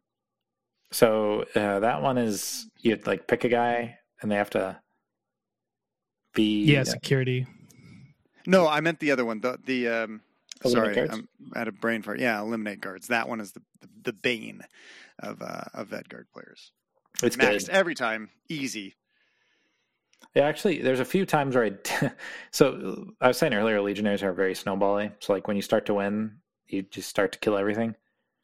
so 0.92 1.44
uh, 1.54 1.80
that 1.80 2.00
one 2.02 2.16
is 2.18 2.66
you 2.78 2.98
like 3.04 3.26
pick 3.26 3.44
a 3.44 3.48
guy, 3.48 3.98
and 4.22 4.30
they 4.30 4.36
have 4.36 4.50
to 4.50 4.80
be 6.34 6.64
Yeah, 6.64 6.84
security. 6.84 7.46
No, 8.46 8.66
I 8.68 8.80
meant 8.80 9.00
the 9.00 9.10
other 9.10 9.24
one. 9.24 9.40
The 9.40 9.58
the 9.64 9.88
um, 9.88 10.20
Eliminate 10.64 10.94
sorry, 10.94 11.06
guards? 11.08 11.12
I'm 11.14 11.28
at 11.56 11.68
a 11.68 11.72
brain 11.72 12.02
fart. 12.02 12.20
Yeah, 12.20 12.40
eliminate 12.40 12.80
guards. 12.80 13.08
That 13.08 13.28
one 13.28 13.40
is 13.40 13.52
the 13.52 13.62
the, 13.80 13.88
the 14.04 14.12
bane 14.12 14.62
of 15.18 15.42
uh, 15.42 15.64
of 15.74 15.88
Vetguard 15.88 16.24
players. 16.32 16.70
It's 17.22 17.36
Maxed 17.36 17.66
good. 17.66 17.70
every 17.70 17.94
time, 17.94 18.30
easy. 18.48 18.94
Yeah, 20.34 20.44
actually, 20.44 20.80
there's 20.80 21.00
a 21.00 21.04
few 21.04 21.26
times 21.26 21.54
where 21.54 21.64
I. 21.64 22.10
so 22.50 23.12
I 23.20 23.28
was 23.28 23.36
saying 23.36 23.54
earlier, 23.54 23.80
Legionnaires 23.80 24.22
are 24.22 24.32
very 24.32 24.54
snowbally. 24.54 25.12
So 25.20 25.32
like 25.32 25.46
when 25.46 25.56
you 25.56 25.62
start 25.62 25.86
to 25.86 25.94
win, 25.94 26.38
you 26.66 26.82
just 26.82 27.08
start 27.08 27.32
to 27.32 27.38
kill 27.38 27.56
everything. 27.56 27.94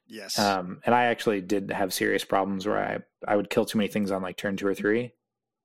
Yes. 0.06 0.38
Um, 0.38 0.80
and 0.86 0.94
I 0.94 1.04
actually 1.04 1.40
did 1.40 1.70
have 1.70 1.92
serious 1.92 2.24
problems 2.24 2.66
where 2.66 2.78
I 2.78 2.98
I 3.30 3.36
would 3.36 3.50
kill 3.50 3.64
too 3.64 3.78
many 3.78 3.88
things 3.88 4.10
on 4.10 4.22
like 4.22 4.36
turn 4.36 4.56
two 4.56 4.66
or 4.66 4.74
three, 4.74 5.12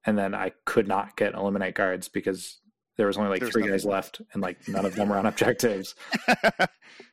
and 0.05 0.18
then 0.18 0.36
I 0.36 0.51
could 0.66 0.88
not 0.88 1.16
get 1.16 1.34
eliminate 1.34 1.76
guards 1.76 2.09
because 2.09 2.59
there 2.97 3.07
was 3.07 3.18
only 3.18 3.30
like 3.30 3.39
There 3.39 3.47
was 3.47 3.53
three 3.53 3.61
nothing 3.64 3.74
guys 3.74 3.86
left, 3.86 4.22
and 4.34 4.41
like 4.41 4.68
none 4.68 4.86
of 4.86 4.95
them 4.95 5.09
were 5.09 5.18
on 5.18 5.26
objectives. 5.34 5.95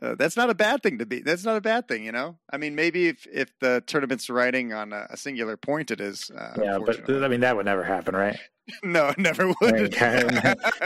Uh, 0.00 0.14
that's 0.14 0.36
not 0.36 0.48
a 0.48 0.54
bad 0.54 0.82
thing 0.82 0.98
to 0.98 1.06
be. 1.06 1.20
That's 1.20 1.44
not 1.44 1.56
a 1.56 1.60
bad 1.60 1.88
thing, 1.88 2.04
you 2.04 2.12
know. 2.12 2.38
I 2.50 2.56
mean, 2.56 2.74
maybe 2.74 3.08
if 3.08 3.26
if 3.32 3.58
the 3.58 3.82
tournament's 3.86 4.30
riding 4.30 4.72
on 4.72 4.92
a, 4.92 5.06
a 5.10 5.16
singular 5.16 5.56
point, 5.56 5.90
it 5.90 6.00
is. 6.00 6.30
Uh, 6.30 6.54
yeah, 6.62 6.78
but. 6.78 7.10
I 7.10 7.28
mean 7.28 7.40
that 7.40 7.56
would 7.56 7.66
never 7.66 7.82
happen, 7.82 8.14
right? 8.14 8.38
no, 8.82 9.08
it 9.08 9.18
never 9.18 9.48
I 9.48 9.54
would. 9.60 9.72
mean, 10.00 10.40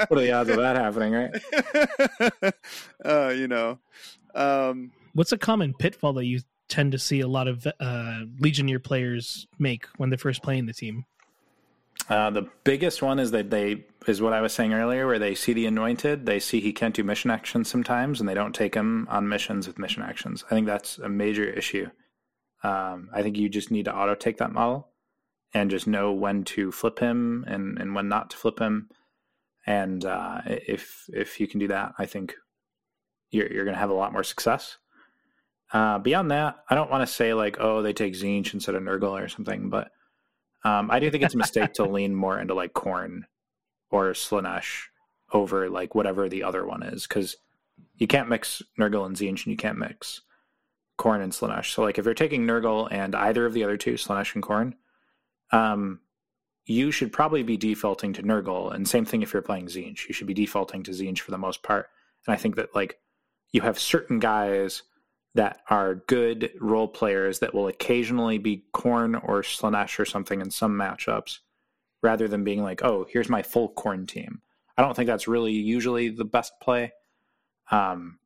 what 0.08 0.18
are 0.18 0.20
the 0.20 0.32
odds 0.32 0.50
of 0.50 0.56
that 0.56 0.76
happening, 0.76 1.12
right? 1.12 2.54
uh, 3.04 3.28
you 3.28 3.48
know, 3.48 3.78
um, 4.34 4.92
What's 5.14 5.32
a 5.32 5.38
common 5.38 5.74
pitfall 5.74 6.14
that 6.14 6.24
you 6.24 6.40
tend 6.68 6.92
to 6.92 6.98
see 6.98 7.20
a 7.20 7.28
lot 7.28 7.48
of 7.48 7.66
uh, 7.80 8.20
Legionnaire 8.38 8.80
players 8.80 9.46
make 9.58 9.86
when 9.98 10.08
they're 10.08 10.18
first 10.18 10.42
playing 10.42 10.66
the 10.66 10.72
team? 10.72 11.04
Uh, 12.08 12.30
the 12.30 12.48
biggest 12.64 13.02
one 13.02 13.18
is 13.18 13.30
that 13.32 13.50
they 13.50 13.84
is 14.06 14.22
what 14.22 14.32
I 14.32 14.40
was 14.40 14.52
saying 14.52 14.72
earlier, 14.72 15.06
where 15.06 15.18
they 15.18 15.34
see 15.34 15.52
the 15.52 15.66
anointed, 15.66 16.26
they 16.26 16.40
see 16.40 16.60
he 16.60 16.72
can't 16.72 16.94
do 16.94 17.04
mission 17.04 17.30
actions 17.30 17.68
sometimes, 17.68 18.20
and 18.20 18.28
they 18.28 18.34
don't 18.34 18.54
take 18.54 18.74
him 18.74 19.06
on 19.10 19.28
missions 19.28 19.66
with 19.66 19.78
mission 19.78 20.02
actions. 20.02 20.44
I 20.46 20.54
think 20.54 20.66
that's 20.66 20.98
a 20.98 21.08
major 21.08 21.44
issue. 21.44 21.88
Um, 22.62 23.10
I 23.12 23.22
think 23.22 23.36
you 23.36 23.48
just 23.48 23.70
need 23.70 23.84
to 23.86 23.94
auto 23.94 24.14
take 24.14 24.38
that 24.38 24.52
model 24.52 24.88
and 25.54 25.70
just 25.70 25.86
know 25.86 26.12
when 26.12 26.44
to 26.44 26.72
flip 26.72 26.98
him 26.98 27.44
and, 27.46 27.78
and 27.78 27.94
when 27.94 28.08
not 28.08 28.30
to 28.30 28.36
flip 28.36 28.58
him. 28.58 28.88
And 29.66 30.04
uh, 30.04 30.40
if 30.46 31.04
if 31.08 31.38
you 31.38 31.46
can 31.46 31.60
do 31.60 31.68
that, 31.68 31.92
I 31.98 32.06
think 32.06 32.34
you're 33.30 33.52
you're 33.52 33.64
going 33.64 33.74
to 33.74 33.80
have 33.80 33.90
a 33.90 33.94
lot 33.94 34.12
more 34.12 34.24
success. 34.24 34.78
Uh, 35.72 35.98
beyond 35.98 36.30
that, 36.30 36.56
I 36.68 36.74
don't 36.74 36.90
want 36.90 37.06
to 37.06 37.12
say 37.12 37.32
like, 37.32 37.56
oh, 37.60 37.80
they 37.80 37.92
take 37.92 38.14
Tzeentch 38.14 38.54
instead 38.54 38.74
of 38.74 38.82
Nurgle 38.82 39.22
or 39.22 39.28
something, 39.28 39.70
but 39.70 39.90
um, 40.64 40.90
I 40.90 41.00
do 41.00 41.10
think 41.10 41.24
it's 41.24 41.34
a 41.34 41.38
mistake 41.38 41.72
to 41.74 41.84
lean 41.88 42.14
more 42.14 42.38
into 42.38 42.54
like 42.54 42.72
Khorne 42.72 43.22
or 43.92 44.12
Slaanesh 44.12 44.86
over 45.32 45.70
like 45.70 45.94
whatever 45.94 46.28
the 46.28 46.42
other 46.42 46.66
one 46.66 46.82
is 46.82 47.06
because 47.06 47.36
you 47.96 48.06
can't 48.06 48.28
mix 48.28 48.62
Nurgle 48.78 49.06
and 49.06 49.14
Tzeentch 49.14 49.44
and 49.44 49.46
you 49.46 49.56
can't 49.56 49.78
mix 49.78 50.22
Khorne 50.98 51.22
and 51.22 51.32
Slaanesh. 51.32 51.72
So 51.72 51.82
like 51.82 51.98
if 51.98 52.04
you're 52.04 52.14
taking 52.14 52.46
Nurgle 52.46 52.88
and 52.90 53.14
either 53.14 53.46
of 53.46 53.52
the 53.52 53.62
other 53.62 53.76
two, 53.76 53.94
Slaanesh 53.94 54.34
and 54.34 54.42
Khorne, 54.42 54.74
um, 55.52 56.00
you 56.64 56.90
should 56.90 57.12
probably 57.12 57.42
be 57.42 57.56
defaulting 57.56 58.12
to 58.14 58.22
Nurgle. 58.22 58.72
And 58.72 58.88
same 58.88 59.04
thing 59.04 59.22
if 59.22 59.32
you're 59.32 59.42
playing 59.42 59.66
Tzeentch, 59.66 60.08
you 60.08 60.14
should 60.14 60.26
be 60.26 60.34
defaulting 60.34 60.82
to 60.84 60.90
Tzeentch 60.90 61.20
for 61.20 61.30
the 61.30 61.38
most 61.38 61.62
part. 61.62 61.88
And 62.26 62.34
I 62.34 62.38
think 62.38 62.56
that 62.56 62.74
like 62.74 62.98
you 63.52 63.60
have 63.60 63.78
certain 63.78 64.18
guys 64.18 64.82
that 65.34 65.60
are 65.68 65.94
good 65.94 66.50
role 66.60 66.88
players 66.88 67.38
that 67.38 67.54
will 67.54 67.68
occasionally 67.68 68.38
be 68.38 68.64
Khorne 68.74 69.16
or 69.22 69.42
Slaanesh 69.42 69.98
or 69.98 70.04
something 70.04 70.40
in 70.40 70.50
some 70.50 70.76
matchups, 70.76 71.38
rather 72.02 72.28
than 72.28 72.44
being 72.44 72.62
like, 72.62 72.82
oh, 72.82 73.06
here's 73.08 73.28
my 73.28 73.42
full 73.42 73.72
Khorne 73.74 74.06
team. 74.06 74.42
I 74.76 74.82
don't 74.82 74.94
think 74.94 75.06
that's 75.06 75.28
really 75.28 75.52
usually 75.52 76.08
the 76.08 76.24
best 76.24 76.52
play. 76.60 76.92
Um, 77.70 78.18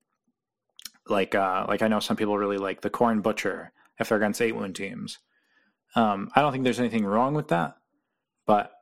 like 1.09 1.35
uh, 1.35 1.67
like 1.69 1.83
I 1.83 1.89
know 1.89 2.01
some 2.01 2.17
people 2.17 2.39
really 2.39 2.59
like 2.59 2.81
the 2.81 2.91
Khorne 2.91 3.23
Butcher 3.23 3.73
if 3.99 4.09
they're 4.09 4.19
against 4.19 4.43
eight 4.43 4.57
wound 4.57 4.77
teams. 4.77 5.19
Um, 5.95 6.31
I 6.35 6.41
don't 6.41 6.53
think 6.53 6.65
there's 6.65 6.81
anything 6.81 7.05
wrong 7.05 7.35
with 7.35 7.49
that, 7.49 7.77
but 8.47 8.73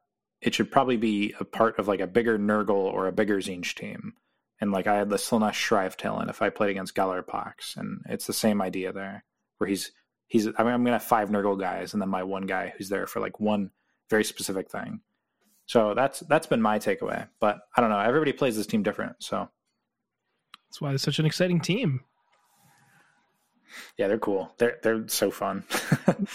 it 0.40 0.55
should 0.55 0.70
probably 0.70 0.97
be 0.97 1.34
a 1.38 1.45
part 1.45 1.78
of 1.78 1.88
like 1.88 2.01
a 2.01 2.07
bigger 2.07 2.38
Nurgle 2.38 2.70
or 2.70 3.07
a 3.07 3.12
bigger 3.12 3.38
Tzeentch 3.38 3.74
team. 3.74 4.14
And 4.61 4.72
like 4.72 4.86
I 4.86 4.97
had 4.97 5.11
the 5.11 5.16
Slaanesh 5.16 5.55
Shrive 5.55 5.97
Talon 5.97 6.28
if 6.28 6.40
I 6.40 6.51
played 6.51 6.70
against 6.70 6.95
Gellerpox, 6.95 7.76
and 7.76 8.01
it's 8.09 8.26
the 8.26 8.32
same 8.32 8.62
idea 8.62 8.92
there, 8.92 9.24
where 9.59 9.68
he's 9.68 9.92
he's 10.26 10.47
I 10.47 10.62
mean 10.62 10.72
I'm 10.72 10.84
gonna 10.84 10.92
have 10.92 11.03
five 11.03 11.28
Nurgle 11.28 11.59
guys 11.59 11.92
and 11.92 12.01
then 12.01 12.09
my 12.09 12.22
one 12.22 12.47
guy 12.47 12.72
who's 12.76 12.88
there 12.88 13.07
for 13.07 13.20
like 13.20 13.40
one 13.40 13.70
very 14.11 14.25
specific 14.25 14.71
thing. 14.71 15.01
So 15.67 15.95
that's 15.95 16.21
that's 16.21 16.47
been 16.47 16.61
my 16.63 16.79
takeaway. 16.79 17.29
But 17.41 17.61
I 17.77 17.81
don't 17.81 17.91
know. 17.91 17.99
Everybody 18.01 18.33
plays 18.33 18.57
this 18.57 18.67
team 18.67 18.83
different. 18.83 19.17
So 19.21 19.49
That's 20.69 20.81
why 20.81 20.93
it's 20.93 21.03
such 21.03 21.19
an 21.19 21.27
exciting 21.27 21.61
team. 21.61 22.01
yeah, 23.97 24.09
they're 24.09 24.19
cool. 24.19 24.53
They're 24.59 24.79
they're 24.83 25.09
so 25.09 25.31
fun. 25.31 25.65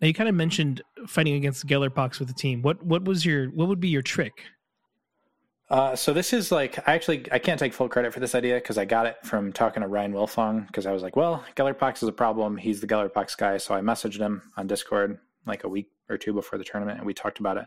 Now 0.00 0.08
you 0.08 0.14
kind 0.14 0.28
of 0.28 0.34
mentioned 0.34 0.82
fighting 1.06 1.34
against 1.34 1.64
Gellerpox 1.64 2.18
with 2.18 2.26
the 2.26 2.34
team. 2.34 2.60
What 2.62 2.84
what 2.84 3.04
was 3.04 3.24
your 3.24 3.46
what 3.50 3.68
would 3.68 3.78
be 3.78 3.88
your 3.88 4.02
trick? 4.02 4.32
Uh, 5.70 5.94
so 5.94 6.12
this 6.12 6.32
is 6.32 6.50
like 6.50 6.76
I 6.88 6.94
actually 6.94 7.24
I 7.30 7.38
can't 7.38 7.58
take 7.58 7.72
full 7.72 7.88
credit 7.88 8.12
for 8.12 8.18
this 8.18 8.34
idea 8.34 8.56
because 8.56 8.78
I 8.78 8.84
got 8.84 9.06
it 9.06 9.16
from 9.22 9.52
talking 9.52 9.80
to 9.82 9.88
Ryan 9.88 10.12
Wilfong 10.12 10.66
because 10.66 10.86
I 10.86 10.92
was 10.92 11.02
like, 11.04 11.14
well, 11.14 11.44
Gellerpox 11.54 12.02
is 12.02 12.08
a 12.08 12.12
problem. 12.12 12.56
He's 12.56 12.80
the 12.80 12.88
Gellerpox 12.88 13.36
guy, 13.38 13.58
so 13.58 13.74
I 13.76 13.80
messaged 13.80 14.18
him 14.18 14.42
on 14.56 14.66
Discord 14.66 15.18
like 15.46 15.62
a 15.62 15.68
week 15.68 15.88
or 16.12 16.18
two 16.18 16.32
before 16.32 16.58
the 16.58 16.64
tournament, 16.64 16.98
and 16.98 17.06
we 17.06 17.14
talked 17.14 17.40
about 17.40 17.56
it. 17.56 17.66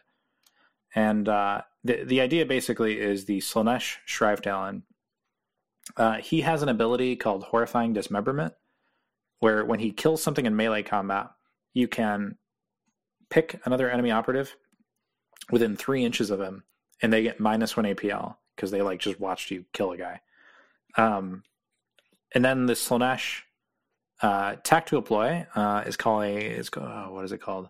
And 0.93 1.27
uh, 1.27 1.61
the 1.83 2.03
the 2.03 2.21
idea 2.21 2.45
basically 2.45 2.99
is 2.99 3.25
the 3.25 3.39
Slaanesh 3.39 3.97
Shrivetalon. 4.07 4.83
Uh, 5.97 6.15
he 6.15 6.41
has 6.41 6.61
an 6.61 6.69
ability 6.69 7.15
called 7.15 7.43
Horrifying 7.43 7.93
Dismemberment, 7.93 8.53
where 9.39 9.65
when 9.65 9.79
he 9.79 9.91
kills 9.91 10.23
something 10.23 10.45
in 10.45 10.55
melee 10.55 10.83
combat, 10.83 11.31
you 11.73 11.87
can 11.87 12.37
pick 13.29 13.59
another 13.65 13.89
enemy 13.89 14.11
operative 14.11 14.55
within 15.51 15.75
three 15.75 16.03
inches 16.03 16.31
of 16.31 16.39
him 16.39 16.63
and 17.01 17.11
they 17.11 17.23
get 17.23 17.39
minus 17.39 17.75
one 17.75 17.85
APL 17.85 18.35
because 18.55 18.71
they 18.71 18.81
like 18.81 18.99
just 18.99 19.19
watched 19.19 19.51
you 19.51 19.65
kill 19.73 19.91
a 19.91 19.97
guy. 19.97 20.21
Um, 20.97 21.43
and 22.33 22.43
then 22.43 22.65
the 22.65 22.73
Slaanesh 22.73 23.41
uh, 24.21 24.55
tactical 24.63 25.01
ploy 25.01 25.45
uh, 25.55 25.83
is 25.85 25.97
called 25.97 26.23
a 26.23 26.37
is 26.37 26.69
oh, 26.75 27.07
what 27.11 27.25
is 27.25 27.31
it 27.31 27.41
called? 27.41 27.69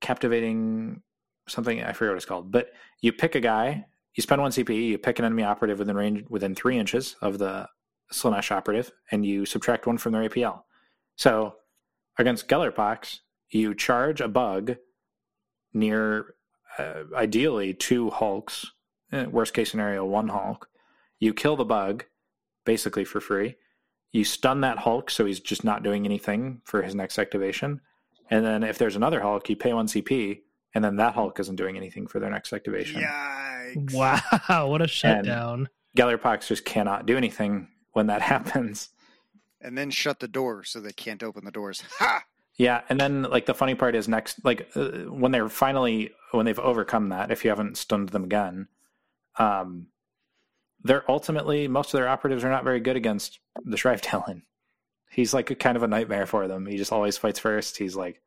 Captivating 0.00 1.02
something 1.48 1.82
I 1.82 1.92
forget 1.92 2.12
what 2.12 2.16
it's 2.16 2.26
called. 2.26 2.52
But 2.52 2.70
you 3.00 3.12
pick 3.12 3.34
a 3.34 3.40
guy, 3.40 3.86
you 4.14 4.22
spend 4.22 4.40
one 4.40 4.50
CP, 4.50 4.88
you 4.88 4.98
pick 4.98 5.18
an 5.18 5.24
enemy 5.24 5.44
operative 5.44 5.78
within 5.78 5.96
range 5.96 6.24
within 6.28 6.54
three 6.54 6.78
inches 6.78 7.16
of 7.20 7.38
the 7.38 7.68
Slaanesh 8.12 8.50
operative, 8.50 8.90
and 9.10 9.24
you 9.24 9.44
subtract 9.44 9.86
one 9.86 9.98
from 9.98 10.12
their 10.12 10.28
APL. 10.28 10.62
So 11.16 11.54
against 12.18 12.48
Gellerpox, 12.48 13.20
you 13.50 13.74
charge 13.74 14.20
a 14.20 14.28
bug 14.28 14.76
near 15.72 16.34
uh, 16.78 17.04
ideally 17.14 17.74
two 17.74 18.10
hulks 18.10 18.66
eh, 19.12 19.26
worst 19.26 19.54
case 19.54 19.70
scenario 19.70 20.04
one 20.04 20.28
hulk 20.28 20.68
you 21.18 21.34
kill 21.34 21.56
the 21.56 21.64
bug 21.64 22.04
basically 22.64 23.04
for 23.04 23.20
free 23.20 23.56
you 24.12 24.24
stun 24.24 24.60
that 24.60 24.78
hulk 24.78 25.10
so 25.10 25.24
he's 25.24 25.40
just 25.40 25.64
not 25.64 25.82
doing 25.82 26.04
anything 26.04 26.60
for 26.64 26.82
his 26.82 26.94
next 26.94 27.18
activation 27.18 27.80
and 28.30 28.44
then 28.44 28.62
if 28.62 28.78
there's 28.78 28.96
another 28.96 29.20
hulk 29.20 29.48
you 29.48 29.56
pay 29.56 29.72
one 29.72 29.86
cp 29.86 30.40
and 30.74 30.84
then 30.84 30.96
that 30.96 31.14
hulk 31.14 31.38
isn't 31.40 31.56
doing 31.56 31.76
anything 31.76 32.06
for 32.06 32.20
their 32.20 32.30
next 32.30 32.52
activation 32.52 33.00
Yikes. 33.02 33.92
Wow, 33.92 34.68
what 34.68 34.80
a 34.82 34.88
shutdown! 34.88 35.68
Gellerpox 35.96 36.46
just 36.46 36.64
cannot 36.64 37.06
do 37.06 37.16
anything 37.16 37.68
when 37.92 38.06
that 38.06 38.22
happens 38.32 38.90
And 39.60 39.76
then 39.76 39.90
shut 39.90 40.20
the 40.20 40.28
door 40.28 40.64
so 40.64 40.80
they 40.80 40.92
can't 40.92 41.22
open 41.22 41.44
the 41.44 41.50
doors. 41.50 41.82
Ha! 41.98 42.22
Yeah, 42.56 42.80
and 42.88 42.98
then 42.98 43.22
like 43.22 43.46
the 43.46 43.54
funny 43.54 43.76
part 43.76 43.94
is 43.94 44.08
next, 44.08 44.44
like 44.44 44.68
uh, 44.74 44.88
when 45.06 45.30
they're 45.30 45.48
finally 45.48 46.10
when 46.32 46.44
they've 46.44 46.58
overcome 46.58 47.10
that, 47.10 47.30
if 47.30 47.44
you 47.44 47.50
haven't 47.50 47.78
stunned 47.78 48.08
them 48.08 48.24
again, 48.24 48.66
um, 49.38 49.86
they're 50.82 51.08
ultimately 51.08 51.68
most 51.68 51.94
of 51.94 51.98
their 51.98 52.08
operatives 52.08 52.42
are 52.42 52.50
not 52.50 52.64
very 52.64 52.80
good 52.80 52.96
against 52.96 53.38
the 53.64 53.76
Shrive 53.76 54.00
Talon. 54.02 54.42
He's 55.10 55.32
like 55.34 55.50
a 55.50 55.54
kind 55.54 55.76
of 55.76 55.82
a 55.82 55.88
nightmare 55.88 56.26
for 56.26 56.46
them. 56.48 56.66
He 56.66 56.76
just 56.76 56.92
always 56.92 57.16
fights 57.16 57.38
first. 57.38 57.76
He's 57.78 57.96
like, 57.96 58.20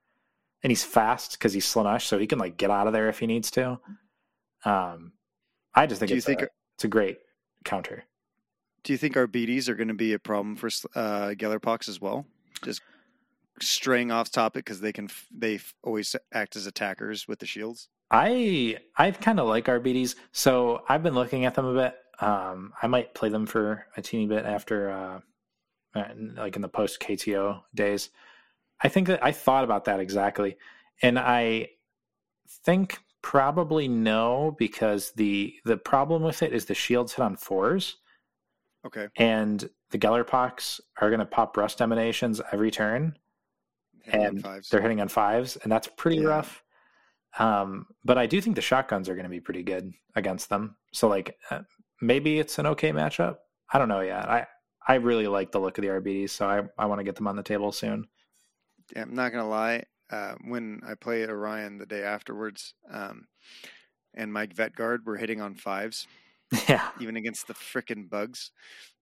and 0.63 0.69
he's 0.71 0.83
fast 0.83 1.33
because 1.33 1.53
he's 1.53 1.65
Slaanesh, 1.65 2.03
so 2.03 2.17
he 2.19 2.27
can 2.27 2.39
like 2.39 2.57
get 2.57 2.69
out 2.71 2.87
of 2.87 2.93
there 2.93 3.09
if 3.09 3.19
he 3.19 3.27
needs 3.27 3.51
to. 3.51 3.79
Um, 4.65 5.13
I 5.73 5.87
just 5.87 5.99
think 5.99 6.09
Do 6.09 6.15
you 6.15 6.17
it's 6.17 6.25
think- 6.25 6.41
a, 6.41 6.47
it's 6.75 6.83
a 6.83 6.87
great 6.89 7.17
counter. 7.65 8.03
Do 8.83 8.93
you 8.93 8.97
think 8.97 9.15
RBDs 9.15 9.69
are 9.69 9.75
going 9.75 9.89
to 9.89 9.93
be 9.93 10.13
a 10.13 10.19
problem 10.19 10.55
for 10.55 10.67
uh, 10.95 11.29
Gellerpox 11.37 11.87
as 11.87 12.01
well? 12.01 12.25
Just 12.63 12.81
straying 13.61 14.11
off 14.11 14.31
topic 14.31 14.65
because 14.65 14.81
they 14.81 14.91
can 14.91 15.05
f- 15.05 15.27
they 15.31 15.55
f- 15.55 15.75
always 15.83 16.15
act 16.33 16.55
as 16.55 16.65
attackers 16.65 17.27
with 17.27 17.37
the 17.39 17.45
shields. 17.45 17.89
I 18.09 18.77
I 18.97 19.11
kind 19.11 19.39
of 19.39 19.47
like 19.47 19.65
RBDs, 19.65 20.15
so 20.31 20.81
I've 20.89 21.03
been 21.03 21.13
looking 21.13 21.45
at 21.45 21.53
them 21.53 21.65
a 21.65 21.73
bit. 21.75 21.95
Um, 22.25 22.73
I 22.81 22.87
might 22.87 23.13
play 23.13 23.29
them 23.29 23.45
for 23.45 23.85
a 23.97 24.01
teeny 24.01 24.25
bit 24.25 24.45
after, 24.45 24.89
uh, 24.91 25.19
like 25.95 26.55
in 26.55 26.61
the 26.61 26.69
post 26.69 26.99
KTO 26.99 27.61
days. 27.75 28.09
I 28.83 28.87
think 28.89 29.07
that 29.07 29.23
I 29.23 29.31
thought 29.31 29.63
about 29.63 29.85
that 29.85 29.99
exactly, 29.99 30.57
and 31.01 31.19
I 31.19 31.69
think 32.65 32.99
probably 33.21 33.87
no 33.87 34.55
because 34.57 35.11
the 35.11 35.55
the 35.65 35.77
problem 35.77 36.23
with 36.23 36.41
it 36.41 36.53
is 36.53 36.65
the 36.65 36.73
shields 36.73 37.13
hit 37.13 37.23
on 37.23 37.35
fours, 37.35 37.97
Okay, 38.85 39.07
and 39.17 39.69
the 39.91 39.99
Gellerpox 39.99 40.79
are 40.99 41.09
going 41.09 41.19
to 41.19 41.25
pop 41.25 41.55
rust 41.57 41.81
emanations 41.81 42.41
every 42.51 42.71
turn, 42.71 43.17
Hitting 44.03 44.21
and 44.23 44.45
they're 44.69 44.81
hitting 44.81 45.01
on 45.01 45.07
fives, 45.07 45.57
and 45.57 45.71
that's 45.71 45.87
pretty 45.97 46.19
Yeah. 46.19 46.27
rough. 46.27 46.63
Um, 47.39 47.87
but 48.03 48.17
I 48.17 48.25
do 48.25 48.41
think 48.41 48.55
the 48.55 48.61
shotguns 48.61 49.07
are 49.09 49.15
going 49.15 49.23
to 49.25 49.29
be 49.29 49.39
pretty 49.39 49.63
good 49.63 49.93
against 50.15 50.49
them. 50.49 50.75
So 50.93 51.07
like 51.07 51.37
uh, 51.49 51.61
maybe 52.01 52.39
it's 52.39 52.59
an 52.59 52.67
okay 52.67 52.91
matchup. 52.91 53.37
I 53.71 53.77
don't 53.79 53.89
know 53.89 54.01
yet. 54.01 54.29
I 54.29 54.47
I 54.87 54.95
really 54.95 55.27
like 55.27 55.51
the 55.51 55.59
look 55.59 55.77
of 55.77 55.83
the 55.83 55.89
RBDs, 55.89 56.31
so 56.31 56.47
I 56.47 56.63
I 56.77 56.85
want 56.85 56.99
to 56.99 57.03
get 57.03 57.15
them 57.15 57.27
on 57.27 57.35
the 57.35 57.43
table 57.43 57.71
soon. 57.71 58.07
Yeah, 58.95 59.03
I'm 59.03 59.15
not 59.15 59.31
gonna 59.31 59.47
lie. 59.47 59.83
Uh, 60.09 60.35
when 60.45 60.81
I 60.85 60.95
play 60.95 61.25
Orion 61.25 61.77
the 61.77 61.85
day 61.85 62.03
afterwards, 62.03 62.73
um, 62.91 63.27
and 64.13 64.33
Mike 64.33 64.55
Vetguard 64.55 65.05
were 65.05 65.17
hitting 65.17 65.39
on 65.39 65.55
fives, 65.55 66.07
yeah, 66.67 66.89
even 66.99 67.15
against 67.15 67.47
the 67.47 67.53
frickin' 67.53 68.09
bugs, 68.09 68.51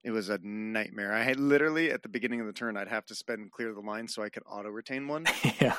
it 0.04 0.12
was 0.12 0.30
a 0.30 0.38
nightmare. 0.44 1.14
I 1.14 1.24
had 1.24 1.40
literally 1.40 1.92
at 1.92 2.04
the 2.04 2.10
beginning 2.10 2.40
of 2.40 2.48
the 2.48 2.54
turn, 2.54 2.78
I'd 2.78 2.88
have 2.88 3.06
to 3.08 3.16
spend 3.16 3.52
clear 3.52 3.74
the 3.74 3.82
line 3.82 4.08
so 4.08 4.22
I 4.22 4.30
could 4.30 4.44
auto 4.50 4.70
retain 4.70 5.08
one 5.08 5.26
yeah, 5.62 5.76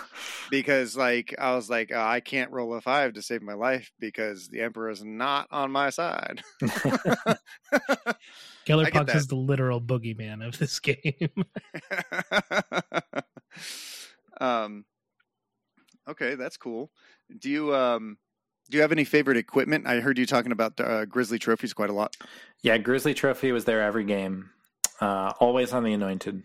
because, 0.51 0.97
like, 0.97 1.35
I 1.39 1.55
was 1.55 1.71
like, 1.71 1.91
oh, 1.95 2.01
I 2.01 2.21
can't 2.21 2.51
roll 2.51 2.75
a 2.75 2.81
five 2.81 3.15
to 3.15 3.23
save 3.23 3.43
my 3.43 3.55
life 3.55 3.93
because 3.99 4.49
the 4.49 4.63
Emperor 4.63 4.91
is 4.91 5.05
not 5.05 5.47
on 5.51 5.71
my 5.71 5.91
side. 5.91 6.43
Gellerpox 8.67 9.07
that. 9.07 9.17
is 9.17 9.27
the 9.27 9.37
literal 9.37 9.81
boogeyman 9.81 10.47
of 10.47 10.59
this 10.59 10.79
game. 10.81 11.31
um, 14.41 14.85
okay, 16.09 16.35
that's 16.35 16.57
cool. 16.57 16.91
Do 17.39 17.51
you 17.51 17.75
um, 17.75 18.19
do 18.71 18.77
you 18.77 18.83
have 18.83 18.93
any 18.93 19.05
favorite 19.05 19.37
equipment? 19.37 19.87
I 19.87 20.01
heard 20.01 20.19
you 20.19 20.27
talking 20.27 20.53
about 20.53 20.79
uh, 20.81 21.05
Grisly 21.07 21.39
trophies 21.39 21.73
quite 21.73 21.91
a 21.91 21.95
lot. 21.95 22.17
yeah. 22.63 22.79
Grisly 22.79 23.15
Trophy 23.15 23.53
was 23.53 23.65
there 23.65 23.83
every 23.83 24.05
game, 24.05 24.51
uh, 25.01 25.33
always 25.41 25.73
on 25.73 25.85
the 25.85 25.93
Anointed. 25.93 26.43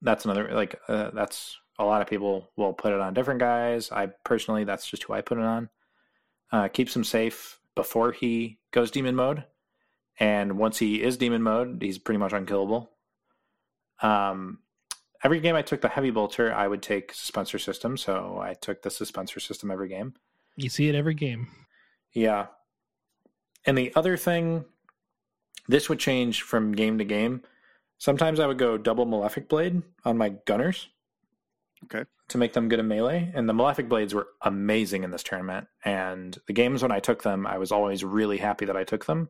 That's 0.00 0.24
another 0.24 0.50
like 0.52 0.80
uh, 0.88 1.10
that's 1.12 1.56
a 1.78 1.84
lot 1.84 2.02
of 2.02 2.08
people 2.08 2.50
will 2.56 2.72
put 2.72 2.92
it 2.92 3.00
on 3.00 3.14
different 3.14 3.40
guys. 3.40 3.90
I 3.92 4.06
personally, 4.24 4.64
that's 4.64 4.86
just 4.86 5.04
who 5.04 5.12
I 5.12 5.20
put 5.20 5.38
it 5.38 5.44
on. 5.44 5.68
Uh, 6.50 6.68
keeps 6.68 6.94
him 6.96 7.04
safe 7.04 7.60
before 7.74 8.12
he 8.12 8.58
goes 8.72 8.90
demon 8.90 9.14
mode, 9.14 9.44
and 10.18 10.58
once 10.58 10.78
he 10.78 11.02
is 11.02 11.16
demon 11.16 11.42
mode, 11.42 11.78
he's 11.80 11.98
pretty 11.98 12.18
much 12.18 12.32
unkillable. 12.32 12.90
Um, 14.02 14.58
every 15.24 15.40
game 15.40 15.54
I 15.54 15.62
took 15.62 15.80
the 15.80 15.88
heavy 15.88 16.10
bolter, 16.10 16.52
I 16.52 16.66
would 16.68 16.82
take 16.82 17.12
suspensor 17.12 17.60
system. 17.60 17.96
So 17.96 18.38
I 18.40 18.54
took 18.54 18.82
the 18.82 18.90
suspensor 18.90 19.40
system 19.40 19.70
every 19.70 19.88
game. 19.88 20.14
you 20.56 20.68
see 20.68 20.88
it 20.88 20.94
every 20.94 21.14
game. 21.14 21.48
Yeah. 22.12 22.46
And 23.64 23.76
the 23.76 23.92
other 23.94 24.16
thing, 24.16 24.64
this 25.68 25.88
would 25.88 25.98
change 25.98 26.42
from 26.42 26.72
game 26.72 26.98
to 26.98 27.04
game. 27.04 27.42
Sometimes 27.98 28.40
I 28.40 28.46
would 28.46 28.58
go 28.58 28.78
double 28.78 29.06
Malefic 29.06 29.48
Blade 29.48 29.82
on 30.04 30.16
my 30.18 30.30
gunners. 30.46 30.88
Okay. 31.84 32.04
To 32.28 32.38
make 32.38 32.52
them 32.52 32.68
good 32.68 32.80
in 32.80 32.88
melee. 32.88 33.30
And 33.34 33.48
the 33.48 33.54
Malefic 33.54 33.88
Blades 33.88 34.14
were 34.14 34.28
amazing 34.42 35.04
in 35.04 35.10
this 35.10 35.22
tournament. 35.22 35.68
And 35.84 36.36
the 36.46 36.52
games 36.52 36.82
when 36.82 36.92
I 36.92 37.00
took 37.00 37.22
them, 37.22 37.46
I 37.46 37.58
was 37.58 37.70
always 37.70 38.04
really 38.04 38.38
happy 38.38 38.64
that 38.64 38.76
I 38.76 38.84
took 38.84 39.06
them. 39.06 39.28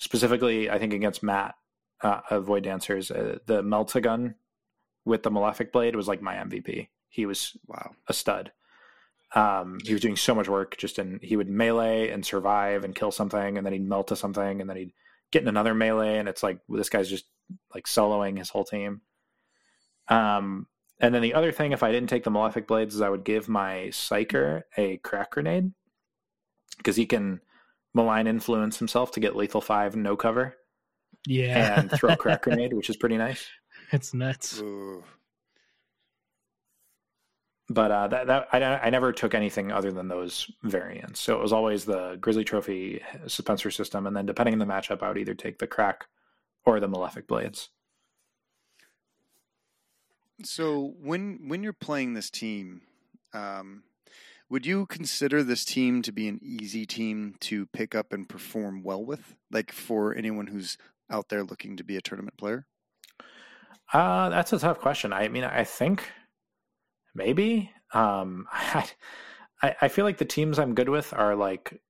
Specifically, 0.00 0.70
I 0.70 0.78
think 0.78 0.94
against 0.94 1.22
Matt 1.22 1.54
uh, 2.02 2.20
of 2.30 2.44
Void 2.44 2.64
Dancers, 2.64 3.10
uh, 3.10 3.38
the 3.46 3.62
Melta 3.62 4.02
gun 4.02 4.34
with 5.04 5.22
the 5.22 5.30
Malefic 5.30 5.72
Blade 5.72 5.94
was 5.94 6.08
like 6.08 6.22
my 6.22 6.34
MVP. 6.36 6.88
He 7.10 7.26
was 7.26 7.56
Wow. 7.66 7.92
a 8.08 8.14
stud. 8.14 8.50
Um, 9.34 9.78
he 9.84 9.92
was 9.92 10.02
doing 10.02 10.16
so 10.16 10.34
much 10.34 10.48
work 10.48 10.76
just 10.76 10.98
in 10.98 11.20
he 11.22 11.36
would 11.36 11.48
melee 11.48 12.08
and 12.08 12.24
survive 12.24 12.82
and 12.82 12.94
kill 12.94 13.12
something, 13.12 13.56
and 13.58 13.64
then 13.64 13.72
he'd 13.72 13.86
melt 13.88 14.08
to 14.08 14.16
something, 14.16 14.60
and 14.60 14.68
then 14.68 14.76
he'd 14.76 14.92
get 15.30 15.42
in 15.42 15.48
another 15.48 15.74
melee, 15.74 16.18
and 16.18 16.28
it's 16.28 16.42
like 16.42 16.58
well, 16.66 16.78
this 16.78 16.88
guy's 16.88 17.08
just 17.08 17.26
like 17.74 17.84
soloing 17.84 18.38
his 18.38 18.48
whole 18.50 18.64
team. 18.64 19.02
Um, 20.08 20.66
and 20.98 21.14
then 21.14 21.22
the 21.22 21.34
other 21.34 21.52
thing, 21.52 21.72
if 21.72 21.82
I 21.82 21.92
didn't 21.92 22.08
take 22.08 22.24
the 22.24 22.30
Malefic 22.30 22.66
Blades, 22.66 22.94
is 22.94 23.00
I 23.00 23.08
would 23.08 23.24
give 23.24 23.48
my 23.48 23.88
Psyker 23.90 24.62
a 24.76 24.96
crack 24.98 25.32
grenade 25.32 25.72
because 26.78 26.96
he 26.96 27.06
can 27.06 27.40
malign 27.94 28.26
influence 28.26 28.78
himself 28.78 29.10
to 29.12 29.20
get 29.20 29.36
lethal 29.36 29.60
five 29.60 29.96
no 29.96 30.16
cover 30.16 30.56
Yeah, 31.26 31.80
and 31.80 31.90
throw 31.90 32.10
a 32.12 32.16
crack 32.24 32.42
grenade, 32.42 32.72
which 32.72 32.90
is 32.90 32.96
pretty 32.96 33.16
nice. 33.16 33.48
it's 33.92 34.14
nuts. 34.14 34.60
Ooh. 34.60 35.04
but 37.68 37.90
uh, 37.92 38.08
that 38.08 38.26
that 38.26 38.48
I, 38.52 38.58
I 38.86 38.90
never 38.90 39.12
took 39.12 39.34
anything 39.34 39.70
other 39.70 39.92
than 39.92 40.08
those 40.08 40.50
variants. 40.62 41.20
So 41.20 41.36
it 41.36 41.42
was 41.42 41.52
always 41.52 41.84
the 41.84 42.16
Grisly 42.20 42.44
Trophy 42.44 43.00
Suspensor 43.26 43.72
system, 43.72 44.06
and 44.06 44.16
then 44.16 44.26
depending 44.26 44.54
on 44.54 44.58
the 44.58 44.72
matchup, 44.72 45.02
I 45.02 45.08
would 45.08 45.18
either 45.18 45.34
take 45.34 45.58
the 45.58 45.66
Crack 45.66 46.06
or 46.64 46.80
the 46.80 46.88
Malefic 46.88 47.26
Blades. 47.26 47.68
So 50.42 50.94
when 51.00 51.48
when 51.48 51.62
you're 51.62 51.72
playing 51.72 52.14
this 52.14 52.30
team, 52.30 52.82
um, 53.32 53.82
would 54.50 54.66
you 54.66 54.84
consider 54.86 55.42
this 55.44 55.64
team 55.64 56.02
to 56.02 56.12
be 56.12 56.26
an 56.26 56.40
easy 56.42 56.84
team 56.84 57.36
to 57.40 57.66
pick 57.66 57.94
up 57.94 58.12
and 58.12 58.28
perform 58.28 58.82
well 58.82 59.02
with? 59.02 59.36
Like 59.50 59.70
for 59.70 60.14
anyone 60.14 60.48
who's 60.48 60.76
out 61.08 61.28
there 61.28 61.44
looking 61.44 61.76
to 61.76 61.84
be 61.84 61.96
a 61.96 62.02
tournament 62.02 62.36
player? 62.36 62.66
Uh, 63.92 64.28
that's 64.28 64.52
a 64.52 64.58
tough 64.58 64.80
question. 64.80 65.12
I 65.12 65.28
mean, 65.28 65.44
I 65.44 65.64
think 65.64 66.10
maybe. 67.14 67.70
Um, 67.92 68.46
I, 68.52 68.86
I 69.62 69.88
feel 69.88 70.04
like 70.04 70.18
the 70.18 70.24
teams 70.24 70.58
I'm 70.58 70.74
good 70.74 70.88
with 70.88 71.12
are 71.12 71.36
like 71.36 71.80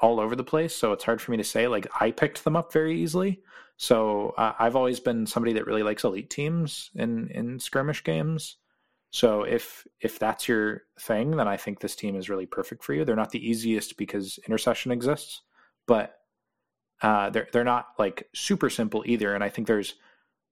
all 0.00 0.20
over 0.20 0.36
the 0.36 0.44
place, 0.44 0.74
so 0.74 0.92
it's 0.92 1.04
hard 1.04 1.20
for 1.20 1.30
me 1.30 1.36
to 1.36 1.44
say. 1.44 1.68
Like 1.68 1.86
I 2.00 2.10
picked 2.10 2.44
them 2.44 2.56
up 2.56 2.72
very 2.72 3.00
easily, 3.00 3.42
so 3.76 4.34
uh, 4.38 4.54
I've 4.58 4.76
always 4.76 5.00
been 5.00 5.26
somebody 5.26 5.52
that 5.54 5.66
really 5.66 5.82
likes 5.82 6.04
elite 6.04 6.30
teams 6.30 6.90
in 6.94 7.28
in 7.30 7.58
skirmish 7.58 8.04
games. 8.04 8.57
So 9.10 9.42
if 9.42 9.86
if 10.00 10.18
that's 10.18 10.48
your 10.48 10.82
thing, 11.00 11.36
then 11.36 11.48
I 11.48 11.56
think 11.56 11.80
this 11.80 11.96
team 11.96 12.14
is 12.14 12.28
really 12.28 12.46
perfect 12.46 12.84
for 12.84 12.92
you. 12.94 13.04
They're 13.04 13.16
not 13.16 13.30
the 13.30 13.48
easiest 13.48 13.96
because 13.96 14.38
intercession 14.46 14.92
exists, 14.92 15.42
but 15.86 16.16
uh, 17.00 17.30
they're 17.30 17.48
they're 17.52 17.64
not 17.64 17.88
like 17.98 18.28
super 18.34 18.68
simple 18.68 19.02
either. 19.06 19.34
And 19.34 19.42
I 19.42 19.48
think 19.48 19.66
there's 19.66 19.94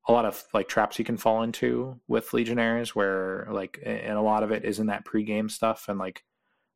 a 0.08 0.12
lot 0.12 0.24
of 0.24 0.42
like 0.54 0.68
traps 0.68 0.98
you 0.98 1.04
can 1.04 1.16
fall 1.16 1.42
into 1.42 2.00
with 2.08 2.32
legionnaires 2.32 2.94
where 2.94 3.46
like 3.50 3.80
and 3.84 4.16
a 4.16 4.22
lot 4.22 4.42
of 4.42 4.52
it 4.52 4.64
is 4.64 4.78
in 4.78 4.86
that 4.86 5.04
pregame 5.04 5.50
stuff 5.50 5.86
and 5.88 5.98
like 5.98 6.22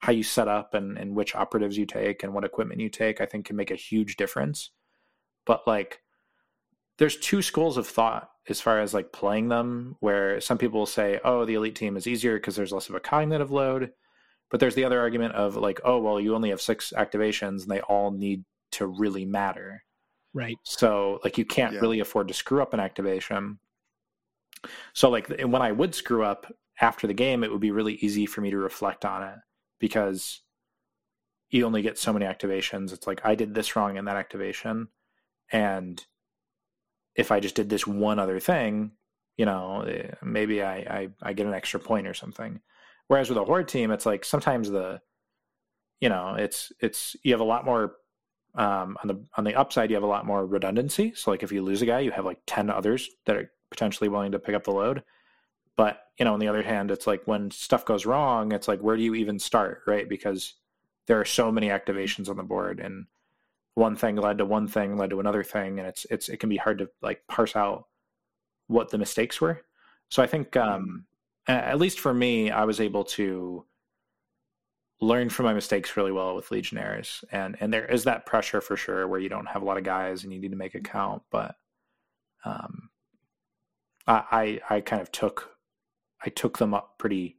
how 0.00 0.12
you 0.12 0.22
set 0.22 0.48
up 0.48 0.74
and, 0.74 0.98
and 0.98 1.14
which 1.14 1.34
operatives 1.34 1.76
you 1.76 1.86
take 1.86 2.22
and 2.22 2.32
what 2.32 2.44
equipment 2.44 2.80
you 2.80 2.88
take, 2.88 3.20
I 3.20 3.26
think 3.26 3.46
can 3.46 3.56
make 3.56 3.70
a 3.70 3.76
huge 3.76 4.16
difference. 4.16 4.70
But 5.46 5.66
like 5.66 6.00
there's 7.00 7.16
two 7.16 7.40
schools 7.40 7.78
of 7.78 7.86
thought 7.88 8.30
as 8.50 8.60
far 8.60 8.78
as 8.78 8.92
like 8.92 9.10
playing 9.10 9.48
them 9.48 9.96
where 10.00 10.38
some 10.38 10.58
people 10.58 10.80
will 10.80 10.86
say, 10.86 11.18
oh, 11.24 11.46
the 11.46 11.54
elite 11.54 11.74
team 11.74 11.96
is 11.96 12.06
easier 12.06 12.36
because 12.36 12.56
there's 12.56 12.72
less 12.72 12.90
of 12.90 12.94
a 12.94 13.00
cognitive 13.00 13.50
load. 13.50 13.90
But 14.50 14.60
there's 14.60 14.74
the 14.74 14.84
other 14.84 15.00
argument 15.00 15.34
of 15.34 15.56
like, 15.56 15.80
oh, 15.82 15.98
well, 15.98 16.20
you 16.20 16.34
only 16.34 16.50
have 16.50 16.60
six 16.60 16.92
activations 16.94 17.62
and 17.62 17.70
they 17.70 17.80
all 17.80 18.10
need 18.10 18.44
to 18.72 18.86
really 18.86 19.24
matter. 19.24 19.82
Right. 20.34 20.58
So 20.62 21.20
like 21.24 21.38
you 21.38 21.46
can't 21.46 21.72
Yeah. 21.72 21.80
really 21.80 22.00
afford 22.00 22.28
to 22.28 22.34
screw 22.34 22.60
up 22.60 22.74
an 22.74 22.80
activation. 22.80 23.60
So 24.92 25.08
like 25.08 25.28
when 25.28 25.62
I 25.62 25.72
would 25.72 25.94
screw 25.94 26.22
up 26.22 26.52
after 26.82 27.06
the 27.06 27.14
game, 27.14 27.42
it 27.42 27.50
would 27.50 27.62
be 27.62 27.70
really 27.70 27.94
easy 27.94 28.26
for 28.26 28.42
me 28.42 28.50
to 28.50 28.58
reflect 28.58 29.06
on 29.06 29.22
it 29.22 29.38
because 29.78 30.42
you 31.48 31.64
only 31.64 31.80
get 31.80 31.98
so 31.98 32.12
many 32.12 32.26
activations. 32.26 32.92
It's 32.92 33.06
like 33.06 33.22
I 33.24 33.34
did 33.34 33.54
this 33.54 33.74
wrong 33.74 33.96
in 33.96 34.04
that 34.04 34.16
activation, 34.16 34.88
and 35.50 36.04
if 37.14 37.32
I 37.32 37.40
just 37.40 37.54
did 37.54 37.68
this 37.68 37.86
one 37.86 38.18
other 38.18 38.40
thing, 38.40 38.92
you 39.36 39.46
know, 39.46 39.82
eh, 39.82 40.10
maybe 40.22 40.62
I 40.62 40.76
I, 40.76 41.08
I 41.22 41.32
get 41.32 41.46
an 41.46 41.54
extra 41.54 41.80
point 41.80 42.06
or 42.06 42.14
something. 42.14 42.60
Whereas 43.08 43.28
with 43.28 43.38
a 43.38 43.44
horde 43.44 43.68
team, 43.68 43.90
it's 43.90 44.06
like 44.06 44.24
sometimes 44.24 44.70
the, 44.70 45.00
you 46.00 46.08
know, 46.08 46.34
it's 46.34 46.72
it's 46.80 47.16
you 47.24 47.32
have 47.32 47.40
a 47.40 47.44
lot 47.44 47.64
more 47.64 47.96
um, 48.54 48.96
on 49.02 49.08
the 49.08 49.24
on 49.36 49.44
the 49.44 49.54
upside, 49.54 49.90
you 49.90 49.96
have 49.96 50.02
a 50.02 50.06
lot 50.06 50.26
more 50.26 50.46
redundancy. 50.46 51.12
So 51.14 51.30
like 51.30 51.42
if 51.42 51.52
you 51.52 51.62
lose 51.62 51.82
a 51.82 51.86
guy, 51.86 52.00
you 52.00 52.10
have 52.10 52.24
like 52.24 52.40
ten 52.46 52.70
others 52.70 53.08
that 53.26 53.36
are 53.36 53.50
potentially 53.70 54.08
willing 54.08 54.32
to 54.32 54.38
pick 54.38 54.54
up 54.54 54.64
the 54.64 54.72
load. 54.72 55.02
But 55.76 56.00
you 56.18 56.24
know, 56.24 56.34
on 56.34 56.40
the 56.40 56.48
other 56.48 56.62
hand, 56.62 56.90
it's 56.90 57.06
like 57.06 57.22
when 57.26 57.50
stuff 57.50 57.84
goes 57.84 58.06
wrong, 58.06 58.52
it's 58.52 58.68
like 58.68 58.80
where 58.80 58.96
do 58.96 59.02
you 59.02 59.14
even 59.14 59.38
start, 59.38 59.82
right? 59.86 60.08
Because 60.08 60.54
there 61.06 61.20
are 61.20 61.24
so 61.24 61.50
many 61.50 61.68
activations 61.68 62.28
on 62.28 62.36
the 62.36 62.42
board, 62.42 62.80
and 62.80 63.06
one 63.80 63.96
thing 63.96 64.16
led 64.16 64.38
to 64.38 64.44
one 64.44 64.68
thing, 64.68 64.98
led 64.98 65.10
to 65.10 65.20
another 65.20 65.42
thing, 65.42 65.78
and 65.78 65.88
it's 65.88 66.04
it's 66.10 66.28
it 66.28 66.36
can 66.36 66.50
be 66.50 66.58
hard 66.58 66.78
to 66.78 66.90
like 67.00 67.22
parse 67.26 67.56
out 67.56 67.86
what 68.66 68.90
the 68.90 68.98
mistakes 68.98 69.40
were. 69.40 69.62
So 70.10 70.22
I 70.22 70.26
think, 70.26 70.56
um, 70.56 71.06
at 71.48 71.78
least 71.78 71.98
for 71.98 72.12
me, 72.12 72.50
I 72.50 72.64
was 72.64 72.78
able 72.78 73.04
to 73.04 73.64
learn 75.00 75.30
from 75.30 75.46
my 75.46 75.54
mistakes 75.54 75.96
really 75.96 76.12
well 76.12 76.36
with 76.36 76.50
legionnaires 76.50 77.24
and 77.32 77.56
and 77.60 77.72
there 77.72 77.86
is 77.86 78.04
that 78.04 78.26
pressure 78.26 78.60
for 78.60 78.76
sure 78.76 79.08
where 79.08 79.18
you 79.18 79.30
don't 79.30 79.46
have 79.46 79.62
a 79.62 79.64
lot 79.64 79.78
of 79.78 79.82
guys 79.82 80.24
and 80.24 80.32
you 80.32 80.38
need 80.38 80.50
to 80.50 80.58
make 80.58 80.74
a 80.74 80.80
count 80.80 81.22
but 81.30 81.56
um 82.44 82.90
i 84.06 84.60
i, 84.68 84.74
I 84.76 84.80
kind 84.82 85.00
of 85.00 85.10
took 85.10 85.56
i 86.22 86.28
took 86.28 86.58
them 86.58 86.74
up 86.74 86.98
pretty 86.98 87.38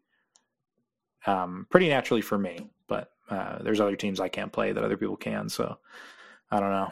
um 1.27 1.67
pretty 1.69 1.87
naturally 1.87 2.21
for 2.21 2.39
me 2.39 2.71
but 2.87 3.11
uh 3.29 3.61
there's 3.61 3.79
other 3.79 3.95
teams 3.95 4.19
i 4.19 4.27
can't 4.27 4.51
play 4.51 4.71
that 4.71 4.83
other 4.83 4.97
people 4.97 5.15
can 5.15 5.47
so 5.47 5.77
i 6.51 6.59
don't 6.59 6.71
know 6.71 6.91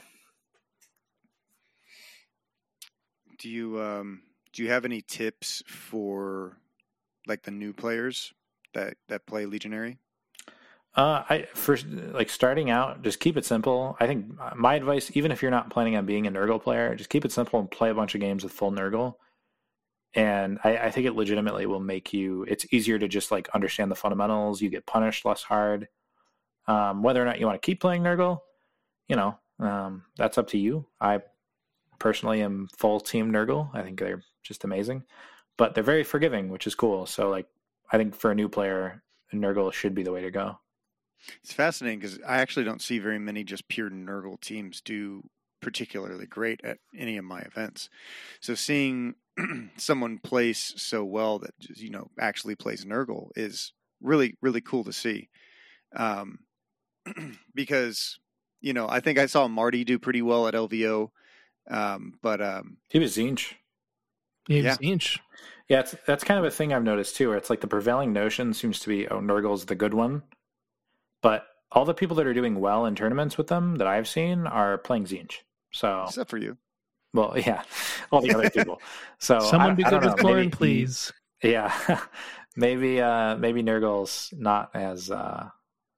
Do 3.40 3.50
you 3.50 3.82
um, 3.82 4.22
do 4.52 4.64
you 4.64 4.70
have 4.70 4.84
any 4.84 5.02
tips 5.02 5.64
for 5.66 6.58
like 7.26 7.44
the 7.44 7.52
new 7.52 7.72
players 7.72 8.34
that 8.74 8.96
that 9.08 9.26
play 9.26 9.46
Legionary? 9.46 9.98
Uh, 10.96 11.24
I 11.30 11.48
first 11.54 11.88
like 11.88 12.30
starting 12.30 12.70
out, 12.70 13.02
just 13.02 13.22
keep 13.22 13.38
it 13.38 13.46
simple. 13.46 13.96
I 14.00 14.08
think 14.08 14.26
my 14.56 14.76
advice, 14.76 15.12
even 15.14 15.32
if 15.32 15.42
you're 15.42 15.52
not 15.52 15.70
planning 15.70 15.96
on 15.96 16.06
being 16.06 16.28
a 16.28 16.32
Nurgle 16.32 16.62
player, 16.62 16.94
just 16.96 17.10
keep 17.10 17.24
it 17.24 17.32
simple 17.32 17.60
and 17.60 17.72
play 17.72 17.90
a 17.90 17.96
bunch 17.96 18.14
of 18.14 18.22
games 18.22 18.44
with 18.44 18.52
full 18.52 18.72
Nurgle. 18.72 19.16
And 20.16 20.60
I, 20.64 20.78
I 20.78 20.92
think 20.92 21.06
it 21.06 21.16
legitimately 21.16 21.66
will 21.66 21.80
make 21.80 22.12
you. 22.12 22.44
It's 22.44 22.66
easier 22.74 23.00
to 23.00 23.08
just 23.08 23.32
like 23.32 23.48
understand 23.54 23.90
the 23.90 23.96
fundamentals. 23.96 24.62
You 24.62 24.70
get 24.70 24.86
punished 24.86 25.24
less 25.24 25.44
hard. 25.44 25.88
Um, 26.68 27.04
whether 27.04 27.22
or 27.22 27.26
not 27.26 27.40
you 27.40 27.46
want 27.46 27.62
to 27.62 27.66
keep 27.66 27.80
playing 27.80 28.04
Nurgle, 28.04 28.42
you 29.08 29.16
know, 29.16 29.40
um, 29.60 30.04
that's 30.18 30.38
up 30.38 30.48
to 30.50 30.58
you. 30.58 30.86
I 31.02 31.22
personally 32.00 32.42
am 32.42 32.70
full 32.78 33.00
team 33.00 33.32
Nurgle. 33.32 33.70
I 33.74 33.82
think 33.82 34.00
they're 34.00 34.24
just 34.44 34.64
amazing, 34.64 35.04
but 35.58 35.76
they're 35.76 35.84
very 35.84 36.04
forgiving, 36.04 36.50
which 36.50 36.68
is 36.68 36.76
cool. 36.76 37.06
So 37.06 37.30
like, 37.30 37.48
I 37.92 37.98
think 37.98 38.16
for 38.16 38.32
a 38.32 38.36
new 38.36 38.50
player, 38.50 39.04
Nurgle 39.34 39.74
should 39.74 39.94
be 39.94 40.04
the 40.04 40.12
way 40.12 40.22
to 40.22 40.32
go. 40.32 40.60
It's 41.44 41.54
fascinating 41.54 42.00
because 42.00 42.20
I 42.26 42.40
actually 42.40 42.64
don't 42.64 42.82
see 42.82 43.00
very 43.00 43.20
many 43.20 43.44
just 43.44 43.68
pure 43.68 43.90
Nurgle 43.90 44.40
teams 44.40 44.82
do 44.82 45.24
particularly 45.62 46.26
great 46.26 46.62
at 46.64 46.78
any 46.98 47.18
of 47.18 47.26
my 47.26 47.42
events. 47.42 47.90
So 48.40 48.56
seeing 48.56 49.16
someone 49.78 50.20
place 50.20 50.74
so 50.78 51.04
well 51.04 51.40
that 51.40 51.54
you 51.76 51.90
know 51.90 52.10
actually 52.20 52.56
plays 52.56 52.86
Nurgle 52.86 53.30
is 53.36 53.74
really 54.02 54.38
really 54.42 54.62
cool 54.62 54.84
to 54.86 54.94
see. 54.94 55.30
Um, 55.96 56.40
because 57.54 58.20
you 58.62 58.74
know 58.74 58.88
I 58.90 59.00
think 59.00 59.18
I 59.20 59.26
saw 59.26 59.48
Marty 59.48 59.84
do 59.84 60.00
pretty 60.00 60.22
well 60.22 60.48
at 60.48 60.54
LVO, 60.54 61.10
um, 61.70 62.14
but 62.22 62.42
um, 62.42 62.78
He 62.90 63.00
was 63.00 63.16
Tzeentch. 63.16 63.54
He 64.48 64.62
Yeah. 64.62 64.70
was 64.72 64.78
inch. 64.82 65.20
Yeah, 65.68 65.82
it's, 65.82 65.96
that's 66.08 66.24
kind 66.24 66.40
of 66.40 66.46
a 66.46 66.50
thing 66.52 66.74
I've 66.74 66.84
noticed 66.84 67.16
too, 67.16 67.28
where 67.30 67.38
it's 67.38 67.50
like 67.52 67.62
the 67.62 67.68
prevailing 67.68 68.12
notion 68.12 68.54
seems 68.56 68.80
to 68.80 68.90
be, 68.90 69.08
oh, 69.08 69.20
Nurgle's 69.20 69.66
the 69.66 69.76
good 69.76 69.94
one. 69.94 70.24
But 71.22 71.46
all 71.72 71.86
the 71.86 71.94
people 71.94 72.16
that 72.18 72.26
are 72.26 72.34
doing 72.34 72.60
well 72.60 72.88
in 72.88 72.96
tournaments 72.96 73.38
with 73.38 73.48
them 73.48 73.76
that 73.76 73.86
I've 73.86 74.08
seen 74.08 74.48
are 74.48 74.80
playing 74.80 75.06
Tzeentch. 75.06 75.34
So, 75.72 76.06
except 76.08 76.32
for 76.32 76.38
you. 76.38 76.58
well, 77.14 77.36
yeah, 77.38 77.62
all 78.12 78.22
the 78.22 78.34
other 78.34 78.50
people. 78.50 78.82
So 79.20 79.38
I- 79.38 79.50
Someone 79.52 79.76
be 79.76 79.86
I 79.86 79.92
good 79.92 80.02
with 80.04 80.10
know, 80.10 80.16
Chlorine, 80.16 80.46
maybe- 80.46 80.58
please. 80.58 81.14
Yeah, 81.44 82.00
maybe 82.56 83.00
uh, 83.00 83.36
maybe 83.38 83.62
Nurgle's 83.62 84.34
not 84.36 84.72
as, 84.74 85.12
uh, 85.12 85.50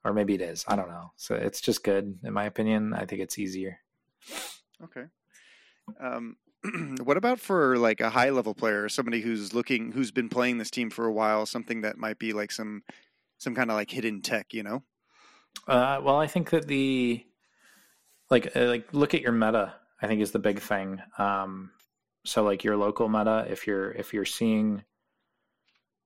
or 0.04 0.14
maybe 0.14 0.34
it 0.34 0.42
is. 0.42 0.66
I 0.68 0.76
don't 0.76 0.90
know. 0.90 1.12
So 1.16 1.36
it's 1.36 1.62
just 1.62 1.84
good 1.84 2.20
in 2.24 2.34
my 2.34 2.46
opinion. 2.46 2.94
I 2.94 3.06
think 3.06 3.22
it's 3.22 3.38
easier. 3.40 3.80
Okay. 4.84 5.06
Um, 6.00 6.38
what 7.04 7.18
about 7.18 7.40
for 7.40 7.78
like 7.78 8.02
a 8.02 8.10
high 8.10 8.30
level 8.30 8.54
player, 8.54 8.90
somebody 8.90 9.22
who's 9.22 9.54
looking, 9.54 9.92
who's 9.92 10.12
been 10.12 10.30
playing 10.30 10.58
this 10.58 10.72
team 10.72 10.90
for 10.90 11.06
a 11.06 11.14
while, 11.14 11.46
something 11.46 11.82
that 11.82 11.98
might 11.98 12.20
be 12.20 12.34
like 12.34 12.52
some, 12.52 12.84
some 13.38 13.56
kind 13.56 13.70
of 13.72 13.76
like 13.76 13.92
hidden 13.92 14.22
tech, 14.22 14.54
you 14.54 14.64
know? 14.64 14.84
Uh, 15.68 16.00
well, 16.04 16.18
I 16.18 16.28
think 16.28 16.50
that 16.52 16.68
the 16.68 17.26
like 18.30 18.56
uh, 18.56 18.66
like 18.66 18.94
look 18.94 19.14
at 19.14 19.22
your 19.22 19.34
meta. 19.34 19.74
I 20.02 20.08
think 20.08 20.22
is 20.22 20.32
the 20.32 20.40
big 20.40 20.60
thing. 20.60 21.00
Um, 21.20 21.72
so 22.26 22.44
like 22.44 22.64
your 22.64 22.78
local 22.78 23.08
meta, 23.08 23.46
if 23.50 23.68
you're 23.68 23.92
if 23.92 24.14
you're 24.14 24.26
seeing 24.26 24.84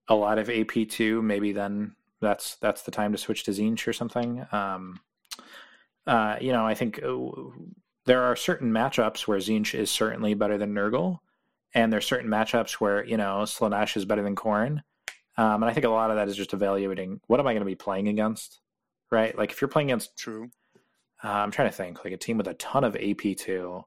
a 0.10 0.16
lot 0.16 0.38
of 0.38 0.50
AP 0.50 0.90
two, 0.90 1.22
maybe 1.22 1.54
then 1.54 1.96
that's 2.26 2.56
that's 2.58 2.82
the 2.82 2.92
time 2.92 3.12
to 3.14 3.18
switch 3.18 3.44
to 3.46 3.52
Tzeentch 3.52 3.88
or 3.88 3.94
something. 3.94 4.46
Um, 4.52 5.00
uh, 6.08 6.38
you 6.42 6.52
know, 6.52 6.66
I 6.66 6.74
think 6.76 7.02
uh, 7.04 7.18
there 8.06 8.24
are 8.24 8.36
certain 8.36 8.72
matchups 8.72 9.22
where 9.28 9.40
Tzeentch 9.40 9.74
is 9.78 9.90
certainly 9.90 10.34
better 10.34 10.58
than 10.58 10.74
Nurgle, 10.74 11.20
and 11.74 11.92
there's 11.92 12.06
certain 12.06 12.30
matchups 12.30 12.74
where 12.74 13.06
you 13.06 13.18
know 13.18 13.44
Slaanesh 13.46 13.98
is 13.98 14.06
better 14.06 14.24
than 14.24 14.36
Khorne. 14.36 14.82
Um, 15.38 15.64
and 15.64 15.66
I 15.66 15.74
think 15.74 15.86
a 15.86 15.90
lot 15.90 16.12
of 16.12 16.16
that 16.18 16.30
is 16.30 16.36
just 16.38 16.54
evaluating 16.54 17.20
what 17.28 17.40
am 17.40 17.48
I 17.48 17.54
going 17.54 17.62
to 17.62 17.66
be 17.66 17.76
playing 17.76 18.08
against, 18.08 18.62
right? 19.12 19.38
Like 19.38 19.52
if 19.52 19.60
you're 19.60 19.68
playing 19.68 19.90
against, 19.90 20.18
True. 20.18 20.50
uh, 21.24 21.28
I'm 21.30 21.52
trying 21.52 21.70
to 21.70 21.76
think, 21.76 22.06
like 22.06 22.14
a 22.14 22.18
team 22.18 22.38
with 22.38 22.48
a 22.48 22.54
ton 22.54 22.86
of 22.86 22.96
AP 22.96 23.36
two, 23.38 23.84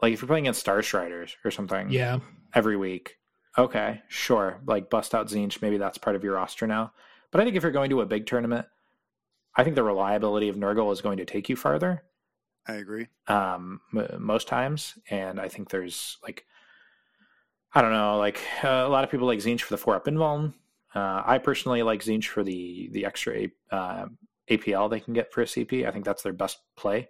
like 0.00 0.14
if 0.14 0.22
you're 0.22 0.28
playing 0.28 0.44
against 0.46 0.60
Star 0.60 0.80
Striders 0.82 1.36
or 1.44 1.50
something, 1.50 1.90
Yeah. 1.90 2.20
every 2.54 2.78
week, 2.78 3.18
okay, 3.58 4.00
sure, 4.08 4.60
like 4.66 4.88
bust 4.88 5.14
out 5.14 5.26
Tzeentch, 5.28 5.60
maybe 5.60 5.76
that's 5.76 5.98
part 5.98 6.16
of 6.16 6.24
your 6.24 6.34
roster 6.36 6.66
now. 6.66 6.92
But 7.32 7.40
I 7.40 7.44
think 7.44 7.56
if 7.56 7.62
you're 7.64 7.72
going 7.72 7.90
to 7.90 8.02
a 8.02 8.06
big 8.06 8.26
tournament, 8.26 8.66
I 9.56 9.64
think 9.64 9.74
the 9.74 9.82
reliability 9.82 10.48
of 10.48 10.56
Nurgle 10.56 10.92
is 10.92 11.00
going 11.00 11.16
to 11.16 11.24
take 11.24 11.48
you 11.48 11.56
farther 11.56 12.04
I 12.66 12.74
agree. 12.74 13.08
um, 13.26 13.80
m- 13.96 14.18
most 14.18 14.46
times. 14.46 14.96
And 15.10 15.40
I 15.40 15.48
think 15.48 15.70
there's 15.70 16.18
like, 16.22 16.44
I 17.74 17.82
don't 17.82 17.92
know, 17.92 18.18
like 18.18 18.40
uh, 18.62 18.68
a 18.68 18.88
lot 18.88 19.02
of 19.02 19.10
people 19.10 19.26
like 19.26 19.40
Tzeentch 19.40 19.62
for 19.62 19.72
the 19.74 19.78
four 19.78 19.96
up 19.96 20.06
invuln. 20.06 20.54
Uh, 20.94 21.22
I 21.24 21.38
personally 21.38 21.82
like 21.82 22.00
Tzeentch 22.02 22.26
for 22.26 22.44
the 22.44 22.90
the 22.92 23.06
extra 23.06 23.34
A- 23.34 23.74
uh, 23.74 24.06
APL 24.50 24.90
they 24.90 25.00
can 25.00 25.14
get 25.14 25.32
for 25.32 25.40
a 25.40 25.46
CP. 25.46 25.86
I 25.86 25.90
think 25.90 26.04
that's 26.04 26.22
their 26.22 26.34
best 26.34 26.58
play. 26.76 27.08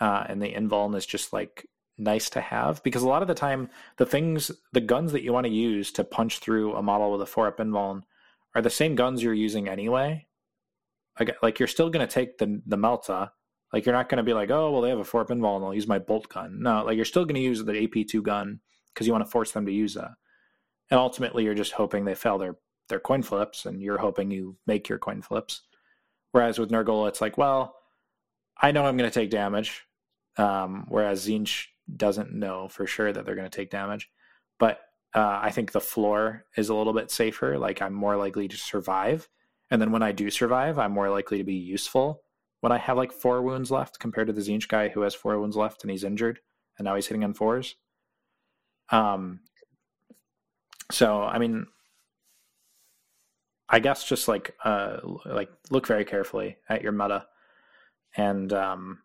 Uh, 0.00 0.24
and 0.28 0.42
the 0.42 0.52
invuln 0.52 0.96
is 0.96 1.06
just 1.06 1.32
like 1.32 1.68
nice 1.96 2.28
to 2.30 2.40
have 2.40 2.82
because 2.82 3.02
a 3.02 3.08
lot 3.08 3.22
of 3.22 3.28
the 3.28 3.34
time 3.34 3.68
the 3.98 4.06
things 4.06 4.50
the 4.72 4.80
guns 4.80 5.12
that 5.12 5.22
you 5.22 5.32
want 5.32 5.46
to 5.46 5.52
use 5.52 5.92
to 5.92 6.02
punch 6.02 6.40
through 6.40 6.74
a 6.74 6.82
model 6.82 7.12
with 7.12 7.22
a 7.22 7.26
four 7.26 7.46
up 7.46 7.58
invuln 7.58 8.02
are 8.54 8.62
the 8.62 8.70
same 8.70 8.94
guns 8.94 9.22
you're 9.22 9.34
using 9.34 9.68
anyway. 9.68 10.26
Like, 11.18 11.36
like 11.42 11.58
you're 11.58 11.68
still 11.68 11.90
going 11.90 12.06
to 12.06 12.12
take 12.12 12.38
the 12.38 12.62
the 12.66 12.76
Melta, 12.76 13.30
like 13.72 13.86
you're 13.86 13.94
not 13.94 14.08
going 14.08 14.18
to 14.18 14.22
be 14.22 14.34
like, 14.34 14.50
oh 14.50 14.70
well, 14.70 14.82
they 14.82 14.90
have 14.90 14.98
a 14.98 15.04
four 15.04 15.22
up 15.22 15.28
invuln, 15.28 15.56
and 15.56 15.64
I'll 15.64 15.74
use 15.74 15.88
my 15.88 15.98
bolt 15.98 16.28
gun. 16.28 16.62
No, 16.62 16.84
like 16.84 16.96
you're 16.96 17.04
still 17.04 17.24
going 17.24 17.36
to 17.36 17.40
use 17.40 17.64
the 17.64 17.84
AP 17.84 18.06
two 18.06 18.22
gun 18.22 18.60
because 18.92 19.06
you 19.06 19.12
want 19.12 19.24
to 19.24 19.30
force 19.30 19.52
them 19.52 19.66
to 19.66 19.72
use 19.72 19.94
that. 19.94 20.12
And 20.90 20.98
ultimately, 20.98 21.44
you're 21.44 21.54
just 21.54 21.72
hoping 21.72 22.04
they 22.04 22.14
fail 22.14 22.38
their 22.38 22.56
their 22.88 23.00
coin 23.00 23.22
flips, 23.22 23.66
and 23.66 23.82
you're 23.82 23.98
hoping 23.98 24.30
you 24.30 24.56
make 24.66 24.88
your 24.88 24.98
coin 24.98 25.22
flips. 25.22 25.62
Whereas 26.32 26.58
with 26.58 26.70
Nurgle, 26.70 27.08
it's 27.08 27.20
like, 27.20 27.36
well, 27.38 27.76
I 28.60 28.72
know 28.72 28.84
I'm 28.84 28.96
going 28.96 29.10
to 29.10 29.14
take 29.14 29.30
damage, 29.30 29.82
um, 30.36 30.86
whereas 30.88 31.26
Tzeentch 31.26 31.66
doesn't 31.94 32.32
know 32.32 32.68
for 32.68 32.86
sure 32.86 33.12
that 33.12 33.24
they're 33.24 33.34
going 33.34 33.48
to 33.50 33.54
take 33.56 33.70
damage. 33.70 34.10
But 34.58 34.80
uh, 35.14 35.40
I 35.42 35.50
think 35.50 35.72
the 35.72 35.80
floor 35.80 36.46
is 36.56 36.68
a 36.68 36.74
little 36.74 36.92
bit 36.92 37.10
safer. 37.10 37.58
Like 37.58 37.82
I'm 37.82 37.92
more 37.92 38.16
likely 38.16 38.48
to 38.48 38.56
survive, 38.56 39.28
and 39.70 39.80
then 39.80 39.92
when 39.92 40.02
I 40.02 40.12
do 40.12 40.30
survive, 40.30 40.78
I'm 40.78 40.92
more 40.92 41.10
likely 41.10 41.38
to 41.38 41.44
be 41.44 41.54
useful 41.54 42.22
when 42.60 42.72
I 42.72 42.78
have 42.78 42.96
like 42.96 43.12
four 43.12 43.42
wounds 43.42 43.70
left 43.70 43.98
compared 43.98 44.28
to 44.28 44.32
the 44.32 44.40
Tzeentch 44.40 44.68
guy 44.68 44.88
who 44.88 45.02
has 45.02 45.14
four 45.14 45.38
wounds 45.38 45.56
left 45.56 45.82
and 45.82 45.90
he's 45.90 46.04
injured 46.04 46.40
and 46.78 46.84
now 46.84 46.94
he's 46.94 47.06
hitting 47.06 47.24
on 47.24 47.34
fours. 47.34 47.76
Um. 48.90 49.40
So 50.90 51.22
I 51.22 51.38
mean, 51.38 51.66
I 53.68 53.80
guess 53.80 54.04
just 54.04 54.28
like 54.28 54.54
uh 54.64 54.98
like 55.24 55.50
look 55.70 55.86
very 55.86 56.04
carefully 56.04 56.56
at 56.68 56.82
your 56.82 56.92
meta, 56.92 57.26
and 58.16 58.52
um, 58.52 58.98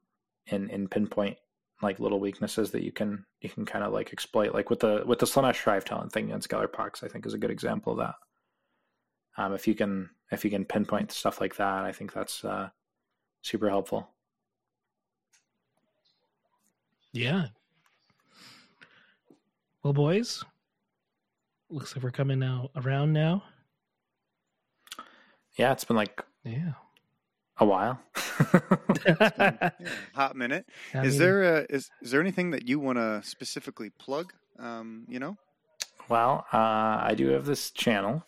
in 0.47 0.69
in 0.69 0.87
pinpoint 0.87 1.37
like 1.81 1.99
little 1.99 2.19
weaknesses 2.19 2.71
that 2.71 2.83
you 2.83 2.91
can 2.91 3.25
you 3.41 3.49
can 3.49 3.65
kind 3.65 3.83
of 3.83 3.93
like 3.93 4.11
exploit. 4.11 4.53
Like 4.53 4.69
with 4.69 4.79
the 4.79 5.03
with 5.05 5.19
the 5.19 5.25
Slaanesh 5.25 5.61
Shrivetalon 5.61 6.11
thing 6.11 6.25
against 6.25 6.49
Gellerpox, 6.49 7.03
I 7.03 7.07
think 7.07 7.25
is 7.25 7.33
a 7.33 7.37
good 7.37 7.51
example 7.51 7.93
of 7.93 7.99
that. 7.99 8.15
Um, 9.37 9.53
if 9.53 9.67
you 9.67 9.75
can 9.75 10.09
if 10.31 10.43
you 10.43 10.51
can 10.51 10.65
pinpoint 10.65 11.11
stuff 11.11 11.39
like 11.39 11.55
that, 11.57 11.85
I 11.85 11.91
think 11.91 12.13
that's 12.13 12.43
uh, 12.43 12.69
super 13.41 13.69
helpful. 13.69 14.09
Yeah. 17.13 17.47
Well, 19.83 19.93
boys, 19.93 20.43
looks 21.69 21.95
like 21.95 22.03
we're 22.03 22.11
coming 22.11 22.39
now 22.39 22.69
around 22.75 23.13
now. 23.13 23.43
Yeah, 25.57 25.71
it's 25.71 25.85
been 25.85 25.95
like 25.95 26.23
Yeah. 26.43 26.73
A 27.59 27.65
while. 27.65 27.99
Yeah, 29.05 29.69
hot 30.13 30.35
minute. 30.35 30.65
I 30.93 31.05
is 31.05 31.13
mean, 31.13 31.19
there 31.19 31.43
a, 31.43 31.65
is 31.69 31.89
is 32.01 32.11
there 32.11 32.21
anything 32.21 32.51
that 32.51 32.67
you 32.67 32.79
want 32.79 32.97
to 32.97 33.21
specifically 33.23 33.89
plug? 33.89 34.33
Um, 34.59 35.05
you 35.07 35.19
know, 35.19 35.37
Well, 36.09 36.45
uh, 36.51 36.57
I 37.01 37.13
do 37.15 37.29
have 37.29 37.45
this 37.45 37.71
channel 37.71 38.23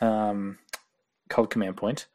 um, 0.00 0.58
called 1.28 1.50
Command 1.50 1.76
Point, 1.76 2.06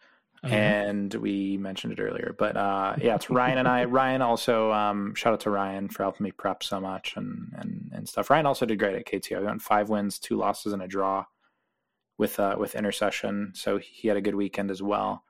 uh-huh. 0.43 0.53
and 0.53 1.13
we 1.15 1.57
mentioned 1.57 1.93
it 1.93 1.99
earlier. 1.99 2.35
But 2.37 2.55
uh, 2.55 2.95
yeah, 3.01 3.15
it's 3.15 3.29
Ryan 3.29 3.57
and 3.57 3.67
I. 3.67 3.85
Ryan 3.99 4.21
also 4.21 4.71
um, 4.71 5.15
shout 5.15 5.33
out 5.33 5.41
to 5.41 5.49
Ryan 5.49 5.89
for 5.89 6.03
helping 6.03 6.23
me 6.23 6.31
prep 6.31 6.63
so 6.63 6.79
much 6.79 7.15
and 7.15 7.53
and 7.57 7.91
and 7.93 8.07
stuff. 8.07 8.29
Ryan 8.29 8.45
also 8.45 8.65
did 8.65 8.79
great 8.79 8.95
at 8.95 9.05
KTO. 9.05 9.39
He 9.39 9.45
went 9.45 9.61
five 9.61 9.89
wins, 9.89 10.19
two 10.19 10.37
losses, 10.37 10.73
and 10.73 10.81
a 10.81 10.87
draw 10.87 11.25
with 12.17 12.39
uh, 12.39 12.55
with 12.57 12.75
intercession. 12.75 13.51
So 13.55 13.77
he 13.77 14.07
had 14.07 14.17
a 14.17 14.21
good 14.21 14.35
weekend 14.35 14.71
as 14.71 14.81
well. 14.81 15.23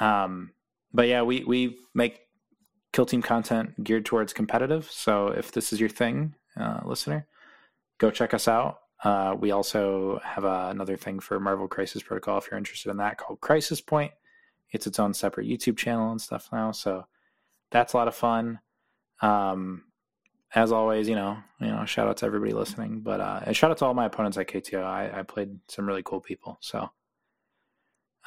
Um, 0.00 0.52
but 0.92 1.08
yeah, 1.08 1.22
we 1.22 1.44
we 1.44 1.78
make 1.94 2.20
kill 2.92 3.06
team 3.06 3.22
content 3.22 3.82
geared 3.82 4.06
towards 4.06 4.32
competitive. 4.32 4.90
So 4.90 5.28
if 5.28 5.52
this 5.52 5.72
is 5.72 5.80
your 5.80 5.88
thing, 5.88 6.34
uh, 6.58 6.80
listener, 6.84 7.26
go 7.98 8.10
check 8.10 8.32
us 8.34 8.48
out. 8.48 8.78
Uh, 9.04 9.36
we 9.38 9.50
also 9.50 10.18
have 10.24 10.44
uh, 10.44 10.68
another 10.70 10.96
thing 10.96 11.20
for 11.20 11.38
Marvel 11.38 11.68
Crisis 11.68 12.02
Protocol 12.02 12.38
if 12.38 12.48
you're 12.50 12.56
interested 12.56 12.90
in 12.90 12.96
that 12.96 13.18
called 13.18 13.40
Crisis 13.40 13.80
Point. 13.80 14.12
It's 14.70 14.86
its 14.86 14.98
own 14.98 15.12
separate 15.14 15.46
YouTube 15.46 15.76
channel 15.76 16.10
and 16.10 16.20
stuff 16.20 16.48
now, 16.52 16.72
so 16.72 17.04
that's 17.70 17.92
a 17.92 17.96
lot 17.96 18.08
of 18.08 18.14
fun. 18.14 18.58
Um, 19.20 19.84
as 20.54 20.72
always, 20.72 21.08
you 21.08 21.14
know, 21.14 21.36
you 21.60 21.66
know, 21.66 21.84
shout 21.84 22.08
out 22.08 22.16
to 22.18 22.26
everybody 22.26 22.52
listening, 22.52 23.00
but 23.00 23.20
uh, 23.20 23.40
and 23.44 23.56
shout 23.56 23.70
out 23.70 23.78
to 23.78 23.84
all 23.84 23.94
my 23.94 24.06
opponents 24.06 24.38
at 24.38 24.48
KTO. 24.48 24.82
I, 24.82 25.20
I 25.20 25.22
played 25.22 25.58
some 25.68 25.86
really 25.86 26.02
cool 26.02 26.20
people, 26.20 26.56
so 26.60 26.88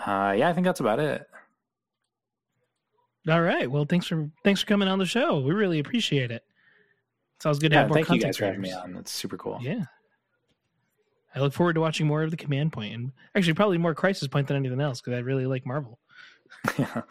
uh, 0.05 0.35
yeah, 0.37 0.49
I 0.49 0.53
think 0.53 0.65
that's 0.65 0.79
about 0.79 0.99
it. 0.99 1.27
All 3.27 3.41
right. 3.41 3.69
Well, 3.69 3.85
thanks 3.85 4.07
for 4.07 4.29
thanks 4.43 4.61
for 4.61 4.67
coming 4.67 4.87
on 4.87 4.99
the 4.99 5.05
show. 5.05 5.39
We 5.39 5.51
really 5.53 5.79
appreciate 5.79 6.31
it. 6.31 6.43
It's 7.37 7.45
always 7.45 7.59
good 7.59 7.69
to 7.69 7.75
Yeah, 7.75 7.81
have 7.81 7.89
more 7.89 7.95
thank 7.95 8.09
you 8.09 8.19
guys 8.19 8.37
for 8.37 8.45
having 8.45 8.61
me 8.61 8.71
on. 8.71 8.93
That's 8.93 9.11
super 9.11 9.37
cool. 9.37 9.59
Yeah. 9.61 9.85
I 11.35 11.39
look 11.39 11.53
forward 11.53 11.73
to 11.73 11.81
watching 11.81 12.07
more 12.07 12.23
of 12.23 12.31
the 12.31 12.37
Command 12.37 12.73
Point, 12.73 12.93
and 12.93 13.11
actually 13.35 13.53
probably 13.53 13.77
more 13.77 13.93
Crisis 13.93 14.27
Point 14.27 14.47
than 14.47 14.57
anything 14.57 14.81
else 14.81 14.99
because 14.99 15.13
I 15.17 15.19
really 15.19 15.45
like 15.45 15.65
Marvel. 15.65 15.99
Yeah. 16.77 17.01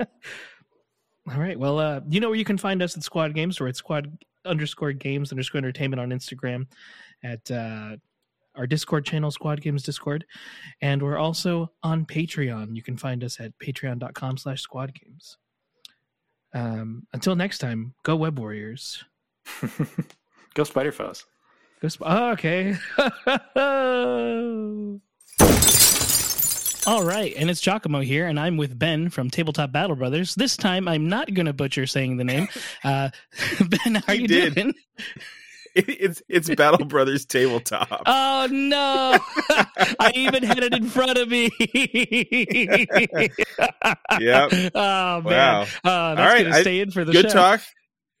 All 0.00 1.38
right. 1.38 1.58
Well, 1.58 1.78
uh, 1.78 2.00
you 2.08 2.20
know 2.20 2.28
where 2.28 2.38
you 2.38 2.44
can 2.44 2.56
find 2.56 2.82
us 2.82 2.96
at 2.96 3.02
Squad 3.02 3.34
Games, 3.34 3.60
or 3.60 3.68
at 3.68 3.76
Squad 3.76 4.18
underscore 4.46 4.92
Games 4.92 5.30
underscore 5.30 5.58
Entertainment 5.58 6.00
on 6.00 6.10
Instagram, 6.10 6.66
at 7.22 7.50
uh, 7.50 7.96
our 8.58 8.66
Discord 8.66 9.06
channel, 9.06 9.30
Squad 9.30 9.62
Games 9.62 9.82
Discord, 9.82 10.26
and 10.82 11.00
we're 11.02 11.16
also 11.16 11.72
on 11.82 12.04
Patreon. 12.04 12.76
You 12.76 12.82
can 12.82 12.98
find 12.98 13.24
us 13.24 13.40
at 13.40 13.52
patreon.com 13.58 14.36
slash 14.36 14.60
Squad 14.60 14.92
Games. 14.94 15.38
Um, 16.54 17.06
until 17.12 17.36
next 17.36 17.58
time, 17.58 17.94
go 18.04 18.16
Web 18.16 18.38
Warriors. 18.38 19.04
Go 20.54 20.64
Spider 20.64 20.92
Foes. 20.92 21.24
Go 21.80 21.88
Sp- 21.88 22.04
oh, 22.04 22.30
okay. 22.32 22.74
All 26.86 27.04
right, 27.04 27.34
and 27.36 27.50
it's 27.50 27.60
Giacomo 27.60 28.00
here, 28.00 28.26
and 28.26 28.40
I'm 28.40 28.56
with 28.56 28.78
Ben 28.78 29.10
from 29.10 29.28
Tabletop 29.28 29.72
Battle 29.72 29.94
Brothers. 29.94 30.34
This 30.34 30.56
time, 30.56 30.88
I'm 30.88 31.06
not 31.06 31.32
going 31.34 31.44
to 31.44 31.52
butcher 31.52 31.86
saying 31.86 32.16
the 32.16 32.24
name. 32.24 32.48
Uh, 32.84 33.10
ben, 33.84 33.96
how 33.96 34.02
are 34.08 34.14
You 34.14 34.22
you 34.22 34.28
did. 34.28 34.54
doing? 34.54 34.74
It's 35.86 36.22
it's 36.28 36.48
Battle 36.54 36.84
Brothers 36.86 37.24
tabletop. 37.24 38.02
Oh 38.06 38.48
no! 38.50 39.18
I 40.00 40.12
even 40.14 40.42
had 40.42 40.62
it 40.62 40.74
in 40.74 40.86
front 40.88 41.18
of 41.18 41.28
me. 41.28 41.50
Yep. 44.20 44.52
Oh 44.74 45.20
man. 45.22 45.22
Wow. 45.24 45.66
Uh, 45.84 46.14
that's 46.14 46.44
right, 46.44 46.54
stay 46.62 46.80
in 46.80 46.90
for 46.90 47.04
the 47.04 47.12
Good 47.12 47.26
show. 47.30 47.34
talk. 47.34 47.60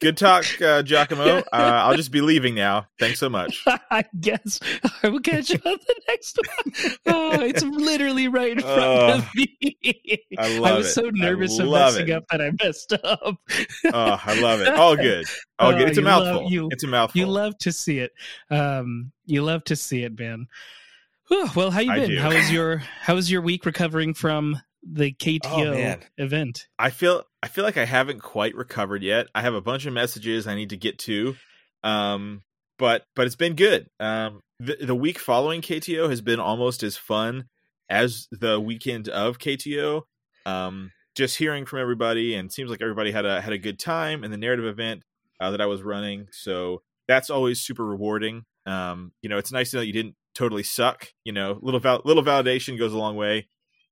Good 0.00 0.16
talk, 0.16 0.44
uh, 0.62 0.82
Giacomo. 0.84 1.38
Uh, 1.38 1.42
I'll 1.52 1.96
just 1.96 2.12
be 2.12 2.20
leaving 2.20 2.54
now. 2.54 2.86
Thanks 3.00 3.18
so 3.18 3.28
much. 3.28 3.64
I 3.90 4.04
guess 4.20 4.60
I 5.02 5.08
will 5.08 5.18
catch 5.18 5.50
you 5.50 5.58
on 5.66 5.76
the 5.86 6.00
next 6.06 6.38
one. 6.38 6.92
Oh, 7.06 7.40
it's 7.40 7.64
literally 7.64 8.28
right 8.28 8.52
in 8.52 8.60
front 8.60 8.78
Oh, 8.80 9.14
of 9.18 9.28
me. 9.34 10.22
I 10.38 10.58
love 10.58 10.76
was 10.78 10.86
it. 10.86 10.92
so 10.92 11.10
nervous 11.12 11.58
of 11.58 11.68
messing 11.70 12.08
it. 12.10 12.12
up 12.12 12.24
that 12.30 12.40
I 12.40 12.52
messed 12.62 12.92
up. 12.92 13.38
Oh, 13.92 14.20
I 14.24 14.40
love 14.40 14.60
it. 14.60 14.68
All 14.68 14.94
good. 14.94 15.26
All 15.58 15.72
Oh, 15.72 15.76
good. 15.78 15.88
It's 15.88 15.98
a 15.98 16.00
you 16.00 16.06
love- 16.06 16.24
mouthful. 16.26 16.50
you- 16.52 16.68
it's 16.70 16.84
a 16.84 16.86
mouthful. 16.86 17.18
You 17.18 17.26
love 17.26 17.58
to 17.58 17.72
see 17.72 17.98
it. 17.98 18.12
Um, 18.50 19.10
you 19.26 19.42
love 19.42 19.64
to 19.64 19.74
see 19.74 20.04
it, 20.04 20.16
man. 20.16 20.46
Whew, 21.26 21.48
well, 21.56 21.70
how 21.72 21.80
you 21.80 21.92
been? 21.92 22.16
How 22.16 22.28
was 22.32 22.52
your 22.52 22.78
How 23.00 23.16
was 23.16 23.30
your 23.30 23.42
week 23.42 23.66
recovering 23.66 24.14
from 24.14 24.60
the 24.82 25.12
KTO 25.12 26.00
Oh, 26.00 26.06
event? 26.16 26.66
I 26.78 26.90
feel 26.90 27.24
I 27.42 27.48
feel 27.48 27.64
like 27.64 27.76
I 27.76 27.84
haven't 27.84 28.20
quite 28.20 28.54
recovered 28.54 29.02
yet. 29.02 29.28
I 29.34 29.42
have 29.42 29.54
a 29.54 29.60
bunch 29.60 29.86
of 29.86 29.92
messages 29.92 30.46
I 30.46 30.54
need 30.54 30.70
to 30.70 30.76
get 30.76 30.98
to. 31.00 31.36
Um 31.82 32.42
but 32.78 33.04
but 33.14 33.26
it's 33.26 33.36
been 33.36 33.54
good. 33.54 33.88
Um 34.00 34.40
the, 34.60 34.76
the 34.80 34.94
week 34.94 35.18
following 35.18 35.62
KTO 35.62 36.08
has 36.10 36.20
been 36.20 36.40
almost 36.40 36.82
as 36.82 36.96
fun 36.96 37.44
as 37.88 38.28
the 38.32 38.60
weekend 38.60 39.08
of 39.08 39.38
KTO. 39.38 40.02
Um 40.46 40.92
just 41.14 41.36
hearing 41.36 41.66
from 41.66 41.80
everybody 41.80 42.34
and 42.34 42.46
it 42.46 42.52
seems 42.52 42.70
like 42.70 42.80
everybody 42.82 43.10
had 43.10 43.26
a 43.26 43.40
had 43.40 43.52
a 43.52 43.58
good 43.58 43.78
time 43.78 44.24
in 44.24 44.30
the 44.30 44.36
narrative 44.36 44.66
event 44.66 45.02
uh, 45.40 45.50
that 45.50 45.60
I 45.60 45.66
was 45.66 45.82
running. 45.82 46.26
So 46.32 46.82
that's 47.06 47.30
always 47.30 47.60
super 47.60 47.84
rewarding. 47.84 48.44
Um 48.66 49.12
you 49.22 49.28
know, 49.28 49.38
it's 49.38 49.52
nice 49.52 49.70
to 49.70 49.76
know 49.76 49.82
you 49.82 49.92
didn't 49.92 50.14
totally 50.34 50.62
suck, 50.62 51.08
you 51.24 51.32
know, 51.32 51.58
little 51.62 51.80
val- 51.80 52.02
little 52.04 52.22
validation 52.22 52.78
goes 52.78 52.92
a 52.92 52.98
long 52.98 53.16
way 53.16 53.48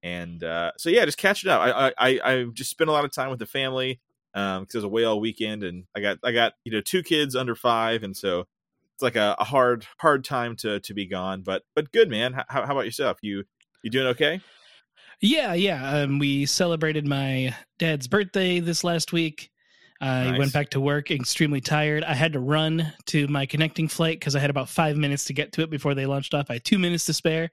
and 0.06 0.44
uh, 0.44 0.70
so 0.78 0.88
yeah, 0.88 1.04
just 1.04 1.18
catching 1.18 1.50
up. 1.50 1.60
I, 1.60 1.92
I 1.98 2.20
I 2.24 2.44
just 2.52 2.70
spent 2.70 2.88
a 2.88 2.92
lot 2.92 3.04
of 3.04 3.12
time 3.12 3.28
with 3.28 3.40
the 3.40 3.46
family 3.46 4.00
um, 4.34 4.62
because 4.62 4.76
I 4.76 4.78
was 4.78 4.84
away 4.84 5.02
all 5.02 5.18
weekend, 5.18 5.64
and 5.64 5.84
I 5.96 6.00
got 6.00 6.18
I 6.22 6.30
got 6.30 6.52
you 6.64 6.70
know 6.70 6.80
two 6.80 7.02
kids 7.02 7.34
under 7.34 7.56
five, 7.56 8.04
and 8.04 8.16
so 8.16 8.46
it's 8.94 9.02
like 9.02 9.16
a, 9.16 9.34
a 9.40 9.44
hard 9.44 9.84
hard 9.98 10.24
time 10.24 10.54
to 10.56 10.78
to 10.78 10.94
be 10.94 11.06
gone. 11.06 11.42
But 11.42 11.62
but 11.74 11.90
good 11.90 12.08
man. 12.08 12.34
How, 12.34 12.64
how 12.64 12.72
about 12.72 12.84
yourself? 12.84 13.18
You 13.20 13.44
you 13.82 13.90
doing 13.90 14.06
okay? 14.08 14.40
Yeah, 15.20 15.54
yeah. 15.54 16.02
Um, 16.02 16.20
we 16.20 16.46
celebrated 16.46 17.06
my 17.06 17.56
dad's 17.78 18.06
birthday 18.06 18.60
this 18.60 18.84
last 18.84 19.12
week. 19.12 19.50
I 20.00 20.24
Nice. 20.30 20.38
went 20.38 20.52
back 20.52 20.70
to 20.70 20.80
work 20.80 21.10
extremely 21.10 21.62
tired. 21.62 22.04
I 22.04 22.14
had 22.14 22.34
to 22.34 22.40
run 22.40 22.92
to 23.06 23.26
my 23.28 23.46
connecting 23.46 23.88
flight 23.88 24.20
because 24.20 24.36
I 24.36 24.40
had 24.40 24.50
about 24.50 24.68
five 24.68 24.96
minutes 24.96 25.24
to 25.24 25.32
get 25.32 25.52
to 25.54 25.62
it 25.62 25.70
before 25.70 25.94
they 25.94 26.04
launched 26.04 26.34
off. 26.34 26.46
I 26.50 26.54
had 26.54 26.64
two 26.64 26.78
minutes 26.78 27.06
to 27.06 27.14
spare. 27.14 27.50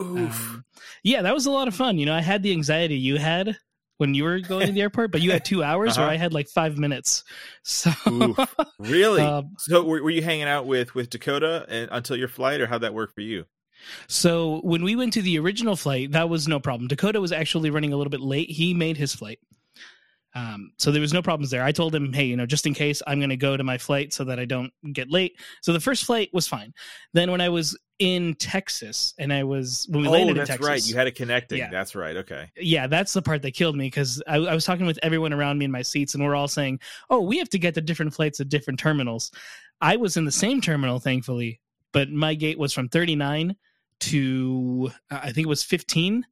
Um, 0.00 0.64
yeah, 1.02 1.22
that 1.22 1.34
was 1.34 1.46
a 1.46 1.50
lot 1.50 1.68
of 1.68 1.74
fun. 1.74 1.98
You 1.98 2.06
know, 2.06 2.14
I 2.14 2.20
had 2.20 2.42
the 2.42 2.52
anxiety 2.52 2.96
you 2.96 3.18
had 3.18 3.56
when 3.98 4.14
you 4.14 4.24
were 4.24 4.40
going 4.40 4.66
to 4.66 4.72
the 4.72 4.80
airport, 4.80 5.12
but 5.12 5.20
you 5.20 5.30
had 5.30 5.44
two 5.44 5.62
hours, 5.70 5.92
Uh-huh. 5.92 6.02
where 6.06 6.10
I 6.10 6.16
had 6.16 6.32
like 6.32 6.48
five 6.48 6.78
minutes. 6.78 7.22
So, 7.62 7.90
Oof. 8.08 8.56
really? 8.78 9.20
um, 9.22 9.50
so 9.58 9.84
were, 9.84 10.02
were 10.02 10.10
you 10.10 10.22
hanging 10.22 10.44
out 10.48 10.66
with 10.66 10.94
with 10.94 11.10
Dakota 11.10 11.66
and, 11.68 11.88
until 11.92 12.16
your 12.16 12.28
flight, 12.28 12.60
or 12.60 12.66
how'd 12.66 12.80
that 12.82 12.94
work 12.94 13.14
for 13.14 13.20
you? 13.20 13.44
so 14.08 14.60
when 14.62 14.82
we 14.84 14.94
went 14.96 15.12
to 15.14 15.22
the 15.22 15.38
original 15.38 15.76
flight, 15.76 16.12
that 16.12 16.28
was 16.28 16.46
no 16.48 16.60
problem. 16.60 16.88
Dakota 16.88 17.20
was 17.20 17.32
actually 17.32 17.70
running 17.70 17.92
a 17.92 17.96
little 17.96 18.10
bit 18.10 18.20
late. 18.20 18.50
He 18.50 18.74
made 18.74 18.96
his 18.96 19.14
flight. 19.14 19.38
Um, 20.34 20.72
so 20.78 20.92
there 20.92 21.00
was 21.00 21.12
no 21.12 21.22
problems 21.22 21.50
there. 21.50 21.62
I 21.62 21.72
told 21.72 21.94
him, 21.94 22.12
hey, 22.12 22.24
you 22.24 22.36
know, 22.36 22.46
just 22.46 22.66
in 22.66 22.74
case, 22.74 23.02
I'm 23.06 23.18
going 23.18 23.30
to 23.30 23.36
go 23.36 23.56
to 23.56 23.64
my 23.64 23.78
flight 23.78 24.12
so 24.12 24.24
that 24.24 24.38
I 24.38 24.44
don't 24.44 24.72
get 24.92 25.10
late. 25.10 25.40
So 25.60 25.72
the 25.72 25.80
first 25.80 26.04
flight 26.04 26.30
was 26.32 26.46
fine. 26.46 26.72
Then 27.12 27.30
when 27.30 27.40
I 27.40 27.48
was 27.48 27.76
in 27.98 28.34
Texas 28.36 29.12
and 29.18 29.32
I 29.32 29.44
was 29.44 29.86
when 29.90 30.02
we 30.02 30.08
oh, 30.08 30.12
landed 30.12 30.30
in 30.30 30.36
that's 30.38 30.50
Texas, 30.50 30.66
right. 30.66 30.88
You 30.88 30.96
had 30.96 31.06
a 31.06 31.12
connecting. 31.12 31.58
Yeah. 31.58 31.70
That's 31.70 31.94
right. 31.94 32.16
Okay. 32.16 32.50
yeah, 32.56 32.86
that's 32.86 33.12
the 33.12 33.22
part 33.22 33.42
that 33.42 33.52
killed 33.52 33.76
me 33.76 33.86
because 33.86 34.22
I, 34.26 34.36
I 34.36 34.54
was 34.54 34.64
talking 34.64 34.86
with 34.86 34.98
everyone 35.02 35.32
around 35.32 35.58
me 35.58 35.66
in 35.66 35.70
my 35.70 35.82
seats, 35.82 36.14
and 36.14 36.24
we're 36.24 36.34
all 36.34 36.48
saying, 36.48 36.80
"Oh, 37.10 37.20
we 37.20 37.38
have 37.38 37.50
to 37.50 37.58
get 37.58 37.74
to 37.74 37.80
different 37.80 38.14
flights 38.14 38.40
at 38.40 38.48
different 38.48 38.78
terminals." 38.78 39.30
I 39.80 39.96
was 39.96 40.16
in 40.16 40.24
the 40.24 40.32
same 40.32 40.60
terminal, 40.60 40.98
thankfully, 40.98 41.60
but 41.92 42.10
my 42.10 42.34
gate 42.34 42.58
was 42.58 42.72
from 42.72 42.88
39 42.88 43.56
to 44.00 44.90
uh, 45.10 45.20
I 45.22 45.32
think 45.32 45.46
it 45.46 45.48
was 45.48 45.62
15, 45.62 46.24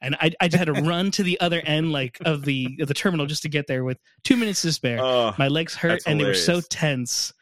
and 0.00 0.14
I, 0.20 0.32
I 0.40 0.48
just 0.48 0.58
had 0.58 0.66
to 0.66 0.80
run 0.82 1.10
to 1.12 1.22
the 1.22 1.40
other 1.40 1.60
end, 1.64 1.92
like 1.92 2.18
of 2.24 2.44
the 2.44 2.76
of 2.80 2.88
the 2.88 2.94
terminal, 2.94 3.26
just 3.26 3.42
to 3.42 3.48
get 3.48 3.66
there 3.66 3.84
with 3.84 3.98
two 4.24 4.36
minutes 4.36 4.62
to 4.62 4.72
spare. 4.72 4.98
Oh, 5.00 5.34
my 5.38 5.48
legs 5.48 5.74
hurt, 5.74 6.02
and 6.06 6.20
they 6.20 6.24
were 6.24 6.34
so 6.34 6.60
tense. 6.60 7.32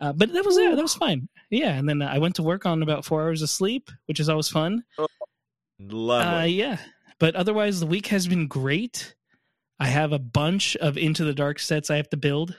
Uh, 0.00 0.12
but 0.12 0.32
that 0.32 0.44
was 0.44 0.58
yeah, 0.58 0.74
that 0.74 0.82
was 0.82 0.94
fine. 0.94 1.28
Yeah, 1.50 1.72
and 1.74 1.88
then 1.88 2.02
I 2.02 2.18
went 2.18 2.36
to 2.36 2.42
work 2.42 2.66
on 2.66 2.82
about 2.82 3.04
four 3.04 3.22
hours 3.22 3.42
of 3.42 3.50
sleep, 3.50 3.90
which 4.06 4.20
is 4.20 4.28
always 4.28 4.48
fun. 4.48 4.84
Uh, 4.98 5.06
lovely. 5.80 6.52
yeah, 6.52 6.78
but 7.18 7.36
otherwise 7.36 7.80
the 7.80 7.86
week 7.86 8.08
has 8.08 8.26
been 8.26 8.46
great. 8.48 9.14
I 9.80 9.86
have 9.86 10.12
a 10.12 10.18
bunch 10.18 10.76
of 10.76 10.96
Into 10.96 11.24
the 11.24 11.34
Dark 11.34 11.58
sets 11.58 11.90
I 11.90 11.96
have 11.96 12.08
to 12.10 12.16
build. 12.16 12.56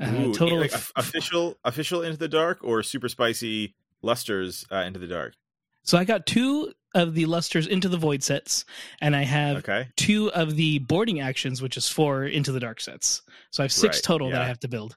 Uh, 0.00 0.12
Ooh, 0.14 0.34
total 0.34 0.60
like, 0.60 0.74
o- 0.74 0.80
official 0.96 1.56
official 1.64 2.02
into 2.02 2.16
the 2.16 2.28
dark 2.28 2.60
or 2.62 2.84
super 2.84 3.08
spicy 3.08 3.74
lusters 4.00 4.64
uh, 4.70 4.76
into 4.76 5.00
the 5.00 5.08
dark. 5.08 5.34
so 5.82 5.98
I 5.98 6.04
got 6.04 6.24
two 6.24 6.72
of 6.94 7.14
the 7.14 7.26
lusters 7.26 7.66
Into 7.66 7.88
the 7.88 7.96
Void 7.96 8.22
sets, 8.22 8.64
and 9.00 9.14
I 9.14 9.22
have 9.22 9.58
Okay. 9.58 9.88
two 9.96 10.30
of 10.32 10.56
the 10.56 10.78
boarding 10.80 11.20
actions, 11.20 11.60
which 11.62 11.76
is 11.76 11.88
four 11.88 12.24
Into 12.24 12.52
the 12.52 12.60
Dark 12.60 12.80
sets. 12.80 13.22
So 13.50 13.62
I 13.62 13.64
have 13.64 13.72
six 13.72 13.96
Right, 13.96 14.02
total 14.02 14.30
that. 14.30 14.42
I 14.42 14.46
have 14.46 14.60
to 14.60 14.68
build. 14.68 14.96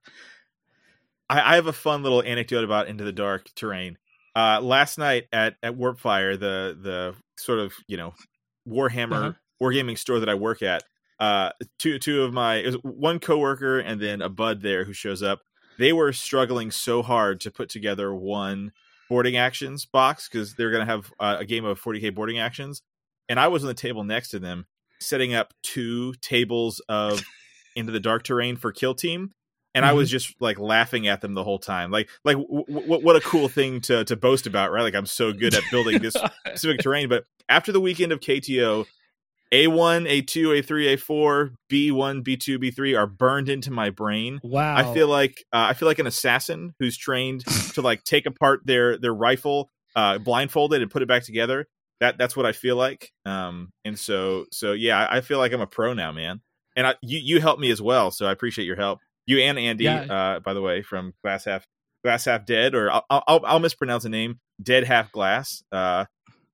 I, 1.30 1.54
I 1.54 1.56
have 1.56 1.68
a 1.68 1.74
fun 1.74 2.04
little 2.04 2.22
anecdote 2.24 2.64
about 2.64 2.88
into 2.88 3.04
the 3.04 3.12
dark 3.12 3.50
terrain. 3.56 3.98
Uh, 4.36 4.60
last 4.62 4.98
night 4.98 5.26
at 5.34 5.56
at 5.64 5.78
Warpfire, 5.78 6.40
the 6.40 6.78
the 6.82 7.16
sort 7.38 7.60
of 7.60 7.74
you 7.88 7.98
know 7.98 8.14
Warhammer 8.68 9.12
Uh-huh. 9.12 9.32
wargaming 9.62 9.98
store 9.98 10.20
that 10.20 10.30
I 10.30 10.36
work 10.36 10.62
at, 10.62 10.84
uh, 11.20 11.52
two 11.80 12.00
two 12.00 12.24
of 12.24 12.34
my 12.34 12.56
it 12.56 12.66
was 12.68 12.76
one 12.84 13.20
coworker 13.20 13.80
and 13.80 14.02
then 14.02 14.22
a 14.22 14.30
bud 14.30 14.62
there 14.62 14.86
who 14.86 14.94
shows 14.94 15.22
up. 15.22 15.42
They 15.78 15.94
were 15.94 16.14
struggling 16.14 16.72
so 16.72 17.02
hard 17.02 17.42
to 17.42 17.52
put 17.52 17.70
together 17.70 18.14
one 18.14 18.72
boarding 19.12 19.36
actions 19.36 19.86
box 19.86 20.30
because 20.30 20.56
they're 20.56 20.72
going 20.72 20.88
to 20.88 20.90
have 20.90 21.12
uh, 21.20 21.36
a 21.40 21.46
game 21.46 21.66
of 21.66 21.82
40k 21.82 22.16
boarding 22.16 22.40
actions, 22.40 22.82
and 23.28 23.38
I 23.38 23.50
was 23.50 23.62
on 23.62 23.68
the 23.68 23.74
table 23.74 24.06
next 24.06 24.30
to 24.30 24.40
them 24.40 24.68
setting 25.02 25.34
up 25.34 25.54
two 25.64 26.14
tables 26.22 26.82
of 26.88 27.22
into 27.76 27.92
the 27.92 28.00
dark 28.00 28.24
terrain 28.24 28.56
for 28.56 28.72
kill 28.72 28.96
team 28.96 29.34
and 29.74 29.86
I 29.86 29.94
was 29.94 30.10
just 30.10 30.36
like 30.40 30.60
laughing 30.60 31.08
at 31.08 31.22
them 31.22 31.34
the 31.34 31.44
whole 31.44 31.60
time. 31.60 31.92
Like, 31.92 32.10
like 32.26 32.38
w- 32.38 32.66
w- 32.68 33.04
what 33.04 33.16
a 33.16 33.22
cool 33.22 33.48
thing 33.48 33.80
to 33.82 34.04
to 34.06 34.16
boast 34.16 34.48
about, 34.48 34.72
right? 34.72 34.82
Like, 34.82 34.96
I'm 34.96 35.06
so 35.06 35.32
good 35.32 35.54
at 35.56 35.64
building 35.72 36.02
this 36.02 36.16
specific 36.48 36.82
terrain. 36.82 37.08
But 37.08 37.24
after 37.48 37.72
the 37.72 37.80
weekend 37.80 38.12
of 38.12 38.20
KTO, 38.20 38.86
A1, 39.54 40.10
A2, 40.10 40.62
A3, 40.64 40.96
A4, 40.96 41.54
B1, 41.70 42.24
B2, 42.24 42.58
B3 42.58 42.98
are 42.98 43.08
burned 43.08 43.50
into 43.50 43.70
my 43.70 43.90
brain. 43.90 44.40
wow. 44.44 44.76
I 44.76 44.94
feel 44.94 45.08
like 45.08 45.44
uh, 45.52 45.68
I 45.70 45.74
feel 45.74 45.88
like 45.88 46.00
an 46.00 46.08
assassin 46.08 46.74
who's 46.80 46.98
trained 46.98 47.46
to 47.74 47.82
like 47.82 48.04
take 48.06 48.26
apart 48.26 48.62
their 48.66 48.98
their 48.98 49.14
rifle, 49.14 49.70
uh, 49.96 50.20
blindfolded, 50.20 50.82
and 50.82 50.90
put 50.90 51.02
it 51.02 51.08
back 51.08 51.24
together. 51.24 51.68
That 52.00 52.18
that's 52.18 52.36
what 52.36 52.46
I 52.46 52.54
feel 52.54 52.78
like. 52.78 53.12
Um, 53.26 53.72
and 53.84 54.00
so 54.00 54.46
so 54.52 54.72
yeah, 54.72 55.06
I, 55.10 55.22
feel 55.22 55.38
like 55.38 55.52
I'm 55.52 55.62
a 55.62 55.68
pro 55.68 55.94
now, 55.94 56.12
man. 56.12 56.42
And 56.76 56.88
I, 56.88 56.96
you 57.02 57.20
you 57.20 57.42
helped 57.42 57.60
me 57.60 57.72
as 57.72 57.82
well, 57.82 58.10
so 58.10 58.26
I 58.26 58.32
appreciate 58.32 58.66
your 58.66 58.78
help. 58.78 59.00
You 59.28 59.40
and 59.40 59.60
Andy, 59.60 59.84
Yeah. 59.84 60.02
uh, 60.04 60.40
by 60.40 60.54
the 60.54 60.62
way, 60.62 60.82
from 60.82 61.14
Glass 61.24 61.44
Half 61.46 61.66
Glass 62.06 62.24
Half 62.26 62.46
Dead, 62.46 62.74
or 62.74 62.90
I'll 62.90 63.06
I'll, 63.10 63.42
I'll 63.46 63.60
mispronounce 63.60 64.04
the 64.04 64.10
name, 64.10 64.40
Dead 64.64 64.86
Half 64.86 65.12
Glass. 65.12 65.62
Uh, 65.72 66.06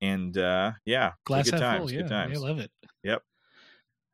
and 0.02 0.38
uh, 0.38 0.74
yeah, 0.86 1.14
glass 1.26 1.45
good 1.45 1.56
half 1.56 1.61
times, 1.61 1.80
full. 1.80 1.91
Yeah, 1.91 2.02
good 2.02 2.10
times. 2.10 2.38
I 2.38 2.41
love 2.41 2.60
it. 2.60 2.72
Yep. 3.03 3.24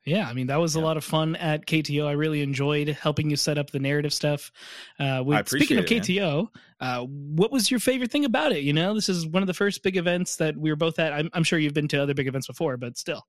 Yeah, 0.05 0.27
I 0.27 0.33
mean 0.33 0.47
that 0.47 0.59
was 0.59 0.75
a 0.75 0.81
lot 0.81 0.97
of 0.97 1.03
fun 1.03 1.37
at 1.37 1.65
KTO. 1.65 2.05
I 2.05 2.11
really 2.11 2.41
enjoyed 2.41 2.89
helping 2.89 3.29
you 3.29 3.37
set 3.37 3.57
up 3.57 3.71
the 3.71 3.79
narrative 3.79 4.11
stuff. 4.11 4.51
Uh, 4.99 5.23
with, 5.25 5.47
speaking 5.47 5.77
of 5.77 5.89
it, 5.89 6.03
KTO, 6.03 6.49
uh, 6.81 7.05
what 7.05 7.53
was 7.53 7.71
your 7.71 7.79
favorite 7.79 8.11
thing 8.11 8.25
about 8.25 8.51
it? 8.51 8.63
You 8.63 8.73
know, 8.73 8.93
this 8.93 9.07
is 9.07 9.25
one 9.25 9.43
of 9.43 9.47
the 9.47 9.53
first 9.53 9.81
big 9.81 9.95
events 9.95 10.35
that 10.37 10.57
we 10.57 10.69
were 10.69 10.75
both 10.75 10.99
at. 10.99 11.13
I'm, 11.13 11.29
I'm 11.33 11.45
sure 11.45 11.57
you've 11.57 11.73
been 11.73 11.87
to 11.89 12.03
other 12.03 12.13
big 12.13 12.27
events 12.27 12.47
before, 12.47 12.75
but 12.75 12.97
still. 12.97 13.25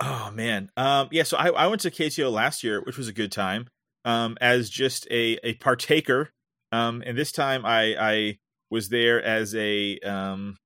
Oh 0.00 0.32
man, 0.34 0.70
um, 0.76 1.08
yeah. 1.12 1.22
So 1.22 1.36
I, 1.36 1.50
I 1.50 1.66
went 1.68 1.82
to 1.82 1.90
KTO 1.90 2.32
last 2.32 2.64
year, 2.64 2.82
which 2.82 2.98
was 2.98 3.06
a 3.06 3.12
good 3.12 3.30
time, 3.30 3.68
um, 4.04 4.36
as 4.40 4.68
just 4.68 5.06
a 5.10 5.38
a 5.44 5.54
partaker. 5.54 6.30
Um, 6.72 7.02
and 7.06 7.16
this 7.16 7.30
time 7.30 7.64
I 7.64 7.94
I 7.98 8.38
was 8.70 8.88
there 8.88 9.22
as 9.22 9.54
a 9.54 10.00
um, 10.00 10.58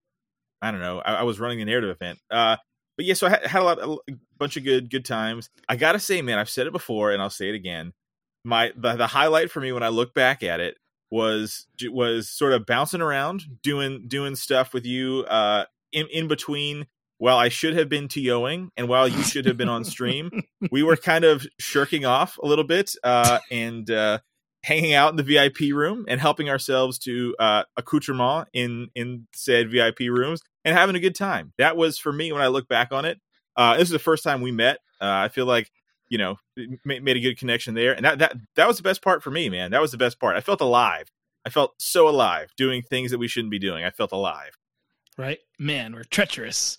I 0.63 0.71
don't 0.71 0.81
know. 0.81 1.01
I, 1.01 1.17
I 1.17 1.23
was 1.25 1.39
running 1.39 1.59
the 1.59 1.67
narrative 1.67 1.91
event. 1.91 2.19
Uh, 2.31 2.57
but 3.01 3.07
yeah, 3.07 3.15
so 3.15 3.29
I 3.29 3.31
had, 3.31 3.47
had 3.47 3.63
a 3.63 3.65
lot, 3.65 3.79
a 3.79 4.13
bunch 4.37 4.59
of 4.59 4.65
good 4.65 4.91
good 4.91 5.07
times. 5.07 5.49
I 5.67 5.77
gotta 5.77 5.99
say, 5.99 6.21
man, 6.21 6.39
I've 6.39 6.51
said 6.51 6.67
it 6.67 6.73
before, 6.75 7.13
and 7.13 7.23
I'll 7.23 7.31
say 7.31 7.49
it 7.49 7.55
again. 7.55 7.95
My 8.45 8.73
the, 8.77 8.97
the 8.97 9.07
highlight 9.07 9.51
for 9.51 9.59
me 9.59 9.73
when 9.73 9.83
I 9.83 9.89
look 9.89 10.13
back 10.13 10.43
at 10.43 10.61
it 10.61 10.77
was 11.11 11.67
was 11.85 12.29
sort 12.29 12.53
of 12.53 12.67
bouncing 12.67 13.01
around, 13.01 13.45
doing 13.63 14.05
doing 14.07 14.37
stuff 14.37 14.75
with 14.75 14.85
you 14.85 15.25
uh, 15.31 15.65
in 15.93 16.09
in 16.09 16.29
between 16.29 16.89
while 17.17 17.39
I 17.39 17.49
should 17.49 17.75
have 17.75 17.89
been 17.89 18.07
TOing 18.07 18.69
and 18.77 18.87
while 18.87 19.09
you 19.09 19.23
should 19.23 19.47
have 19.47 19.57
been 19.57 19.71
on 19.71 19.83
stream, 19.87 20.31
we 20.71 20.83
were 20.83 20.97
kind 20.97 21.25
of 21.25 21.47
shirking 21.59 22.05
off 22.05 22.37
a 22.37 22.47
little 22.47 22.65
bit 22.65 22.95
uh, 23.03 23.39
and 23.51 23.91
uh, 23.91 24.19
hanging 24.63 24.93
out 24.93 25.11
in 25.11 25.17
the 25.17 25.23
VIP 25.23 25.73
room 25.73 26.05
and 26.09 26.21
helping 26.21 26.51
ourselves 26.51 26.99
to 27.01 27.35
uh, 27.39 27.65
accoutrement 27.77 28.49
in 28.53 28.89
in 28.95 29.27
said 29.35 29.71
VIP 29.71 30.01
rooms 30.01 30.43
and 30.65 30.77
having 30.77 30.97
a 30.97 31.01
good 31.01 31.15
time. 31.15 31.53
That 31.59 31.77
was 31.77 31.99
for 31.99 32.13
me 32.13 32.33
when 32.33 32.43
I 32.43 32.49
look 32.49 32.69
back 32.69 32.93
on 32.93 33.05
it. 33.05 33.21
Uh, 33.57 33.75
this 33.75 33.85
is 33.85 33.91
the 33.91 33.99
first 33.99 34.23
time 34.23 34.41
we 34.41 34.53
met. 34.53 34.79
Uh, 35.01 35.07
I 35.07 35.29
feel 35.29 35.47
like 35.47 35.71
you 36.09 36.19
know 36.19 36.37
ma- 36.85 37.01
made 37.01 37.17
a 37.17 37.21
good 37.21 37.39
connection 37.39 37.75
there, 37.75 37.95
and 37.95 38.05
that 38.05 38.19
that 38.19 38.37
that 38.57 38.69
was 38.69 38.77
the 38.77 38.83
best 38.83 39.03
part 39.03 39.23
for 39.23 39.31
me, 39.31 39.49
man. 39.49 39.71
That 39.71 39.81
was 39.81 39.93
the 39.93 39.99
best 39.99 40.21
part. 40.21 40.37
I 40.37 40.41
felt 40.41 40.61
alive. 40.61 41.11
I 41.45 41.51
felt 41.51 41.75
so 41.79 42.09
alive 42.09 42.51
doing 42.57 42.83
things 42.83 43.11
that 43.11 43.19
we 43.19 43.29
shouldn't 43.29 43.51
be 43.51 43.59
doing. 43.59 43.85
I 43.85 43.91
felt 43.91 44.13
alive. 44.13 44.59
Right, 45.17 45.39
man, 45.59 45.95
we're 45.95 46.05
treacherous. 46.05 46.77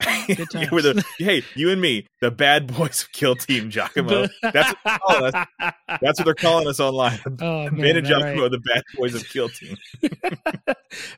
Good 0.26 0.48
Yeah, 0.54 0.68
we're 0.72 0.82
the, 0.82 1.04
hey, 1.18 1.42
you 1.54 1.70
and 1.70 1.80
me, 1.80 2.06
the 2.20 2.30
bad 2.30 2.74
boys 2.74 3.02
of 3.02 3.12
Kill 3.12 3.36
Team 3.36 3.70
Giacomo. 3.70 4.26
That's 4.42 4.68
what 4.68 4.78
they're 4.84 4.98
calling 4.98 5.34
us. 5.34 5.46
That's 6.00 6.18
what 6.18 6.24
they're 6.24 6.34
calling 6.34 6.68
us 6.68 6.80
online. 6.80 7.20
oh, 7.26 7.30
Ben 7.70 7.76
man, 7.76 7.96
and 7.96 8.06
Giacomo, 8.06 8.42
right. 8.42 8.50
the 8.50 8.58
bad 8.58 8.82
boys 8.96 9.14
of 9.14 9.28
Kill 9.28 9.48
Team. 9.48 9.76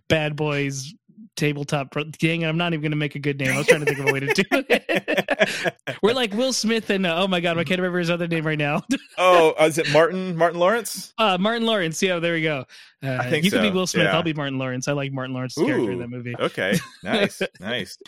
Bad 0.08 0.36
boys 0.36 0.94
tabletop. 1.36 1.94
Dang 2.18 2.44
I'm 2.44 2.56
not 2.56 2.72
even 2.72 2.82
going 2.82 2.92
to 2.92 2.96
make 2.96 3.14
a 3.14 3.18
good 3.18 3.38
name. 3.38 3.52
I 3.52 3.58
was 3.58 3.66
trying 3.66 3.80
to 3.80 3.86
think 3.86 3.98
of 3.98 4.08
a 4.08 4.12
way 4.12 4.20
to 4.20 4.34
do 4.34 4.42
it. 4.50 5.74
we're 6.02 6.14
like 6.14 6.32
Will 6.34 6.52
Smith 6.52 6.90
and 6.90 7.06
uh, 7.06 7.22
oh 7.22 7.26
my 7.26 7.40
god, 7.40 7.58
I 7.58 7.64
can't 7.64 7.80
remember 7.80 7.98
his 7.98 8.10
other 8.10 8.28
name 8.28 8.46
right 8.46 8.58
now. 8.58 8.82
oh, 9.18 9.54
uh, 9.58 9.64
is 9.64 9.78
it 9.78 9.90
Martin? 9.92 10.36
Martin 10.36 10.60
Lawrence? 10.60 11.12
Uh, 11.18 11.38
Martin 11.38 11.66
Lawrence. 11.66 12.02
Yeah, 12.02 12.18
there 12.18 12.34
we 12.34 12.42
go. 12.42 12.64
Uh, 13.02 13.18
I 13.20 13.30
think 13.30 13.44
you 13.44 13.50
can 13.50 13.62
be 13.62 13.70
Will 13.70 13.86
Smith. 13.86 14.04
yeah. 14.04 14.14
I'll 14.14 14.22
be 14.22 14.34
Martin 14.34 14.58
Lawrence. 14.58 14.88
I 14.88 14.92
like 14.92 15.12
Martin 15.12 15.34
Lawrence's 15.34 15.64
character 15.64 15.92
in 15.92 15.98
that 15.98 16.08
movie. 16.10 16.34
Okay, 16.38 16.78
nice, 17.02 17.42
nice. 17.60 17.98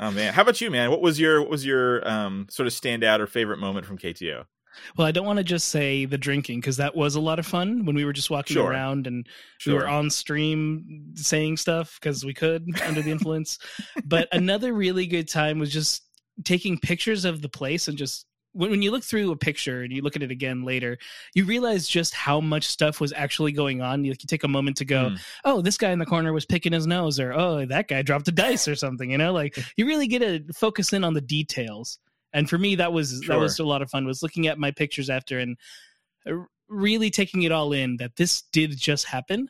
Oh 0.00 0.10
man, 0.10 0.32
how 0.34 0.42
about 0.42 0.60
you, 0.60 0.70
man? 0.70 0.90
What 0.90 1.00
was 1.00 1.20
your 1.20 1.40
what 1.40 1.50
was 1.50 1.64
your 1.64 2.06
um 2.08 2.46
sort 2.50 2.66
of 2.66 2.72
standout 2.72 3.20
or 3.20 3.26
favorite 3.26 3.58
moment 3.58 3.86
from 3.86 3.96
KTO? 3.98 4.44
Well, 4.96 5.06
I 5.06 5.12
don't 5.12 5.24
want 5.26 5.36
to 5.36 5.44
just 5.44 5.68
say 5.68 6.04
the 6.04 6.18
drinking 6.18 6.58
because 6.60 6.78
that 6.78 6.96
was 6.96 7.14
a 7.14 7.20
lot 7.20 7.38
of 7.38 7.46
fun 7.46 7.84
when 7.84 7.94
we 7.94 8.04
were 8.04 8.12
just 8.12 8.28
walking 8.28 8.54
Sure. 8.54 8.68
around 8.68 9.06
and 9.06 9.24
we 9.64 9.72
were 9.72 9.86
on 9.86 10.10
stream 10.10 11.12
saying 11.14 11.58
stuff 11.58 11.96
because 12.00 12.24
we 12.24 12.34
could 12.34 12.66
under 12.82 13.00
the 13.00 13.12
influence. 13.12 13.58
but 14.04 14.26
another 14.32 14.72
really 14.74 15.06
good 15.06 15.28
time 15.28 15.60
was 15.60 15.72
just 15.72 16.02
taking 16.42 16.76
pictures 16.76 17.24
of 17.24 17.40
the 17.40 17.48
place 17.48 17.86
and 17.86 17.96
just 17.96 18.26
when, 18.54 18.70
when 18.70 18.80
you 18.82 18.90
look 18.90 19.04
through 19.04 19.30
a 19.30 19.36
picture 19.36 19.82
and 19.82 19.92
you 19.92 20.00
look 20.00 20.16
at 20.16 20.22
it 20.22 20.30
again 20.30 20.62
later, 20.64 20.96
you 21.34 21.44
realize 21.44 21.86
just 21.86 22.14
how 22.14 22.40
much 22.40 22.64
stuff 22.66 23.00
was 23.00 23.12
actually 23.12 23.52
going 23.52 23.82
on. 23.82 24.04
You, 24.04 24.12
you 24.12 24.26
take 24.26 24.44
a 24.44 24.48
moment 24.48 24.76
to 24.78 24.84
go, 24.84 25.10
Mm. 25.10 25.20
oh, 25.44 25.60
this 25.60 25.76
guy 25.76 25.90
in 25.90 25.98
the 25.98 26.06
corner 26.06 26.32
was 26.32 26.46
picking 26.46 26.72
his 26.72 26.86
nose, 26.86 27.20
or 27.20 27.32
oh, 27.34 27.66
that 27.66 27.88
guy 27.88 28.00
dropped 28.02 28.28
a 28.28 28.32
dice 28.32 28.66
or 28.66 28.74
something. 28.74 29.10
You 29.10 29.18
know, 29.18 29.32
like 29.32 29.58
you 29.76 29.86
really 29.86 30.06
get 30.06 30.20
to 30.20 30.42
focus 30.54 30.92
in 30.92 31.04
on 31.04 31.12
the 31.14 31.20
details. 31.20 31.98
And 32.32 32.48
for 32.48 32.58
me, 32.58 32.74
that 32.76 32.92
was 32.92 33.20
that 33.28 33.38
was 33.38 33.58
a 33.58 33.64
lot 33.64 33.82
of 33.82 33.90
fun. 33.90 34.06
Was 34.06 34.22
looking 34.22 34.46
at 34.46 34.58
my 34.58 34.70
pictures 34.70 35.10
after 35.10 35.38
and 35.38 35.56
uh, 36.26 36.32
really 36.68 37.10
taking 37.10 37.42
it 37.42 37.52
all 37.52 37.72
in 37.72 37.96
that 37.98 38.16
this 38.16 38.42
did 38.52 38.76
just 38.76 39.04
happen, 39.06 39.48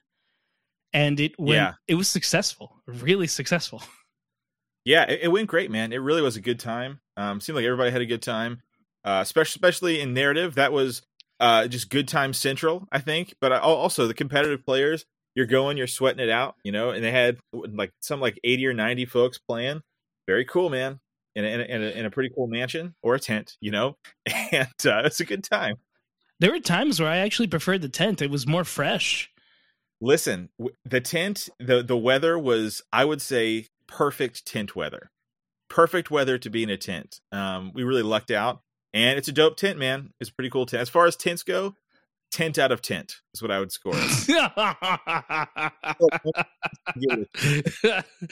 and 0.93 1.19
it 1.21 1.33
went, 1.39 1.57
Yeah. 1.57 1.73
it 1.89 1.95
was 1.95 2.09
successful, 2.09 2.83
really 2.87 3.27
successful. 3.27 3.83
Yeah, 4.87 5.05
it, 5.05 5.21
it 5.23 5.29
went 5.29 5.49
great, 5.49 5.71
man. 5.71 5.95
It 5.95 5.97
really 6.03 6.21
was 6.21 6.37
a 6.37 6.43
good 6.43 6.61
time. 6.61 7.01
Um, 7.17 7.41
seemed 7.41 7.57
like 7.57 7.65
everybody 7.65 7.91
had 7.91 8.03
a 8.03 8.05
good 8.07 8.21
time, 8.21 8.61
uh, 9.05 9.23
especially 9.23 10.01
in 10.01 10.15
narrative. 10.15 10.55
That 10.55 10.73
was 10.73 11.03
uh, 11.41 11.67
just 11.69 11.91
good 11.91 12.09
time 12.09 12.33
central, 12.33 12.87
I 12.91 13.01
think. 13.01 13.35
But 13.41 13.53
I, 13.53 13.59
also 13.59 14.07
the 14.07 14.15
competitive 14.15 14.65
players, 14.65 15.05
you're 15.35 15.47
going, 15.47 15.77
you're 15.77 15.87
sweating 15.87 16.25
it 16.25 16.31
out, 16.31 16.57
you 16.65 16.73
know. 16.73 16.91
And 16.91 17.05
they 17.05 17.11
had 17.11 17.39
like 17.53 17.93
some 18.01 18.21
like 18.21 18.39
eighty 18.45 18.67
or 18.67 18.73
ninety 18.73 19.05
folks 19.05 19.39
playing. 19.39 19.83
Very 20.27 20.45
cool, 20.45 20.71
man. 20.71 21.01
In 21.37 21.45
a, 21.45 21.49
in 21.49 21.61
a, 21.61 21.65
in 21.65 21.83
a, 21.83 21.87
in 21.87 22.07
a 22.07 22.11
pretty 22.11 22.33
cool 22.33 22.47
mansion 22.47 22.95
or 23.03 23.17
a 23.17 23.21
tent, 23.21 23.57
you 23.61 23.73
know, 23.73 23.97
and 24.53 24.69
uh, 24.87 25.03
it's 25.05 25.19
a 25.19 25.25
good 25.25 25.43
time. 25.43 25.77
There 26.39 26.53
were 26.53 26.61
times 26.61 27.01
where 27.01 27.11
I 27.11 27.19
actually 27.19 27.49
preferred 27.49 27.83
the 27.83 27.89
tent; 27.89 28.23
it 28.23 28.31
was 28.31 28.47
more 28.47 28.65
fresh. 28.65 29.31
Listen, 30.01 30.51
w- 30.59 30.77
the 30.85 31.01
tent, 31.01 31.49
the 31.59 31.83
the 31.83 31.97
weather 31.97 32.39
was, 32.39 32.83
I 32.93 33.05
would 33.05 33.21
say, 33.21 33.67
perfect 33.87 34.47
tent 34.47 34.77
weather. 34.77 35.11
Perfect 35.69 36.11
weather 36.11 36.39
to 36.39 36.51
be 36.51 36.63
in 36.63 36.71
a 36.71 36.77
tent. 36.77 37.21
Um, 37.33 37.73
we 37.75 37.83
really 37.83 38.03
lucked 38.03 38.31
out, 38.31 38.61
and 38.95 39.19
it's 39.19 39.29
a 39.29 39.33
dope 39.33 39.57
tent, 39.57 39.79
man. 39.79 40.11
It's 40.21 40.31
a 40.31 40.33
pretty 40.33 40.51
cool 40.51 40.67
tent. 40.67 40.81
As 40.81 40.89
far 40.89 41.07
as 41.07 41.17
tents 41.17 41.43
go, 41.43 41.75
tent 42.31 42.59
out 42.59 42.73
of 42.73 42.81
tent 42.81 43.17
is 43.35 43.43
what 43.43 43.51
I 43.51 43.59
would 43.59 43.73
score. 43.73 43.95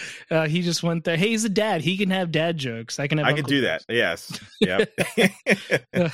uh, 0.31 0.47
he 0.47 0.63
just 0.63 0.83
went 0.83 1.05
there. 1.05 1.17
Hey, 1.17 1.29
he's 1.29 1.45
a 1.45 1.49
dad. 1.49 1.83
He 1.83 1.97
can 1.97 2.11
have 2.11 2.31
dad 2.31 2.59
jokes. 2.59 3.01
I 3.01 3.09
can 3.09 3.19
have. 3.19 3.27
I 3.27 3.33
can 3.33 3.45
do 3.45 3.61
jokes. 3.61 3.85
that. 3.89 3.95
Yes. 3.95 4.41
Yep. 5.93 6.13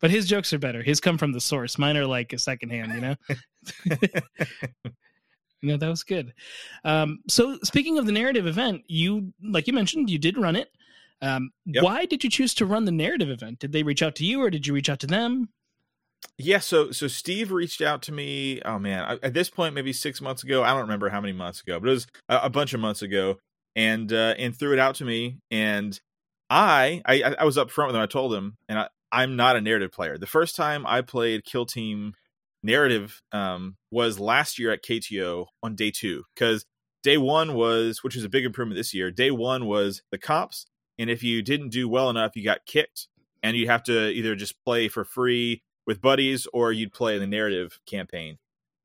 but 0.00 0.10
his 0.10 0.26
jokes 0.26 0.52
are 0.52 0.58
better. 0.58 0.82
His 0.82 1.00
come 1.00 1.16
from 1.16 1.32
the 1.32 1.40
source. 1.40 1.78
Mine 1.78 1.96
are 1.96 2.06
like 2.06 2.34
a 2.34 2.38
secondhand. 2.38 2.92
You 2.92 3.00
know. 3.00 3.14
you 5.62 5.70
know 5.70 5.78
that 5.78 5.88
was 5.88 6.04
good. 6.04 6.34
Um, 6.84 7.20
so 7.28 7.58
speaking 7.62 7.96
of 7.98 8.04
the 8.04 8.12
narrative 8.12 8.46
event, 8.46 8.82
you 8.88 9.32
like 9.42 9.66
you 9.66 9.72
mentioned, 9.72 10.10
you 10.10 10.18
did 10.18 10.36
run 10.36 10.56
it. 10.56 10.68
Um, 11.22 11.50
Yep. 11.64 11.82
Why 11.82 12.04
did 12.06 12.22
you 12.24 12.30
choose 12.30 12.54
to 12.54 12.66
run 12.66 12.84
the 12.84 12.92
narrative 12.92 13.30
event? 13.30 13.58
Did 13.58 13.72
they 13.72 13.82
reach 13.82 14.02
out 14.02 14.14
to 14.16 14.24
you, 14.24 14.42
or 14.42 14.50
did 14.50 14.66
you 14.66 14.74
reach 14.74 14.88
out 14.88 15.00
to 15.00 15.06
them? 15.06 15.48
yeah. 16.38 16.58
So 16.58 16.90
so 16.92 17.08
Steve 17.08 17.52
reached 17.52 17.80
out 17.82 18.02
to 18.02 18.12
me. 18.12 18.60
Oh 18.64 18.78
man, 18.78 19.04
I- 19.04 19.26
at 19.26 19.34
this 19.34 19.48
point, 19.50 19.74
maybe 19.74 19.92
six 19.92 20.20
months 20.20 20.42
ago. 20.44 20.62
I 20.62 20.68
don't 20.70 20.82
remember 20.82 21.08
how 21.08 21.20
many 21.20 21.32
months 21.32 21.60
ago, 21.60 21.78
but 21.80 21.88
it 21.88 21.92
was 21.92 22.06
a, 22.28 22.40
a 22.44 22.50
bunch 22.50 22.74
of 22.74 22.80
months 22.80 23.02
ago, 23.02 23.38
and 23.74 24.12
uh, 24.12 24.34
and 24.38 24.54
threw 24.56 24.72
it 24.72 24.78
out 24.78 24.96
to 24.96 25.04
me. 25.04 25.38
And 25.50 25.98
I 26.50 27.02
I, 27.06 27.34
I 27.40 27.44
was 27.44 27.56
up 27.58 27.70
front 27.70 27.88
with 27.88 27.96
him. 27.96 28.02
I 28.02 28.06
told 28.06 28.34
him, 28.34 28.56
and 28.68 28.78
I, 28.78 28.88
I'm 29.12 29.36
not 29.36 29.56
a 29.56 29.60
narrative 29.60 29.92
player. 29.92 30.18
The 30.18 30.26
first 30.26 30.56
time 30.56 30.86
I 30.86 31.00
played 31.00 31.44
Kill 31.44 31.64
Team 31.66 32.12
narrative 32.62 33.20
um, 33.32 33.76
was 33.90 34.18
last 34.18 34.58
year 34.58 34.72
at 34.72 34.82
KTO 34.82 35.46
on 35.62 35.74
day 35.74 35.90
two 35.90 36.24
because 36.34 36.64
day 37.02 37.16
one 37.18 37.54
was, 37.54 38.02
which 38.02 38.16
is 38.16 38.24
a 38.24 38.28
big 38.28 38.44
improvement 38.44 38.76
this 38.78 38.92
year. 38.94 39.10
Day 39.10 39.30
one 39.30 39.66
was 39.66 40.02
the 40.10 40.18
cops, 40.18 40.66
and 40.98 41.10
if 41.10 41.22
you 41.22 41.42
didn't 41.42 41.70
do 41.70 41.88
well 41.88 42.10
enough, 42.10 42.36
you 42.36 42.44
got 42.44 42.66
kicked, 42.66 43.08
and 43.42 43.56
you'd 43.56 43.68
have 43.68 43.84
to 43.84 44.10
either 44.10 44.34
just 44.34 44.62
play 44.64 44.88
for 44.88 45.04
free 45.04 45.62
with 45.86 46.00
buddies 46.00 46.46
or 46.52 46.72
you'd 46.72 46.92
play 46.92 47.18
the 47.18 47.26
narrative 47.26 47.78
campaign. 47.86 48.38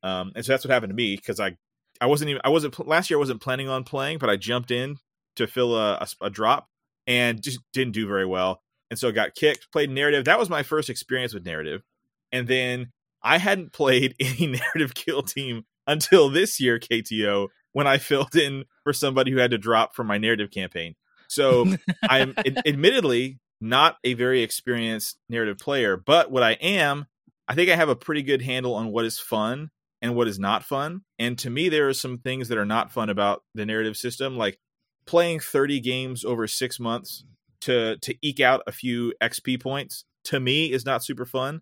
Um, 0.03 0.31
and 0.35 0.45
so 0.45 0.53
that's 0.53 0.63
what 0.65 0.71
happened 0.71 0.91
to 0.91 0.95
me 0.95 1.15
because 1.15 1.39
I 1.39 1.57
I 1.99 2.07
wasn't 2.07 2.29
even 2.31 2.41
I 2.43 2.49
wasn't 2.49 2.87
last 2.87 3.09
year 3.09 3.17
I 3.17 3.19
wasn't 3.19 3.41
planning 3.41 3.69
on 3.69 3.83
playing, 3.83 4.17
but 4.17 4.29
I 4.29 4.35
jumped 4.35 4.71
in 4.71 4.97
to 5.35 5.47
fill 5.47 5.75
a, 5.75 5.93
a, 5.95 6.25
a 6.25 6.29
drop 6.29 6.67
and 7.07 7.41
just 7.41 7.59
didn't 7.73 7.93
do 7.93 8.07
very 8.07 8.25
well, 8.25 8.61
and 8.89 8.97
so 8.97 9.09
I 9.09 9.11
got 9.11 9.35
kicked. 9.35 9.71
Played 9.71 9.91
narrative. 9.91 10.25
That 10.25 10.39
was 10.39 10.49
my 10.49 10.63
first 10.63 10.89
experience 10.89 11.33
with 11.33 11.45
narrative, 11.45 11.83
and 12.31 12.47
then 12.47 12.91
I 13.21 13.37
hadn't 13.37 13.73
played 13.73 14.15
any 14.19 14.47
narrative 14.47 14.93
kill 14.93 15.21
team 15.21 15.65
until 15.87 16.29
this 16.29 16.59
year 16.59 16.79
KTO 16.79 17.49
when 17.73 17.87
I 17.87 17.97
filled 17.97 18.35
in 18.35 18.65
for 18.83 18.93
somebody 18.93 19.31
who 19.31 19.37
had 19.37 19.51
to 19.51 19.57
drop 19.57 19.95
from 19.95 20.07
my 20.07 20.17
narrative 20.17 20.51
campaign. 20.51 20.95
So 21.31 21.65
I'm 22.03 22.33
ad- 22.37 22.61
admittedly 22.65 23.39
not 23.61 23.97
a 24.03 24.13
very 24.15 24.41
experienced 24.41 25.17
narrative 25.29 25.57
player, 25.57 25.95
but 25.95 26.31
what 26.31 26.43
I 26.43 26.53
am, 26.53 27.05
I 27.47 27.55
think 27.55 27.69
I 27.69 27.75
have 27.75 27.89
a 27.89 27.95
pretty 27.95 28.23
good 28.23 28.41
handle 28.41 28.75
on 28.75 28.91
what 28.91 29.05
is 29.05 29.19
fun 29.19 29.69
and 30.01 30.15
what 30.15 30.27
is 30.27 30.39
not 30.39 30.63
fun. 30.63 31.01
And 31.19 31.37
to 31.39 31.49
me, 31.49 31.69
there 31.69 31.87
are 31.87 31.93
some 31.93 32.17
things 32.17 32.49
that 32.49 32.57
are 32.57 32.65
not 32.65 32.91
fun 32.91 33.09
about 33.09 33.43
the 33.55 33.65
narrative 33.65 33.95
system, 33.95 34.35
like 34.35 34.59
playing 35.05 35.39
30 35.39 35.79
games 35.79 36.25
over 36.25 36.47
six 36.47 36.79
months 36.79 37.23
to 37.61 37.97
to 37.97 38.15
eke 38.21 38.39
out 38.39 38.63
a 38.67 38.71
few 38.71 39.13
XP 39.21 39.61
points. 39.61 40.05
To 40.25 40.39
me, 40.39 40.71
is 40.71 40.85
not 40.85 41.03
super 41.03 41.25
fun. 41.25 41.61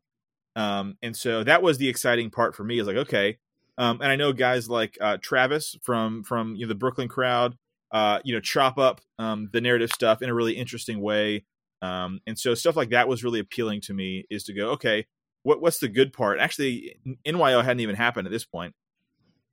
Um, 0.55 0.97
and 1.01 1.15
so 1.15 1.43
that 1.43 1.61
was 1.61 1.77
the 1.77 1.87
exciting 1.87 2.29
part 2.29 2.55
for 2.55 2.63
me. 2.63 2.79
Is 2.79 2.87
like 2.87 2.97
okay, 2.97 3.37
um, 3.77 4.01
and 4.01 4.11
I 4.11 4.15
know 4.15 4.33
guys 4.33 4.69
like 4.69 4.97
uh, 4.99 5.17
Travis 5.21 5.77
from 5.83 6.23
from 6.23 6.55
you 6.55 6.65
know 6.65 6.69
the 6.69 6.75
Brooklyn 6.75 7.07
crowd, 7.07 7.57
uh, 7.91 8.19
you 8.23 8.33
know, 8.33 8.39
chop 8.39 8.77
up 8.77 9.01
um, 9.17 9.49
the 9.51 9.61
narrative 9.61 9.91
stuff 9.91 10.21
in 10.21 10.29
a 10.29 10.33
really 10.33 10.53
interesting 10.53 11.01
way. 11.01 11.45
Um, 11.81 12.19
and 12.27 12.37
so 12.37 12.53
stuff 12.53 12.75
like 12.75 12.89
that 12.89 13.07
was 13.07 13.23
really 13.23 13.39
appealing 13.39 13.81
to 13.81 13.93
me. 13.93 14.25
Is 14.29 14.43
to 14.45 14.53
go 14.53 14.71
okay, 14.71 15.05
what 15.43 15.61
what's 15.61 15.79
the 15.79 15.87
good 15.87 16.13
part? 16.13 16.39
Actually, 16.39 16.95
NYO 17.25 17.61
hadn't 17.61 17.79
even 17.79 17.95
happened 17.95 18.27
at 18.27 18.31
this 18.31 18.45
point, 18.45 18.73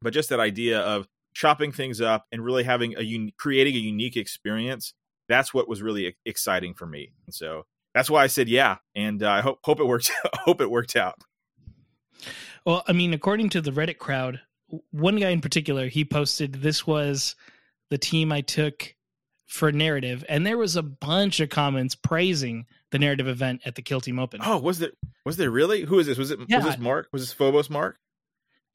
but 0.03 0.13
just 0.13 0.29
that 0.31 0.41
idea 0.41 0.81
of 0.81 1.07
chopping 1.35 1.71
things 1.71 2.01
up 2.01 2.27
and 2.33 2.45
really 2.45 2.65
having 2.65 2.95
a 2.95 3.03
un- 3.03 3.33
creating 3.39 3.75
a 3.75 3.79
unique 3.79 4.17
experience. 4.17 4.95
That's 5.29 5.53
what 5.53 5.69
was 5.69 5.83
really 5.83 6.17
exciting 6.25 6.75
for 6.75 6.87
me. 6.87 7.13
And 7.27 7.35
so 7.35 7.65
that's 7.95 8.09
why 8.09 8.23
I 8.23 8.27
said 8.29 8.49
yeah, 8.49 8.77
and 8.95 9.23
uh, 9.23 9.31
I 9.31 9.41
hope 9.41 9.59
hope 9.63 9.81
it 9.81 9.87
worked. 9.87 10.11
hope 10.35 10.61
it 10.61 10.71
worked 10.71 10.97
out. 10.97 11.15
Well, 12.65 12.83
I 12.89 12.93
mean, 12.93 13.15
according 13.15 13.51
to 13.51 13.61
the 13.61 13.71
Reddit 13.71 13.99
crowd, 13.99 14.41
one 14.91 15.17
guy 15.17 15.31
in 15.31 15.41
particular, 15.41 15.89
he 15.89 16.05
posted 16.05 16.55
this 16.55 16.87
was 16.87 17.37
the 17.91 17.99
team 17.99 18.33
I 18.33 18.41
took 18.41 18.95
for 19.47 19.71
narrative, 19.71 20.25
and 20.29 20.45
there 20.47 20.59
was 20.59 20.77
a 20.77 20.83
bunch 20.83 21.41
of 21.41 21.49
comments 21.51 21.95
praising 21.95 22.67
the 22.91 22.99
narrative 22.99 23.29
event 23.29 23.63
at 23.65 23.75
the 23.77 23.83
Kill 23.83 24.01
Team 24.01 24.19
Open. 24.19 24.41
Oh, 24.43 24.59
was 24.59 24.79
there 24.81 24.91
was 25.25 25.37
there 25.37 25.51
really? 25.51 25.83
Who 25.83 25.99
is 25.99 26.07
this? 26.07 26.19
Was 26.19 26.31
it 26.31 26.41
Yeah. 26.49 26.57
was 26.59 26.67
this 26.67 26.79
Mark? 26.79 27.09
Was 27.13 27.23
this 27.23 27.33
Phobos 27.33 27.71
Mark? 27.71 27.97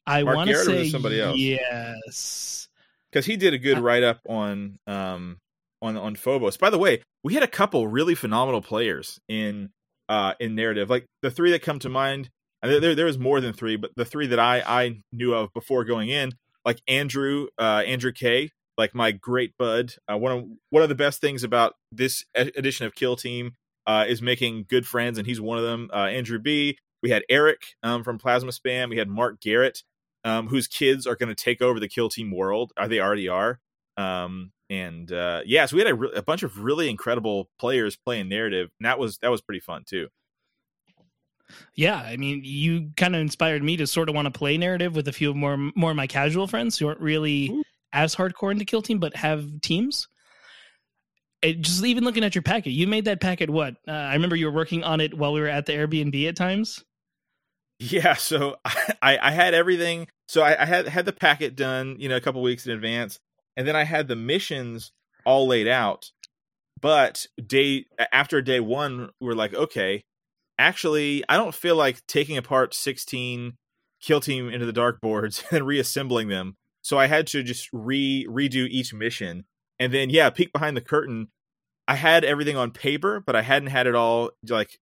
I 0.06 0.22
want 0.24 0.48
to 0.48 0.52
Garrett 0.54 0.68
or 0.68 0.70
was 0.72 0.86
say 0.86 0.90
somebody 0.90 1.20
else? 1.20 1.38
yes. 1.38 2.68
Because 3.10 3.26
he 3.26 3.36
did 3.36 3.52
a 3.54 3.58
good 3.58 3.78
write 3.78 4.02
up 4.02 4.20
on 4.28 4.78
um 4.86 5.38
on 5.82 5.96
on 5.96 6.16
Phobos. 6.16 6.56
By 6.56 6.70
the 6.70 6.78
way, 6.78 7.02
we 7.22 7.34
had 7.34 7.42
a 7.42 7.48
couple 7.48 7.86
really 7.86 8.14
phenomenal 8.14 8.62
players 8.62 9.20
in 9.28 9.70
uh 10.08 10.34
in 10.40 10.54
narrative. 10.54 10.88
Like 10.90 11.04
the 11.20 11.30
three 11.30 11.50
that 11.52 11.62
come 11.62 11.78
to 11.80 11.88
mind. 11.88 12.30
and 12.62 12.72
There 12.72 12.80
there, 12.80 12.94
there 12.94 13.06
was 13.06 13.18
more 13.18 13.40
than 13.40 13.52
three, 13.52 13.76
but 13.76 13.90
the 13.96 14.04
three 14.06 14.26
that 14.28 14.38
I 14.38 14.62
I 14.66 15.02
knew 15.12 15.34
of 15.34 15.52
before 15.52 15.84
going 15.84 16.08
in, 16.08 16.32
like 16.64 16.80
Andrew 16.88 17.48
uh 17.58 17.82
Andrew 17.86 18.12
K, 18.12 18.50
like 18.78 18.94
my 18.94 19.12
great 19.12 19.56
bud. 19.58 19.94
Uh, 20.10 20.16
one 20.16 20.32
of 20.32 20.44
one 20.70 20.82
of 20.82 20.88
the 20.88 20.94
best 20.94 21.20
things 21.20 21.44
about 21.44 21.74
this 21.90 22.24
edition 22.34 22.86
of 22.86 22.94
Kill 22.94 23.16
Team 23.16 23.56
uh, 23.86 24.04
is 24.08 24.22
making 24.22 24.66
good 24.68 24.86
friends, 24.86 25.18
and 25.18 25.26
he's 25.26 25.40
one 25.40 25.58
of 25.58 25.64
them. 25.64 25.90
Uh, 25.92 26.06
Andrew 26.06 26.38
B. 26.38 26.78
We 27.02 27.10
had 27.10 27.24
Eric 27.28 27.62
um, 27.82 28.04
from 28.04 28.18
Plasma 28.18 28.52
Spam. 28.52 28.88
We 28.88 28.98
had 28.98 29.08
Mark 29.08 29.40
Garrett, 29.40 29.82
um, 30.22 30.46
whose 30.46 30.68
kids 30.68 31.04
are 31.04 31.16
going 31.16 31.28
to 31.28 31.34
take 31.34 31.60
over 31.60 31.80
the 31.80 31.88
Kill 31.88 32.08
Team 32.08 32.30
world. 32.30 32.72
Or 32.78 32.86
they 32.86 33.00
already 33.00 33.28
are. 33.28 33.58
Um, 33.96 34.52
and 34.70 35.12
uh, 35.12 35.40
yeah, 35.44 35.66
so 35.66 35.76
we 35.76 35.82
had 35.82 35.90
a, 35.90 35.94
re- 35.94 36.12
a 36.14 36.22
bunch 36.22 36.42
of 36.42 36.62
really 36.62 36.88
incredible 36.88 37.50
players 37.58 37.96
playing 37.96 38.28
narrative, 38.28 38.70
and 38.78 38.86
that 38.86 38.98
was 38.98 39.18
that 39.18 39.30
was 39.30 39.42
pretty 39.42 39.60
fun 39.60 39.84
too. 39.86 40.08
Yeah, 41.74 41.96
I 41.96 42.16
mean, 42.16 42.40
you 42.44 42.90
kind 42.96 43.14
of 43.14 43.20
inspired 43.20 43.62
me 43.62 43.76
to 43.76 43.86
sort 43.86 44.08
of 44.08 44.14
want 44.14 44.26
to 44.26 44.30
play 44.30 44.56
narrative 44.56 44.94
with 44.94 45.08
a 45.08 45.12
few 45.12 45.34
more 45.34 45.56
more 45.76 45.90
of 45.90 45.96
my 45.96 46.06
casual 46.06 46.46
friends 46.46 46.78
who 46.78 46.86
aren't 46.88 47.00
really 47.00 47.50
Ooh. 47.50 47.62
As 47.92 48.14
hardcore 48.14 48.52
into 48.52 48.64
Kill 48.64 48.82
Team, 48.82 48.98
but 48.98 49.16
have 49.16 49.60
teams. 49.60 50.08
It, 51.42 51.60
just 51.60 51.84
even 51.84 52.04
looking 52.04 52.24
at 52.24 52.34
your 52.34 52.42
packet, 52.42 52.70
you 52.70 52.86
made 52.86 53.06
that 53.06 53.20
packet. 53.20 53.50
What 53.50 53.74
uh, 53.88 53.92
I 53.92 54.14
remember, 54.14 54.36
you 54.36 54.46
were 54.46 54.52
working 54.52 54.84
on 54.84 55.00
it 55.00 55.14
while 55.14 55.32
we 55.32 55.40
were 55.40 55.48
at 55.48 55.66
the 55.66 55.72
Airbnb 55.72 56.28
at 56.28 56.36
times. 56.36 56.84
Yeah, 57.78 58.14
so 58.14 58.56
I, 59.02 59.18
I 59.20 59.30
had 59.32 59.54
everything. 59.54 60.06
So 60.28 60.42
I, 60.42 60.62
I 60.62 60.66
had 60.66 60.86
had 60.88 61.04
the 61.04 61.12
packet 61.12 61.56
done, 61.56 61.96
you 61.98 62.08
know, 62.08 62.16
a 62.16 62.20
couple 62.20 62.42
weeks 62.42 62.66
in 62.66 62.72
advance, 62.72 63.18
and 63.56 63.66
then 63.66 63.76
I 63.76 63.84
had 63.84 64.08
the 64.08 64.16
missions 64.16 64.92
all 65.24 65.46
laid 65.46 65.68
out. 65.68 66.10
But 66.80 67.26
day 67.44 67.86
after 68.12 68.40
day 68.40 68.60
one, 68.60 69.10
we're 69.20 69.34
like, 69.34 69.54
okay, 69.54 70.02
actually, 70.58 71.24
I 71.28 71.36
don't 71.36 71.54
feel 71.54 71.76
like 71.76 72.06
taking 72.06 72.36
apart 72.36 72.72
sixteen 72.72 73.54
kill 74.00 74.20
team 74.20 74.48
into 74.48 74.66
the 74.66 74.72
dark 74.72 75.00
boards 75.00 75.44
and 75.50 75.66
reassembling 75.66 76.28
them. 76.28 76.56
So 76.82 76.98
I 76.98 77.06
had 77.06 77.26
to 77.28 77.42
just 77.42 77.68
re 77.72 78.26
redo 78.28 78.68
each 78.68 78.92
mission, 78.92 79.44
and 79.78 79.92
then 79.92 80.10
yeah, 80.10 80.30
peek 80.30 80.52
behind 80.52 80.76
the 80.76 80.82
curtain. 80.82 81.28
I 81.88 81.94
had 81.94 82.24
everything 82.24 82.56
on 82.56 82.70
paper, 82.70 83.22
but 83.24 83.34
I 83.34 83.42
hadn't 83.42 83.68
had 83.68 83.86
it 83.86 83.94
all 83.94 84.30
like 84.48 84.78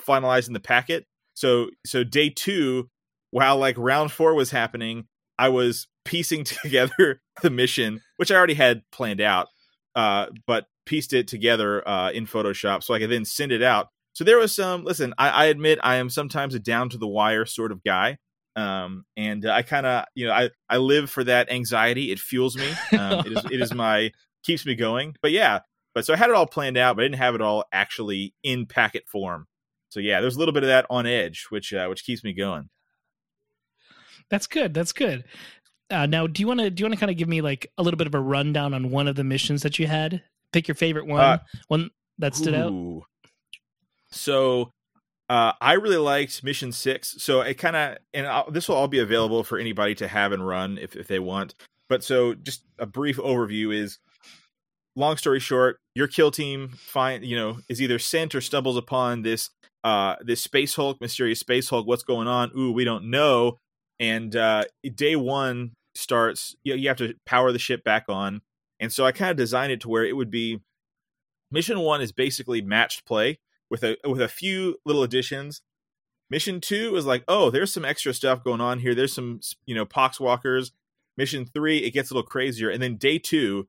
finalized 0.00 0.48
in 0.48 0.54
the 0.54 0.60
packet. 0.60 1.06
So 1.34 1.70
so 1.84 2.04
day 2.04 2.30
two, 2.30 2.88
while 3.30 3.58
like 3.58 3.76
round 3.78 4.12
four 4.12 4.34
was 4.34 4.50
happening, 4.50 5.06
I 5.38 5.48
was 5.48 5.88
piecing 6.04 6.44
together 6.62 7.20
the 7.42 7.50
mission, 7.50 8.00
which 8.16 8.30
I 8.30 8.36
already 8.36 8.54
had 8.54 8.82
planned 8.90 9.20
out, 9.20 9.48
uh, 9.94 10.26
but 10.46 10.66
pieced 10.86 11.12
it 11.12 11.28
together 11.28 11.86
uh, 11.86 12.10
in 12.12 12.26
Photoshop 12.26 12.82
so 12.82 12.94
I 12.94 12.98
could 12.98 13.10
then 13.10 13.24
send 13.24 13.52
it 13.52 13.62
out. 13.62 13.88
So 14.14 14.24
there 14.24 14.38
was 14.38 14.54
some. 14.54 14.84
Listen, 14.84 15.12
I, 15.18 15.28
I 15.28 15.44
admit 15.46 15.78
I 15.82 15.96
am 15.96 16.08
sometimes 16.08 16.54
a 16.54 16.58
down 16.58 16.88
to 16.90 16.98
the 16.98 17.06
wire 17.06 17.44
sort 17.44 17.70
of 17.70 17.84
guy, 17.84 18.16
um, 18.56 19.04
and 19.16 19.48
I 19.48 19.62
kind 19.62 19.86
of 19.86 20.06
you 20.14 20.26
know 20.26 20.32
I 20.32 20.50
I 20.68 20.78
live 20.78 21.10
for 21.10 21.22
that 21.24 21.50
anxiety. 21.50 22.10
It 22.10 22.18
fuels 22.18 22.56
me. 22.56 22.68
Um, 22.98 23.20
it 23.26 23.32
is 23.32 23.44
it 23.52 23.60
is 23.60 23.74
my 23.74 24.10
keeps 24.42 24.64
me 24.66 24.74
going. 24.74 25.14
But 25.22 25.32
yeah, 25.32 25.60
but 25.94 26.04
so 26.06 26.14
I 26.14 26.16
had 26.16 26.30
it 26.30 26.36
all 26.36 26.46
planned 26.46 26.76
out, 26.76 26.96
but 26.96 27.02
I 27.02 27.04
didn't 27.04 27.18
have 27.18 27.34
it 27.34 27.40
all 27.40 27.64
actually 27.72 28.34
in 28.42 28.66
packet 28.66 29.04
form. 29.06 29.46
So 29.90 30.00
yeah, 30.00 30.20
there's 30.20 30.36
a 30.36 30.38
little 30.38 30.54
bit 30.54 30.62
of 30.62 30.68
that 30.68 30.86
on 30.90 31.06
edge, 31.06 31.46
which 31.50 31.72
uh, 31.72 31.86
which 31.86 32.04
keeps 32.04 32.24
me 32.24 32.32
going. 32.32 32.70
That's 34.30 34.46
good. 34.46 34.74
That's 34.74 34.92
good. 34.92 35.24
Uh, 35.88 36.06
now, 36.06 36.26
do 36.26 36.40
you 36.42 36.48
want 36.48 36.60
to 36.60 36.70
do 36.70 36.80
you 36.80 36.86
want 36.86 36.94
to 36.94 37.00
kind 37.00 37.10
of 37.10 37.16
give 37.16 37.28
me 37.28 37.40
like 37.40 37.70
a 37.78 37.82
little 37.82 37.98
bit 37.98 38.08
of 38.08 38.14
a 38.14 38.20
rundown 38.20 38.74
on 38.74 38.90
one 38.90 39.06
of 39.06 39.14
the 39.14 39.24
missions 39.24 39.62
that 39.62 39.78
you 39.78 39.86
had? 39.86 40.22
Pick 40.52 40.66
your 40.66 40.74
favorite 40.74 41.06
one, 41.06 41.20
Uh, 41.20 41.38
one 41.68 41.90
that 42.18 42.34
stood 42.34 42.54
out. 42.54 42.72
So 44.10 44.72
uh, 45.28 45.52
I 45.60 45.74
really 45.74 45.96
liked 45.96 46.44
Mission 46.44 46.72
Six. 46.72 47.16
So 47.18 47.40
it 47.40 47.54
kind 47.54 47.76
of, 47.76 47.98
and 48.14 48.26
I'll, 48.26 48.50
this 48.50 48.68
will 48.68 48.76
all 48.76 48.88
be 48.88 49.00
available 49.00 49.42
for 49.42 49.58
anybody 49.58 49.94
to 49.96 50.08
have 50.08 50.32
and 50.32 50.46
run 50.46 50.78
if 50.78 50.94
if 50.94 51.08
they 51.08 51.18
want. 51.18 51.54
But 51.88 52.04
so 52.04 52.34
just 52.34 52.64
a 52.78 52.86
brief 52.86 53.16
overview 53.18 53.74
is. 53.74 53.98
Long 54.98 55.18
story 55.18 55.40
short, 55.40 55.78
your 55.94 56.08
kill 56.08 56.30
team 56.30 56.70
find 56.70 57.22
you 57.22 57.36
know 57.36 57.58
is 57.68 57.82
either 57.82 57.98
sent 57.98 58.34
or 58.34 58.40
stumbles 58.40 58.78
upon 58.78 59.20
this 59.20 59.50
uh 59.84 60.16
this 60.24 60.42
space 60.42 60.74
hulk, 60.74 61.02
mysterious 61.02 61.38
space 61.38 61.68
hulk. 61.68 61.86
What's 61.86 62.02
going 62.02 62.28
on? 62.28 62.50
Ooh, 62.56 62.72
we 62.72 62.84
don't 62.84 63.10
know. 63.10 63.58
And 64.00 64.34
uh 64.34 64.64
day 64.94 65.14
one 65.14 65.72
starts. 65.94 66.56
You, 66.64 66.76
you 66.76 66.88
have 66.88 66.96
to 66.96 67.14
power 67.26 67.52
the 67.52 67.58
ship 67.58 67.84
back 67.84 68.06
on. 68.08 68.40
And 68.80 68.90
so 68.90 69.04
I 69.04 69.12
kind 69.12 69.30
of 69.30 69.36
designed 69.36 69.70
it 69.70 69.82
to 69.82 69.88
where 69.90 70.04
it 70.06 70.16
would 70.16 70.30
be 70.30 70.60
mission 71.50 71.78
one 71.80 72.00
is 72.00 72.12
basically 72.12 72.62
matched 72.62 73.04
play 73.04 73.38
with 73.70 73.82
a 73.82 73.96
with 74.04 74.20
a 74.20 74.28
few 74.28 74.76
little 74.84 75.02
additions. 75.02 75.62
Mission 76.28 76.60
two 76.60 76.96
is 76.96 77.06
like, 77.06 77.24
oh, 77.28 77.50
there's 77.50 77.72
some 77.72 77.84
extra 77.84 78.12
stuff 78.12 78.42
going 78.42 78.60
on 78.60 78.80
here. 78.80 78.94
There's 78.94 79.14
some 79.14 79.40
you 79.64 79.74
know 79.74 79.86
poxwalkers. 79.86 80.72
Mission 81.16 81.46
three, 81.46 81.78
it 81.78 81.92
gets 81.92 82.10
a 82.10 82.14
little 82.14 82.28
crazier, 82.28 82.68
and 82.68 82.82
then 82.82 82.96
day 82.96 83.18
two 83.18 83.68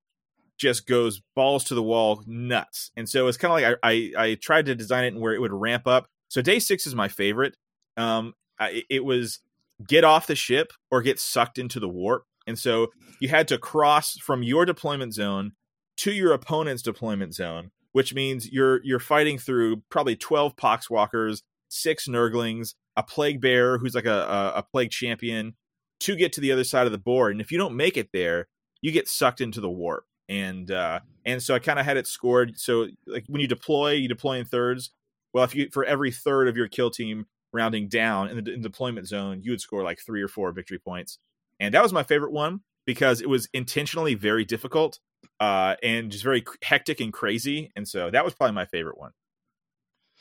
just 0.58 0.88
goes 0.88 1.22
balls 1.36 1.64
to 1.66 1.76
the 1.76 1.84
wall 1.84 2.24
nuts. 2.26 2.92
And 2.98 3.08
so 3.08 3.28
it's 3.28 3.38
kind 3.38 3.52
of 3.52 3.62
like 3.62 3.80
I, 3.84 4.14
I 4.18 4.24
I 4.30 4.36
tried 4.36 4.66
to 4.66 4.76
design 4.76 5.04
it 5.04 5.16
where 5.16 5.34
it 5.34 5.42
would 5.42 5.54
ramp 5.54 5.88
up. 5.88 6.08
So 6.30 6.42
day 6.42 6.60
six 6.60 6.88
is 6.88 6.96
my 6.96 7.08
favorite. 7.08 7.56
Um, 7.96 8.34
I, 8.60 8.84
it 8.90 9.06
was 9.06 9.40
get 9.88 10.04
off 10.04 10.28
the 10.28 10.36
ship 10.36 10.74
or 10.90 11.02
get 11.02 11.20
sucked 11.20 11.58
into 11.58 11.80
the 11.80 11.88
warp. 11.88 12.26
And 12.48 12.58
so 12.58 12.88
you 13.20 13.30
had 13.30 13.48
to 13.50 13.58
cross 13.58 14.18
from 14.18 14.44
your 14.44 14.66
deployment 14.66 15.14
zone 15.14 15.52
to 15.98 16.12
your 16.12 16.32
opponent's 16.32 16.82
deployment 16.82 17.34
zone, 17.36 17.72
which 17.98 18.14
means 18.14 18.52
you're 18.52 18.80
you're 18.84 19.00
fighting 19.00 19.40
through 19.40 19.82
probably 19.90 20.16
12 20.16 20.56
poxwalkers, 20.56 21.42
six 21.68 22.08
nurglings, 22.08 22.76
a 22.96 23.02
plague 23.02 23.42
bearer 23.42 23.80
who's 23.80 23.96
like 23.96 24.06
a, 24.06 24.20
a, 24.22 24.60
a 24.60 24.64
plague 24.72 24.92
champion 24.92 25.56
to 26.02 26.16
get 26.16 26.32
to 26.32 26.40
the 26.40 26.52
other 26.52 26.64
side 26.64 26.86
of 26.86 26.92
the 26.92 27.00
board. 27.00 27.32
And 27.32 27.42
if 27.42 27.52
you 27.52 27.58
don't 27.58 27.76
make 27.76 27.98
it 27.98 28.10
there, 28.14 28.50
you 28.84 28.92
get 28.92 29.08
sucked 29.08 29.42
into 29.42 29.60
the 29.62 29.70
warp. 29.72 30.04
And 30.30 30.70
uh 30.70 31.00
and 31.26 31.42
so 31.42 31.56
I 31.56 31.60
kind 31.60 31.80
of 31.80 31.86
had 31.86 31.98
it 31.98 32.06
scored. 32.06 32.60
So 32.60 32.86
like 33.08 33.24
when 33.30 33.42
you 33.42 33.48
deploy, 33.48 33.94
you 33.94 34.08
deploy 34.08 34.38
in 34.38 34.46
thirds. 34.46 34.92
Well, 35.34 35.44
if 35.44 35.56
you 35.56 35.68
for 35.74 35.84
every 35.84 36.12
third 36.12 36.48
of 36.48 36.56
your 36.56 36.68
kill 36.68 36.92
team 36.92 37.26
rounding 37.52 37.88
down 37.88 38.28
in 38.28 38.44
the, 38.44 38.54
in 38.54 38.62
the 38.62 38.70
deployment 38.70 39.08
zone, 39.08 39.42
you 39.42 39.50
would 39.50 39.62
score 39.62 39.82
like 39.82 40.02
three 40.06 40.22
or 40.22 40.28
four 40.28 40.52
victory 40.52 40.78
points. 40.78 41.18
And 41.60 41.74
that 41.74 41.82
was 41.82 41.94
my 41.94 42.04
favorite 42.04 42.32
one 42.32 42.60
because 42.86 43.22
it 43.22 43.28
was 43.28 43.50
intentionally 43.56 44.14
very 44.14 44.46
difficult 44.46 45.00
uh, 45.40 45.76
and 45.84 46.12
just 46.12 46.24
very 46.24 46.44
hectic 46.62 47.00
and 47.00 47.14
crazy. 47.14 47.72
And 47.76 47.88
so 47.88 48.10
that 48.10 48.26
was 48.26 48.34
probably 48.34 48.56
my 48.56 48.66
favorite 48.66 48.98
one. 48.98 49.12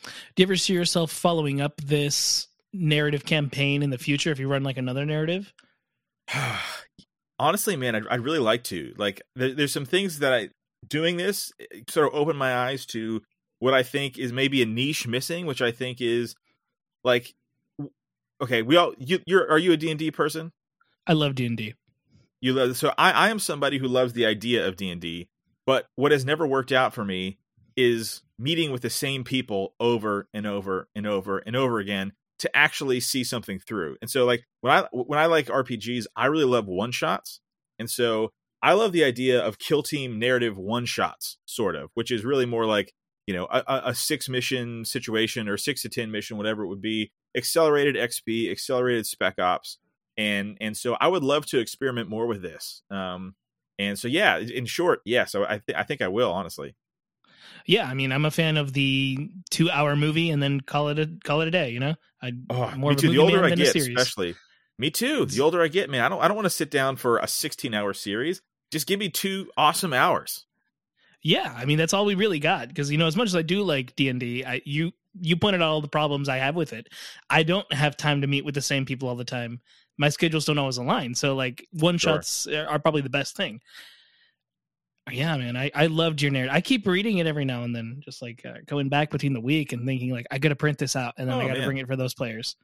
Do 0.02 0.42
you 0.42 0.46
ever 0.46 0.56
see 0.56 0.74
yourself 0.74 1.10
following 1.10 1.60
up 1.60 1.80
this 1.80 2.48
narrative 2.72 3.24
campaign 3.24 3.82
in 3.82 3.90
the 3.90 3.98
future 3.98 4.30
if 4.30 4.38
you 4.38 4.48
run 4.48 4.62
like 4.62 4.76
another 4.76 5.04
narrative? 5.04 5.52
Honestly, 7.38 7.76
man, 7.76 7.94
I'd, 7.94 8.06
I'd 8.08 8.24
really 8.24 8.38
like 8.38 8.64
to. 8.64 8.94
Like, 8.96 9.22
there, 9.34 9.54
there's 9.54 9.72
some 9.72 9.84
things 9.84 10.20
that 10.20 10.32
I 10.32 10.48
doing 10.86 11.16
this 11.16 11.52
sort 11.88 12.06
of 12.06 12.14
opened 12.14 12.38
my 12.38 12.54
eyes 12.54 12.86
to 12.86 13.22
what 13.58 13.74
I 13.74 13.82
think 13.82 14.18
is 14.18 14.32
maybe 14.32 14.62
a 14.62 14.66
niche 14.66 15.06
missing, 15.06 15.46
which 15.46 15.62
I 15.62 15.70
think 15.72 16.00
is 16.00 16.34
like, 17.04 17.34
okay, 18.40 18.62
we 18.62 18.76
all 18.76 18.94
you, 18.98 19.20
you're 19.26 19.50
are 19.50 19.58
you 19.58 19.72
a 19.72 19.76
D 19.76 19.90
and 19.90 19.98
D 19.98 20.10
person? 20.10 20.52
I 21.06 21.12
love 21.12 21.34
D 21.34 21.46
and 21.46 21.56
D. 21.56 21.74
You 22.40 22.52
love 22.52 22.76
so 22.76 22.92
I, 22.98 23.12
I 23.12 23.28
am 23.30 23.38
somebody 23.38 23.78
who 23.78 23.88
loves 23.88 24.12
the 24.12 24.26
idea 24.26 24.66
of 24.66 24.76
D 24.76 24.90
and 24.90 25.00
D, 25.00 25.28
but 25.66 25.86
what 25.96 26.12
has 26.12 26.24
never 26.24 26.46
worked 26.46 26.72
out 26.72 26.94
for 26.94 27.04
me 27.04 27.38
is 27.76 28.22
meeting 28.38 28.70
with 28.70 28.82
the 28.82 28.90
same 28.90 29.24
people 29.24 29.74
over 29.80 30.28
and 30.32 30.46
over 30.46 30.88
and 30.94 31.06
over 31.06 31.38
and 31.38 31.56
over 31.56 31.78
again 31.78 32.12
to 32.38 32.54
actually 32.56 33.00
see 33.00 33.24
something 33.24 33.58
through. 33.58 33.96
And 34.00 34.10
so 34.10 34.24
like 34.24 34.44
when 34.60 34.72
I 34.72 34.86
when 34.92 35.18
I 35.18 35.26
like 35.26 35.46
RPGs, 35.46 36.06
I 36.14 36.26
really 36.26 36.44
love 36.44 36.66
one 36.66 36.92
shots. 36.92 37.40
And 37.78 37.90
so 37.90 38.32
I 38.62 38.72
love 38.72 38.92
the 38.92 39.04
idea 39.04 39.40
of 39.40 39.58
kill 39.58 39.82
team 39.82 40.18
narrative 40.18 40.56
one 40.56 40.86
shots, 40.86 41.38
sort 41.46 41.76
of, 41.76 41.90
which 41.94 42.10
is 42.10 42.24
really 42.24 42.46
more 42.46 42.66
like 42.66 42.92
you 43.26 43.34
know 43.34 43.46
a, 43.50 43.82
a 43.86 43.94
six 43.94 44.28
mission 44.28 44.84
situation 44.84 45.48
or 45.48 45.56
six 45.56 45.82
to 45.82 45.88
ten 45.88 46.10
mission, 46.10 46.36
whatever 46.36 46.64
it 46.64 46.68
would 46.68 46.82
be, 46.82 47.12
accelerated 47.36 47.96
XP, 47.96 48.50
accelerated 48.50 49.06
spec 49.06 49.38
ops, 49.38 49.78
and 50.16 50.56
and 50.60 50.76
so 50.76 50.96
I 51.00 51.08
would 51.08 51.22
love 51.22 51.46
to 51.46 51.58
experiment 51.58 52.08
more 52.08 52.26
with 52.26 52.42
this. 52.42 52.82
Um, 52.90 53.34
and 53.78 53.98
so 53.98 54.08
yeah, 54.08 54.38
in 54.38 54.66
short, 54.66 55.00
yeah. 55.04 55.24
So 55.26 55.44
I 55.44 55.60
th- 55.66 55.76
I 55.76 55.82
think 55.82 56.02
I 56.02 56.08
will 56.08 56.32
honestly. 56.32 56.74
Yeah, 57.66 57.86
I 57.86 57.94
mean, 57.94 58.12
I'm 58.12 58.24
a 58.24 58.30
fan 58.30 58.56
of 58.56 58.72
the 58.72 59.28
two 59.50 59.70
hour 59.70 59.96
movie 59.96 60.30
and 60.30 60.42
then 60.42 60.60
call 60.60 60.88
it 60.88 60.98
a 60.98 61.10
call 61.24 61.40
it 61.40 61.48
a 61.48 61.50
day. 61.50 61.70
You 61.70 61.80
know, 61.80 61.94
I 62.22 62.32
Oh, 62.50 62.70
more 62.76 62.90
me 62.90 62.96
of 62.96 62.98
a 62.98 63.02
too. 63.02 63.08
The 63.08 63.18
movie 63.18 63.22
older 63.22 63.36
man 63.36 63.44
I 63.44 63.50
than 63.50 63.60
a 63.60 63.64
get, 63.64 63.72
series. 63.72 63.96
especially 63.98 64.36
me 64.78 64.90
too. 64.90 65.26
The 65.26 65.40
older 65.40 65.62
I 65.62 65.68
get, 65.68 65.90
man, 65.90 66.02
I 66.02 66.08
don't 66.08 66.22
I 66.22 66.28
don't 66.28 66.36
want 66.36 66.46
to 66.46 66.50
sit 66.50 66.70
down 66.70 66.96
for 66.96 67.18
a 67.18 67.26
16 67.28 67.74
hour 67.74 67.92
series. 67.92 68.42
Just 68.70 68.86
give 68.86 68.98
me 68.98 69.08
two 69.08 69.50
awesome 69.56 69.92
hours. 69.92 70.46
Yeah, 71.22 71.52
I 71.56 71.64
mean 71.64 71.78
that's 71.78 71.92
all 71.92 72.04
we 72.04 72.14
really 72.14 72.38
got 72.38 72.68
because 72.68 72.90
you 72.90 72.98
know 72.98 73.06
as 73.06 73.16
much 73.16 73.26
as 73.26 73.36
I 73.36 73.42
do 73.42 73.62
like 73.62 73.96
D 73.96 74.08
and 74.08 74.20
D, 74.20 74.44
you 74.64 74.92
you 75.20 75.36
pointed 75.36 75.62
out 75.62 75.68
all 75.68 75.80
the 75.80 75.88
problems 75.88 76.28
I 76.28 76.36
have 76.36 76.54
with 76.54 76.72
it. 76.72 76.88
I 77.30 77.42
don't 77.42 77.70
have 77.72 77.96
time 77.96 78.20
to 78.20 78.26
meet 78.26 78.44
with 78.44 78.54
the 78.54 78.62
same 78.62 78.84
people 78.84 79.08
all 79.08 79.16
the 79.16 79.24
time. 79.24 79.60
My 79.98 80.08
schedules 80.10 80.44
don't 80.44 80.58
always 80.58 80.76
align, 80.76 81.14
so 81.14 81.34
like 81.34 81.66
one 81.72 81.98
Sure. 81.98 82.14
shots 82.16 82.46
are 82.46 82.78
probably 82.78 83.02
the 83.02 83.10
best 83.10 83.36
thing. 83.36 83.60
Yeah, 85.10 85.36
man, 85.36 85.56
I 85.56 85.70
I 85.74 85.86
loved 85.86 86.20
your 86.20 86.32
narrative. 86.32 86.54
I 86.54 86.60
keep 86.60 86.86
reading 86.86 87.18
it 87.18 87.26
every 87.28 87.44
now 87.44 87.62
and 87.62 87.74
then, 87.74 88.00
just 88.04 88.20
like 88.22 88.44
uh, 88.44 88.58
going 88.66 88.88
back 88.88 89.10
between 89.10 89.34
the 89.34 89.40
week 89.40 89.72
and 89.72 89.86
thinking 89.86 90.10
like 90.10 90.26
I 90.32 90.38
got 90.38 90.48
to 90.48 90.56
print 90.56 90.78
this 90.78 90.96
out 90.96 91.14
and 91.16 91.28
then 91.28 91.36
Oh, 91.36 91.40
I 91.40 91.46
got 91.46 91.54
to 91.54 91.64
bring 91.64 91.78
it 91.78 91.86
for 91.86 91.94
those 91.96 92.12
players. 92.14 92.56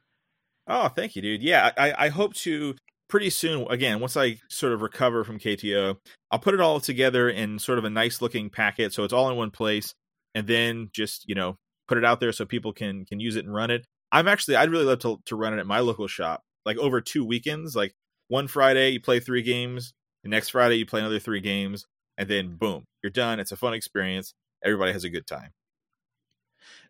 Oh, 0.67 0.89
thank 0.89 1.15
you, 1.15 1.21
dude. 1.21 1.41
Yeah, 1.41 1.71
I, 1.77 2.05
I 2.05 2.09
hope 2.09 2.33
to 2.35 2.75
pretty 3.09 3.29
soon. 3.29 3.65
Again, 3.69 4.01
once 4.01 4.17
I 4.17 4.39
sort 4.49 4.73
of 4.73 4.81
recover 4.81 5.23
from 5.23 5.39
KTO, 5.39 5.95
I'll 6.31 6.39
put 6.39 6.53
it 6.53 6.59
all 6.59 6.81
together 6.81 7.29
in 7.29 7.59
sort 7.59 7.77
of 7.77 7.85
a 7.85 7.89
nice 7.89 8.21
looking 8.21 8.49
packet, 8.49 8.93
so 8.93 9.05
it's 9.05 9.13
all 9.13 9.29
in 9.29 9.37
one 9.37 9.51
place, 9.51 9.93
and 10.35 10.45
then 10.45 10.89
just 10.93 11.23
you 11.27 11.35
know 11.35 11.55
put 11.87 11.97
it 11.97 12.03
out 12.05 12.19
there 12.19 12.33
so 12.33 12.45
people 12.45 12.73
can 12.73 13.05
can 13.05 13.21
use 13.21 13.37
it 13.37 13.45
and 13.45 13.53
run 13.53 13.71
it. 13.71 13.85
I'm 14.11 14.27
actually 14.27 14.57
I'd 14.57 14.69
really 14.69 14.85
love 14.85 14.99
to 14.99 15.21
to 15.27 15.35
run 15.37 15.53
it 15.53 15.59
at 15.59 15.65
my 15.67 15.79
local 15.79 16.07
shop, 16.07 16.41
like 16.65 16.77
over 16.77 17.01
two 17.01 17.25
weekends. 17.25 17.75
Like 17.75 17.95
one 18.27 18.47
Friday 18.47 18.89
you 18.89 19.01
play 19.01 19.19
three 19.19 19.41
games, 19.41 19.93
the 20.23 20.29
next 20.29 20.49
Friday 20.49 20.75
you 20.75 20.85
play 20.85 20.99
another 20.99 21.19
three 21.19 21.41
games, 21.41 21.85
and 22.17 22.29
then 22.29 22.55
boom, 22.55 22.85
you're 23.01 23.11
done. 23.11 23.39
It's 23.39 23.51
a 23.51 23.57
fun 23.57 23.73
experience. 23.73 24.33
Everybody 24.63 24.93
has 24.93 25.03
a 25.03 25.09
good 25.09 25.27
time. 25.27 25.51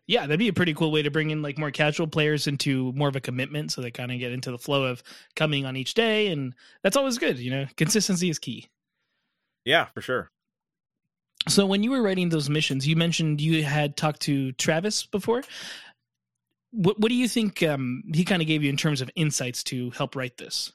Yeah, 0.06 0.22
that'd 0.22 0.38
be 0.38 0.48
a 0.48 0.52
pretty 0.52 0.74
cool 0.74 0.92
way 0.92 1.02
to 1.02 1.10
bring 1.10 1.30
in 1.30 1.40
like 1.40 1.58
more 1.58 1.70
casual 1.70 2.06
players 2.06 2.46
into 2.46 2.92
more 2.92 3.08
of 3.08 3.16
a 3.16 3.20
commitment, 3.20 3.72
so 3.72 3.80
they 3.80 3.90
kind 3.90 4.12
of 4.12 4.18
get 4.18 4.32
into 4.32 4.50
the 4.50 4.58
flow 4.58 4.84
of 4.84 5.02
coming 5.34 5.64
on 5.64 5.76
each 5.76 5.94
day, 5.94 6.28
and 6.28 6.54
that's 6.82 6.96
always 6.96 7.18
good. 7.18 7.38
You 7.38 7.50
know, 7.50 7.66
consistency 7.76 8.28
is 8.28 8.38
key. 8.38 8.68
Yeah, 9.64 9.86
for 9.86 10.02
sure. 10.02 10.30
So 11.48 11.66
when 11.66 11.82
you 11.82 11.90
were 11.90 12.02
writing 12.02 12.28
those 12.28 12.50
missions, 12.50 12.86
you 12.86 12.96
mentioned 12.96 13.40
you 13.40 13.64
had 13.64 13.96
talked 13.96 14.20
to 14.22 14.52
Travis 14.52 15.06
before. 15.06 15.42
What 16.74 16.98
what 16.98 17.08
do 17.08 17.14
you 17.14 17.28
think 17.28 17.62
um, 17.62 18.02
he 18.12 18.24
kind 18.24 18.42
of 18.42 18.48
gave 18.48 18.62
you 18.62 18.70
in 18.70 18.76
terms 18.76 19.00
of 19.00 19.10
insights 19.14 19.62
to 19.64 19.90
help 19.90 20.16
write 20.16 20.36
this? 20.36 20.72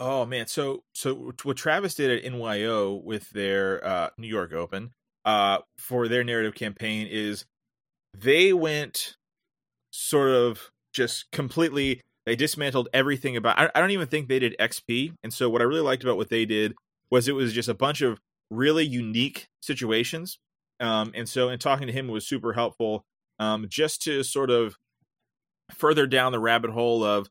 Oh 0.00 0.24
man, 0.24 0.46
so 0.46 0.84
so 0.94 1.32
what 1.42 1.56
Travis 1.56 1.94
did 1.94 2.24
at 2.24 2.32
NYO 2.32 3.02
with 3.02 3.30
their 3.30 3.84
uh, 3.84 4.10
New 4.16 4.28
York 4.28 4.52
Open 4.52 4.92
uh, 5.24 5.58
for 5.76 6.08
their 6.08 6.24
narrative 6.24 6.54
campaign 6.54 7.08
is 7.10 7.44
they 8.16 8.52
went 8.52 9.16
sort 9.90 10.30
of 10.30 10.70
just 10.92 11.30
completely. 11.30 12.02
They 12.26 12.36
dismantled 12.36 12.88
everything 12.92 13.36
about. 13.36 13.58
I, 13.58 13.70
I 13.74 13.80
don't 13.80 13.90
even 13.90 14.06
think 14.06 14.28
they 14.28 14.38
did 14.38 14.56
XP, 14.58 15.14
and 15.22 15.32
so 15.32 15.50
what 15.50 15.62
I 15.62 15.64
really 15.64 15.80
liked 15.80 16.04
about 16.04 16.16
what 16.16 16.30
they 16.30 16.44
did 16.44 16.74
was 17.10 17.26
it 17.26 17.34
was 17.34 17.52
just 17.52 17.68
a 17.68 17.74
bunch 17.74 18.02
of 18.02 18.20
really 18.50 18.84
unique 18.84 19.48
situations. 19.60 20.38
Um, 20.80 21.12
and 21.14 21.28
so 21.28 21.48
in 21.48 21.58
talking 21.58 21.86
to 21.86 21.92
him 21.92 22.08
was 22.08 22.26
super 22.26 22.52
helpful 22.52 23.04
um, 23.38 23.66
just 23.68 24.02
to 24.02 24.22
sort 24.22 24.50
of 24.50 24.76
further 25.74 26.06
down 26.06 26.32
the 26.32 26.40
rabbit 26.40 26.70
hole 26.70 27.04
of 27.04 27.28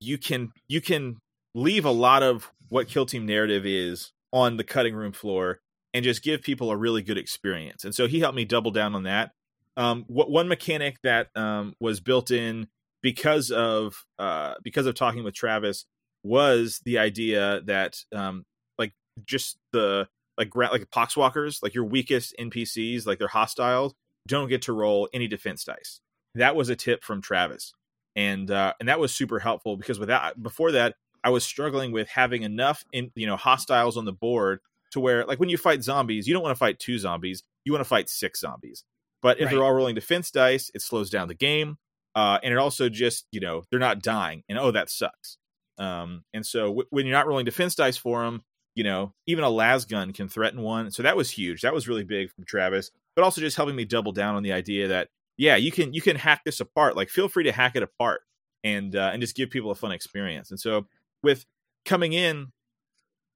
you 0.00 0.18
can 0.18 0.52
you 0.68 0.80
can 0.80 1.16
leave 1.54 1.84
a 1.84 1.90
lot 1.90 2.22
of 2.22 2.50
what 2.68 2.88
kill 2.88 3.06
team 3.06 3.26
narrative 3.26 3.64
is 3.64 4.12
on 4.32 4.56
the 4.56 4.64
cutting 4.64 4.94
room 4.94 5.12
floor 5.12 5.60
and 5.94 6.04
just 6.04 6.22
give 6.22 6.42
people 6.42 6.70
a 6.70 6.76
really 6.76 7.02
good 7.02 7.16
experience. 7.16 7.84
And 7.84 7.94
so 7.94 8.06
he 8.06 8.20
helped 8.20 8.36
me 8.36 8.44
double 8.44 8.70
down 8.70 8.94
on 8.94 9.04
that. 9.04 9.32
Um, 9.78 10.04
what 10.08 10.30
one 10.30 10.48
mechanic 10.48 10.98
that 11.02 11.28
um, 11.34 11.74
was 11.80 12.00
built 12.00 12.30
in 12.30 12.68
because 13.02 13.50
of 13.50 14.04
uh, 14.18 14.54
because 14.62 14.86
of 14.86 14.94
talking 14.94 15.24
with 15.24 15.34
Travis 15.34 15.86
was 16.22 16.80
the 16.84 16.98
idea 16.98 17.60
that 17.66 18.02
um, 18.14 18.44
like 18.78 18.92
just 19.24 19.58
the 19.72 20.08
like 20.36 20.50
gra- 20.50 20.70
like 20.70 20.90
poxwalkers, 20.90 21.62
like 21.62 21.74
your 21.74 21.84
weakest 21.84 22.34
NPCs, 22.38 23.06
like 23.06 23.18
they're 23.18 23.28
hostile, 23.28 23.94
don't 24.26 24.48
get 24.48 24.62
to 24.62 24.72
roll 24.72 25.08
any 25.14 25.28
defense 25.28 25.64
dice. 25.64 26.00
That 26.36 26.56
was 26.56 26.68
a 26.68 26.76
tip 26.76 27.02
from 27.04 27.20
Travis, 27.22 27.72
and 28.14 28.50
uh, 28.50 28.74
and 28.80 28.88
that 28.88 29.00
was 29.00 29.12
super 29.14 29.38
helpful 29.38 29.76
because 29.76 29.98
without 29.98 30.42
before 30.42 30.72
that, 30.72 30.94
I 31.24 31.30
was 31.30 31.44
struggling 31.44 31.92
with 31.92 32.08
having 32.08 32.42
enough 32.42 32.84
in 32.92 33.10
you 33.14 33.26
know 33.26 33.36
hostiles 33.36 33.96
on 33.96 34.04
the 34.04 34.12
board 34.12 34.60
to 34.92 35.00
where 35.00 35.24
like 35.24 35.40
when 35.40 35.48
you 35.48 35.58
fight 35.58 35.82
zombies, 35.82 36.26
you 36.28 36.34
don't 36.34 36.42
want 36.42 36.54
to 36.54 36.58
fight 36.58 36.78
two 36.78 36.98
zombies, 36.98 37.42
you 37.64 37.72
want 37.72 37.80
to 37.80 37.88
fight 37.88 38.08
six 38.08 38.40
zombies. 38.40 38.84
But 39.22 39.38
if 39.38 39.46
Right. 39.46 39.50
they're 39.54 39.64
all 39.64 39.72
rolling 39.72 39.94
defense 39.94 40.30
dice, 40.30 40.70
it 40.74 40.82
slows 40.82 41.10
down 41.10 41.28
the 41.28 41.34
game, 41.34 41.78
uh, 42.14 42.38
and 42.42 42.52
it 42.52 42.58
also 42.58 42.88
just 42.88 43.26
you 43.32 43.40
know 43.40 43.64
they're 43.70 43.80
not 43.80 44.02
dying, 44.02 44.42
and 44.48 44.58
oh 44.58 44.70
that 44.72 44.90
sucks. 44.90 45.38
Um, 45.78 46.24
and 46.32 46.46
so 46.46 46.68
w- 46.68 46.86
when 46.90 47.06
you're 47.06 47.16
not 47.16 47.26
rolling 47.26 47.44
defense 47.44 47.74
dice 47.74 47.96
for 47.96 48.24
them, 48.24 48.44
you 48.74 48.84
know 48.84 49.14
even 49.26 49.42
a 49.44 49.48
las 49.50 49.84
gun 49.84 50.12
can 50.12 50.28
threaten 50.28 50.60
one. 50.62 50.90
So 50.90 51.02
that 51.02 51.16
was 51.16 51.30
huge. 51.30 51.62
That 51.62 51.74
was 51.74 51.88
really 51.88 52.04
big 52.04 52.30
from 52.30 52.44
Travis, 52.44 52.90
but 53.14 53.24
also 53.24 53.40
just 53.40 53.56
helping 53.56 53.76
me 53.76 53.84
double 53.84 54.12
down 54.12 54.36
on 54.36 54.42
the 54.42 54.52
idea 54.52 54.88
that 54.88 55.08
yeah 55.36 55.56
you 55.56 55.72
can 55.72 55.92
you 55.92 56.00
can 56.00 56.16
hack 56.16 56.42
this 56.44 56.60
apart. 56.60 56.96
Like 56.96 57.08
feel 57.08 57.28
free 57.28 57.44
to 57.44 57.52
hack 57.52 57.76
it 57.76 57.82
apart 57.82 58.22
and 58.64 58.94
uh, 58.94 59.10
and 59.12 59.20
just 59.20 59.36
give 59.36 59.50
people 59.50 59.70
a 59.70 59.74
fun 59.74 59.92
experience. 59.92 60.50
And 60.50 60.60
so 60.60 60.86
with 61.22 61.44
coming 61.84 62.12
in 62.12 62.52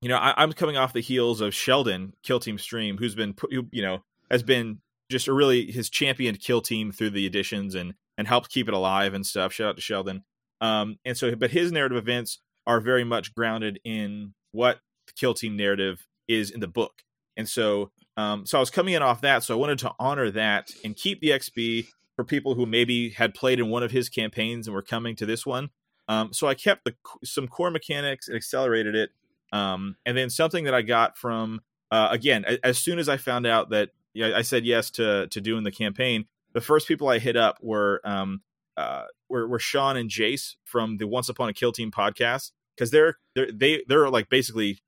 you 0.00 0.08
know, 0.08 0.16
I, 0.16 0.34
I'm 0.36 0.52
coming 0.52 0.76
off 0.76 0.92
the 0.92 1.00
heels 1.00 1.40
of 1.40 1.54
Sheldon 1.54 2.14
Kill 2.22 2.40
Team 2.40 2.58
Stream, 2.58 2.96
who's 2.98 3.14
been, 3.14 3.34
who, 3.50 3.66
you 3.70 3.82
know, 3.82 4.02
has 4.30 4.42
been 4.42 4.78
just 5.10 5.28
a 5.28 5.32
really 5.32 5.70
his 5.70 5.90
championed 5.90 6.40
Kill 6.40 6.60
Team 6.60 6.92
through 6.92 7.10
the 7.10 7.26
editions 7.26 7.74
and 7.74 7.94
and 8.16 8.26
helped 8.28 8.50
keep 8.50 8.68
it 8.68 8.74
alive 8.74 9.14
and 9.14 9.26
stuff. 9.26 9.52
Shout 9.52 9.70
out 9.70 9.76
to 9.76 9.82
Sheldon. 9.82 10.24
Um, 10.60 10.96
and 11.04 11.16
so, 11.16 11.34
but 11.36 11.50
his 11.50 11.72
narrative 11.72 11.98
events 11.98 12.38
are 12.66 12.80
very 12.80 13.04
much 13.04 13.34
grounded 13.34 13.80
in 13.84 14.34
what 14.52 14.78
the 15.06 15.12
Kill 15.14 15.34
Team 15.34 15.56
narrative 15.56 16.06
is 16.28 16.50
in 16.50 16.60
the 16.60 16.68
book. 16.68 17.02
And 17.36 17.48
so, 17.48 17.90
um, 18.16 18.46
so 18.46 18.58
I 18.58 18.60
was 18.60 18.70
coming 18.70 18.94
in 18.94 19.02
off 19.02 19.20
that, 19.22 19.42
so 19.44 19.54
I 19.54 19.58
wanted 19.58 19.78
to 19.80 19.92
honor 19.98 20.30
that 20.30 20.70
and 20.84 20.96
keep 20.96 21.20
the 21.20 21.30
XP 21.30 21.88
for 22.16 22.24
people 22.24 22.54
who 22.54 22.66
maybe 22.66 23.10
had 23.10 23.34
played 23.34 23.60
in 23.60 23.68
one 23.68 23.82
of 23.82 23.90
his 23.90 24.08
campaigns 24.08 24.66
and 24.66 24.74
were 24.74 24.82
coming 24.82 25.16
to 25.16 25.26
this 25.26 25.46
one. 25.46 25.70
Um, 26.08 26.32
so 26.32 26.46
I 26.46 26.54
kept 26.54 26.84
the 26.84 26.94
some 27.24 27.46
core 27.46 27.70
mechanics 27.70 28.28
and 28.28 28.36
accelerated 28.36 28.94
it. 28.94 29.10
Um, 29.52 29.96
and 30.04 30.16
then 30.16 30.28
something 30.28 30.64
that 30.64 30.74
I 30.74 30.82
got 30.82 31.16
from 31.16 31.60
uh, 31.90 32.08
again, 32.10 32.44
as 32.62 32.78
soon 32.78 32.98
as 32.98 33.08
I 33.08 33.16
found 33.16 33.46
out 33.46 33.70
that 33.70 33.90
yeah, 34.12 34.36
I 34.36 34.42
said 34.42 34.64
yes 34.64 34.90
to 34.92 35.28
to 35.28 35.40
doing 35.40 35.64
the 35.64 35.70
campaign, 35.70 36.26
the 36.52 36.60
first 36.60 36.88
people 36.88 37.08
I 37.08 37.18
hit 37.18 37.36
up 37.36 37.58
were 37.62 38.00
um, 38.04 38.42
uh, 38.76 39.04
were, 39.28 39.46
were 39.48 39.58
Sean 39.58 39.96
and 39.96 40.10
Jace 40.10 40.56
from 40.64 40.98
the 40.98 41.06
Once 41.06 41.28
Upon 41.28 41.48
a 41.48 41.52
Kill 41.52 41.72
Team 41.72 41.90
podcast 41.90 42.50
because 42.76 42.90
they're 42.90 43.18
they're 43.34 43.50
they 43.52 43.84
they're 43.86 44.08
like 44.10 44.28
basically 44.28 44.82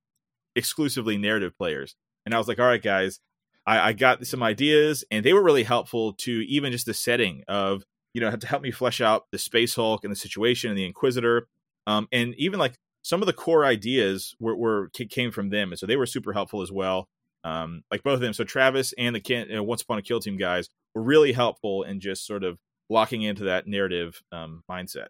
exclusively 0.54 1.16
narrative 1.16 1.56
players. 1.56 1.96
And 2.24 2.34
I 2.34 2.38
was 2.38 2.48
like, 2.48 2.58
all 2.58 2.66
right, 2.66 2.82
guys, 2.82 3.20
I, 3.66 3.88
I 3.88 3.92
got 3.92 4.26
some 4.26 4.42
ideas, 4.42 5.04
and 5.10 5.24
they 5.24 5.32
were 5.32 5.42
really 5.42 5.62
helpful 5.62 6.14
to 6.14 6.30
even 6.48 6.72
just 6.72 6.86
the 6.86 6.94
setting 6.94 7.44
of 7.48 7.84
you 8.14 8.20
know 8.20 8.34
to 8.34 8.46
help 8.46 8.62
me 8.62 8.70
flesh 8.70 9.00
out 9.00 9.26
the 9.32 9.38
Space 9.38 9.74
Hulk 9.74 10.04
and 10.04 10.12
the 10.12 10.16
situation 10.16 10.70
and 10.70 10.78
the 10.78 10.84
Inquisitor, 10.84 11.46
um, 11.86 12.08
and 12.12 12.34
even 12.36 12.58
like 12.58 12.74
some 13.02 13.22
of 13.22 13.26
the 13.26 13.32
core 13.32 13.64
ideas 13.64 14.34
were, 14.38 14.56
were 14.56 14.88
came 15.10 15.30
from 15.30 15.50
them, 15.50 15.72
and 15.72 15.78
so 15.78 15.86
they 15.86 15.96
were 15.96 16.06
super 16.06 16.32
helpful 16.32 16.62
as 16.62 16.72
well. 16.72 17.08
Um, 17.44 17.82
like 17.90 18.04
both 18.04 18.14
of 18.14 18.20
them, 18.20 18.32
so 18.32 18.44
Travis 18.44 18.94
and 18.96 19.16
the 19.16 19.20
can, 19.20 19.48
you 19.48 19.56
know, 19.56 19.64
Once 19.64 19.82
Upon 19.82 19.98
a 19.98 20.02
Kill 20.02 20.20
Team 20.20 20.36
guys 20.36 20.68
were 20.94 21.02
really 21.02 21.32
helpful 21.32 21.82
in 21.82 21.98
just 21.98 22.24
sort 22.24 22.44
of 22.44 22.58
locking 22.88 23.22
into 23.22 23.44
that 23.44 23.66
narrative 23.66 24.22
um, 24.30 24.62
mindset. 24.70 25.08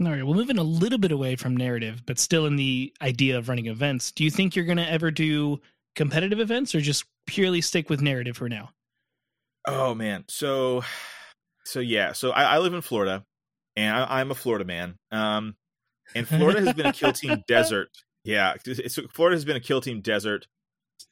All 0.00 0.10
right. 0.10 0.24
Well, 0.24 0.34
moving 0.34 0.58
a 0.58 0.62
little 0.62 0.98
bit 0.98 1.12
away 1.12 1.36
from 1.36 1.56
narrative, 1.56 2.02
but 2.06 2.18
still 2.18 2.46
in 2.46 2.56
the 2.56 2.92
idea 3.02 3.38
of 3.38 3.48
running 3.48 3.66
events. 3.66 4.10
Do 4.10 4.24
you 4.24 4.30
think 4.30 4.56
you're 4.56 4.64
going 4.64 4.78
to 4.78 4.90
ever 4.90 5.10
do 5.10 5.60
competitive 5.94 6.40
events, 6.40 6.74
or 6.74 6.80
just 6.80 7.04
purely 7.26 7.60
stick 7.60 7.90
with 7.90 8.00
narrative 8.00 8.36
for 8.36 8.48
now? 8.48 8.70
Oh 9.66 9.94
man, 9.94 10.24
so 10.28 10.82
so 11.64 11.80
yeah, 11.80 12.12
so 12.12 12.30
I, 12.30 12.54
I 12.54 12.58
live 12.58 12.74
in 12.74 12.80
Florida, 12.80 13.24
and 13.76 13.94
I, 13.94 14.20
I'm 14.20 14.30
a 14.30 14.34
Florida 14.34 14.64
man. 14.64 14.96
Um, 15.10 15.56
and 16.14 16.26
Florida 16.26 16.60
has 16.62 16.74
been 16.74 16.86
a 16.86 16.92
kill 16.92 17.12
team 17.12 17.44
desert. 17.48 17.88
Yeah, 18.24 18.54
it's, 18.64 18.98
Florida 19.12 19.36
has 19.36 19.44
been 19.44 19.56
a 19.56 19.60
kill 19.60 19.80
team 19.80 20.00
desert 20.00 20.46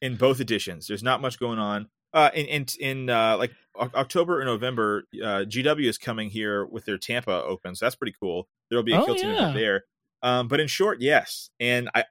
in 0.02 0.16
both 0.16 0.40
editions. 0.40 0.86
There's 0.86 1.02
not 1.02 1.20
much 1.20 1.38
going 1.38 1.58
on. 1.58 1.88
Uh, 2.12 2.30
in 2.34 2.46
in 2.46 2.66
in 2.80 3.10
uh, 3.10 3.36
like 3.36 3.52
O- 3.76 3.90
October 3.94 4.40
or 4.40 4.44
November, 4.44 5.04
uh, 5.22 5.44
GW 5.46 5.88
is 5.88 5.98
coming 5.98 6.28
here 6.30 6.64
with 6.66 6.84
their 6.84 6.98
Tampa 6.98 7.44
Open, 7.44 7.76
so 7.76 7.86
that's 7.86 7.94
pretty 7.94 8.14
cool. 8.20 8.48
There'll 8.70 8.84
be 8.84 8.92
a 8.92 9.00
Oh, 9.00 9.04
kill 9.06 9.16
team 9.16 9.30
yeah. 9.32 9.52
there. 9.52 9.84
Um, 10.22 10.48
but 10.48 10.60
in 10.60 10.68
short, 10.68 11.00
yes, 11.00 11.50
and 11.58 11.90
I 11.94 12.04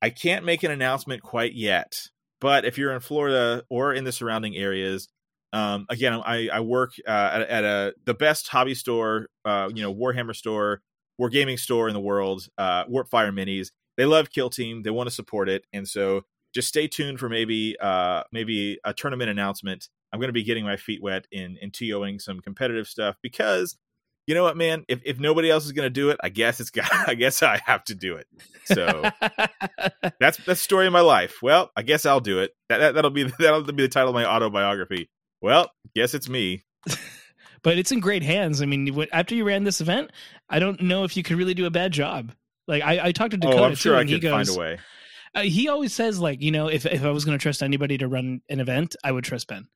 I 0.00 0.10
can't 0.10 0.44
make 0.44 0.62
an 0.62 0.70
announcement 0.70 1.22
quite 1.22 1.54
yet. 1.54 2.08
But 2.40 2.64
if 2.64 2.78
you're 2.78 2.92
in 2.92 3.00
Florida 3.00 3.64
or 3.68 3.92
in 3.92 4.04
the 4.04 4.12
surrounding 4.12 4.54
areas, 4.56 5.08
um, 5.52 5.86
again, 5.88 6.12
I, 6.12 6.48
I 6.52 6.60
work 6.60 6.92
uh, 7.06 7.10
at, 7.10 7.42
at 7.42 7.64
a 7.64 7.94
the 8.04 8.14
best 8.14 8.48
hobby 8.48 8.74
store, 8.74 9.26
uh, 9.44 9.70
you 9.74 9.82
know, 9.82 9.92
Warhammer 9.92 10.36
store, 10.36 10.82
wargaming 11.20 11.58
store 11.58 11.88
in 11.88 11.94
the 11.94 12.00
world, 12.00 12.46
uh, 12.58 12.84
Warpfire 12.84 13.32
Minis. 13.32 13.70
They 13.96 14.04
love 14.04 14.30
Kill 14.30 14.50
Team. 14.50 14.82
They 14.84 14.90
want 14.90 15.08
to 15.08 15.14
support 15.14 15.48
it, 15.48 15.64
and 15.72 15.88
so 15.88 16.22
just 16.54 16.68
stay 16.68 16.86
tuned 16.86 17.18
for 17.18 17.28
maybe 17.28 17.76
uh, 17.80 18.22
maybe 18.30 18.78
a 18.84 18.92
tournament 18.94 19.30
announcement. 19.30 19.88
I'm 20.12 20.20
going 20.20 20.28
to 20.28 20.32
be 20.34 20.44
getting 20.44 20.64
my 20.64 20.76
feet 20.76 21.02
wet 21.02 21.26
in 21.32 21.56
in 21.60 21.70
TOing 21.72 22.20
some 22.20 22.40
competitive 22.40 22.86
stuff 22.86 23.16
because 23.22 23.76
you 24.28 24.34
know 24.34 24.42
what, 24.42 24.58
man. 24.58 24.84
If 24.88 25.00
if 25.06 25.18
nobody 25.18 25.50
else 25.50 25.64
is 25.64 25.72
going 25.72 25.86
to 25.86 25.90
do 25.90 26.10
it, 26.10 26.18
I 26.22 26.28
guess 26.28 26.60
it's 26.60 26.68
got. 26.68 26.86
I 27.08 27.14
guess 27.14 27.42
I 27.42 27.62
have 27.64 27.82
to 27.84 27.94
do 27.94 28.16
it. 28.16 28.26
So 28.66 29.10
that's 30.02 30.16
that's 30.20 30.44
the 30.44 30.54
story 30.54 30.86
of 30.86 30.92
my 30.92 31.00
life. 31.00 31.38
Well, 31.40 31.70
I 31.74 31.80
guess 31.80 32.04
I'll 32.04 32.20
do 32.20 32.40
it. 32.40 32.52
That, 32.68 32.76
that 32.78 32.94
that'll 32.94 33.10
be 33.10 33.22
that'll 33.38 33.62
be 33.62 33.84
the 33.84 33.88
title 33.88 34.10
of 34.10 34.14
my 34.14 34.26
autobiography. 34.26 35.08
Well, 35.40 35.72
guess 35.94 36.12
it's 36.12 36.28
me. 36.28 36.66
but 37.62 37.78
it's 37.78 37.90
in 37.90 38.00
great 38.00 38.22
hands. 38.22 38.60
I 38.60 38.66
mean, 38.66 38.94
what- 38.94 39.08
after 39.12 39.34
you 39.34 39.44
ran 39.44 39.64
this 39.64 39.80
event, 39.80 40.10
I 40.50 40.58
don't 40.58 40.82
know 40.82 41.04
if 41.04 41.16
you 41.16 41.22
could 41.22 41.38
really 41.38 41.54
do 41.54 41.64
a 41.64 41.70
bad 41.70 41.92
job. 41.92 42.32
Like 42.66 42.82
I, 42.82 43.06
I 43.06 43.12
talked 43.12 43.30
to 43.30 43.38
Dakota 43.38 43.62
oh, 43.62 43.64
I'm 43.64 43.74
sure 43.76 43.94
too, 43.94 43.96
I 43.96 44.00
and 44.02 44.10
he 44.10 44.16
could 44.16 44.24
goes, 44.24 44.48
find 44.48 44.48
a 44.50 44.60
way. 44.60 44.78
uh, 45.36 45.40
he 45.40 45.68
always 45.68 45.94
says 45.94 46.20
like, 46.20 46.42
you 46.42 46.50
know, 46.50 46.68
if 46.68 46.84
if 46.84 47.02
I 47.02 47.10
was 47.12 47.24
going 47.24 47.38
to 47.38 47.42
trust 47.42 47.62
anybody 47.62 47.96
to 47.96 48.08
run 48.08 48.42
an 48.50 48.60
event, 48.60 48.94
I 49.02 49.10
would 49.10 49.24
trust 49.24 49.46
Ben 49.46 49.68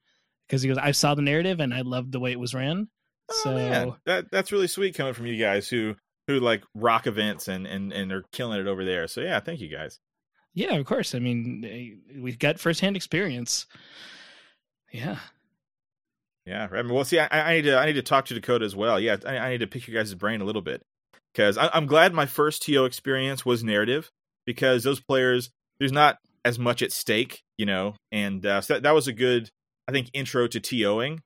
because 0.46 0.60
he 0.60 0.68
goes, 0.68 0.76
I 0.76 0.90
saw 0.90 1.14
the 1.14 1.22
narrative 1.22 1.58
and 1.58 1.72
I 1.72 1.80
loved 1.80 2.12
the 2.12 2.20
way 2.20 2.32
it 2.32 2.38
was 2.40 2.52
ran. 2.52 2.88
Oh, 3.30 3.40
so 3.44 3.54
man. 3.54 3.94
that 4.06 4.30
that's 4.30 4.52
really 4.52 4.66
sweet 4.68 4.94
coming 4.94 5.14
from 5.14 5.26
you 5.26 5.36
guys 5.36 5.68
who 5.68 5.94
who 6.26 6.40
like 6.40 6.62
rock 6.74 7.06
events 7.06 7.48
and 7.48 7.66
and 7.66 7.92
and 7.92 8.12
are 8.12 8.24
killing 8.32 8.60
it 8.60 8.66
over 8.66 8.84
there. 8.84 9.06
So 9.08 9.20
yeah, 9.20 9.40
thank 9.40 9.60
you 9.60 9.68
guys. 9.68 9.98
yeah, 10.54 10.74
of 10.74 10.84
course. 10.86 11.14
I 11.14 11.18
mean, 11.18 12.00
we've 12.18 12.38
got 12.38 12.60
firsthand 12.60 12.96
experience. 12.96 13.66
Yeah. 14.92 15.18
Yeah, 16.44 16.66
I 16.72 16.82
mean, 16.82 16.92
well, 16.92 17.04
see, 17.04 17.20
I, 17.20 17.28
I 17.30 17.54
need 17.54 17.62
to 17.62 17.78
I 17.78 17.86
need 17.86 17.92
to 17.94 18.02
talk 18.02 18.24
to 18.26 18.34
Dakota 18.34 18.64
as 18.64 18.74
well. 18.74 18.98
Yeah, 18.98 19.16
I, 19.24 19.38
I 19.38 19.50
need 19.50 19.58
to 19.60 19.66
pick 19.68 19.86
your 19.86 20.00
guys' 20.02 20.12
brain 20.14 20.40
a 20.40 20.44
little 20.44 20.62
bit 20.62 20.82
because 21.32 21.56
I'm 21.56 21.86
glad 21.86 22.12
my 22.12 22.26
first 22.26 22.62
TO 22.62 22.84
experience 22.84 23.46
was 23.46 23.62
narrative 23.62 24.10
because 24.44 24.82
those 24.82 25.00
players 25.00 25.50
there's 25.78 25.92
not 25.92 26.18
as 26.44 26.58
much 26.58 26.82
at 26.82 26.90
stake, 26.90 27.42
you 27.56 27.64
know, 27.66 27.94
and 28.10 28.44
uh, 28.44 28.60
so 28.60 28.74
that, 28.74 28.82
that 28.82 28.94
was 28.94 29.06
a 29.06 29.12
good 29.12 29.50
I 29.86 29.92
think 29.92 30.10
intro 30.14 30.48
to 30.48 30.60
TOing. 30.60 31.20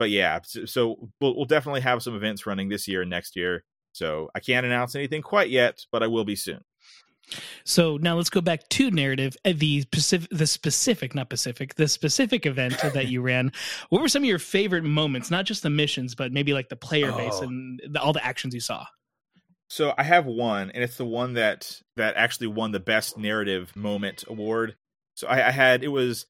But 0.00 0.10
yeah, 0.10 0.40
so, 0.42 0.64
so 0.64 1.10
we'll 1.20 1.36
we'll 1.36 1.44
definitely 1.44 1.82
have 1.82 2.02
some 2.02 2.16
events 2.16 2.46
running 2.46 2.68
this 2.70 2.88
year 2.88 3.02
and 3.02 3.10
next 3.10 3.36
year. 3.36 3.62
So 3.92 4.30
I 4.34 4.40
can't 4.40 4.64
announce 4.66 4.94
anything 4.96 5.20
quite 5.22 5.50
yet, 5.50 5.84
but 5.92 6.02
I 6.02 6.06
will 6.08 6.24
be 6.24 6.34
soon. 6.36 6.64
So 7.64 7.96
now 7.98 8.16
let's 8.16 8.30
go 8.30 8.40
back 8.40 8.68
to 8.70 8.90
narrative. 8.90 9.36
uh, 9.44 9.52
The 9.54 9.82
specific, 9.82 10.30
the 10.30 10.46
specific, 10.46 11.14
not 11.14 11.28
Pacific, 11.30 11.74
the 11.76 11.86
specific 11.86 12.46
event 12.46 12.78
that 12.94 13.06
you 13.08 13.20
ran. 13.22 13.52
What 13.90 14.00
were 14.02 14.08
some 14.08 14.22
of 14.22 14.28
your 14.28 14.38
favorite 14.38 14.84
moments? 14.84 15.30
Not 15.30 15.44
just 15.44 15.62
the 15.62 15.70
missions, 15.70 16.14
but 16.14 16.32
maybe 16.32 16.54
like 16.54 16.68
the 16.70 16.76
player 16.76 17.12
base 17.12 17.34
Oh. 17.34 17.42
and 17.42 17.80
the, 17.88 18.00
all 18.00 18.12
the 18.12 18.24
actions 18.24 18.54
you 18.54 18.60
saw. 18.60 18.86
So 19.68 19.92
I 19.96 20.02
have 20.02 20.26
one, 20.26 20.70
and 20.72 20.82
it's 20.82 20.96
the 20.96 21.04
one 21.04 21.34
that 21.34 21.80
that 21.96 22.16
actually 22.16 22.48
won 22.48 22.72
the 22.72 22.80
best 22.80 23.16
narrative 23.18 23.76
moment 23.76 24.24
award. 24.26 24.76
So 25.14 25.28
I, 25.28 25.48
I 25.48 25.50
had 25.50 25.84
it 25.84 25.88
was 25.88 26.26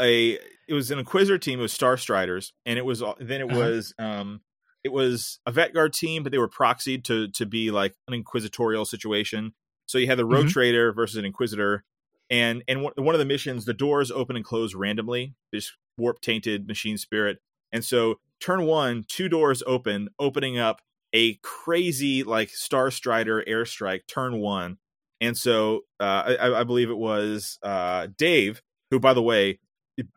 a 0.00 0.38
it 0.68 0.74
was 0.74 0.90
an 0.90 0.98
Inquisitor 0.98 1.38
team. 1.38 1.58
It 1.58 1.62
was 1.62 1.72
Star 1.72 1.96
Striders, 1.96 2.52
and 2.66 2.78
it 2.78 2.84
was 2.84 3.00
then 3.20 3.40
it 3.40 3.44
Uh-huh. 3.50 3.56
was 3.56 3.94
um 3.98 4.42
it 4.84 4.92
was 4.92 5.40
a 5.46 5.52
Vetguard 5.52 5.92
team, 5.92 6.22
but 6.22 6.32
they 6.32 6.38
were 6.38 6.48
proxied 6.48 7.04
to 7.04 7.28
to 7.28 7.46
be 7.46 7.70
like 7.70 7.94
an 8.06 8.14
inquisitorial 8.14 8.84
situation. 8.84 9.54
So 9.86 9.98
you 9.98 10.06
had 10.06 10.18
the 10.18 10.26
Rogue 10.26 10.46
Mhm. 10.46 10.50
Trader 10.52 10.92
versus 10.92 11.16
an 11.16 11.24
Inquisitor, 11.24 11.84
and 12.30 12.62
and 12.68 12.82
one 12.82 12.92
one 12.96 13.14
of 13.14 13.18
the 13.18 13.24
missions, 13.24 13.64
the 13.64 13.74
doors 13.74 14.10
open 14.10 14.36
and 14.36 14.44
close 14.44 14.74
randomly. 14.74 15.34
This 15.52 15.72
warp 15.96 16.20
tainted 16.20 16.66
machine 16.68 16.96
spirit, 16.98 17.38
and 17.72 17.84
so 17.84 18.20
turn 18.40 18.64
one, 18.64 19.04
two 19.08 19.28
doors 19.28 19.62
open, 19.66 20.08
opening 20.18 20.58
up 20.58 20.80
a 21.12 21.34
crazy 21.42 22.22
like 22.22 22.50
Star 22.50 22.90
Strider 22.90 23.42
airstrike 23.48 24.02
turn 24.06 24.38
one. 24.38 24.78
And 25.20 25.36
so 25.36 25.80
uh, 25.98 26.36
I, 26.38 26.60
I 26.60 26.64
believe 26.64 26.90
it 26.90 26.98
was 26.98 27.58
uh, 27.62 28.06
Dave, 28.16 28.62
who, 28.92 29.00
by 29.00 29.14
the 29.14 29.22
way, 29.22 29.58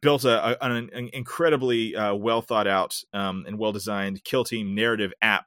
built 0.01 0.25
a, 0.25 0.61
a 0.61 0.65
an, 0.65 0.89
an 0.93 1.09
incredibly 1.13 1.95
uh, 1.95 2.13
well 2.13 2.41
thought 2.41 2.67
out 2.67 3.01
um, 3.13 3.45
and 3.47 3.57
well 3.57 3.71
designed 3.71 4.23
kill 4.23 4.43
team 4.43 4.75
narrative 4.75 5.13
app. 5.21 5.45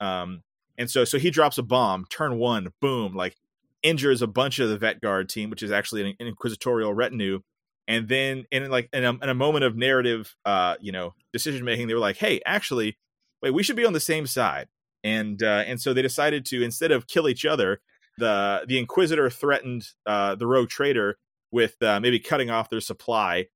Um, 0.00 0.42
and 0.78 0.90
so 0.90 1.04
so 1.04 1.18
he 1.18 1.30
drops 1.30 1.58
a 1.58 1.62
bomb, 1.62 2.04
turn 2.10 2.38
one, 2.38 2.72
boom, 2.80 3.14
like 3.14 3.36
injures 3.82 4.22
a 4.22 4.26
bunch 4.26 4.58
of 4.58 4.68
the 4.68 4.78
Vetguard 4.78 5.28
team, 5.28 5.50
which 5.50 5.62
is 5.62 5.70
actually 5.70 6.02
an, 6.02 6.14
an 6.18 6.26
inquisitorial 6.26 6.92
retinue. 6.92 7.40
And 7.88 8.08
then 8.08 8.44
in 8.50 8.68
like 8.68 8.88
in 8.92 9.04
a, 9.04 9.10
in 9.10 9.28
a 9.28 9.34
moment 9.34 9.64
of 9.64 9.76
narrative, 9.76 10.34
uh, 10.44 10.76
you 10.80 10.90
know, 10.90 11.14
decision 11.32 11.64
making, 11.64 11.86
they 11.86 11.94
were 11.94 12.00
like, 12.00 12.16
"Hey, 12.16 12.40
actually, 12.44 12.98
wait, 13.42 13.52
we 13.52 13.62
should 13.62 13.76
be 13.76 13.86
on 13.86 13.92
the 13.92 14.00
same 14.00 14.26
side." 14.26 14.66
And 15.04 15.40
uh, 15.42 15.62
and 15.66 15.80
so 15.80 15.94
they 15.94 16.02
decided 16.02 16.44
to 16.46 16.64
instead 16.64 16.90
of 16.90 17.06
kill 17.06 17.28
each 17.28 17.44
other, 17.44 17.80
the 18.18 18.64
the 18.66 18.78
Inquisitor 18.78 19.30
threatened 19.30 19.86
uh, 20.04 20.34
the 20.34 20.48
Rogue 20.48 20.68
Trader 20.68 21.16
with 21.52 21.80
uh, 21.80 22.00
maybe 22.00 22.18
cutting 22.18 22.50
off 22.50 22.70
their 22.70 22.80
supply, 22.80 23.46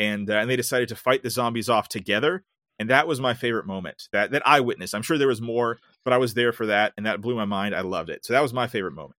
and 0.00 0.30
uh, 0.30 0.34
and 0.34 0.50
they 0.50 0.56
decided 0.56 0.88
to 0.88 0.96
fight 0.96 1.22
the 1.22 1.30
zombies 1.30 1.68
off 1.68 1.88
together. 1.88 2.42
And 2.78 2.88
that 2.88 3.06
was 3.06 3.20
my 3.20 3.34
favorite 3.34 3.66
moment 3.66 4.08
that 4.12 4.32
that 4.32 4.42
I 4.46 4.60
witnessed. 4.60 4.94
I'm 4.94 5.02
sure 5.02 5.18
there 5.18 5.28
was 5.28 5.42
more, 5.42 5.78
but 6.04 6.14
I 6.14 6.16
was 6.16 6.34
there 6.34 6.52
for 6.52 6.66
that, 6.66 6.94
and 6.96 7.04
that 7.06 7.20
blew 7.20 7.36
my 7.36 7.44
mind. 7.44 7.74
I 7.74 7.82
loved 7.82 8.08
it. 8.08 8.24
So 8.24 8.32
that 8.32 8.40
was 8.40 8.54
my 8.54 8.66
favorite 8.66 8.94
moment. 8.94 9.16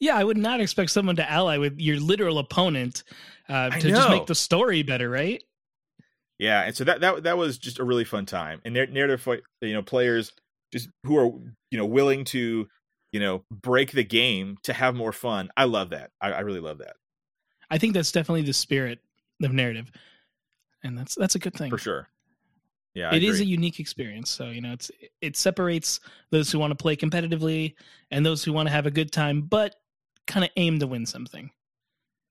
Yeah, 0.00 0.16
I 0.16 0.24
would 0.24 0.36
not 0.36 0.60
expect 0.60 0.90
someone 0.90 1.16
to 1.16 1.30
ally 1.30 1.56
with 1.56 1.78
your 1.78 1.98
literal 1.98 2.38
opponent 2.38 3.04
uh, 3.48 3.70
to 3.70 3.88
just 3.88 4.10
make 4.10 4.26
the 4.26 4.34
story 4.34 4.82
better, 4.82 5.08
right? 5.08 5.42
Yeah, 6.38 6.62
and 6.62 6.76
so 6.76 6.84
that 6.84 7.00
that 7.00 7.22
that 7.22 7.38
was 7.38 7.56
just 7.56 7.78
a 7.78 7.84
really 7.84 8.04
fun 8.04 8.26
time. 8.26 8.60
And 8.64 8.74
nar- 8.74 8.86
narrative, 8.86 9.26
you 9.62 9.72
know, 9.72 9.82
players 9.82 10.32
just 10.72 10.88
who 11.04 11.16
are 11.16 11.30
you 11.70 11.78
know 11.78 11.86
willing 11.86 12.24
to 12.24 12.66
you 13.12 13.20
know 13.20 13.44
break 13.52 13.92
the 13.92 14.04
game 14.04 14.58
to 14.64 14.72
have 14.72 14.96
more 14.96 15.12
fun. 15.12 15.50
I 15.56 15.64
love 15.64 15.90
that. 15.90 16.10
I, 16.20 16.32
I 16.32 16.40
really 16.40 16.60
love 16.60 16.78
that 16.78 16.96
I 17.70 17.78
think 17.78 17.94
that's 17.94 18.12
definitely 18.12 18.42
the 18.42 18.52
spirit 18.52 19.00
of 19.42 19.52
narrative, 19.52 19.90
and 20.82 20.96
that's 20.96 21.14
that's 21.14 21.34
a 21.34 21.38
good 21.38 21.54
thing. 21.54 21.70
for 21.70 21.78
sure. 21.78 22.08
Yeah, 22.94 23.14
It 23.14 23.22
is 23.22 23.40
a 23.40 23.44
unique 23.44 23.78
experience, 23.78 24.30
so 24.30 24.46
you 24.46 24.62
know 24.62 24.72
it's 24.72 24.90
it 25.20 25.36
separates 25.36 26.00
those 26.30 26.50
who 26.50 26.58
want 26.58 26.70
to 26.70 26.82
play 26.82 26.96
competitively 26.96 27.74
and 28.10 28.24
those 28.24 28.42
who 28.42 28.54
want 28.54 28.68
to 28.68 28.72
have 28.72 28.86
a 28.86 28.90
good 28.90 29.12
time, 29.12 29.42
but 29.42 29.74
kind 30.26 30.44
of 30.44 30.50
aim 30.56 30.78
to 30.80 30.86
win 30.86 31.04
something. 31.04 31.50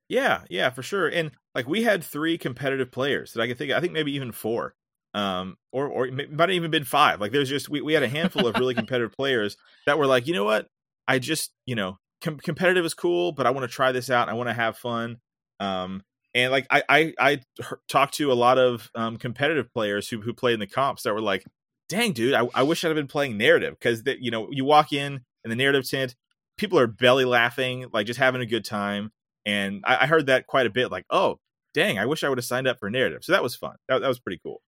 Yeah, 0.10 0.42
yeah, 0.50 0.70
for 0.72 0.82
sure. 0.84 1.08
And 1.08 1.32
like 1.54 1.68
we 1.68 1.84
had 1.84 2.04
three 2.04 2.38
competitive 2.38 2.92
players 2.92 3.34
that 3.34 3.42
I 3.42 3.48
could 3.48 3.58
think. 3.58 3.72
Of, 3.72 3.78
I 3.78 3.82
think 3.82 3.94
maybe 3.94 4.14
even 4.14 4.32
four, 4.32 4.74
um, 5.14 5.58
or 5.72 5.88
or 5.88 6.08
it 6.08 6.32
might 6.32 6.50
have 6.50 6.56
even 6.56 6.72
been 6.72 6.84
five. 6.84 7.22
Like 7.22 7.32
there's 7.32 7.50
just 7.50 7.70
we 7.70 7.82
we 7.82 7.94
had 7.94 8.04
a 8.04 8.08
handful 8.08 8.48
of 8.48 8.56
really 8.58 8.74
competitive 8.76 9.14
players 9.14 9.58
that 9.86 10.00
were 10.00 10.08
like, 10.08 10.28
you 10.28 10.34
know 10.34 10.44
what, 10.44 10.68
I 11.08 11.20
just 11.20 11.52
you 11.66 11.76
know 11.76 11.98
com- 12.22 12.40
competitive 12.40 12.86
is 12.86 12.94
cool, 12.94 13.32
but 13.32 13.46
I 13.46 13.52
want 13.52 13.70
to 13.70 13.74
try 13.74 13.92
this 13.92 14.10
out. 14.10 14.30
I 14.30 14.34
want 14.34 14.50
to 14.50 14.54
have 14.54 14.78
fun. 14.78 15.18
Um, 15.60 16.04
and 16.36 16.52
like 16.52 16.68
I 16.70 16.84
I 16.88 17.14
I 17.20 17.42
talked 17.90 18.14
to 18.16 18.32
a 18.32 18.36
lot 18.36 18.60
of 18.60 18.92
um 18.94 19.18
competitive 19.18 19.74
players 19.74 20.08
who 20.08 20.22
who 20.22 20.34
played 20.34 20.54
in 20.54 20.60
the 20.60 20.68
comps 20.68 21.02
that 21.04 21.14
were 21.16 21.22
like, 21.22 21.44
dang 21.90 22.12
dude, 22.14 22.36
I, 22.36 22.48
I 22.54 22.62
wish 22.62 22.84
I'd 22.84 22.90
have 22.90 22.96
been 22.96 23.08
playing 23.08 23.38
narrative 23.38 23.74
because 23.80 24.04
that 24.04 24.20
you 24.20 24.30
know 24.30 24.50
you 24.52 24.66
walk 24.66 24.94
in 24.94 25.22
in 25.44 25.50
the 25.50 25.56
narrative 25.56 25.90
tent, 25.90 26.16
people 26.58 26.78
are 26.78 26.86
belly 26.88 27.26
laughing, 27.26 27.88
like 27.92 28.06
just 28.06 28.20
having 28.20 28.42
a 28.42 28.46
good 28.46 28.66
time 28.66 29.12
and 29.46 29.84
I, 29.86 30.04
I 30.04 30.06
heard 30.08 30.26
that 30.28 30.48
quite 30.48 30.66
a 30.66 30.72
bit. 30.72 30.92
Like, 30.92 31.06
oh, 31.10 31.40
dang, 31.74 32.00
I 32.00 32.06
wish 32.06 32.24
I 32.24 32.30
would 32.30 32.38
have 32.38 32.46
signed 32.46 32.68
up 32.68 32.80
for 32.80 32.90
narrative. 32.90 33.24
So 33.24 33.32
that 33.32 33.44
was 33.44 33.56
fun. 33.56 33.76
That, 33.88 34.02
that 34.02 34.08
was 34.08 34.20
pretty 34.20 34.40
cool. 34.44 34.62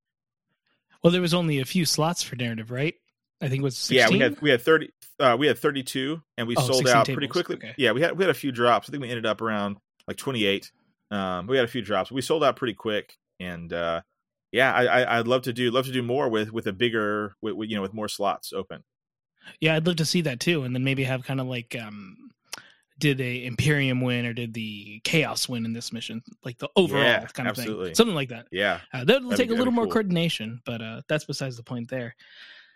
Well, 1.03 1.11
there 1.11 1.22
was 1.22 1.34
only 1.34 1.60
a 1.60 1.65
few 1.65 1.85
slots 1.85 2.23
for 2.23 2.35
narrative, 2.35 2.72
right? 2.72 2.95
I 3.41 3.49
think 3.49 3.61
it 3.61 3.64
was 3.64 3.77
16? 3.77 3.98
Yeah, 3.98 4.10
we 4.10 4.19
had 4.19 4.41
we 4.41 4.49
had 4.49 4.61
thirty, 4.61 4.89
uh, 5.19 5.35
we 5.38 5.45
had 5.48 5.60
thirty 5.60 5.84
two, 5.84 6.22
and 6.38 6.48
we 6.48 6.56
Oh, 6.56 6.61
sold 6.61 6.88
16 6.88 6.95
out 6.95 7.06
pretty 7.07 7.27
quickly. 7.27 7.56
Okay. 7.57 7.73
Yeah, 7.77 7.91
we 7.91 8.02
had 8.02 8.18
we 8.18 8.23
had 8.23 8.31
a 8.31 8.35
few 8.35 8.52
drops. 8.52 8.89
I 8.89 8.91
think 8.91 9.02
we 9.02 9.10
ended 9.10 9.26
up 9.27 9.41
around 9.41 9.77
like 10.07 10.18
twenty 10.18 10.45
eight. 10.45 10.72
Um, 11.11 11.47
we 11.47 11.55
had 11.57 11.65
a 11.65 11.69
few 11.69 11.81
drops. 11.81 12.11
We 12.11 12.21
sold 12.21 12.43
out 12.43 12.55
pretty 12.57 12.73
quick, 12.73 13.15
and 13.39 13.71
uh, 13.71 14.01
yeah, 14.51 14.73
I, 14.73 14.85
I 15.03 15.19
I'd 15.19 15.27
love 15.27 15.43
to 15.43 15.53
do 15.53 15.71
love 15.71 15.85
to 15.85 15.91
do 15.91 16.03
more 16.03 16.29
with 16.29 16.51
with 16.51 16.67
a 16.67 16.73
bigger 16.73 17.35
with, 17.41 17.53
with 17.55 17.69
you 17.69 17.75
know 17.75 17.81
with 17.81 17.93
more 17.93 18.07
slots 18.09 18.51
open. 18.53 18.84
Yeah, 19.61 19.75
I'd 19.75 19.88
love 19.88 19.95
to 19.97 20.05
see 20.05 20.21
that 20.21 20.39
too, 20.41 20.63
and 20.63 20.75
then 20.75 20.84
maybe 20.84 21.03
have 21.05 21.23
kind 21.23 21.39
of 21.39 21.47
like 21.47 21.75
um 21.81 22.17
did 22.99 23.21
a 23.21 23.45
Imperium 23.45 24.01
win 24.01 24.25
or 24.25 24.34
did 24.34 24.53
the 24.55 24.99
Chaos 25.03 25.47
win 25.47 25.65
in 25.65 25.71
this 25.71 25.93
mission, 25.93 26.21
like 26.43 26.57
the 26.57 26.67
overall 26.75 27.03
Yeah, 27.03 27.25
kind 27.27 27.47
of 27.47 27.57
absolutely. 27.57 27.89
thing, 27.89 27.95
something 27.95 28.15
like 28.15 28.29
that. 28.29 28.47
Yeah, 28.51 28.79
Uh, 28.91 29.03
that'll 29.03 29.29
That'd 29.29 29.38
take 29.43 29.49
be- 29.49 29.55
a 29.55 29.57
little 29.57 29.71
more 29.71 29.85
cool. 29.85 29.93
coordination, 29.93 30.61
but 30.65 30.81
uh, 30.81 31.01
that's 31.07 31.23
besides 31.25 31.55
the 31.57 31.63
point 31.63 31.89
there. 31.89 32.15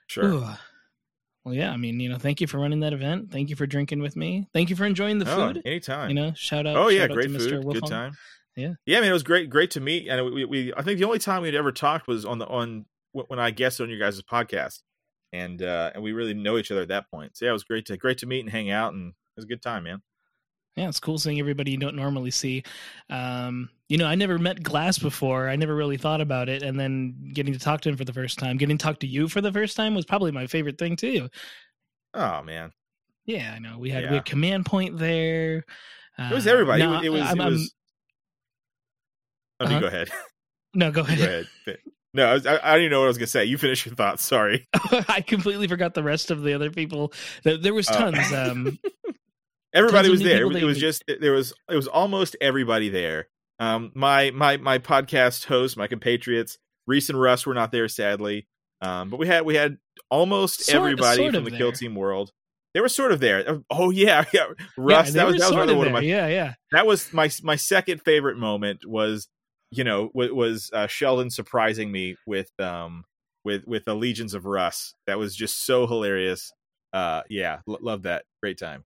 sure. 0.08 0.26
Ooh. 0.26 0.46
Well, 1.44 1.56
yeah, 1.56 1.72
I 1.72 1.78
mean, 1.78 2.00
you 2.00 2.08
know, 2.10 2.18
thank 2.18 2.40
you 2.40 2.48
for 2.48 2.60
running 2.60 2.82
that 2.82 2.94
event. 2.94 3.32
Thank 3.32 3.50
you 3.50 3.56
for 3.56 3.66
drinking 3.66 4.02
with 4.02 4.16
me. 4.16 4.48
Thank 4.54 4.70
you 4.70 4.76
for 4.76 4.86
enjoying 4.86 5.18
the 5.18 5.32
Oh, 5.32 5.54
food. 5.54 5.62
anytime. 5.66 6.10
You 6.10 6.16
know, 6.16 6.34
shout 6.36 6.68
out. 6.68 6.76
Oh 6.76 6.88
yeah, 6.90 7.08
great 7.08 7.32
food, 7.32 7.64
good 7.64 7.88
time. 7.88 8.14
Yeah. 8.56 8.74
yeah. 8.86 8.98
I 8.98 9.02
mean, 9.02 9.10
it 9.10 9.14
was 9.14 9.24
great, 9.24 9.50
great 9.50 9.72
to 9.72 9.80
meet. 9.80 10.08
And 10.08 10.24
we, 10.34 10.46
we, 10.46 10.74
I 10.76 10.82
think 10.84 11.00
the 11.00 11.06
only 11.06 11.20
time 11.20 11.42
we'd 11.42 11.56
ever 11.56 11.72
talked 11.72 12.06
was 12.08 12.26
on 12.26 12.38
the 12.38 12.46
on 12.48 12.86
when 13.14 13.40
I 13.40 13.50
guested 13.52 13.86
on 13.86 13.90
your 13.90 14.00
guys' 14.00 14.22
podcast, 14.22 14.82
and 15.34 15.62
uh 15.64 15.92
and 15.96 16.04
we 16.04 16.12
really 16.12 16.34
know 16.34 16.58
each 16.58 16.72
other 16.72 16.82
at 16.82 16.90
that 16.90 17.10
point. 17.10 17.36
So 17.36 17.46
yeah, 17.46 17.52
it 17.52 17.54
was 17.54 17.64
great 17.64 17.86
to 17.88 17.98
great 17.98 18.20
to 18.20 18.26
meet 18.28 18.42
and 18.42 18.50
hang 18.50 18.70
out, 18.70 18.94
and 18.94 19.10
it 19.10 19.16
was 19.36 19.46
a 19.46 19.48
good 19.48 19.62
time, 19.62 19.84
man. 19.86 20.02
Yeah, 20.76 20.88
it's 20.88 21.00
cool 21.02 21.18
seeing 21.18 21.40
everybody 21.40 21.72
you 21.72 21.78
don't 21.78 21.96
normally 21.98 22.32
see. 22.32 22.64
Um, 23.10 23.70
you 23.90 23.98
know, 23.98 24.06
I 24.06 24.16
never 24.16 24.38
met 24.40 24.64
Glass 24.64 24.98
before. 24.98 25.50
I 25.50 25.58
never 25.58 25.76
really 25.76 25.98
thought 25.98 26.22
about 26.22 26.48
it, 26.48 26.64
and 26.64 26.80
then 26.80 27.32
getting 27.34 27.52
to 27.52 27.60
talk 27.60 27.82
to 27.82 27.90
him 27.90 27.98
for 27.98 28.06
the 28.06 28.14
first 28.14 28.40
time, 28.40 28.56
getting 28.58 28.78
to 28.78 28.84
talk 28.84 29.00
to 29.02 29.08
you 29.08 29.28
for 29.28 29.42
the 29.42 29.52
first 29.52 29.76
time 29.76 29.94
was 29.96 30.06
probably 30.06 30.32
my 30.32 30.48
favorite 30.48 30.78
thing 30.78 30.96
too. 30.96 31.28
Oh 32.14 32.42
man, 32.44 32.72
Yeah, 33.26 33.54
I 33.56 33.60
know. 33.60 33.78
We 33.78 33.90
had 33.90 34.10
we 34.10 34.16
had 34.16 34.26
command 34.26 34.66
point 34.66 34.98
there. 34.98 35.66
it 36.18 36.34
was 36.34 36.48
Uh, 36.48 36.52
everybody. 36.52 36.84
no, 36.84 37.02
it 37.02 37.10
was. 37.10 37.20
It 37.20 37.22
was. 37.22 37.22
I'm- 37.28 37.40
it 37.42 37.46
was 37.52 37.74
oh, 39.60 39.66
Uh-huh. 39.66 39.80
go 39.80 39.88
ahead. 39.88 40.10
no, 40.74 40.92
go 40.92 41.04
go 41.04 41.12
ahead. 41.14 41.48
ahead. 41.68 41.78
No, 42.14 42.26
I, 42.30 42.34
was, 42.34 42.46
I, 42.46 42.78
even 42.78 42.92
know 42.92 43.00
what 43.00 43.06
I 43.06 43.08
was 43.08 43.18
gonna 43.18 43.28
say. 43.28 43.46
You 43.46 43.58
finish 43.58 43.86
your 43.86 43.96
thoughts. 43.96 44.24
Sorry. 44.26 44.68
I 45.08 45.22
completely 45.22 45.68
forgot 45.68 45.94
the 45.94 46.04
rest 46.04 46.30
of 46.32 46.44
the 46.44 46.54
other 46.54 46.70
people. 46.72 47.14
There, 47.44 47.74
was 47.74 47.90
Oh. 47.90 47.94
tons. 47.94 48.34
Um, 48.34 48.80
Everybody 49.74 50.10
was 50.10 50.22
there. 50.22 50.48
people 50.48 50.58
It 50.58 50.64
was 50.64 50.80
just 50.80 51.04
there 51.08 51.32
was 51.32 51.54
it 51.70 51.76
was 51.76 51.88
almost 51.88 52.36
everybody 52.42 52.90
there. 52.90 53.28
Um, 53.60 53.92
my 53.94 54.32
my 54.32 54.58
my 54.58 54.80
podcast 54.80 55.46
host, 55.46 55.78
my 55.78 55.88
compatriots, 55.88 56.58
Reese 56.88 57.10
and 57.10 57.20
Russ 57.20 57.46
were 57.46 57.54
not 57.54 57.72
there, 57.72 57.88
sadly. 57.88 58.48
Um, 58.82 59.10
but 59.10 59.20
we 59.20 59.28
had 59.28 59.46
we 59.46 59.56
had 59.56 59.78
almost 60.10 60.62
Sort- 60.64 60.78
everybody 60.78 61.18
sort 61.18 61.36
from 61.36 61.44
the 61.44 61.52
Kill. 61.52 61.72
Team 61.72 61.96
world. 61.96 62.32
They 62.74 62.80
were 62.82 62.90
sort 62.90 63.12
of 63.12 63.20
there. 63.20 63.62
Oh 63.70 63.92
yeah, 63.92 64.26
yeah. 64.34 64.46
yeah, 64.48 64.66
Russ, 64.78 65.12
they 65.12 65.20
that 65.20 65.28
was 65.28 65.38
that 65.38 65.46
was 65.46 65.52
another 65.52 65.76
one 65.78 65.88
of 65.88 65.94
my. 65.94 66.00
Yeah, 66.00 66.28
yeah. 66.28 66.54
that 66.72 66.86
was 66.86 67.14
my 67.14 67.30
my 67.44 67.56
second 67.56 68.02
favorite 68.02 68.38
moment 68.38 68.86
was 68.86 69.28
you 69.72 69.84
know 69.84 70.10
was, 70.14 70.32
was 70.32 70.70
uh, 70.74 70.88
Sheldon 70.88 71.30
surprising 71.30 71.92
me 71.92 72.16
with 72.26 72.50
um 72.60 73.04
with 73.46 73.66
with 73.68 73.86
the 73.86 73.96
legions 73.96 74.34
of 74.34 74.46
Russ. 74.46 74.96
That 75.06 75.20
was 75.20 75.36
just 75.36 75.66
so 75.66 75.86
hilarious. 75.86 76.52
Uh, 76.94 77.22
yeah, 77.30 77.60
l- 77.70 77.80
love 77.82 78.04
that. 78.04 78.26
Great 78.42 78.58
time. 78.58 78.84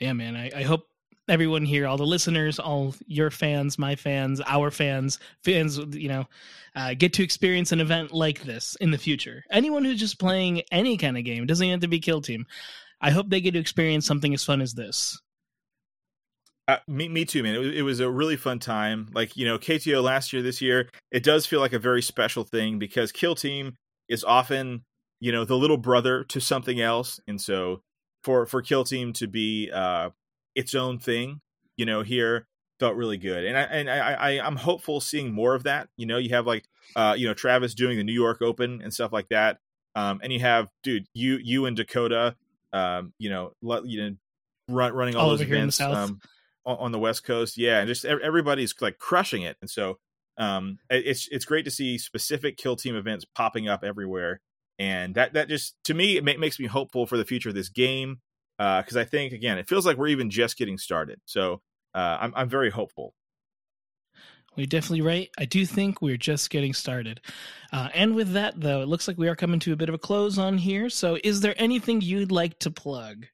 Yeah, 0.00 0.12
man. 0.12 0.36
I, 0.36 0.50
I 0.54 0.62
hope 0.62 0.86
everyone 1.28 1.64
here, 1.64 1.86
all 1.86 1.96
the 1.96 2.06
listeners, 2.06 2.58
all 2.58 2.94
your 3.06 3.30
fans, 3.30 3.78
my 3.78 3.96
fans, 3.96 4.40
our 4.46 4.70
fans, 4.70 5.18
fans, 5.42 5.78
you 5.92 6.08
know, 6.08 6.24
uh, 6.76 6.94
get 6.94 7.12
to 7.14 7.22
experience 7.22 7.72
an 7.72 7.80
event 7.80 8.12
like 8.12 8.42
this 8.42 8.76
in 8.80 8.90
the 8.90 8.98
future. 8.98 9.44
Anyone 9.50 9.84
who's 9.84 10.00
just 10.00 10.18
playing 10.18 10.62
any 10.70 10.96
kind 10.96 11.16
of 11.16 11.24
game 11.24 11.46
doesn't 11.46 11.68
have 11.68 11.80
to 11.80 11.88
be 11.88 12.00
Kill 12.00 12.20
Team. 12.20 12.46
I 13.00 13.10
hope 13.10 13.28
they 13.28 13.40
get 13.40 13.52
to 13.52 13.60
experience 13.60 14.06
something 14.06 14.34
as 14.34 14.44
fun 14.44 14.60
as 14.60 14.74
this. 14.74 15.20
Uh, 16.66 16.78
me, 16.88 17.08
me 17.08 17.24
too, 17.26 17.42
man. 17.42 17.54
It 17.54 17.76
it 17.78 17.82
was 17.82 18.00
a 18.00 18.08
really 18.08 18.36
fun 18.36 18.58
time. 18.58 19.08
Like 19.12 19.36
you 19.36 19.44
know, 19.44 19.58
KTO 19.58 20.02
last 20.02 20.32
year, 20.32 20.42
this 20.42 20.62
year, 20.62 20.88
it 21.10 21.22
does 21.22 21.44
feel 21.44 21.60
like 21.60 21.74
a 21.74 21.78
very 21.78 22.00
special 22.00 22.44
thing 22.44 22.78
because 22.78 23.12
Kill 23.12 23.34
Team 23.34 23.74
is 24.08 24.24
often 24.24 24.84
you 25.20 25.30
know 25.30 25.44
the 25.44 25.58
little 25.58 25.76
brother 25.76 26.24
to 26.24 26.40
something 26.40 26.80
else, 26.80 27.20
and 27.28 27.38
so 27.38 27.82
for 28.24 28.46
for 28.46 28.62
Kill 28.62 28.84
Team 28.84 29.12
to 29.14 29.26
be 29.26 29.70
uh 29.72 30.10
its 30.54 30.74
own 30.74 30.98
thing, 30.98 31.40
you 31.76 31.86
know, 31.86 32.02
here 32.02 32.46
felt 32.80 32.96
really 32.96 33.18
good, 33.18 33.44
and 33.44 33.56
I 33.56 33.62
and 33.62 33.90
I, 33.90 34.14
I 34.14 34.46
I'm 34.46 34.56
hopeful 34.56 35.00
seeing 35.00 35.32
more 35.32 35.54
of 35.54 35.62
that. 35.64 35.88
You 35.96 36.06
know, 36.06 36.18
you 36.18 36.30
have 36.30 36.46
like 36.46 36.64
uh 36.96 37.14
you 37.16 37.28
know 37.28 37.34
Travis 37.34 37.74
doing 37.74 37.96
the 37.98 38.04
New 38.04 38.12
York 38.12 38.42
Open 38.42 38.80
and 38.82 38.92
stuff 38.92 39.12
like 39.12 39.28
that, 39.28 39.58
um, 39.94 40.20
and 40.22 40.32
you 40.32 40.40
have 40.40 40.68
dude 40.82 41.06
you 41.14 41.38
you 41.42 41.66
and 41.66 41.76
Dakota, 41.76 42.34
um, 42.72 43.12
you 43.18 43.30
know, 43.30 43.52
let, 43.62 43.86
you 43.86 44.02
know, 44.02 44.16
run, 44.68 44.92
running 44.92 45.14
all, 45.14 45.22
All 45.22 45.30
those 45.30 45.40
events, 45.42 45.80
um, 45.80 46.20
on, 46.66 46.76
on 46.78 46.92
the 46.92 46.98
West 46.98 47.24
Coast, 47.24 47.56
yeah, 47.56 47.78
and 47.78 47.88
just 47.88 48.04
everybody's 48.04 48.74
like 48.80 48.98
crushing 48.98 49.42
it, 49.42 49.56
and 49.60 49.70
so 49.70 49.98
um, 50.36 50.78
it's 50.90 51.28
it's 51.30 51.44
great 51.44 51.64
to 51.66 51.70
see 51.70 51.98
specific 51.98 52.56
kill 52.56 52.74
team 52.74 52.96
events 52.96 53.24
popping 53.24 53.68
up 53.68 53.84
everywhere, 53.84 54.40
and 54.78 55.14
that 55.14 55.32
that 55.34 55.48
just 55.48 55.76
to 55.84 55.94
me 55.94 56.16
it 56.16 56.24
ma- 56.24 56.38
makes 56.38 56.58
me 56.58 56.66
hopeful 56.66 57.06
for 57.06 57.16
the 57.16 57.24
future 57.24 57.48
of 57.48 57.54
this 57.54 57.68
game 57.68 58.20
because 58.58 58.96
I 58.96 59.04
think 59.04 59.32
again 59.32 59.58
it 59.58 59.68
feels 59.68 59.84
like 59.86 59.96
we're 59.96 60.08
even 60.08 60.30
just 60.30 60.56
getting 60.56 60.78
started, 60.78 61.20
so 61.24 61.60
uh, 61.94 62.18
I'm 62.20 62.32
I'm 62.36 62.48
very 62.48 62.70
hopeful. 62.70 63.14
we 64.56 64.66
definitely 64.66 65.00
right. 65.00 65.30
I 65.38 65.44
do 65.44 65.66
think 65.66 66.00
we're 66.00 66.16
just 66.16 66.50
getting 66.50 66.72
started. 66.72 67.20
Uh, 67.72 67.88
and 67.94 68.14
with 68.14 68.32
that, 68.34 68.54
though, 68.60 68.82
it 68.82 68.88
looks 68.88 69.08
like 69.08 69.18
we 69.18 69.28
are 69.28 69.34
coming 69.34 69.58
to 69.60 69.72
a 69.72 69.76
bit 69.76 69.88
of 69.88 69.94
a 69.96 69.98
close 69.98 70.38
on 70.38 70.58
here. 70.58 70.88
So, 70.88 71.18
is 71.24 71.40
there 71.40 71.54
anything 71.56 72.00
you'd 72.00 72.30
like 72.30 72.58
to 72.60 72.70
plug? 72.70 73.26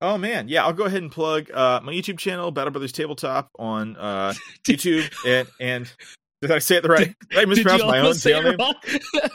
Oh 0.00 0.18
man, 0.18 0.48
yeah, 0.48 0.64
I'll 0.64 0.72
go 0.72 0.84
ahead 0.84 1.00
and 1.02 1.12
plug 1.12 1.48
uh, 1.52 1.80
my 1.84 1.92
YouTube 1.92 2.18
channel, 2.18 2.50
Battle 2.50 2.72
Brothers 2.72 2.90
Tabletop, 2.90 3.50
on 3.56 3.96
uh, 3.96 4.32
YouTube, 4.64 5.08
and 5.24 5.46
and 5.60 5.92
did 6.42 6.50
I 6.50 6.58
say 6.58 6.76
it 6.76 6.82
the 6.82 6.88
right? 6.88 7.14
Did 7.30 7.38
I 7.38 7.44
mispronounce 7.44 7.84
my 7.84 8.00
own 8.00 8.14
channel 8.14 8.56
name? 8.56 8.74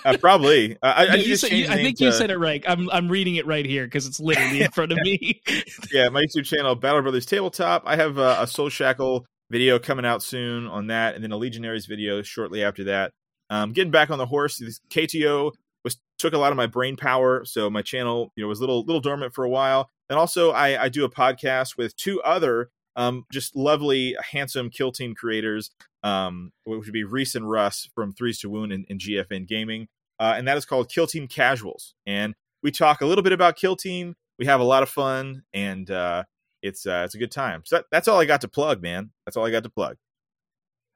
Uh, 0.03 0.17
probably. 0.17 0.73
Uh, 0.83 0.93
I, 0.95 1.05
I, 1.07 1.15
you, 1.15 1.33
I 1.33 1.75
think 1.75 1.97
to, 1.99 2.05
you 2.05 2.11
said 2.11 2.29
it 2.29 2.37
right. 2.37 2.61
I'm 2.67 2.89
I'm 2.91 3.07
reading 3.07 3.37
it 3.37 3.47
right 3.47 3.65
here 3.65 3.85
because 3.85 4.05
it's 4.05 4.19
literally 4.19 4.61
in 4.61 4.71
front 4.73 4.91
of 4.91 4.97
me. 4.99 5.41
yeah, 5.93 6.09
my 6.09 6.23
YouTube 6.23 6.45
channel, 6.45 6.75
Battle 6.75 7.01
Brothers 7.01 7.25
Tabletop. 7.25 7.83
I 7.85 7.95
have 7.95 8.17
a, 8.17 8.41
a 8.41 8.47
Soul 8.47 8.67
Shackle 8.67 9.25
video 9.49 9.79
coming 9.79 10.05
out 10.05 10.21
soon 10.21 10.67
on 10.67 10.87
that, 10.87 11.15
and 11.15 11.23
then 11.23 11.31
a 11.31 11.37
Legionaries 11.37 11.85
video 11.85 12.21
shortly 12.21 12.61
after 12.61 12.83
that. 12.83 13.13
Um, 13.49 13.71
getting 13.71 13.91
back 13.91 14.09
on 14.09 14.17
the 14.17 14.25
horse. 14.25 14.61
KTO 14.89 15.53
was 15.85 15.97
took 16.19 16.33
a 16.33 16.37
lot 16.37 16.51
of 16.51 16.57
my 16.57 16.67
brain 16.67 16.97
power, 16.97 17.45
so 17.45 17.69
my 17.69 17.81
channel 17.81 18.33
you 18.35 18.43
know 18.43 18.49
was 18.49 18.59
a 18.59 18.63
little 18.63 18.81
little 18.81 19.01
dormant 19.01 19.33
for 19.33 19.45
a 19.45 19.49
while. 19.49 19.89
And 20.09 20.19
also, 20.19 20.51
I, 20.51 20.83
I 20.83 20.89
do 20.89 21.05
a 21.05 21.09
podcast 21.09 21.77
with 21.77 21.95
two 21.95 22.21
other 22.21 22.69
um, 22.97 23.25
just 23.31 23.55
lovely, 23.55 24.17
handsome 24.31 24.69
kill 24.69 24.91
team 24.91 25.13
creators, 25.15 25.69
um, 26.03 26.51
which 26.63 26.85
would 26.85 26.93
be 26.93 27.03
Reese 27.03 27.35
and 27.35 27.49
Russ 27.49 27.89
from 27.93 28.13
Threes 28.13 28.39
to 28.39 28.49
Wound 28.49 28.71
and, 28.71 28.85
and 28.89 28.99
GFN 28.99 29.47
Gaming, 29.47 29.87
uh, 30.19 30.33
and 30.37 30.47
that 30.47 30.57
is 30.57 30.65
called 30.65 30.89
Kill 30.89 31.07
Team 31.07 31.27
Casuals. 31.27 31.95
And 32.05 32.35
we 32.63 32.71
talk 32.71 33.01
a 33.01 33.05
little 33.05 33.23
bit 33.23 33.33
about 33.33 33.55
Kill 33.55 33.75
Team. 33.75 34.15
We 34.39 34.45
have 34.45 34.59
a 34.59 34.63
lot 34.63 34.83
of 34.83 34.89
fun, 34.89 35.43
and 35.53 35.89
uh, 35.89 36.23
it's 36.61 36.85
uh, 36.85 37.03
it's 37.05 37.15
a 37.15 37.17
good 37.17 37.31
time. 37.31 37.63
So 37.65 37.77
that, 37.77 37.85
that's 37.91 38.07
all 38.07 38.19
I 38.19 38.25
got 38.25 38.41
to 38.41 38.47
plug, 38.47 38.81
man. 38.81 39.11
That's 39.25 39.37
all 39.37 39.45
I 39.45 39.51
got 39.51 39.63
to 39.63 39.69
plug. 39.69 39.97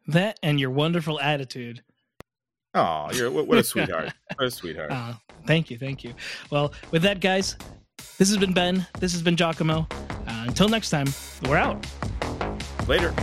That 0.08 0.40
and 0.42 0.60
your 0.60 0.72
wonderful 0.72 1.20
attitude. 1.20 1.84
Oh, 2.74 3.10
you're 3.14 3.30
what, 3.30 3.58
a 3.58 3.64
sweetheart! 3.64 4.14
what 4.36 4.48
a 4.48 4.52
sweetheart! 4.52 4.92
Uh, 4.92 5.14
thank 5.46 5.70
you, 5.70 5.78
thank 5.78 6.04
you. 6.04 6.14
Well, 6.50 6.74
with 6.92 7.02
that, 7.04 7.20
guys, 7.20 7.58
this 8.18 8.30
has 8.30 8.38
been 8.38 8.54
Ben. 8.54 8.86
This 9.00 9.12
has 9.14 9.22
been 9.22 9.36
Giacomo. 9.36 9.88
Uh, 9.92 10.46
until 10.48 10.70
next 10.70 10.90
time, 10.90 11.08
we're 11.48 11.58
out. 11.58 11.86
Later. 12.88 13.14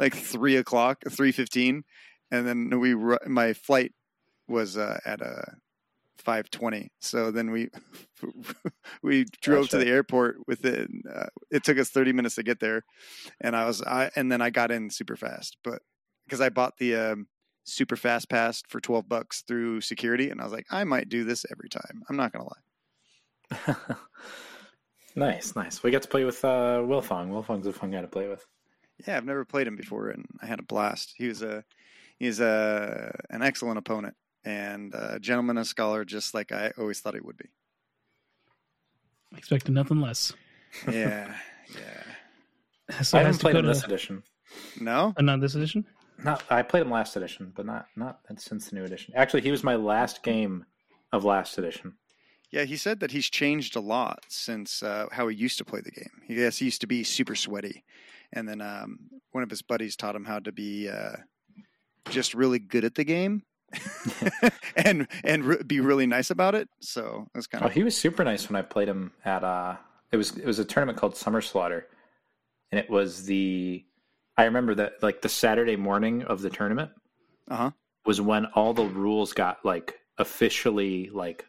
Like 0.00 0.14
three 0.14 0.56
o'clock, 0.56 1.02
three 1.10 1.30
fifteen, 1.30 1.84
and 2.30 2.46
then 2.46 2.80
we 2.80 2.94
my 3.26 3.52
flight 3.52 3.92
was 4.48 4.76
uh, 4.76 4.98
at 5.04 5.20
a 5.20 5.44
five 6.18 6.50
twenty. 6.50 6.90
So 7.00 7.30
then 7.30 7.50
we 7.50 7.68
we 9.02 9.26
drove 9.42 9.68
to 9.68 9.78
the 9.78 9.86
airport 9.86 10.38
within. 10.46 11.02
Uh, 11.12 11.26
it 11.50 11.64
took 11.64 11.78
us 11.78 11.90
thirty 11.90 12.12
minutes 12.12 12.36
to 12.36 12.42
get 12.42 12.60
there, 12.60 12.82
and 13.40 13.54
I 13.54 13.66
was 13.66 13.82
I 13.82 14.10
and 14.16 14.32
then 14.32 14.40
I 14.40 14.48
got 14.48 14.70
in 14.70 14.88
super 14.88 15.16
fast, 15.16 15.58
but 15.62 15.82
because 16.24 16.40
I 16.40 16.48
bought 16.48 16.78
the 16.78 16.96
um, 16.96 17.26
super 17.64 17.96
fast 17.96 18.30
pass 18.30 18.62
for 18.68 18.80
twelve 18.80 19.06
bucks 19.06 19.42
through 19.46 19.82
security, 19.82 20.30
and 20.30 20.40
I 20.40 20.44
was 20.44 20.52
like, 20.52 20.66
I 20.70 20.84
might 20.84 21.10
do 21.10 21.24
this 21.24 21.44
every 21.50 21.68
time. 21.68 22.02
I'm 22.08 22.16
not 22.16 22.32
gonna 22.32 22.44
lie. 22.44 23.76
nice, 25.14 25.54
nice. 25.54 25.82
We 25.82 25.90
got 25.90 26.02
to 26.02 26.08
play 26.08 26.24
with 26.24 26.42
uh, 26.42 26.80
Wilfong. 26.82 27.28
Wilfong's 27.28 27.66
a 27.66 27.72
fun 27.72 27.90
guy 27.90 28.00
to 28.00 28.08
play 28.08 28.28
with. 28.28 28.46
Yeah, 29.06 29.16
I've 29.16 29.24
never 29.24 29.44
played 29.44 29.66
him 29.66 29.76
before, 29.76 30.08
and 30.08 30.26
I 30.42 30.46
had 30.46 30.58
a 30.58 30.64
blast. 30.64 31.14
He 31.16 31.28
was 31.28 31.42
a 31.42 31.64
he's 32.18 32.40
a 32.40 33.14
an 33.30 33.42
excellent 33.42 33.78
opponent 33.78 34.14
and 34.44 34.94
a 34.94 35.18
gentleman, 35.20 35.58
a 35.58 35.64
scholar, 35.64 36.04
just 36.04 36.34
like 36.34 36.52
I 36.52 36.72
always 36.78 37.00
thought 37.00 37.14
he 37.14 37.20
would 37.20 37.36
be. 37.36 37.48
Expecting 39.36 39.74
nothing 39.74 40.00
less. 40.00 40.32
Yeah, 40.90 41.34
yeah. 41.74 43.02
So 43.02 43.18
I 43.18 43.22
haven't 43.22 43.40
played 43.40 43.56
him 43.56 43.62
Dakota, 43.62 43.74
this 43.74 43.84
edition. 43.84 44.22
No, 44.80 45.14
uh, 45.16 45.22
not 45.22 45.40
this 45.40 45.54
edition. 45.54 45.84
Not, 46.22 46.42
I 46.50 46.62
played 46.62 46.82
him 46.82 46.90
last 46.90 47.16
edition, 47.16 47.52
but 47.54 47.64
not 47.66 47.86
not 47.96 48.20
since 48.36 48.68
the 48.68 48.76
new 48.76 48.84
edition. 48.84 49.14
Actually, 49.16 49.42
he 49.42 49.50
was 49.50 49.62
my 49.62 49.76
last 49.76 50.22
game 50.22 50.64
of 51.12 51.24
last 51.24 51.58
edition. 51.58 51.94
yeah. 52.50 52.64
He 52.64 52.76
said 52.76 53.00
that 53.00 53.12
he's 53.12 53.30
changed 53.30 53.76
a 53.76 53.80
lot 53.80 54.24
since 54.28 54.82
uh, 54.82 55.06
how 55.12 55.28
he 55.28 55.36
used 55.36 55.58
to 55.58 55.64
play 55.64 55.80
the 55.80 55.90
game. 55.90 56.10
He 56.26 56.34
guess 56.34 56.58
he 56.58 56.64
used 56.66 56.80
to 56.80 56.86
be 56.86 57.04
super 57.04 57.34
sweaty, 57.36 57.84
and 58.32 58.48
then 58.48 58.60
um, 58.60 58.98
one 59.32 59.42
of 59.42 59.50
his 59.50 59.62
buddies 59.62 59.96
taught 59.96 60.16
him 60.16 60.24
how 60.24 60.38
to 60.38 60.52
be 60.52 60.88
uh, 60.88 61.16
just 62.08 62.34
really 62.34 62.58
good 62.58 62.84
at 62.84 62.94
the 62.94 63.04
game. 63.04 63.42
and 64.76 65.06
and 65.22 65.44
re- 65.44 65.62
be 65.64 65.80
really 65.80 66.06
nice 66.06 66.30
about 66.30 66.54
it. 66.54 66.68
So 66.80 67.26
that's 67.34 67.46
kind 67.46 67.64
of. 67.64 67.70
Oh, 67.70 67.72
he 67.72 67.84
was 67.84 67.96
super 67.96 68.24
nice 68.24 68.48
when 68.48 68.56
I 68.56 68.62
played 68.62 68.88
him 68.88 69.12
at 69.24 69.44
uh 69.44 69.76
it 70.10 70.16
was 70.16 70.36
it 70.36 70.46
was 70.46 70.58
a 70.58 70.64
tournament 70.64 70.98
called 70.98 71.16
Summer 71.16 71.40
Slaughter. 71.40 71.86
And 72.72 72.78
it 72.78 72.90
was 72.90 73.26
the 73.26 73.84
I 74.36 74.44
remember 74.44 74.74
that 74.76 75.02
like 75.02 75.22
the 75.22 75.28
Saturday 75.28 75.76
morning 75.76 76.22
of 76.24 76.42
the 76.42 76.50
tournament 76.50 76.90
uh 77.48 77.56
huh. 77.56 77.70
was 78.04 78.20
when 78.20 78.46
all 78.46 78.74
the 78.74 78.84
rules 78.84 79.32
got 79.32 79.64
like 79.64 79.94
officially 80.18 81.10
like 81.10 81.46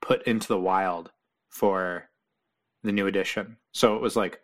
put 0.00 0.22
into 0.24 0.48
the 0.48 0.60
wild 0.60 1.10
for 1.48 2.08
the 2.82 2.92
new 2.92 3.06
edition. 3.06 3.56
So 3.72 3.96
it 3.96 4.02
was 4.02 4.14
like 4.16 4.40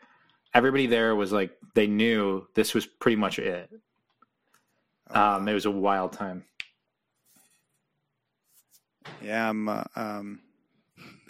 everybody 0.54 0.86
there 0.86 1.14
was 1.14 1.32
like 1.32 1.56
they 1.74 1.86
knew 1.86 2.46
this 2.54 2.74
was 2.74 2.86
pretty 2.86 3.16
much 3.16 3.38
it. 3.38 3.70
Um 5.10 5.48
it 5.48 5.54
was 5.54 5.66
a 5.66 5.70
wild 5.70 6.12
time. 6.12 6.44
Yeah, 9.22 9.50
I'm. 9.50 9.68
Uh, 9.68 9.84
um, 9.96 10.40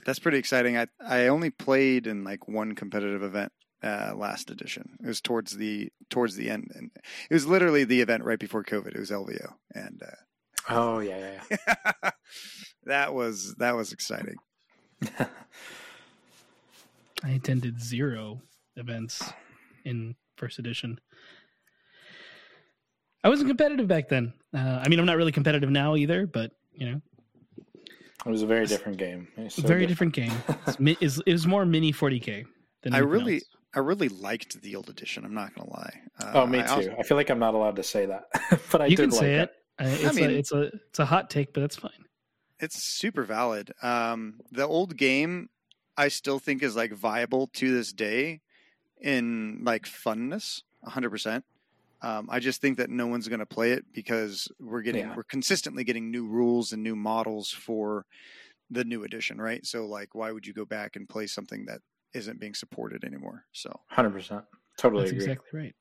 that's 0.05 0.19
pretty 0.19 0.39
exciting. 0.39 0.77
I 0.77 0.87
I 1.05 1.29
only 1.29 1.51
played 1.51 2.07
in 2.07 2.25
like 2.25 2.49
one 2.49 2.75
competitive 2.75 3.23
event 3.23 3.53
uh, 3.83 4.13
last 4.17 4.51
edition. 4.51 4.97
It 5.03 5.07
was 5.07 5.21
towards 5.21 5.57
the 5.57 5.91
towards 6.11 6.37
the 6.37 6.51
end, 6.51 6.71
and 6.75 6.91
it 7.31 7.35
was 7.35 7.47
literally 7.47 7.85
the 7.85 8.01
event 8.01 8.25
right 8.25 8.39
before 8.39 8.65
COVID. 8.65 8.95
It 8.95 8.99
was 8.99 9.11
LVO, 9.11 9.55
and 9.75 10.03
Oh 10.69 10.99
yeah, 11.01 11.41
yeah, 11.51 11.67
uh, 12.03 12.11
that 12.85 13.15
was 13.15 13.55
that 13.57 13.75
was 13.75 13.93
exciting. 13.93 14.37
I 17.23 17.31
attended 17.31 17.81
zero 17.83 18.43
events 18.77 19.23
in 19.85 20.17
first 20.37 20.59
edition. 20.59 21.01
I 23.23 23.29
wasn't 23.29 23.49
competitive 23.49 23.89
back 23.89 24.09
then. 24.09 24.33
Uh, 24.55 24.81
I 24.85 24.89
mean, 24.89 24.99
I'm 24.99 25.07
not 25.07 25.17
really 25.17 25.33
competitive 25.33 25.71
now 25.71 25.97
either, 25.97 26.27
but 26.27 26.53
you 26.73 26.91
know, 26.91 27.01
it 28.27 28.31
was 28.31 28.43
a 28.43 28.47
very 28.47 28.67
different 28.67 28.99
game. 28.99 29.29
So 29.49 29.63
very 29.63 29.87
different, 29.87 30.13
game. 30.15 30.33
It's, 30.67 30.79
mi- 30.81 30.97
it's, 31.01 31.21
it 31.27 31.33
was 31.33 31.47
more 31.47 31.65
mini 31.65 31.93
40k 31.93 32.45
than 32.83 32.95
I 32.95 32.99
really 32.99 33.35
else. 33.35 33.45
I 33.77 33.79
really 33.81 34.09
liked 34.09 34.61
the 34.63 34.77
old 34.77 34.89
edition. 34.89 35.25
I'm 35.25 35.35
not 35.35 35.55
gonna 35.55 35.71
lie. 35.71 36.01
Uh, 36.21 36.33
Oh, 36.35 36.47
me 36.47 36.61
I 36.61 36.63
too. 36.63 36.73
also- 36.73 36.97
I 36.99 37.03
feel 37.03 37.17
like 37.17 37.31
I'm 37.31 37.39
not 37.39 37.55
allowed 37.55 37.77
to 37.77 37.83
say 37.83 38.07
that, 38.07 38.25
but 38.71 38.83
I 38.83 38.87
you 38.87 38.97
did 38.97 39.11
can 39.11 39.13
say 39.13 39.41
like 39.41 39.49
it. 39.49 39.55
Uh, 40.05 40.07
it's, 40.09 40.17
mean- 40.17 40.31
a, 40.31 40.33
it's 40.35 40.53
a 40.53 40.61
it's 40.89 40.99
a 40.99 41.05
hot 41.07 41.31
take, 41.31 41.53
but 41.53 41.61
that's 41.63 41.77
fine. 41.77 41.91
It's 42.61 42.83
super 42.83 43.25
valid. 43.25 43.73
Um, 43.83 44.39
the 44.53 44.65
old 44.67 44.97
game, 44.97 45.49
I 45.97 46.09
still 46.09 46.39
think 46.39 46.63
is 46.63 46.77
like 46.77 46.93
viable 46.93 47.49
to 47.55 47.75
this 47.75 47.93
day 47.93 48.41
in 49.01 49.61
like 49.65 49.85
funness, 49.85 50.63
hundred 50.85 51.11
percent. 51.11 51.45
Um, 52.03 52.29
I 52.31 52.39
just 52.39 52.61
think 52.61 52.77
that 52.79 52.91
no 52.91 53.07
one's 53.07 53.29
going 53.29 53.41
to 53.41 53.47
play 53.47 53.73
it 53.73 53.87
because 53.95 54.49
we're 54.61 54.83
getting 54.83 55.07
Yeah. 55.07 55.15
we're 55.17 55.23
consistently 55.25 55.85
getting 55.85 56.11
new 56.11 56.27
rules 56.27 56.73
and 56.73 56.83
new 56.83 56.95
models 56.97 57.51
for 57.51 58.05
the 58.71 58.85
new 58.85 59.05
edition, 59.05 59.41
right? 59.41 59.65
So 59.65 59.87
like, 59.87 60.15
why 60.15 60.31
would 60.33 60.47
you 60.47 60.53
go 60.53 60.65
back 60.65 60.97
and 60.97 61.09
play 61.09 61.27
something 61.27 61.65
that 61.67 61.81
isn't 62.13 62.41
being 62.41 62.55
supported 62.55 63.05
anymore? 63.05 63.45
So 63.53 63.81
Hundred 63.89 64.11
percent. 64.11 64.45
Totally 64.77 65.03
That's 65.03 65.13
agree. 65.13 65.25
exactly 65.25 65.61
right. 65.61 65.75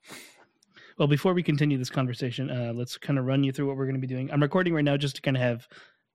Well, 0.98 1.08
before 1.08 1.34
we 1.34 1.42
continue 1.42 1.76
this 1.76 1.90
conversation, 1.90 2.50
uh, 2.50 2.72
let's 2.74 2.96
kind 2.96 3.18
of 3.18 3.24
run 3.24 3.42
you 3.42 3.50
through 3.52 3.66
what 3.66 3.76
we're 3.76 3.86
going 3.86 3.96
to 3.96 4.00
be 4.00 4.06
doing. 4.06 4.30
I'm 4.32 4.40
recording 4.40 4.72
right 4.74 4.84
now 4.84 4.96
just 4.96 5.16
to 5.16 5.22
kind 5.22 5.36
of 5.36 5.42
have 5.42 5.66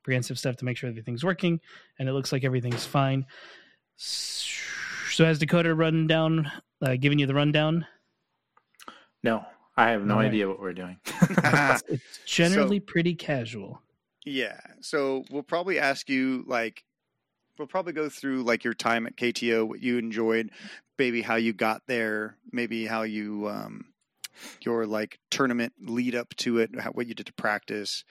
prehensive 0.04 0.40
stuff 0.40 0.56
to 0.58 0.66
make 0.66 0.78
sure 0.78 0.90
everything's 0.90 1.24
working, 1.24 1.60
and 2.00 2.08
it 2.08 2.14
looks 2.14 2.32
like 2.32 2.46
everything's 2.46 2.86
fine. 2.86 3.26
So, 3.98 4.48
has 5.26 5.40
Dakota 5.40 5.74
run 5.74 6.08
down, 6.08 6.52
uh, 6.82 6.96
giving 7.00 7.20
you 7.20 7.26
the 7.26 7.34
rundown? 7.34 7.86
No, 9.24 9.46
I 9.76 9.92
have 9.92 10.06
no 10.06 10.16
All 10.16 10.20
right. 10.20 10.28
idea 10.28 10.48
what 10.48 10.60
we're 10.60 10.74
doing. 10.74 10.98
It's 11.90 12.20
generally 12.26 12.80
pretty 12.80 13.16
casual. 13.16 13.82
Yeah. 14.26 14.60
So 14.82 15.24
we'll 15.32 15.44
probably 15.44 15.80
ask 15.80 16.10
you 16.10 16.44
like 16.48 16.84
we'll 17.58 17.68
probably 17.68 17.94
go 17.94 18.10
through 18.10 18.44
like 18.44 18.64
your 18.64 18.74
time 18.74 19.06
at 19.06 19.18
KTO, 19.18 19.68
what 19.68 19.82
you 19.82 19.98
enjoyed, 19.98 20.52
maybe 20.98 21.22
how 21.22 21.36
you 21.36 21.52
got 21.54 21.82
there, 21.88 22.38
maybe 22.52 22.86
how 22.86 23.04
you 23.04 23.48
um 23.50 23.86
your 24.62 24.86
like 24.86 25.20
tournament 25.30 25.74
lead 25.82 26.16
up 26.16 26.34
to 26.38 26.60
it, 26.60 26.70
how, 26.80 26.92
what 26.92 27.08
you 27.08 27.14
did 27.14 27.26
to 27.28 27.34
practice. 27.34 28.04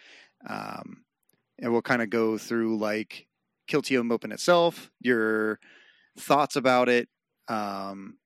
Um 0.48 1.04
and 1.58 1.72
we'll 1.72 1.82
kind 1.82 2.02
of 2.02 2.10
go 2.10 2.38
through 2.38 2.78
like 2.78 3.26
Kill 3.66 3.82
Team 3.82 4.12
Open 4.12 4.32
itself, 4.32 4.90
your 5.00 5.60
thoughts 6.20 6.56
about 6.56 6.88
it, 6.88 7.08
um 7.48 8.18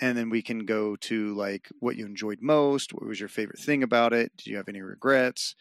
and 0.00 0.18
then 0.18 0.28
we 0.28 0.42
can 0.42 0.66
go 0.66 0.96
to 0.96 1.34
like 1.34 1.68
what 1.80 1.96
you 1.96 2.04
enjoyed 2.06 2.40
most, 2.42 2.92
what 2.92 3.06
was 3.06 3.20
your 3.20 3.28
favorite 3.28 3.60
thing 3.60 3.82
about 3.82 4.12
it, 4.12 4.32
did 4.36 4.46
you 4.48 4.56
have 4.56 4.68
any 4.68 4.82
regrets? 4.82 5.54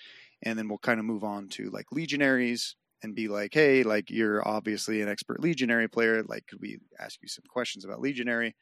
and 0.44 0.60
then 0.60 0.68
we'll 0.68 0.78
kind 0.78 1.00
of 1.00 1.06
move 1.06 1.24
on 1.24 1.48
to 1.48 1.70
like 1.70 1.86
legionaries 1.92 2.76
and 3.02 3.16
be 3.16 3.28
like 3.28 3.54
hey 3.54 3.84
like 3.84 4.10
you're 4.10 4.48
obviously 4.48 5.02
an 5.02 5.10
expert 5.10 5.40
legionary 5.42 5.88
player 5.90 6.24
like 6.24 6.46
could 6.48 6.62
we 6.62 6.78
ask 7.00 7.20
you 7.22 7.28
some 7.28 7.44
questions 7.50 7.84
about 7.84 8.00
legionary 8.00 8.56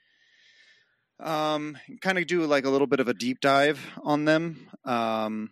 um 1.20 1.78
kind 2.02 2.18
of 2.18 2.26
do 2.26 2.46
like 2.46 2.66
a 2.66 2.70
little 2.70 2.88
bit 2.88 3.00
of 3.00 3.08
a 3.08 3.14
deep 3.14 3.40
dive 3.40 3.80
on 4.04 4.26
them 4.26 4.70
um 4.86 5.52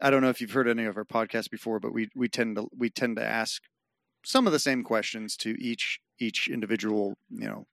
i 0.00 0.10
don't 0.10 0.20
know 0.20 0.28
if 0.28 0.40
you've 0.40 0.50
heard 0.50 0.68
any 0.68 0.84
of 0.84 0.96
our 0.96 1.04
podcasts 1.04 1.50
before 1.50 1.80
but 1.80 1.92
we 1.92 2.08
we 2.14 2.28
tend 2.28 2.56
to 2.56 2.68
we 2.76 2.90
tend 2.90 3.16
to 3.16 3.24
ask 3.24 3.62
some 4.24 4.46
of 4.46 4.52
the 4.52 4.58
same 4.58 4.82
questions 4.82 5.36
to 5.36 5.50
each 5.62 6.00
each 6.18 6.48
individual 6.48 7.14
you 7.30 7.46
know 7.46 7.66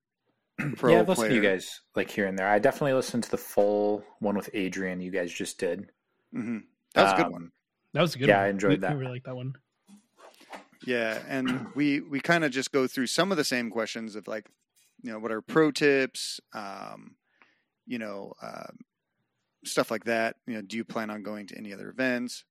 pro 0.77 0.91
yeah, 0.93 0.99
I've 0.99 1.09
listened 1.09 1.29
to 1.29 1.35
you 1.35 1.41
guys 1.41 1.81
like 1.95 2.09
here 2.11 2.27
and 2.27 2.37
there. 2.37 2.47
I 2.47 2.59
definitely 2.59 2.93
listened 2.93 3.23
to 3.23 3.31
the 3.31 3.37
full 3.37 4.03
one 4.19 4.35
with 4.35 4.49
Adrian 4.53 5.01
you 5.01 5.11
guys 5.11 5.31
just 5.31 5.57
did. 5.59 5.89
hmm 6.31 6.59
that 6.93 7.03
was 7.03 7.11
a 7.13 7.15
good 7.15 7.25
Um, 7.25 7.31
one 7.31 7.51
That 7.93 8.01
was 8.01 8.15
a 8.15 8.19
good 8.19 8.27
Yeah, 8.27 8.37
one. 8.37 8.45
I 8.45 8.49
enjoyed 8.49 8.69
We- 8.71 8.77
that. 8.77 8.91
We 8.93 8.99
really 8.99 9.13
like 9.13 9.23
that 9.23 9.35
one. 9.35 9.53
Yeah, 10.85 11.19
and 11.27 11.67
we 11.75 12.01
we 12.01 12.19
kind 12.19 12.43
of 12.43 12.51
just 12.51 12.71
go 12.71 12.87
through 12.87 13.07
some 13.07 13.31
of 13.31 13.37
the 13.37 13.43
same 13.43 13.69
questions 13.69 14.15
of 14.15 14.27
like, 14.27 14.47
you 15.01 15.11
know, 15.11 15.19
what 15.19 15.31
are 15.31 15.41
pro 15.41 15.71
tips, 15.71 16.39
um, 16.53 17.15
you 17.87 17.97
know, 17.99 18.33
um 18.41 18.77
stuff 19.65 19.89
like 19.89 20.03
that. 20.05 20.35
You 20.45 20.55
know, 20.55 20.61
do 20.61 20.75
you 20.77 20.83
plan 20.83 21.09
on 21.09 21.23
going 21.23 21.47
to 21.47 21.57
any 21.57 21.73
other 21.73 21.89
events? 21.89 22.43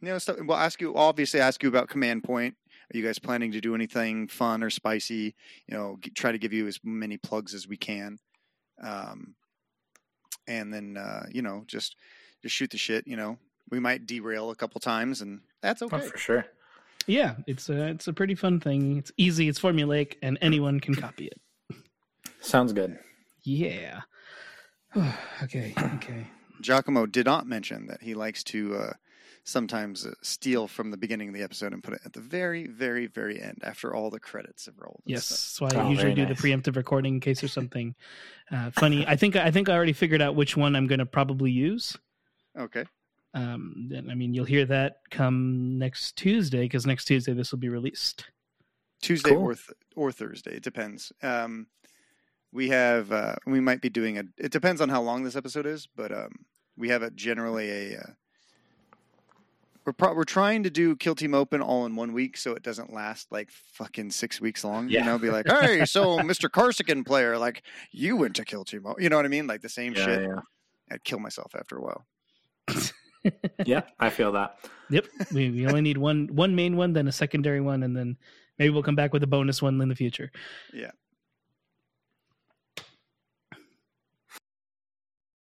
You 0.00 0.08
know, 0.08 0.18
stuff. 0.18 0.36
We'll 0.40 0.56
ask 0.56 0.80
you 0.80 0.96
obviously 0.96 1.40
ask 1.40 1.62
you 1.62 1.68
about 1.68 1.88
Command 1.88 2.24
Point. 2.24 2.56
Are 2.92 2.96
you 2.96 3.04
guys 3.04 3.18
planning 3.18 3.52
to 3.52 3.60
do 3.60 3.74
anything 3.74 4.28
fun 4.28 4.62
or 4.62 4.70
spicy? 4.70 5.34
You 5.68 5.74
know, 5.76 5.96
g- 6.00 6.10
try 6.10 6.32
to 6.32 6.38
give 6.38 6.52
you 6.52 6.66
as 6.66 6.78
many 6.84 7.16
plugs 7.16 7.54
as 7.54 7.66
we 7.66 7.76
can, 7.76 8.18
um, 8.82 9.34
and 10.46 10.72
then 10.72 10.96
uh, 10.96 11.26
you 11.30 11.42
know 11.42 11.64
just 11.66 11.96
just 12.42 12.54
shoot 12.54 12.70
the 12.70 12.78
shit. 12.78 13.06
You 13.06 13.16
know, 13.16 13.38
we 13.70 13.80
might 13.80 14.06
derail 14.06 14.50
a 14.50 14.56
couple 14.56 14.80
times, 14.80 15.20
and 15.22 15.40
that's 15.62 15.82
Oh, 15.82 15.86
okay. 15.86 16.00
for 16.06 16.18
sure. 16.18 16.46
Yeah, 17.06 17.36
it's 17.46 17.68
a 17.68 17.88
it's 17.88 18.06
a 18.08 18.12
pretty 18.12 18.34
fun 18.34 18.60
thing. 18.60 18.96
It's 18.98 19.12
easy. 19.16 19.48
It's 19.48 19.60
formulaic, 19.60 20.14
and 20.22 20.38
anyone 20.40 20.80
can 20.80 20.94
copy 20.94 21.26
it. 21.26 21.40
Sounds 22.40 22.72
good. 22.72 22.98
Yeah. 23.42 24.02
okay. 25.42 25.74
Okay. 25.96 26.26
Giacomo 26.60 27.04
did 27.06 27.26
not 27.26 27.46
mention 27.46 27.86
that 27.88 28.02
he 28.02 28.14
likes 28.14 28.42
to 28.44 28.76
uh, 28.76 28.92
sometimes 29.44 30.06
uh, 30.06 30.12
steal 30.22 30.66
from 30.66 30.90
the 30.90 30.96
beginning 30.96 31.28
of 31.28 31.34
the 31.34 31.42
episode 31.42 31.72
and 31.72 31.82
put 31.82 31.94
it 31.94 32.00
at 32.04 32.12
the 32.12 32.20
very, 32.20 32.66
very, 32.66 33.06
very 33.06 33.40
end 33.40 33.58
after 33.62 33.94
all 33.94 34.10
the 34.10 34.18
credits 34.18 34.66
have 34.66 34.74
rolled. 34.78 35.02
Yes, 35.04 35.26
stuff. 35.26 35.70
that's 35.70 35.80
I 35.80 35.86
Oh, 35.86 35.90
usually 35.90 36.14
do 36.14 36.24
nice. 36.26 36.40
the 36.40 36.48
preemptive 36.48 36.76
recording 36.76 37.14
in 37.14 37.20
case 37.20 37.40
there's 37.40 37.52
something 37.52 37.94
uh, 38.50 38.70
funny. 38.72 39.06
I 39.06 39.16
think 39.16 39.36
I 39.36 39.50
think 39.50 39.68
I 39.68 39.74
already 39.74 39.92
figured 39.92 40.22
out 40.22 40.34
which 40.34 40.56
one 40.56 40.74
I'm 40.74 40.86
going 40.86 40.98
to 40.98 41.06
probably 41.06 41.50
use. 41.50 41.96
Okay. 42.58 42.84
Um, 43.34 43.88
then 43.90 44.08
I 44.10 44.14
mean, 44.14 44.32
you'll 44.32 44.44
hear 44.44 44.64
that 44.66 44.98
come 45.10 45.76
next 45.78 46.16
Tuesday 46.16 46.62
because 46.62 46.86
next 46.86 47.04
Tuesday 47.06 47.32
this 47.34 47.50
will 47.52 47.58
be 47.58 47.68
released. 47.68 48.24
Tuesday 49.02 49.30
Cool. 49.30 49.42
or 49.42 49.54
th- 49.54 49.70
or 49.96 50.12
Thursday. 50.12 50.56
It 50.56 50.62
depends. 50.62 51.12
Um, 51.22 51.66
we 52.52 52.68
have 52.68 53.10
uh, 53.12 53.34
we 53.46 53.60
might 53.60 53.80
be 53.82 53.90
doing 53.90 54.18
a. 54.18 54.22
It 54.38 54.52
depends 54.52 54.80
on 54.80 54.88
how 54.88 55.02
long 55.02 55.24
this 55.24 55.36
episode 55.36 55.66
is, 55.66 55.86
but 55.94 56.12
um, 56.12 56.30
we 56.78 56.88
have 56.88 57.02
a 57.02 57.10
generally 57.10 57.70
a. 57.92 57.98
Uh, 57.98 58.06
we're 59.86 59.92
pro- 59.92 60.14
we're 60.14 60.24
trying 60.24 60.62
to 60.62 60.70
do 60.70 60.96
Kill 60.96 61.14
Team 61.14 61.34
Open 61.34 61.60
all 61.60 61.84
in 61.86 61.94
one 61.96 62.12
week, 62.12 62.36
so 62.36 62.52
it 62.52 62.62
doesn't 62.62 62.92
last 62.92 63.30
like 63.30 63.50
fucking 63.50 64.10
six 64.10 64.40
weeks 64.40 64.64
long. 64.64 64.88
Yeah. 64.88 65.00
You 65.00 65.06
know, 65.06 65.18
be 65.18 65.30
like, 65.30 65.46
hey, 65.60 65.84
so 65.84 66.18
Mr. 66.18 66.50
Corsican 66.50 67.04
player, 67.04 67.36
like 67.38 67.62
you 67.92 68.16
went 68.16 68.36
to 68.36 68.44
Kill 68.44 68.64
Team 68.64 68.86
Open. 68.86 69.02
You 69.02 69.08
know 69.10 69.16
what 69.16 69.24
I 69.24 69.28
mean? 69.28 69.46
Like 69.46 69.60
the 69.62 69.68
same 69.68 69.94
Yeah, 69.94 70.04
shit. 70.04 70.22
yeah. 70.22 70.36
I'd 70.90 71.04
kill 71.04 71.18
myself 71.18 71.54
after 71.58 71.76
a 71.76 71.82
while. 71.82 72.06
yeah, 73.66 73.82
I 73.98 74.10
feel 74.10 74.32
that. 74.32 74.58
Yep, 74.90 75.06
we, 75.32 75.50
we 75.50 75.66
only 75.66 75.80
need 75.80 75.96
one 75.98 76.28
one 76.32 76.54
main 76.54 76.76
one, 76.76 76.92
then 76.92 77.08
a 77.08 77.12
secondary 77.12 77.60
one, 77.60 77.82
and 77.82 77.96
then 77.96 78.16
maybe 78.58 78.70
we'll 78.70 78.82
come 78.82 78.96
back 78.96 79.12
with 79.12 79.22
a 79.22 79.26
bonus 79.26 79.62
one 79.62 79.80
in 79.80 79.88
the 79.88 79.94
future. 79.94 80.30